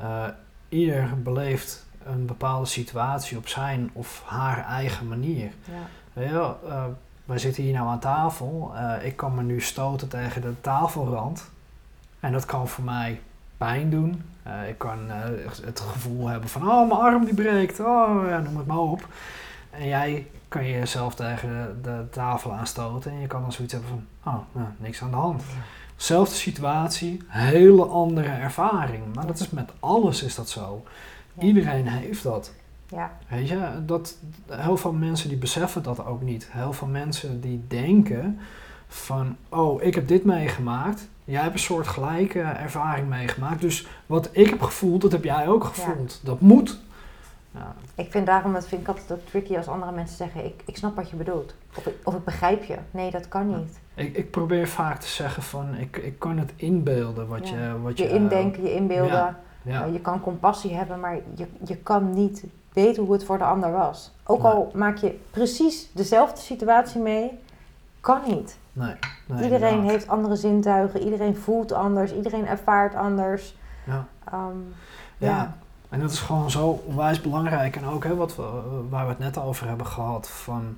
uh, 0.00 0.24
ieder 0.68 1.22
beleeft 1.22 1.86
een 2.04 2.26
bepaalde 2.26 2.66
situatie 2.66 3.36
op 3.36 3.48
zijn 3.48 3.90
of 3.92 4.22
haar 4.26 4.64
eigen 4.64 5.08
manier. 5.08 5.50
Ja. 5.64 6.22
Ja, 6.22 6.56
uh, 6.64 6.84
wij 7.24 7.38
zitten 7.38 7.62
hier 7.62 7.72
nou 7.72 7.88
aan 7.88 7.98
tafel. 7.98 8.72
Uh, 8.74 9.06
ik 9.06 9.16
kan 9.16 9.34
me 9.34 9.42
nu 9.42 9.60
stoten 9.60 10.08
tegen 10.08 10.42
de 10.42 10.60
tafelrand. 10.60 11.50
En 12.20 12.32
dat 12.32 12.44
kan 12.44 12.68
voor 12.68 12.84
mij 12.84 13.20
pijn 13.56 13.90
doen. 13.90 14.22
ik 14.68 14.78
kan 14.78 14.98
het 15.64 15.80
gevoel 15.80 16.28
hebben 16.28 16.48
van, 16.48 16.70
oh, 16.70 16.88
mijn 16.88 17.00
arm 17.00 17.24
die 17.24 17.34
breekt. 17.34 17.80
Oh, 17.80 18.24
ja, 18.28 18.38
noem 18.38 18.56
het 18.56 18.66
maar 18.66 18.78
op. 18.78 19.08
En 19.70 19.86
jij 19.86 20.26
kan 20.48 20.64
je 20.64 20.72
jezelf 20.72 21.14
tegen 21.14 21.48
de, 21.48 21.90
de, 21.90 22.08
tafel 22.10 22.52
aanstoten 22.52 23.10
en 23.10 23.20
je 23.20 23.26
kan 23.26 23.40
dan 23.42 23.52
zoiets 23.52 23.72
hebben 23.72 23.90
van, 23.90 24.32
oh, 24.32 24.40
nou, 24.52 24.68
niks 24.76 25.02
aan 25.02 25.10
de 25.10 25.16
hand. 25.16 25.42
Zelfde 26.00 26.34
situatie, 26.34 27.20
hele 27.26 27.84
andere 27.84 28.28
ervaring. 28.28 29.02
Maar 29.14 29.26
dat 29.26 29.40
is 29.40 29.50
met 29.50 29.70
alles 29.80 30.22
is 30.22 30.34
dat 30.34 30.48
zo. 30.48 30.84
Ja. 31.34 31.42
Iedereen 31.42 31.86
heeft 31.86 32.22
dat. 32.22 32.52
Ja. 32.88 33.18
Weet 33.28 33.48
je, 33.48 33.68
dat, 33.86 34.16
heel 34.46 34.76
veel 34.76 34.92
mensen 34.92 35.28
die 35.28 35.38
beseffen 35.38 35.82
dat 35.82 36.06
ook 36.06 36.22
niet. 36.22 36.48
Heel 36.50 36.72
veel 36.72 36.86
mensen 36.86 37.40
die 37.40 37.64
denken 37.68 38.38
van, 38.88 39.36
oh, 39.48 39.82
ik 39.82 39.94
heb 39.94 40.08
dit 40.08 40.24
meegemaakt. 40.24 41.08
Jij 41.24 41.42
hebt 41.42 41.54
een 41.54 41.60
soort 41.60 41.86
gelijke 41.86 42.40
ervaring 42.40 43.08
meegemaakt. 43.08 43.60
Dus 43.60 43.86
wat 44.06 44.28
ik 44.32 44.50
heb 44.50 44.62
gevoeld, 44.62 45.00
dat 45.00 45.12
heb 45.12 45.24
jij 45.24 45.48
ook 45.48 45.64
gevoeld. 45.64 46.20
Ja. 46.22 46.28
Dat 46.28 46.40
moet. 46.40 46.80
Ja. 47.50 47.74
Ik 47.94 48.10
vind 48.10 48.26
daarom, 48.26 48.52
dat 48.52 48.66
vind 48.66 48.80
ik 48.80 48.88
altijd 48.88 49.12
ook 49.12 49.26
tricky 49.26 49.56
als 49.56 49.68
andere 49.68 49.92
mensen 49.92 50.16
zeggen, 50.16 50.44
ik, 50.44 50.62
ik 50.64 50.76
snap 50.76 50.96
wat 50.96 51.10
je 51.10 51.16
bedoelt. 51.16 51.54
Of 51.76 51.86
ik, 51.86 51.94
of 52.04 52.14
ik 52.14 52.24
begrijp 52.24 52.64
je. 52.64 52.76
Nee, 52.90 53.10
dat 53.10 53.28
kan 53.28 53.46
niet. 53.46 53.80
Ja. 53.94 54.02
Ik, 54.02 54.16
ik 54.16 54.30
probeer 54.30 54.68
vaak 54.68 55.00
te 55.00 55.08
zeggen 55.08 55.42
van, 55.42 55.74
ik, 55.74 55.96
ik 55.96 56.18
kan 56.18 56.38
het 56.38 56.52
inbeelden 56.56 57.28
wat 57.28 57.48
ja. 57.48 57.56
je... 57.56 57.80
Wat 57.80 57.98
je, 57.98 58.04
je 58.04 58.10
indenken, 58.10 58.62
je 58.62 58.74
inbeelden. 58.74 59.36
Uh, 59.64 59.92
je 59.92 60.00
kan 60.00 60.20
compassie 60.20 60.74
hebben, 60.74 61.00
maar 61.00 61.18
je, 61.34 61.46
je 61.64 61.76
kan 61.76 62.14
niet 62.14 62.44
weten 62.72 63.02
hoe 63.02 63.12
het 63.12 63.24
voor 63.24 63.38
de 63.38 63.44
ander 63.44 63.72
was. 63.72 64.12
Ook 64.24 64.42
nee. 64.42 64.52
al 64.52 64.70
maak 64.74 64.96
je 64.96 65.18
precies 65.30 65.92
dezelfde 65.92 66.40
situatie 66.40 67.00
mee, 67.00 67.38
kan 68.00 68.20
niet. 68.26 68.58
Nee, 68.72 68.94
nee, 69.26 69.42
iedereen 69.42 69.68
inderdaad. 69.68 69.90
heeft 69.90 70.08
andere 70.08 70.36
zintuigen, 70.36 71.02
iedereen 71.02 71.36
voelt 71.36 71.72
anders, 71.72 72.14
iedereen 72.14 72.46
ervaart 72.46 72.94
anders. 72.94 73.56
Ja. 73.86 74.06
Um, 74.34 74.74
ja. 75.18 75.56
En 75.90 76.00
dat 76.00 76.10
is 76.10 76.18
gewoon 76.18 76.50
zo 76.50 76.82
onwijs 76.86 77.20
belangrijk. 77.20 77.76
En 77.76 77.84
ook 77.84 78.04
hè, 78.04 78.14
wat 78.14 78.36
we, 78.36 78.42
waar 78.88 79.04
we 79.04 79.10
het 79.10 79.18
net 79.18 79.38
over 79.38 79.68
hebben 79.68 79.86
gehad, 79.86 80.28
van 80.28 80.76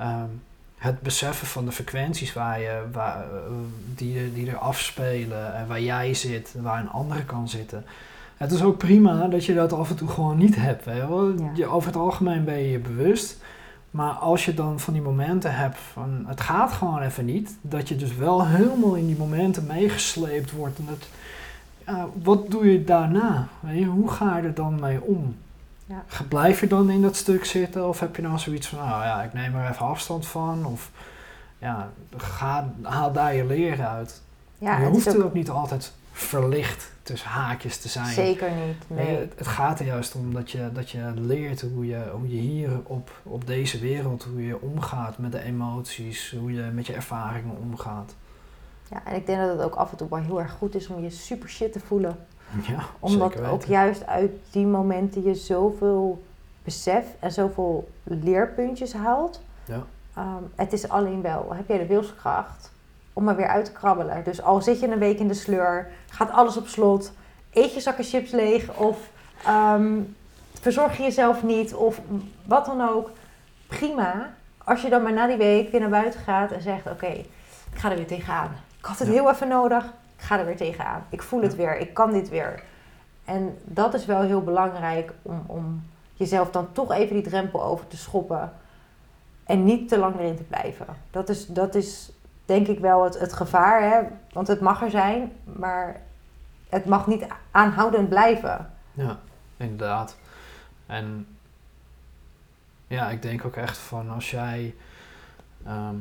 um, 0.00 0.42
het 0.76 1.00
beseffen 1.00 1.46
van 1.46 1.64
de 1.64 1.72
frequenties 1.72 2.32
waar 2.32 2.60
je, 2.60 2.82
waar, 2.92 3.24
die, 3.94 4.32
die 4.32 4.50
er 4.50 4.58
afspelen, 4.58 5.54
en 5.54 5.66
waar 5.66 5.80
jij 5.80 6.14
zit, 6.14 6.54
waar 6.60 6.80
een 6.80 6.90
andere 6.90 7.24
kan 7.24 7.48
zitten. 7.48 7.84
Het 8.36 8.52
is 8.52 8.62
ook 8.62 8.78
prima 8.78 9.26
dat 9.26 9.44
je 9.44 9.54
dat 9.54 9.72
af 9.72 9.90
en 9.90 9.96
toe 9.96 10.08
gewoon 10.08 10.38
niet 10.38 10.56
hebt. 10.56 10.84
Hè? 10.84 11.02
Je, 11.54 11.66
over 11.66 11.88
het 11.88 12.00
algemeen 12.00 12.44
ben 12.44 12.58
je 12.58 12.70
je 12.70 12.78
bewust. 12.78 13.36
Maar 13.90 14.12
als 14.12 14.44
je 14.44 14.54
dan 14.54 14.80
van 14.80 14.92
die 14.92 15.02
momenten 15.02 15.54
hebt 15.54 15.78
van 15.92 16.24
het 16.26 16.40
gaat 16.40 16.72
gewoon 16.72 17.02
even 17.02 17.24
niet, 17.24 17.56
dat 17.60 17.88
je 17.88 17.96
dus 17.96 18.14
wel 18.14 18.46
helemaal 18.46 18.94
in 18.94 19.06
die 19.06 19.16
momenten 19.16 19.66
meegesleept 19.66 20.52
wordt. 20.52 20.78
En 20.78 20.86
het, 20.86 21.08
ja, 21.86 22.08
wat 22.22 22.50
doe 22.50 22.72
je 22.72 22.84
daarna? 22.84 23.48
Hoe 23.86 24.10
ga 24.10 24.36
je 24.36 24.42
er 24.42 24.54
dan 24.54 24.80
mee 24.80 25.02
om? 25.02 25.36
Ja. 25.86 26.04
Blijf 26.28 26.60
je 26.60 26.66
dan 26.66 26.90
in 26.90 27.02
dat 27.02 27.16
stuk 27.16 27.44
zitten 27.44 27.88
of 27.88 28.00
heb 28.00 28.16
je 28.16 28.22
dan 28.22 28.40
zoiets 28.40 28.68
van, 28.68 28.78
nou 28.78 29.02
ja, 29.02 29.22
ik 29.22 29.32
neem 29.32 29.54
er 29.54 29.70
even 29.70 29.86
afstand 29.86 30.26
van 30.26 30.66
of 30.66 30.90
ja, 31.58 31.90
ga, 32.16 32.72
haal 32.82 33.12
daar 33.12 33.34
je 33.34 33.44
leren 33.44 33.88
uit. 33.88 34.22
Ja, 34.58 34.78
je 34.78 34.86
hoeft 34.86 35.16
ook... 35.16 35.24
ook 35.24 35.34
niet 35.34 35.50
altijd 35.50 35.92
verlicht 36.12 36.90
tussen 37.02 37.28
haakjes 37.28 37.78
te 37.78 37.88
zijn. 37.88 38.14
Zeker 38.14 38.50
niet. 38.50 38.98
Nee. 38.98 39.16
Het, 39.16 39.32
het, 39.36 39.46
gaat 39.46 39.80
er 39.80 39.86
juist 39.86 40.14
om 40.14 40.34
dat 40.34 40.50
je, 40.50 40.70
dat 40.72 40.90
je 40.90 41.12
leert 41.14 41.60
hoe 41.60 41.86
je, 41.86 42.02
hoe 42.12 42.28
je 42.28 42.40
hier 42.40 42.70
op, 42.82 43.10
op 43.22 43.46
deze 43.46 43.78
wereld, 43.78 44.24
hoe 44.32 44.46
je 44.46 44.60
omgaat 44.60 45.18
met 45.18 45.32
de 45.32 45.42
emoties, 45.42 46.34
hoe 46.38 46.52
je 46.52 46.62
met 46.62 46.86
je 46.86 46.92
ervaringen 46.92 47.56
omgaat. 47.56 48.14
Ja, 48.90 49.02
en 49.04 49.14
ik 49.14 49.26
denk 49.26 49.40
dat 49.40 49.48
het 49.48 49.60
ook 49.60 49.74
af 49.74 49.90
en 49.90 49.96
toe 49.96 50.08
wel 50.08 50.18
heel 50.18 50.40
erg 50.40 50.52
goed 50.52 50.74
is 50.74 50.88
om 50.88 51.02
je 51.02 51.10
super 51.10 51.48
shit 51.48 51.72
te 51.72 51.80
voelen. 51.80 52.26
Ja, 52.68 52.78
Omdat 52.98 53.40
ook 53.40 53.64
juist 53.64 54.06
uit 54.06 54.30
die 54.50 54.66
momenten 54.66 55.22
je 55.22 55.34
zoveel 55.34 56.22
besef 56.64 57.04
en 57.20 57.32
zoveel 57.32 57.88
leerpuntjes 58.02 58.92
haalt. 58.92 59.40
Ja. 59.64 59.82
Ehm, 60.14 60.42
het 60.54 60.72
is 60.72 60.88
alleen 60.88 61.22
wel, 61.22 61.54
heb 61.54 61.68
jij 61.68 61.78
de 61.78 61.86
wilskracht 61.86 62.72
om 63.12 63.28
er 63.28 63.36
weer 63.36 63.46
uit 63.48 63.64
te 63.64 63.72
krabbelen. 63.72 64.24
Dus 64.24 64.42
al 64.42 64.62
zit 64.62 64.80
je 64.80 64.88
een 64.88 64.98
week 64.98 65.18
in 65.18 65.28
de 65.28 65.34
sleur, 65.34 65.88
gaat 66.10 66.30
alles 66.30 66.56
op 66.56 66.66
slot, 66.66 67.12
eet 67.52 67.74
je 67.74 67.80
zakken 67.80 68.04
chips 68.04 68.30
leeg 68.30 68.76
of 68.76 68.98
ehm, 69.44 70.00
verzorg 70.60 70.96
je 70.96 71.02
jezelf 71.02 71.42
niet 71.42 71.74
of 71.74 72.00
wat 72.44 72.66
dan 72.66 72.88
ook. 72.88 73.10
Prima. 73.66 74.34
Als 74.64 74.82
je 74.82 74.88
dan 74.88 75.02
maar 75.02 75.12
na 75.12 75.26
die 75.26 75.36
week 75.36 75.70
weer 75.70 75.80
naar 75.80 75.88
buiten 75.88 76.20
gaat 76.20 76.52
en 76.52 76.62
zegt, 76.62 76.86
oké, 76.86 77.06
ik 77.06 77.28
ga 77.74 77.90
er 77.90 77.96
weer 77.96 78.06
tegenaan. 78.06 78.50
Ik 78.86 78.92
had 78.92 78.98
het 79.00 79.08
Ja. 79.08 79.14
heel 79.14 79.30
even 79.30 79.48
nodig, 79.48 79.84
ik 80.16 80.22
ga 80.22 80.38
er 80.38 80.44
weer 80.46 80.56
tegenaan. 80.56 81.04
Ik 81.08 81.22
voel 81.22 81.42
het 81.42 81.50
Ja. 81.52 81.56
weer, 81.58 81.78
ik 81.78 81.94
kan 81.94 82.12
dit 82.12 82.28
weer. 82.28 82.62
En 83.24 83.58
dat 83.64 83.94
is 83.94 84.06
wel 84.06 84.20
heel 84.20 84.42
belangrijk 84.42 85.12
om, 85.22 85.42
om 85.46 85.82
jezelf 86.14 86.50
dan 86.50 86.72
toch 86.72 86.92
even 86.92 87.14
die 87.14 87.24
drempel 87.24 87.62
over 87.62 87.86
te 87.86 87.96
schoppen. 87.96 88.52
En 89.44 89.64
niet 89.64 89.88
te 89.88 89.98
lang 89.98 90.14
erin 90.18 90.36
te 90.36 90.42
blijven. 90.42 90.86
Dat 91.10 91.28
is, 91.28 91.46
dat 91.46 91.74
is 91.74 92.10
denk 92.44 92.66
ik 92.66 92.78
wel 92.78 93.04
het, 93.04 93.18
het 93.18 93.32
gevaar. 93.32 93.82
Hè? 93.82 94.00
Want 94.32 94.46
het 94.48 94.60
mag 94.60 94.82
er 94.82 94.90
zijn, 94.90 95.32
maar 95.44 96.00
het 96.68 96.84
mag 96.84 97.06
niet 97.06 97.26
aanhoudend 97.50 98.08
blijven. 98.08 98.70
Ja, 98.92 99.18
inderdaad. 99.56 100.16
En 100.86 101.26
ja, 102.86 103.10
ik 103.10 103.22
denk 103.22 103.44
ook 103.44 103.56
echt 103.56 103.78
van 103.78 104.10
als 104.10 104.30
jij, 104.30 104.74
ehm, 105.64 105.96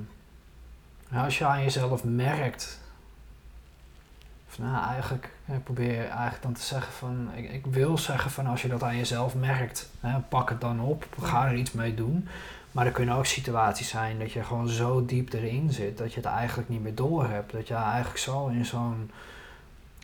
als 1.14 1.38
je 1.38 1.46
aan 1.46 1.64
jezelf 1.64 2.04
merkt, 2.04 2.80
van, 4.48 4.66
nou 4.66 4.86
eigenlijk, 4.86 5.30
ik 5.46 5.64
probeer 5.64 6.08
eigenlijk 6.08 6.42
dan 6.42 6.54
te 6.54 6.62
zeggen 6.62 6.94
van, 6.94 7.30
ik, 7.36 7.52
ik 7.52 7.66
wil 7.66 7.98
zeggen 7.98 8.32
van 8.32 8.48
als 8.48 8.62
je 8.62 8.68
dat 8.68 8.84
aan 8.84 8.98
jezelf 8.98 9.36
merkt, 9.36 9.90
hè, 10.00 10.20
pak 10.20 10.50
het 10.50 10.62
dan 10.62 10.80
op, 10.80 11.08
ga 11.22 11.48
er 11.48 11.56
iets 11.56 11.72
mee 11.72 11.96
doen. 11.96 12.28
Maar 12.72 12.86
er 12.86 12.92
kunnen 12.92 13.16
ook 13.16 13.26
situaties 13.26 13.90
zijn 13.90 14.20
dat 14.20 14.32
je 14.32 14.44
gewoon 14.44 14.70
zo 14.70 15.06
diep 15.06 15.34
erin 15.34 15.72
zit 15.72 15.98
dat 15.98 16.14
je 16.14 16.20
het 16.20 16.30
eigenlijk 16.30 16.70
niet 16.70 16.84
meer 16.84 16.96
door 16.96 17.30
hebt. 17.30 17.52
Dat 17.52 17.68
je 17.68 17.74
eigenlijk 17.74 18.18
zo 18.18 18.48
in 18.48 18.66
zo'n 18.66 19.12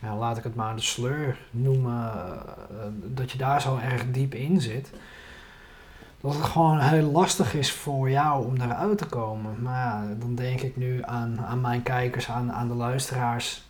ja, 0.02 0.16
laat 0.16 0.36
ik 0.36 0.44
het 0.44 0.54
maar 0.54 0.76
de 0.76 0.82
sleur 0.82 1.38
noemen, 1.50 2.12
eh, 2.12 2.76
dat 2.90 3.30
je 3.30 3.38
daar 3.38 3.60
zo 3.60 3.78
erg 3.78 4.10
diep 4.10 4.34
in 4.34 4.60
zit. 4.60 4.90
Dat 6.22 6.34
het 6.34 6.44
gewoon 6.44 6.78
heel 6.80 7.10
lastig 7.10 7.54
is 7.54 7.72
voor 7.72 8.10
jou 8.10 8.46
om 8.46 8.58
daaruit 8.58 8.98
te 8.98 9.06
komen. 9.06 9.62
Maar 9.62 9.78
ja, 9.78 10.14
dan 10.18 10.34
denk 10.34 10.60
ik 10.60 10.76
nu 10.76 11.00
aan, 11.04 11.40
aan 11.40 11.60
mijn 11.60 11.82
kijkers, 11.82 12.28
aan, 12.28 12.52
aan 12.52 12.68
de 12.68 12.74
luisteraars. 12.74 13.62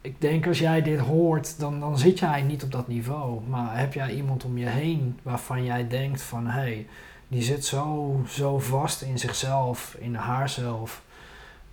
Ik 0.00 0.20
denk 0.20 0.46
als 0.46 0.58
jij 0.58 0.82
dit 0.82 1.00
hoort, 1.00 1.58
dan, 1.58 1.80
dan 1.80 1.98
zit 1.98 2.18
jij 2.18 2.42
niet 2.42 2.62
op 2.62 2.72
dat 2.72 2.88
niveau. 2.88 3.40
Maar 3.48 3.78
heb 3.78 3.92
jij 3.92 4.14
iemand 4.14 4.44
om 4.44 4.58
je 4.58 4.66
heen 4.66 5.18
waarvan 5.22 5.64
jij 5.64 5.88
denkt 5.88 6.22
van... 6.22 6.46
hé, 6.46 6.60
hey, 6.60 6.86
die 7.28 7.42
zit 7.42 7.64
zo, 7.64 8.20
zo 8.28 8.58
vast 8.58 9.02
in 9.02 9.18
zichzelf, 9.18 9.96
in 9.98 10.14
haarzelf. 10.14 11.02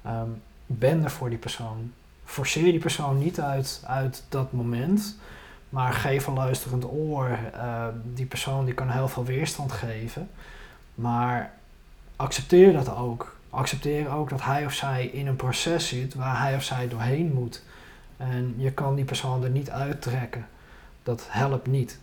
Ehm 0.02 0.30
ben 0.66 1.04
er 1.04 1.12
voor 1.12 1.30
die 1.30 1.38
persoon 1.38 1.92
forceer 2.26 2.72
die 2.72 2.80
persoon 2.80 3.18
niet 3.18 3.40
uit, 3.40 3.84
uit 3.86 4.24
dat 4.30 4.52
moment, 4.52 5.18
maar 5.74 5.94
geef 5.94 6.28
een 6.28 6.34
luisterend 6.34 6.86
oor. 6.92 7.40
Uh, 7.56 7.86
die 8.14 8.26
persoon 8.26 8.66
die 8.66 8.74
kan 8.74 8.90
heel 8.90 9.08
veel 9.08 9.26
weerstand 9.26 9.72
geven, 9.72 10.30
maar 10.96 11.54
accepteer 12.16 12.74
dat 12.74 12.96
ook. 12.96 13.38
Accepteer 13.50 14.10
ook 14.10 14.30
dat 14.30 14.44
hij 14.44 14.66
of 14.66 14.74
zij 14.74 15.06
in 15.06 15.28
een 15.28 15.36
proces 15.36 15.88
zit 15.88 16.14
waar 16.14 16.40
hij 16.40 16.56
of 16.56 16.64
zij 16.64 16.88
doorheen 16.88 17.34
moet. 17.34 17.64
En 18.18 18.54
je 18.58 18.72
kan 18.72 18.96
die 18.96 19.06
persoon 19.06 19.44
er 19.44 19.50
niet 19.50 19.70
uittrekken. 19.70 20.48
Dat 21.04 21.26
helpt 21.30 21.68
niet. 21.68 22.00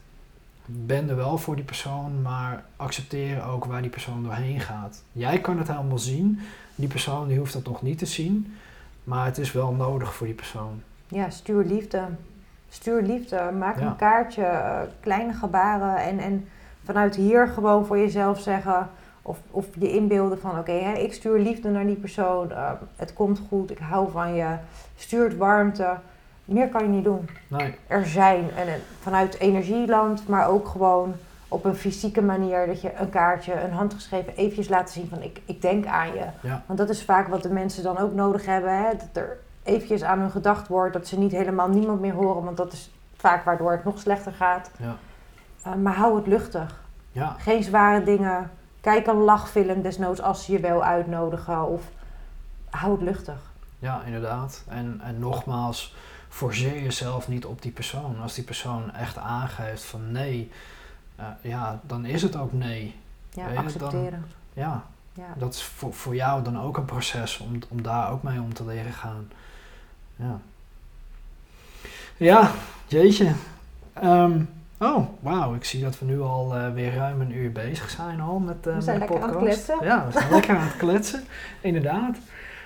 Ben 0.67 1.09
er 1.09 1.17
wel 1.17 1.39
voor 1.39 1.57
die 1.57 1.65
persoon, 1.65 2.23
maar 2.23 2.65
accepteer 2.77 3.45
ook 3.45 3.65
waar 3.65 3.83
die 3.83 3.91
persoon 3.91 4.23
doorheen 4.23 4.61
gaat. 4.61 5.03
Jij 5.13 5.41
kan 5.41 5.59
het 5.59 5.69
helemaal 5.69 5.99
zien, 5.99 6.41
die 6.75 6.89
persoon 6.89 7.29
die 7.29 7.39
hoeft 7.39 7.53
dat 7.53 7.65
nog 7.65 7.83
niet 7.83 7.99
te 7.99 8.07
zien. 8.07 8.57
Maar 9.05 9.25
het 9.25 9.39
is 9.39 9.53
wel 9.53 9.73
nodig 9.73 10.15
voor 10.15 10.27
die 10.27 10.37
persoon. 10.37 10.83
Ja, 11.09 11.31
stuur 11.31 11.65
liefde. 11.65 12.09
Stuur 12.73 13.03
liefde. 13.03 13.51
Maak 13.59 13.79
Ja. 13.79 13.87
een 13.87 13.97
kaartje, 13.97 14.43
uh, 14.43 14.81
kleine 15.01 15.33
gebaren. 15.33 15.97
En, 15.97 16.19
en 16.19 16.49
vanuit 16.85 17.15
hier 17.15 17.49
gewoon 17.49 17.87
voor 17.87 17.99
jezelf 17.99 18.41
zeggen. 18.41 18.89
Of, 19.23 19.39
of 19.51 19.67
je 19.79 19.93
inbeelden 19.93 20.41
van 20.41 20.51
oké, 20.59 20.71
okay, 20.71 20.95
ik 20.95 21.13
stuur 21.13 21.39
liefde 21.39 21.69
naar 21.69 21.87
die 21.87 21.97
persoon. 21.97 22.51
Uh, 22.51 22.71
het 22.97 23.13
komt 23.13 23.41
goed, 23.49 23.71
ik 23.71 23.79
hou 23.79 24.11
van 24.11 24.35
je. 24.35 24.47
Stuurt 24.97 25.37
warmte. 25.37 25.95
Meer 26.45 26.69
kan 26.69 26.83
je 26.83 26.89
niet 26.89 27.05
doen. 27.05 27.29
Nee. 27.49 27.75
Er 27.87 28.07
zijn. 28.07 28.51
En, 28.57 28.69
en 28.69 28.81
vanuit 29.01 29.39
energieland, 29.39 30.29
maar 30.29 30.49
ook 30.49 30.69
gewoon 30.69 31.15
op 31.49 31.65
een 31.65 31.75
fysieke 31.75 32.23
manier. 32.23 32.67
Dat 32.67 32.81
je 32.81 32.93
een 32.97 33.11
kaartje, 33.11 33.61
een 33.61 33.73
handgeschreven, 33.73 34.37
eventjes 34.37 34.69
laten 34.69 34.95
zien 34.95 35.09
van 35.09 35.23
ik, 35.23 35.41
ik 35.45 35.63
denk 35.63 35.87
aan 35.87 36.13
je. 36.13 36.25
Ja. 36.41 36.63
Want 36.67 36.79
dat 36.79 36.89
is 36.89 37.05
vaak 37.05 37.29
wat 37.29 37.43
de 37.43 37.53
mensen 37.53 37.83
dan 37.83 37.99
ook 37.99 38.15
nodig 38.15 38.47
hebben. 38.47 38.77
Hè? 38.77 38.91
Dat 38.91 39.09
er 39.13 39.39
eventjes 39.71 40.03
aan 40.03 40.19
hun 40.19 40.31
gedacht 40.31 40.69
wordt. 40.69 40.93
Dat 40.93 41.07
ze 41.07 41.19
niet 41.19 41.33
helemaal 41.33 41.69
niemand 41.69 42.01
meer 42.01 42.15
horen. 42.15 42.45
Want 42.45 42.57
dat 42.57 42.73
is 42.73 42.91
vaak 43.17 43.45
waardoor 43.45 43.73
het 43.73 43.85
nog 43.85 43.99
slechter 43.99 44.33
gaat. 44.33 44.71
Ja. 44.79 44.97
Uh, 45.67 45.75
maar 45.75 45.95
hou 45.95 46.17
het 46.17 46.27
luchtig. 46.27 46.81
Ja. 47.13 47.37
Geen 47.39 47.63
zware 47.63 48.05
dingen. 48.05 48.51
Kijk 48.81 49.07
een 49.07 49.17
lachfilm 49.17 49.83
desnoods 49.83 50.23
als 50.23 50.45
ze 50.45 50.53
je 50.53 50.61
wel 50.61 50.85
uitnodigen. 50.85 51.67
Of 51.67 51.83
hou 52.71 52.93
het 52.93 53.03
luchtig. 53.03 53.51
Ja, 53.79 54.03
inderdaad. 54.05 54.65
En, 54.69 55.01
en 55.05 55.19
nogmaals, 55.19 55.95
forceer 56.29 56.83
jezelf 56.83 57.29
niet 57.29 57.47
op 57.47 57.63
die 57.63 57.73
persoon. 57.73 58.21
Als 58.23 58.35
die 58.35 58.45
persoon 58.45 58.95
echt 58.95 59.19
aangeeft 59.19 59.85
van 59.85 60.13
nee, 60.13 60.51
uh, 61.21 61.27
ja, 61.41 61.81
dan 61.83 62.05
is 62.05 62.23
het 62.23 62.37
ook 62.37 62.53
nee. 62.53 63.01
Ja, 63.31 63.47
Weet 63.47 63.57
accepteren. 63.57 64.11
Dan, 64.11 64.23
ja, 64.53 64.85
ja, 65.13 65.35
dat 65.37 65.55
is 65.55 65.63
voor, 65.63 65.95
voor 65.95 66.15
jou 66.15 66.43
dan 66.43 66.61
ook 66.61 66.77
een 66.77 66.85
proces 66.85 67.39
om, 67.39 67.59
om 67.69 67.83
daar 67.83 68.11
ook 68.11 68.23
mee 68.23 68.41
om 68.41 68.55
te 68.55 68.65
leren 68.65 68.93
gaan. 68.93 69.31
Ja, 70.21 70.41
ja 72.17 72.51
jeetje. 72.87 73.33
Um, 74.03 74.49
oh, 74.79 75.07
wauw. 75.21 75.55
Ik 75.55 75.65
zie 75.65 75.83
dat 75.83 75.99
we 75.99 76.05
nu 76.05 76.21
al 76.21 76.57
uh, 76.57 76.73
weer 76.73 76.95
ruim 76.95 77.21
een 77.21 77.37
uur 77.37 77.53
bezig 77.53 77.91
zijn 77.91 78.21
al 78.21 78.39
met, 78.39 78.67
uh, 78.67 78.75
we 78.75 78.81
zijn 78.81 78.99
met 78.99 79.09
de 79.09 79.15
lekker 79.15 79.31
podcast. 79.31 79.71
aan 79.71 79.79
het 79.79 79.79
kletsen. 79.79 79.87
Ja, 79.87 80.07
we 80.07 80.13
zijn 80.13 80.31
lekker 80.37 80.57
aan 80.57 80.67
het 80.67 80.77
kletsen. 80.77 81.25
Inderdaad. 81.61 82.17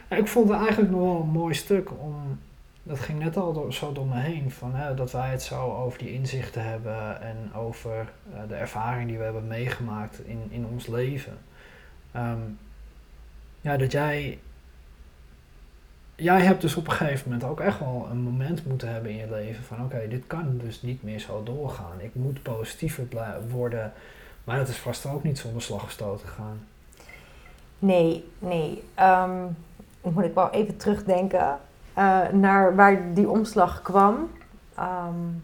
Ik 0.09 0.29
vond 0.29 0.49
het 0.49 0.59
eigenlijk 0.59 0.91
nog 0.91 1.01
wel 1.01 1.21
een 1.21 1.29
mooi 1.29 1.55
stuk 1.55 1.91
om... 1.91 2.39
Dat 2.83 3.01
ging 3.01 3.19
net 3.19 3.37
al 3.37 3.53
door, 3.53 3.73
zo 3.73 3.93
door 3.93 4.07
me 4.07 4.21
heen. 4.21 4.51
Van, 4.51 4.75
hè, 4.75 4.95
dat 4.95 5.13
wij 5.13 5.31
het 5.31 5.43
zo 5.43 5.73
over 5.73 5.99
die 5.99 6.13
inzichten 6.13 6.65
hebben. 6.65 7.23
En 7.23 7.55
over 7.55 8.13
uh, 8.33 8.39
de 8.49 8.55
ervaring 8.55 9.09
die 9.09 9.19
we 9.19 9.25
hebben 9.25 9.47
meegemaakt 9.47 10.27
in, 10.27 10.47
in 10.51 10.67
ons 10.67 10.87
leven. 10.87 11.39
Um, 12.17 12.59
ja, 13.61 13.77
dat 13.77 13.93
jij... 13.93 14.39
Jij 16.17 16.41
hebt 16.41 16.61
dus 16.61 16.77
op 16.77 16.87
een 16.87 16.93
gegeven 16.93 17.31
moment 17.31 17.51
ook 17.51 17.61
echt 17.61 17.79
wel 17.79 18.07
een 18.11 18.21
moment 18.21 18.67
moeten 18.67 18.93
hebben 18.93 19.11
in 19.11 19.17
je 19.17 19.31
leven. 19.31 19.65
Van 19.65 19.85
oké, 19.85 20.09
dit 20.09 20.27
kan 20.27 20.59
dus 20.63 20.83
niet 20.83 21.03
meer 21.03 21.19
zo 21.19 21.43
doorgaan. 21.43 22.01
Ik 22.01 22.15
moet 22.15 22.43
positiever 22.43 23.07
worden. 23.51 23.93
Maar 24.45 24.59
dat 24.59 24.69
is 24.69 24.77
vast 24.77 25.07
ook 25.07 25.23
niet 25.23 25.39
zonder 25.39 25.63
slag 25.63 25.85
of 25.85 26.21
gegaan. 26.21 26.67
Nee, 27.79 28.25
nee. 28.39 28.83
Um, 29.01 29.57
moet 30.01 30.25
ik 30.25 30.35
wel 30.35 30.51
even 30.51 30.77
terugdenken 30.77 31.59
uh, 31.99 32.29
naar 32.29 32.75
waar 32.75 33.15
die 33.15 33.29
omslag 33.29 33.83
kwam. 33.83 34.31
Um, 34.79 35.43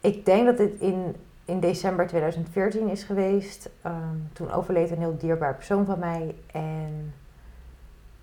ik 0.00 0.24
denk 0.24 0.46
dat 0.46 0.56
dit 0.56 0.80
in, 0.80 1.16
in 1.44 1.60
december 1.60 2.06
2014 2.06 2.88
is 2.88 3.02
geweest. 3.02 3.70
Um, 3.86 4.28
toen 4.32 4.52
overleed 4.52 4.90
een 4.90 4.98
heel 4.98 5.16
dierbaar 5.18 5.54
persoon 5.54 5.84
van 5.84 5.98
mij. 5.98 6.34
En 6.52 7.14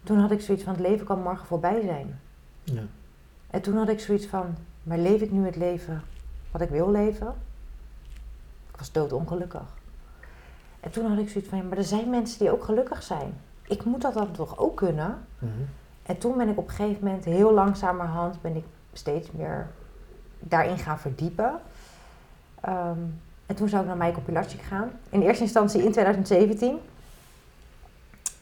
toen 0.03 0.19
had 0.19 0.31
ik 0.31 0.41
zoiets 0.41 0.63
van: 0.63 0.73
het 0.73 0.81
leven 0.81 1.05
kan 1.05 1.21
morgen 1.21 1.45
voorbij 1.45 1.81
zijn. 1.81 2.19
Ja. 2.63 2.81
En 3.49 3.61
toen 3.61 3.77
had 3.77 3.89
ik 3.89 3.99
zoiets 3.99 4.25
van: 4.25 4.55
maar 4.83 4.97
leef 4.97 5.21
ik 5.21 5.31
nu 5.31 5.45
het 5.45 5.55
leven 5.55 6.01
wat 6.51 6.61
ik 6.61 6.69
wil 6.69 6.91
leven? 6.91 7.33
Ik 8.71 8.77
was 8.77 8.91
doodongelukkig. 8.91 9.79
En 10.79 10.91
toen 10.91 11.05
had 11.05 11.17
ik 11.17 11.29
zoiets 11.29 11.49
van: 11.49 11.57
ja, 11.57 11.63
maar 11.63 11.77
er 11.77 11.83
zijn 11.83 12.09
mensen 12.09 12.39
die 12.39 12.51
ook 12.51 12.63
gelukkig 12.63 13.03
zijn. 13.03 13.33
Ik 13.67 13.83
moet 13.83 14.01
dat 14.01 14.13
dan 14.13 14.31
toch 14.31 14.57
ook 14.57 14.77
kunnen? 14.77 15.25
Mm-hmm. 15.39 15.67
En 16.03 16.17
toen 16.17 16.37
ben 16.37 16.49
ik 16.49 16.57
op 16.57 16.67
een 16.67 16.75
gegeven 16.75 17.05
moment 17.05 17.25
heel 17.25 17.53
langzamerhand 17.53 18.41
ben 18.41 18.55
ik 18.55 18.65
steeds 18.93 19.31
meer 19.31 19.67
daarin 20.39 20.77
gaan 20.77 20.99
verdiepen. 20.99 21.59
Um, 22.69 23.19
en 23.45 23.55
toen 23.55 23.69
zou 23.69 23.81
ik 23.81 23.87
naar 23.87 23.97
Michael 23.97 24.23
Pilatschik 24.25 24.61
gaan. 24.61 24.91
In 25.09 25.21
eerste 25.21 25.43
instantie 25.43 25.83
in 25.83 25.91
2017. 25.91 26.79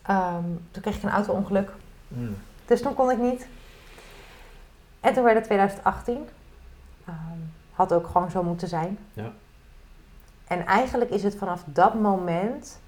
Um, 0.09 0.65
toen 0.71 0.81
kreeg 0.81 0.95
ik 0.95 1.03
een 1.03 1.09
auto-ongeluk. 1.09 1.71
Mm. 2.07 2.35
Dus 2.65 2.81
toen 2.81 2.93
kon 2.93 3.11
ik 3.11 3.17
niet. 3.17 3.47
En 4.99 5.13
toen 5.13 5.23
werd 5.23 5.35
het 5.35 5.45
2018. 5.45 6.27
Um, 7.07 7.53
had 7.73 7.93
ook 7.93 8.07
gewoon 8.07 8.31
zo 8.31 8.43
moeten 8.43 8.67
zijn. 8.67 8.97
Ja. 9.13 9.31
En 10.47 10.65
eigenlijk 10.65 11.11
is 11.11 11.23
het 11.23 11.35
vanaf 11.35 11.63
dat 11.65 11.93
moment... 11.93 12.79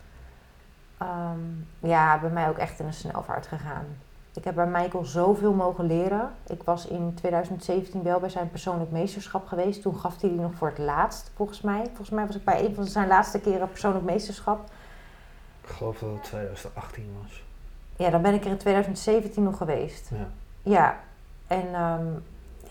Um, 1.01 1.67
ja, 1.79 2.19
bij 2.19 2.29
mij 2.29 2.49
ook 2.49 2.57
echt 2.57 2.79
in 2.79 2.85
een 2.85 2.93
snelvaart 2.93 3.47
gegaan. 3.47 3.85
Ik 4.33 4.43
heb 4.43 4.55
bij 4.55 4.67
Michael 4.67 5.05
zoveel 5.05 5.53
mogen 5.53 5.85
leren. 5.85 6.31
Ik 6.47 6.63
was 6.63 6.87
in 6.87 7.13
2017 7.13 8.03
wel 8.03 8.19
bij 8.19 8.29
zijn 8.29 8.49
persoonlijk 8.49 8.91
meesterschap 8.91 9.47
geweest. 9.47 9.81
Toen 9.81 9.99
gaf 9.99 10.21
hij 10.21 10.29
die 10.29 10.39
nog 10.39 10.53
voor 10.53 10.67
het 10.67 10.77
laatst, 10.77 11.31
volgens 11.35 11.61
mij. 11.61 11.85
Volgens 11.85 12.09
mij 12.09 12.25
was 12.25 12.35
ik 12.35 12.43
bij 12.43 12.65
een 12.65 12.75
van 12.75 12.85
zijn 12.85 13.07
laatste 13.07 13.39
keren 13.39 13.69
persoonlijk 13.69 14.05
meesterschap. 14.05 14.69
Ik 15.71 15.77
geloof 15.77 15.99
dat 15.99 16.09
het 16.11 16.23
2018 16.23 17.05
was. 17.21 17.43
Ja, 17.95 18.09
dan 18.09 18.21
ben 18.21 18.33
ik 18.33 18.43
er 18.43 18.51
in 18.51 18.57
2017 18.57 19.43
nog 19.43 19.57
geweest. 19.57 20.09
Ja. 20.09 20.27
Ja, 20.61 20.99
en 21.47 21.73
ehm, 21.73 22.05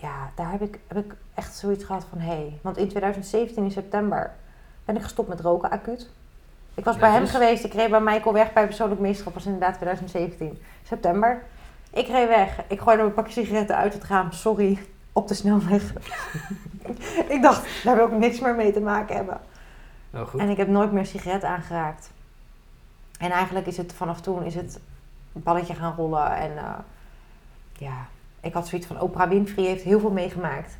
ja, 0.01 0.31
daar 0.35 0.51
heb 0.51 0.61
ik, 0.61 0.79
heb 0.87 0.97
ik 1.05 1.15
echt 1.33 1.55
zoiets 1.55 1.83
gehad 1.83 2.05
van 2.09 2.19
hé. 2.19 2.27
Hey. 2.27 2.59
Want 2.61 2.77
in 2.77 2.87
2017 2.87 3.63
in 3.63 3.71
september 3.71 4.31
ben 4.85 4.95
ik 4.95 5.01
gestopt 5.01 5.29
met 5.29 5.39
roken 5.39 5.69
acuut. 5.69 6.09
Ik 6.73 6.83
was 6.83 6.97
bij 6.97 7.11
hem 7.11 7.27
geweest, 7.27 7.63
ik 7.63 7.73
reed 7.73 7.89
bij 7.89 8.01
Michael 8.01 8.33
weg 8.33 8.53
bij 8.53 8.65
persoonlijk 8.65 9.01
meesterschap, 9.01 9.33
was 9.33 9.45
inderdaad 9.45 9.73
2017. 9.73 10.61
September. 10.83 11.43
Ik 11.93 12.07
reed 12.07 12.27
weg, 12.27 12.61
ik 12.67 12.79
gooide 12.79 13.01
mijn 13.01 13.13
pakje 13.13 13.33
sigaretten 13.33 13.75
uit 13.75 13.93
het 13.93 14.03
raam, 14.03 14.31
sorry, 14.31 14.79
op 15.11 15.27
de 15.27 15.33
snelweg. 15.33 15.93
ik 17.35 17.41
dacht, 17.41 17.83
daar 17.83 17.95
wil 17.95 18.07
ik 18.07 18.17
niks 18.17 18.39
meer 18.39 18.55
mee 18.55 18.71
te 18.71 18.81
maken 18.81 19.15
hebben. 19.15 19.39
Nou 20.09 20.27
goed. 20.27 20.39
En 20.39 20.49
ik 20.49 20.57
heb 20.57 20.67
nooit 20.67 20.91
meer 20.91 21.05
sigaret 21.05 21.43
aangeraakt. 21.43 22.11
En 23.21 23.31
eigenlijk 23.31 23.65
is 23.65 23.77
het 23.77 23.93
vanaf 23.93 24.21
toen 24.21 24.43
is 24.43 24.55
het 24.55 24.79
een 25.33 25.43
balletje 25.43 25.73
gaan 25.73 25.95
rollen. 25.95 26.35
En 26.35 26.57
eh, 26.57 26.73
ja, 27.73 28.07
ik 28.39 28.53
had 28.53 28.67
zoiets 28.67 28.87
van 28.87 28.99
Oprah 28.99 29.29
Winfrey 29.29 29.65
heeft 29.65 29.83
heel 29.83 29.99
veel 29.99 30.11
meegemaakt. 30.11 30.77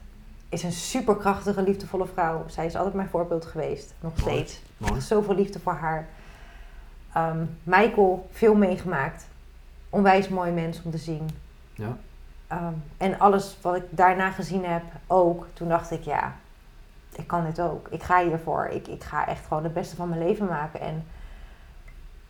Is 0.49 0.63
een 0.63 0.71
superkrachtige, 0.71 1.61
liefdevolle 1.61 2.05
vrouw. 2.05 2.43
Zij 2.47 2.65
is 2.65 2.75
altijd 2.75 2.95
mijn 2.95 3.09
voorbeeld 3.09 3.45
geweest. 3.45 3.93
Nog 3.99 4.11
Mooi. 4.17 4.31
steeds. 4.31 4.61
Mooi. 4.77 5.01
Zoveel 5.01 5.35
liefde 5.35 5.59
voor 5.59 5.73
haar. 5.73 6.07
Ehm, 7.13 7.45
Michael, 7.63 8.29
veel 8.31 8.55
meegemaakt. 8.55 9.27
Onwijs 9.89 10.29
mooi 10.29 10.51
mens 10.51 10.81
om 10.83 10.91
te 10.91 10.97
zien. 10.97 11.29
Ja. 11.73 11.97
Ehm, 12.47 12.73
en 12.97 13.19
alles 13.19 13.57
wat 13.61 13.75
ik 13.75 13.83
daarna 13.89 14.31
gezien 14.31 14.65
heb, 14.65 14.83
ook. 15.07 15.47
Toen 15.53 15.67
dacht 15.67 15.91
ik, 15.91 16.03
ja, 16.03 16.35
ik 17.15 17.27
kan 17.27 17.45
dit 17.45 17.61
ook. 17.61 17.87
Ik 17.87 18.03
ga 18.03 18.23
hiervoor. 18.23 18.65
Ik, 18.65 18.87
ik 18.87 19.03
ga 19.03 19.27
echt 19.27 19.45
gewoon 19.47 19.63
het 19.63 19.73
beste 19.73 19.95
van 19.95 20.09
mijn 20.09 20.23
leven 20.23 20.45
maken. 20.45 20.79
En 20.79 21.05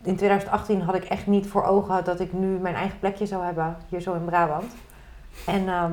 in 0.03 0.15
2018 0.15 0.81
had 0.81 0.95
ik 0.95 1.03
echt 1.03 1.27
niet 1.27 1.47
voor 1.47 1.63
ogen 1.63 2.03
dat 2.03 2.19
ik 2.19 2.33
nu 2.33 2.47
mijn 2.47 2.75
eigen 2.75 2.99
plekje 2.99 3.25
zou 3.25 3.43
hebben. 3.43 3.77
Hier 3.89 4.01
zo 4.01 4.13
in 4.13 4.25
Brabant. 4.25 4.73
En 5.45 5.67
ehm, 5.67 5.91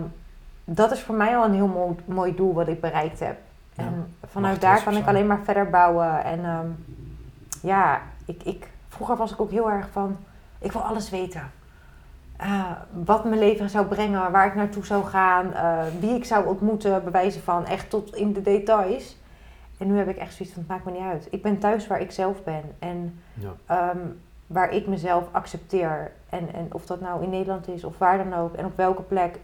dat 0.64 0.92
is 0.92 1.00
voor 1.00 1.14
mij 1.14 1.36
al 1.36 1.44
een 1.44 1.54
heel 1.54 1.66
mooi, 1.66 1.96
mooi 2.04 2.34
doel 2.34 2.54
wat 2.54 2.68
ik 2.68 2.80
bereikt 2.80 3.20
heb. 3.20 3.38
Ja, 3.72 3.82
En 3.84 4.14
vanuit 4.26 4.60
daar 4.60 4.82
kan 4.82 4.96
ik 4.96 5.06
alleen 5.06 5.26
maar 5.26 5.40
verder 5.44 5.70
bouwen. 5.70 6.24
En 6.24 6.44
ehm, 6.44 6.66
ja, 7.62 8.00
ik, 8.24 8.42
ik, 8.42 8.70
vroeger 8.88 9.16
was 9.16 9.32
ik 9.32 9.40
ook 9.40 9.50
heel 9.50 9.70
erg 9.70 9.88
van, 9.92 10.16
ik 10.58 10.72
wil 10.72 10.82
alles 10.82 11.10
weten. 11.10 11.50
Eh, 12.36 12.70
wat 13.04 13.24
mijn 13.24 13.38
leven 13.38 13.70
zou 13.70 13.86
brengen, 13.86 14.30
waar 14.30 14.46
ik 14.46 14.54
naartoe 14.54 14.86
zou 14.86 15.04
gaan, 15.04 15.54
eh, 15.54 15.78
wie 16.00 16.14
ik 16.14 16.24
zou 16.24 16.46
ontmoeten, 16.46 17.04
bewijzen 17.04 17.42
van, 17.42 17.66
echt 17.66 17.90
tot 17.90 18.14
in 18.14 18.32
de 18.32 18.42
details. 18.42 19.16
En 19.78 19.86
nu 19.86 19.96
heb 19.98 20.08
ik 20.08 20.16
echt 20.16 20.34
zoiets 20.34 20.54
van, 20.54 20.62
het 20.62 20.70
maakt 20.72 20.84
me 20.84 20.90
niet 20.92 21.00
uit. 21.10 21.28
Ik 21.30 21.42
ben 21.42 21.58
thuis 21.58 21.86
waar 21.86 22.00
ik 22.00 22.10
zelf 22.10 22.42
ben 22.44 22.62
en 22.78 23.20
Ja. 23.34 23.52
ehm, 23.66 23.98
waar 24.46 24.72
ik 24.72 24.86
mezelf 24.86 25.28
accepteer. 25.32 26.12
En, 26.28 26.54
en 26.54 26.68
of 26.72 26.86
dat 26.86 27.00
nou 27.00 27.22
in 27.22 27.30
Nederland 27.30 27.68
is 27.68 27.84
of 27.84 27.98
waar 27.98 28.18
dan 28.18 28.34
ook 28.34 28.54
en 28.54 28.64
op 28.64 28.76
welke 28.76 29.02
plek, 29.02 29.38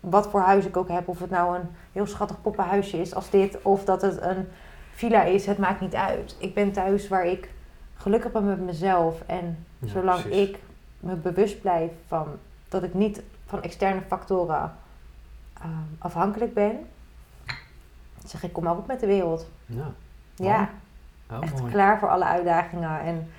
wat 0.00 0.28
voor 0.28 0.40
huis 0.40 0.64
ik 0.66 0.76
ook 0.76 0.88
heb. 0.88 1.08
Of 1.08 1.18
het 1.18 1.30
nou 1.30 1.56
een 1.58 1.68
heel 1.92 2.06
schattig 2.06 2.40
poppenhuisje 2.42 3.00
is 3.00 3.14
als 3.14 3.30
dit, 3.30 3.62
of 3.62 3.84
dat 3.84 4.02
het 4.02 4.22
een 4.22 4.48
villa 4.92 5.22
is, 5.22 5.46
het 5.46 5.58
maakt 5.58 5.80
niet 5.80 5.94
uit. 5.94 6.36
Ik 6.38 6.54
ben 6.54 6.72
thuis 6.72 7.08
waar 7.08 7.26
ik 7.26 7.50
gelukkig 7.94 8.32
ben 8.32 8.46
met 8.46 8.60
mezelf. 8.60 9.22
En 9.26 9.64
Ja, 9.78 9.88
zolang 9.88 10.20
precies. 10.22 10.48
ik 10.48 10.58
me 11.00 11.14
bewust 11.14 11.60
blijf 11.60 11.90
van 12.06 12.26
dat 12.68 12.82
ik 12.82 12.94
niet 12.94 13.22
van 13.46 13.62
externe 13.62 14.00
factoren 14.06 14.72
ehm, 15.60 15.68
afhankelijk 15.98 16.54
ben, 16.54 16.78
zeg 18.30 18.42
ik 18.42 18.52
kom 18.52 18.64
maar 18.64 18.76
op 18.76 18.86
met 18.86 19.00
de 19.00 19.06
wereld. 19.06 19.46
Ja. 19.66 19.92
Ja, 20.34 20.68
Heel 21.28 21.42
echt 21.42 21.58
mooi. 21.58 21.72
klaar 21.72 21.98
voor 21.98 22.08
alle 22.08 22.24
uitdagingen. 22.24 23.00
En 23.00 23.30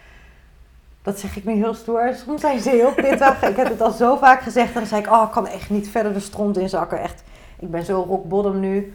dat 1.01 1.19
zeg 1.19 1.35
ik 1.35 1.45
nu 1.45 1.53
heel 1.53 1.73
stoer. 1.73 2.13
Soms 2.15 2.41
zijn 2.41 2.59
ze 2.59 2.69
heel 2.69 2.93
pittig. 2.93 3.43
ik 3.49 3.55
heb 3.55 3.67
het 3.67 3.81
al 3.81 3.91
zo 3.91 4.15
vaak 4.17 4.41
gezegd. 4.41 4.67
En 4.67 4.79
dan 4.79 4.85
zei 4.85 5.01
ik, 5.01 5.11
oh, 5.11 5.23
ik 5.25 5.31
kan 5.31 5.47
echt 5.47 5.69
niet 5.69 5.89
verder 5.89 6.13
de 6.13 6.19
stront 6.19 6.57
inzakken. 6.57 7.01
Echt, 7.01 7.23
ik 7.59 7.71
ben 7.71 7.85
zo 7.85 8.05
rock 8.07 8.25
bottom 8.25 8.59
nu. 8.59 8.93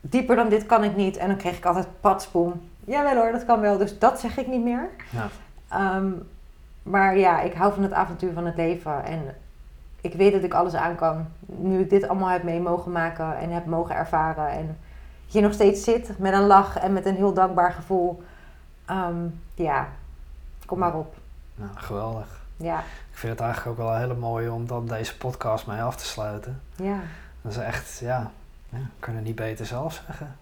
Dieper 0.00 0.36
dan 0.36 0.48
dit 0.48 0.66
kan 0.66 0.84
ik 0.84 0.96
niet. 0.96 1.16
En 1.16 1.28
dan 1.28 1.36
kreeg 1.36 1.56
ik 1.56 1.64
altijd 1.64 1.86
patspoem. 2.00 2.60
Jawel 2.84 3.16
hoor, 3.16 3.32
dat 3.32 3.44
kan 3.44 3.60
wel. 3.60 3.78
Dus 3.78 3.98
dat 3.98 4.20
zeg 4.20 4.38
ik 4.38 4.46
niet 4.46 4.62
meer. 4.62 4.88
Ja. 5.10 5.28
Ehm, 5.68 6.10
maar 6.82 7.18
ja, 7.18 7.40
ik 7.40 7.52
hou 7.52 7.72
van 7.72 7.82
het 7.82 7.92
avontuur 7.92 8.32
van 8.32 8.46
het 8.46 8.56
leven. 8.56 9.04
En 9.04 9.34
ik 10.00 10.14
weet 10.14 10.32
dat 10.32 10.42
ik 10.42 10.54
alles 10.54 10.74
aan 10.74 10.94
kan. 10.94 11.26
Nu 11.46 11.80
ik 11.80 11.90
dit 11.90 12.08
allemaal 12.08 12.28
heb 12.28 12.42
mee 12.42 12.60
mogen 12.60 12.92
maken 12.92 13.38
en 13.38 13.50
heb 13.50 13.66
mogen 13.66 13.94
ervaren. 13.94 14.50
En 14.50 14.78
hier 15.26 15.42
nog 15.42 15.52
steeds 15.52 15.84
zit 15.84 16.18
met 16.18 16.32
een 16.32 16.46
lach 16.46 16.76
en 16.78 16.92
met 16.92 17.06
een 17.06 17.14
heel 17.16 17.32
dankbaar 17.32 17.72
gevoel. 17.72 18.22
Ehm, 18.84 19.26
ja, 19.54 19.88
kom 20.66 20.78
maar 20.78 20.94
op. 20.94 21.14
Nou, 21.54 21.70
geweldig. 21.74 22.44
Ja, 22.56 22.78
Ik 22.78 23.18
vind 23.18 23.32
het 23.32 23.42
eigenlijk 23.42 23.70
ook 23.70 23.86
wel 23.86 23.94
een 23.94 24.00
hele 24.00 24.14
mooie 24.14 24.52
om 24.52 24.66
dan 24.66 24.86
deze 24.86 25.16
podcast 25.16 25.66
mee 25.66 25.82
af 25.82 25.96
te 25.96 26.06
sluiten. 26.06 26.60
ja, 26.76 27.00
Dat 27.42 27.52
is 27.52 27.58
echt, 27.58 27.98
ja, 27.98 28.30
ja 28.68 28.78
het 29.00 29.24
niet 29.24 29.34
beter 29.34 29.66
zelf 29.66 30.02
zeggen. 30.06 30.36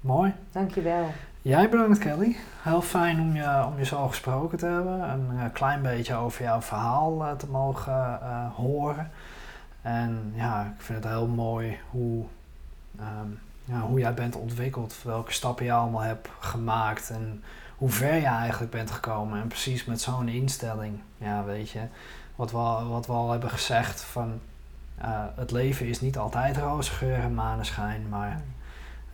Mooi. 0.00 0.34
dankjewel. 0.52 1.12
Jij 1.42 1.68
bedankt 1.68 1.98
Kelly. 1.98 2.36
Heel 2.62 2.82
fijn 2.82 3.20
om 3.20 3.36
je, 3.36 3.64
om 3.66 3.78
je 3.78 3.84
zo 3.84 4.08
gesproken 4.08 4.58
te 4.58 4.66
hebben. 4.66 5.10
Een 5.10 5.28
eh, 5.38 5.44
klein 5.52 5.82
beetje 5.82 6.14
over 6.14 6.44
jouw 6.44 6.60
verhaal 6.60 7.24
eh, 7.24 7.32
te 7.32 7.46
mogen 7.46 8.20
eh, 8.22 8.54
horen. 8.54 9.10
En 9.82 10.32
ja, 10.34 10.72
ik 10.76 10.82
vind 10.82 11.04
het 11.04 11.12
heel 11.12 11.26
mooi 11.26 11.78
hoe, 11.90 12.24
ehm, 12.98 13.28
ja, 13.66 13.80
hoe 13.80 13.98
jij 13.98 14.14
bent 14.14 14.36
ontwikkeld. 14.36 14.94
Welke 15.02 15.32
stappen 15.32 15.64
je 15.64 15.72
allemaal 15.72 16.00
hebt 16.00 16.28
gemaakt. 16.38 17.10
En 17.10 17.42
hoe 17.76 17.90
ver 17.90 18.14
je 18.14 18.26
eigenlijk 18.26 18.70
bent 18.72 18.90
gekomen. 18.90 19.40
En 19.40 19.48
precies 19.48 19.84
met 19.84 20.00
zo'n 20.00 20.28
instelling. 20.28 20.98
Ja, 21.18 21.44
weet 21.44 21.70
je. 21.70 21.80
Wat 22.36 22.50
we, 22.50 22.56
al- 22.56 22.88
wat 22.88 23.06
we 23.06 23.12
al 23.12 23.30
hebben 23.30 23.50
gezegd 23.50 24.00
van... 24.04 24.40
eh, 24.98 25.08
het 25.36 25.50
leven 25.50 25.86
is 25.86 26.00
niet 26.00 26.18
altijd 26.18 26.56
roze 26.56 26.90
geur 26.92 27.18
en 27.18 27.34
maneschijn. 27.34 28.08
Maar 28.08 28.40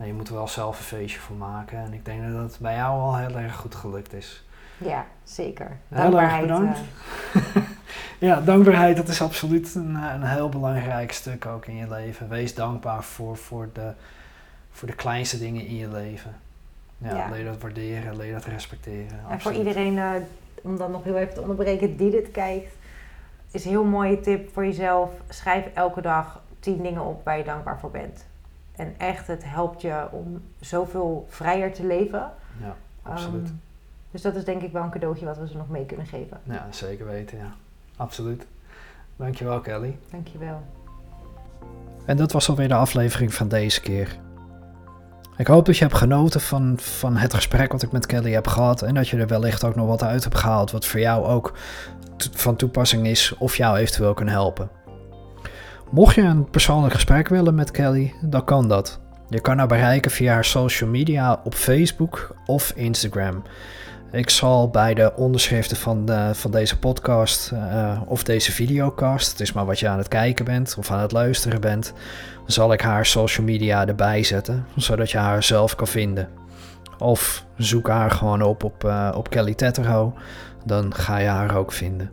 je 0.05 0.13
moet 0.13 0.27
er 0.27 0.33
wel 0.33 0.47
zelf 0.47 0.77
een 0.77 0.83
feestje 0.85 1.19
voor 1.19 1.35
maken. 1.35 1.77
En 1.77 1.93
ik 1.93 2.05
denk 2.05 2.31
dat 2.31 2.41
het 2.51 2.57
bij 2.59 2.75
jou 2.75 2.99
al 2.99 3.17
heel 3.17 3.37
erg 3.37 3.55
goed 3.55 3.75
gelukt 3.75 4.13
is. 4.13 4.43
Ja, 4.77 5.05
zeker. 5.23 5.77
Heel 5.89 5.97
erg 5.97 6.01
Dankbaarheid. 6.01 6.41
bedankt. 6.41 6.79
eh, 7.33 7.61
Ja, 8.29 8.41
dankbaarheid 8.41 8.97
dat 8.97 9.07
is 9.07 9.21
absoluut 9.21 9.75
een, 9.75 9.95
een 9.95 10.23
heel 10.23 10.49
belangrijk 10.49 11.11
stuk 11.11 11.45
ook 11.45 11.65
in 11.65 11.75
je 11.75 11.89
leven. 11.89 12.29
Wees 12.29 12.55
dankbaar 12.55 13.03
voor, 13.03 13.37
voor, 13.37 13.69
de, 13.73 13.93
voor 14.73 14.87
de 14.87 14.95
kleinste 14.95 15.37
dingen 15.39 15.65
in 15.65 15.75
je 15.75 15.87
leven. 15.87 16.35
Ja, 16.97 17.15
Ja. 17.15 17.29
leer 17.29 17.45
dat 17.45 17.61
waarderen, 17.61 18.17
leer 18.17 18.33
dat 18.33 18.45
respecteren. 18.45 19.09
En 19.11 19.19
voor 19.23 19.31
absoluut. 19.31 19.57
iedereen, 19.57 19.97
eh, 19.97 20.11
om 20.61 20.77
dat 20.77 20.89
nog 20.89 21.03
heel 21.03 21.17
even 21.17 21.33
te 21.33 21.41
onderbreken, 21.41 21.97
die 21.97 22.11
dit 22.11 22.31
kijkt, 22.31 22.73
is 23.51 23.63
een 23.65 23.69
heel 23.71 23.83
mooie 23.83 24.19
tip 24.19 24.53
voor 24.53 24.65
jezelf. 24.65 25.09
Schrijf 25.29 25.65
elke 25.73 26.01
dag 26.01 26.41
tien 26.59 26.81
dingen 26.81 27.05
op 27.05 27.23
waar 27.25 27.37
je 27.37 27.43
dankbaar 27.43 27.79
voor 27.79 27.91
bent. 27.91 28.25
En 28.75 28.93
echt, 28.97 29.27
het 29.27 29.43
helpt 29.45 29.81
je 29.81 30.07
om 30.11 30.41
zoveel 30.59 31.25
vrijer 31.29 31.73
te 31.73 31.85
leven. 31.85 32.31
Ja, 32.61 32.75
absoluut. 33.01 33.47
Ehm, 33.47 33.55
dus 34.11 34.21
dat 34.21 34.35
is 34.35 34.45
denk 34.45 34.61
ik 34.61 34.71
wel 34.71 34.83
een 34.83 34.89
cadeautje 34.89 35.25
wat 35.25 35.37
we 35.37 35.47
ze 35.47 35.57
nog 35.57 35.69
mee 35.69 35.85
kunnen 35.85 36.05
geven. 36.05 36.39
ja, 36.43 36.67
zeker 36.69 37.05
weten, 37.05 37.37
ja. 37.37 37.53
Absoluut. 37.95 38.45
Dankjewel 39.15 39.59
Kelly. 39.61 39.97
Dankjewel. 40.11 40.61
En 42.05 42.17
dat 42.17 42.31
was 42.31 42.49
alweer 42.49 42.67
de 42.67 42.73
aflevering 42.73 43.33
van 43.33 43.47
deze 43.47 43.81
keer. 43.81 44.17
Ik 45.37 45.47
hoop 45.47 45.65
dat 45.65 45.77
je 45.77 45.83
hebt 45.83 45.97
genoten 45.97 46.41
van, 46.41 46.75
van 46.79 47.17
het 47.17 47.33
gesprek 47.33 47.71
wat 47.71 47.81
ik 47.83 47.91
met 47.91 48.05
Kelly 48.05 48.31
heb 48.31 48.47
gehad. 48.47 48.81
En 48.81 48.93
dat 48.93 49.07
je 49.07 49.17
er 49.17 49.27
wellicht 49.27 49.63
ook 49.63 49.75
nog 49.75 49.87
wat 49.87 50.03
uit 50.03 50.23
hebt 50.23 50.37
gehaald 50.37 50.71
wat 50.71 50.85
voor 50.85 50.99
jou 50.99 51.25
ook 51.25 51.53
van 52.31 52.55
toepassing 52.55 53.07
is 53.07 53.33
of 53.37 53.55
jou 53.55 53.77
eventueel 53.77 54.13
kan 54.13 54.27
helpen. 54.27 54.69
Mocht 55.91 56.15
je 56.15 56.21
een 56.21 56.49
persoonlijk 56.49 56.93
gesprek 56.93 57.27
willen 57.27 57.55
met 57.55 57.71
Kelly, 57.71 58.13
dan 58.21 58.43
kan 58.45 58.67
dat. 58.67 58.99
Je 59.29 59.41
kan 59.41 59.57
haar 59.57 59.67
bereiken 59.67 60.11
via 60.11 60.33
haar 60.33 60.45
social 60.45 60.89
media 60.89 61.41
op 61.43 61.53
Facebook 61.53 62.35
of 62.45 62.71
Instagram. 62.75 63.43
Ik 64.13 64.29
zal 64.29 64.69
bij 64.69 64.93
de 64.93 65.15
onderschriften 65.15 65.77
van, 65.77 66.05
de, 66.05 66.29
van 66.33 66.51
deze 66.51 66.79
podcast 66.79 67.51
eh, 67.51 68.01
of 68.05 68.23
deze 68.23 68.51
videocast, 68.51 69.31
het 69.31 69.39
is 69.39 69.53
maar 69.53 69.65
wat 69.65 69.79
je 69.79 69.87
aan 69.87 69.97
het 69.97 70.07
kijken 70.07 70.45
bent 70.45 70.75
of 70.77 70.91
aan 70.91 70.99
het 70.99 71.11
luisteren 71.11 71.61
bent, 71.61 71.93
zal 72.45 72.73
ik 72.73 72.81
haar 72.81 73.05
social 73.05 73.45
media 73.45 73.87
erbij 73.87 74.23
zetten, 74.23 74.65
zodat 74.75 75.11
je 75.11 75.17
haar 75.17 75.43
zelf 75.43 75.75
kan 75.75 75.87
vinden. 75.87 76.29
Of 76.97 77.45
zoek 77.57 77.87
haar 77.87 78.11
gewoon 78.11 78.41
op 78.41 78.63
op, 78.63 78.83
eh, 78.83 79.13
op 79.15 79.29
Kelly 79.29 79.53
Tetterho, 79.53 80.13
dan 80.65 80.93
ga 80.95 81.17
je 81.17 81.27
haar 81.27 81.55
ook 81.55 81.71
vinden. 81.71 82.11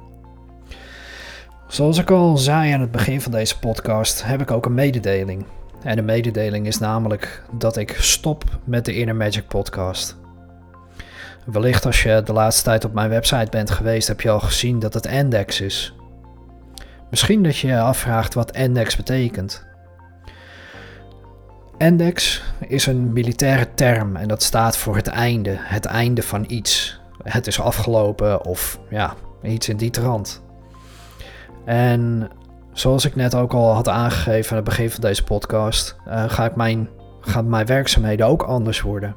Zoals 1.67 1.99
ik 1.99 2.11
al 2.11 2.37
zei 2.37 2.73
aan 2.73 2.81
het 2.81 2.91
begin 2.91 3.21
van 3.21 3.33
deze 3.33 3.59
podcast, 3.59 4.25
heb 4.25 4.41
ik 4.41 4.51
ook 4.51 4.67
een 4.67 4.75
mededeling. 4.75 5.45
En 5.83 5.97
de 5.97 6.03
mededeling 6.03 6.67
is 6.67 6.79
namelijk 6.79 7.43
dat 7.53 7.77
ik 7.77 7.97
stop 7.99 8.45
met 8.65 8.85
de 8.85 8.95
Inner 8.95 9.17
Magic 9.17 9.47
podcast. 9.49 10.20
Wellicht 11.45 11.87
als 11.87 12.03
je 12.03 12.23
de 12.25 12.33
laatste 12.33 12.63
tijd 12.63 12.85
op 12.85 12.93
mijn 12.93 13.11
website 13.11 13.51
bent 13.51 13.71
geweest, 13.71 14.09
heb 14.09 14.21
je 14.21 14.31
al 14.31 14.41
gezien 14.41 14.79
dat 14.79 14.95
het 14.95 15.07
Index 15.07 15.61
is. 15.61 15.95
Misschien 17.11 17.43
dat 17.43 17.57
je 17.57 17.67
je 17.67 17.81
afvraagt 17.81 18.35
wat 18.35 18.57
index 18.57 18.97
betekent. 18.97 19.67
Index 21.79 22.43
is 22.69 22.87
een 22.87 23.13
militaire 23.13 23.75
term 23.75 24.17
en 24.17 24.29
dat 24.29 24.43
staat 24.43 24.77
voor 24.77 24.97
het 24.97 25.07
einde, 25.07 25.55
het 25.59 25.85
einde 25.85 26.23
van 26.23 26.45
iets. 26.49 27.01
Het 27.23 27.47
is 27.47 27.61
afgelopen 27.61 28.45
of 28.45 28.79
ja, 28.91 29.15
iets 29.43 29.69
in 29.69 29.77
die 29.77 29.91
trant. 29.91 30.43
En 31.65 32.31
zoals 32.73 33.05
ik 33.05 33.17
net 33.17 33.35
ook 33.35 33.53
al 33.53 33.75
had 33.75 33.89
aangegeven 33.89 34.51
aan 34.51 34.57
het 34.57 34.65
begin 34.65 34.91
van 34.91 35.01
deze 35.01 35.25
podcast, 35.25 35.97
uh, 36.09 36.25
ga 36.31 36.45
ik 36.45 36.57
mijn, 36.57 36.89
gaan 37.21 37.49
mijn 37.49 37.67
werkzaamheden 37.67 38.27
ook 38.27 38.43
anders 38.43 38.81
worden. 38.81 39.17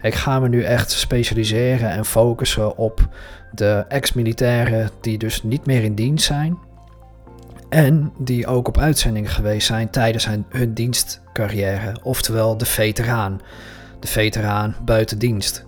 Ik 0.00 0.14
ga 0.14 0.40
me 0.40 0.48
nu 0.48 0.62
echt 0.62 0.90
specialiseren 0.90 1.90
en 1.90 2.04
focussen 2.04 2.76
op 2.76 3.08
de 3.52 3.84
ex-militairen 3.88 4.90
die 5.00 5.18
dus 5.18 5.42
niet 5.42 5.66
meer 5.66 5.82
in 5.82 5.94
dienst 5.94 6.24
zijn. 6.24 6.58
En 7.68 8.12
die 8.18 8.46
ook 8.46 8.68
op 8.68 8.78
uitzending 8.78 9.34
geweest 9.34 9.66
zijn 9.66 9.90
tijdens 9.90 10.26
hun, 10.26 10.74
dienstcarrière. 10.74 11.96
Oftewel 12.02 12.56
de 12.56 12.66
veteraan. 12.66 13.40
De 14.00 14.06
veteraan 14.08 14.76
buiten 14.84 15.18
dienst. 15.18 15.66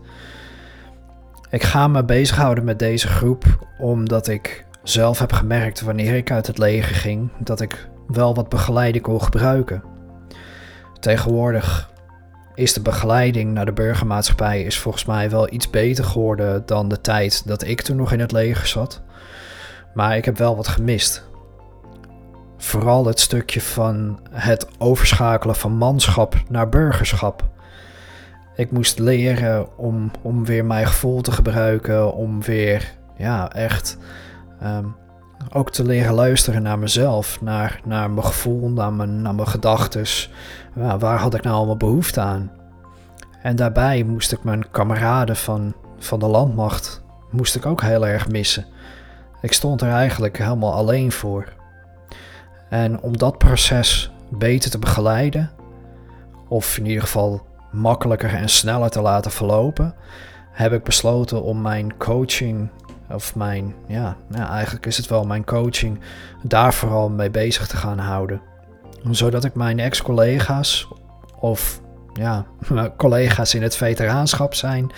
Ik 1.51 1.63
ga 1.63 1.89
me 1.89 2.05
bezighouden 2.05 2.65
met 2.65 2.79
deze 2.79 3.09
groep 3.09 3.67
omdat 3.79 4.29
ik 4.29 4.65
zelf 4.83 5.19
heb 5.19 5.33
gemerkt 5.33 5.81
wanneer 5.81 6.15
ik 6.15 6.31
uit 6.31 6.47
het 6.47 6.59
leger 6.59 6.95
ging 6.95 7.31
dat 7.39 7.61
ik 7.61 7.89
wel 8.07 8.35
wat 8.35 8.49
begeleiding 8.49 9.05
kon 9.05 9.23
gebruiken. 9.23 9.83
Tegenwoordig 11.01 11.91
is 12.61 12.73
de 12.73 12.81
begeleiding 12.81 13.53
naar 13.53 13.65
de 13.65 13.73
burgermaatschappij 13.73 14.63
is 14.63 14.79
volgens 14.79 15.05
mij 15.05 15.31
wel 15.31 15.53
iets 15.53 15.71
beter 15.71 16.05
geworden 16.05 16.63
dan 16.67 16.89
de 16.89 17.01
tijd 17.01 17.47
dat 17.47 17.63
ik 17.63 17.81
toen 17.81 17.97
nog 17.97 18.13
in 18.13 18.21
het 18.21 18.33
leger 18.33 18.67
zat. 18.67 19.03
Maar 19.95 20.17
ik 20.17 20.25
heb 20.25 20.39
wel 20.39 20.57
wat 20.57 20.69
gemist. 20.69 21.25
Vooral 22.57 23.07
het 23.07 23.21
stukje 23.21 23.61
van 23.61 24.21
het 24.31 24.67
overschakelen 24.79 25.57
van 25.57 25.73
manschap 25.73 26.35
naar 26.49 26.69
burgerschap. 26.69 27.49
Ik 28.57 28.71
moest 28.71 28.99
leren 28.99 29.79
om, 29.79 30.11
om 30.23 30.45
weer 30.45 30.65
mijn 30.65 30.87
gevoel 30.87 31.21
te 31.21 31.33
gebruiken, 31.33 32.15
om 32.15 32.43
weer 32.43 32.93
ja, 33.17 33.53
echt 33.53 33.99
ehm, 34.61 34.87
ook 35.53 35.71
te 35.71 35.85
leren 35.85 36.15
luisteren 36.15 36.63
naar 36.63 36.79
mezelf, 36.79 37.41
naar, 37.41 37.81
naar 37.85 38.11
mijn 38.11 38.27
gevoel, 38.27 38.69
naar 38.69 38.93
mijn, 38.93 39.23
naar 39.23 39.35
mijn 39.35 39.49
gedachten. 39.49 40.05
Waar 40.75 41.19
had 41.19 41.35
ik 41.35 41.43
nou 41.43 41.57
allemaal 41.57 41.77
behoefte 41.77 42.21
aan? 42.21 42.51
En 43.43 43.57
daarbij 43.57 44.03
moest 44.03 44.33
ik 44.33 44.45
mijn 44.45 44.71
kameraden 44.71 45.37
van, 45.37 45.75
van 45.99 46.19
de 46.19 46.27
landmacht 46.27 47.03
moest 47.31 47.57
ik 47.57 47.67
ook 47.67 47.83
heel 47.83 48.07
erg 48.07 48.29
missen. 48.29 48.67
Ik 49.41 49.53
stond 49.53 49.81
er 49.81 49.91
eigenlijk 49.91 50.39
helemaal 50.39 50.73
alleen 50.73 51.13
voor. 51.13 51.53
En 52.69 53.01
om 53.01 53.17
dat 53.17 53.39
proces 53.39 54.11
beter 54.29 54.71
te 54.71 54.79
begeleiden, 54.79 55.51
of 56.49 56.79
in 56.79 56.87
ieder 56.87 57.03
geval 57.03 57.47
makkelijker 57.73 58.35
en 58.35 58.49
sneller 58.49 58.91
te 58.91 59.01
laten 59.01 59.31
verlopen, 59.31 59.95
heb 60.51 60.73
ik 60.73 60.83
besloten 60.83 61.43
om 61.43 61.61
mijn 61.61 61.97
coaching, 61.97 62.69
of 63.13 63.35
mijn, 63.35 63.75
ja, 63.87 64.17
nou 64.29 64.51
eigenlijk 64.51 64.87
is 64.87 64.97
het 64.97 65.07
wel 65.07 65.25
mijn 65.25 65.45
coaching, 65.45 66.01
daar 66.43 66.75
vooral 66.75 67.09
mee 67.09 67.31
bezig 67.31 67.67
te 67.67 67.77
gaan 67.77 67.99
houden. 67.99 68.41
Zodat 69.11 69.45
ik 69.45 69.55
mijn 69.55 69.79
ex-collega's, 69.79 70.89
of 71.39 71.81
ja, 72.13 72.47
collega's 72.97 73.55
in 73.55 73.63
het 73.63 73.77
veteraanschap 73.77 74.55
zijn, 74.55 74.91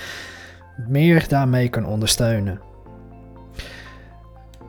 meer 0.88 1.28
daarmee 1.28 1.68
kan 1.68 1.86
ondersteunen. 1.86 2.60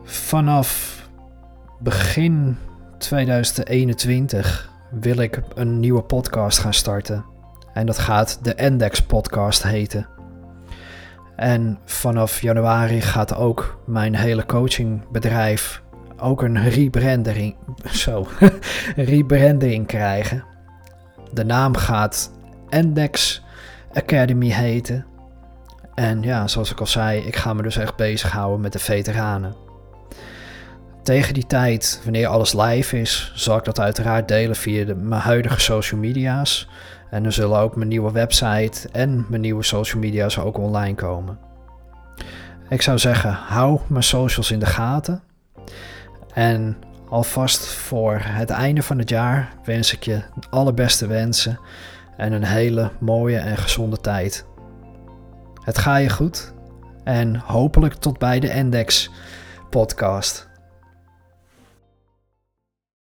Vanaf 0.04 1.02
begin 1.78 2.58
2021 2.98 4.70
wil 4.90 5.16
ik 5.16 5.40
een 5.54 5.80
nieuwe 5.80 6.02
podcast 6.02 6.58
gaan 6.58 6.74
starten. 6.74 7.24
En 7.72 7.86
dat 7.86 7.98
gaat 7.98 8.38
de 8.44 8.54
Index 8.54 9.02
Podcast 9.02 9.62
heten. 9.62 10.13
En 11.36 11.78
vanaf 11.84 12.40
januari 12.40 13.00
gaat 13.00 13.34
ook 13.34 13.82
mijn 13.86 14.16
hele 14.16 14.46
coachingbedrijf 14.46 15.82
ook 16.18 16.42
een 16.42 16.68
rebranding, 16.68 17.56
zo, 17.92 18.26
rebranding 18.96 19.86
krijgen. 19.86 20.44
De 21.32 21.44
naam 21.44 21.76
gaat 21.76 22.30
Index 22.68 23.42
Academy 23.92 24.50
heten. 24.50 25.06
En 25.94 26.22
ja, 26.22 26.48
zoals 26.48 26.70
ik 26.70 26.80
al 26.80 26.86
zei, 26.86 27.20
ik 27.20 27.36
ga 27.36 27.52
me 27.52 27.62
dus 27.62 27.76
echt 27.76 27.96
bezighouden 27.96 28.60
met 28.60 28.72
de 28.72 28.78
veteranen. 28.78 29.54
Tegen 31.02 31.34
die 31.34 31.46
tijd, 31.46 32.00
wanneer 32.02 32.26
alles 32.26 32.52
live 32.52 33.00
is, 33.00 33.32
zal 33.34 33.56
ik 33.56 33.64
dat 33.64 33.80
uiteraard 33.80 34.28
delen 34.28 34.56
via 34.56 34.84
de, 34.84 34.94
mijn 34.94 35.20
huidige 35.20 35.60
social 35.60 36.00
media's. 36.00 36.68
En 37.14 37.22
dan 37.22 37.32
zullen 37.32 37.58
ook 37.58 37.76
mijn 37.76 37.88
nieuwe 37.88 38.12
website 38.12 38.88
en 38.92 39.26
mijn 39.28 39.40
nieuwe 39.40 39.62
social 39.62 40.00
media's 40.00 40.38
ook 40.38 40.58
online 40.58 40.94
komen. 40.94 41.38
Ik 42.68 42.82
zou 42.82 42.98
zeggen, 42.98 43.32
hou 43.32 43.80
mijn 43.86 44.02
socials 44.02 44.50
in 44.50 44.58
de 44.58 44.66
gaten. 44.66 45.22
En 46.32 46.76
alvast 47.08 47.66
voor 47.66 48.20
het 48.22 48.50
einde 48.50 48.82
van 48.82 48.98
het 48.98 49.08
jaar 49.08 49.52
wens 49.64 49.92
ik 49.92 50.02
je 50.02 50.22
de 50.34 50.46
allerbeste 50.50 51.06
wensen 51.06 51.58
en 52.16 52.32
een 52.32 52.44
hele 52.44 52.90
mooie 53.00 53.38
en 53.38 53.56
gezonde 53.56 54.00
tijd. 54.00 54.46
Het 55.64 55.78
gaat 55.78 56.02
je 56.02 56.10
goed 56.10 56.52
en 57.04 57.36
hopelijk 57.36 57.94
tot 57.94 58.18
bij 58.18 58.40
de 58.40 58.50
Index 58.50 59.10
podcast. 59.70 60.48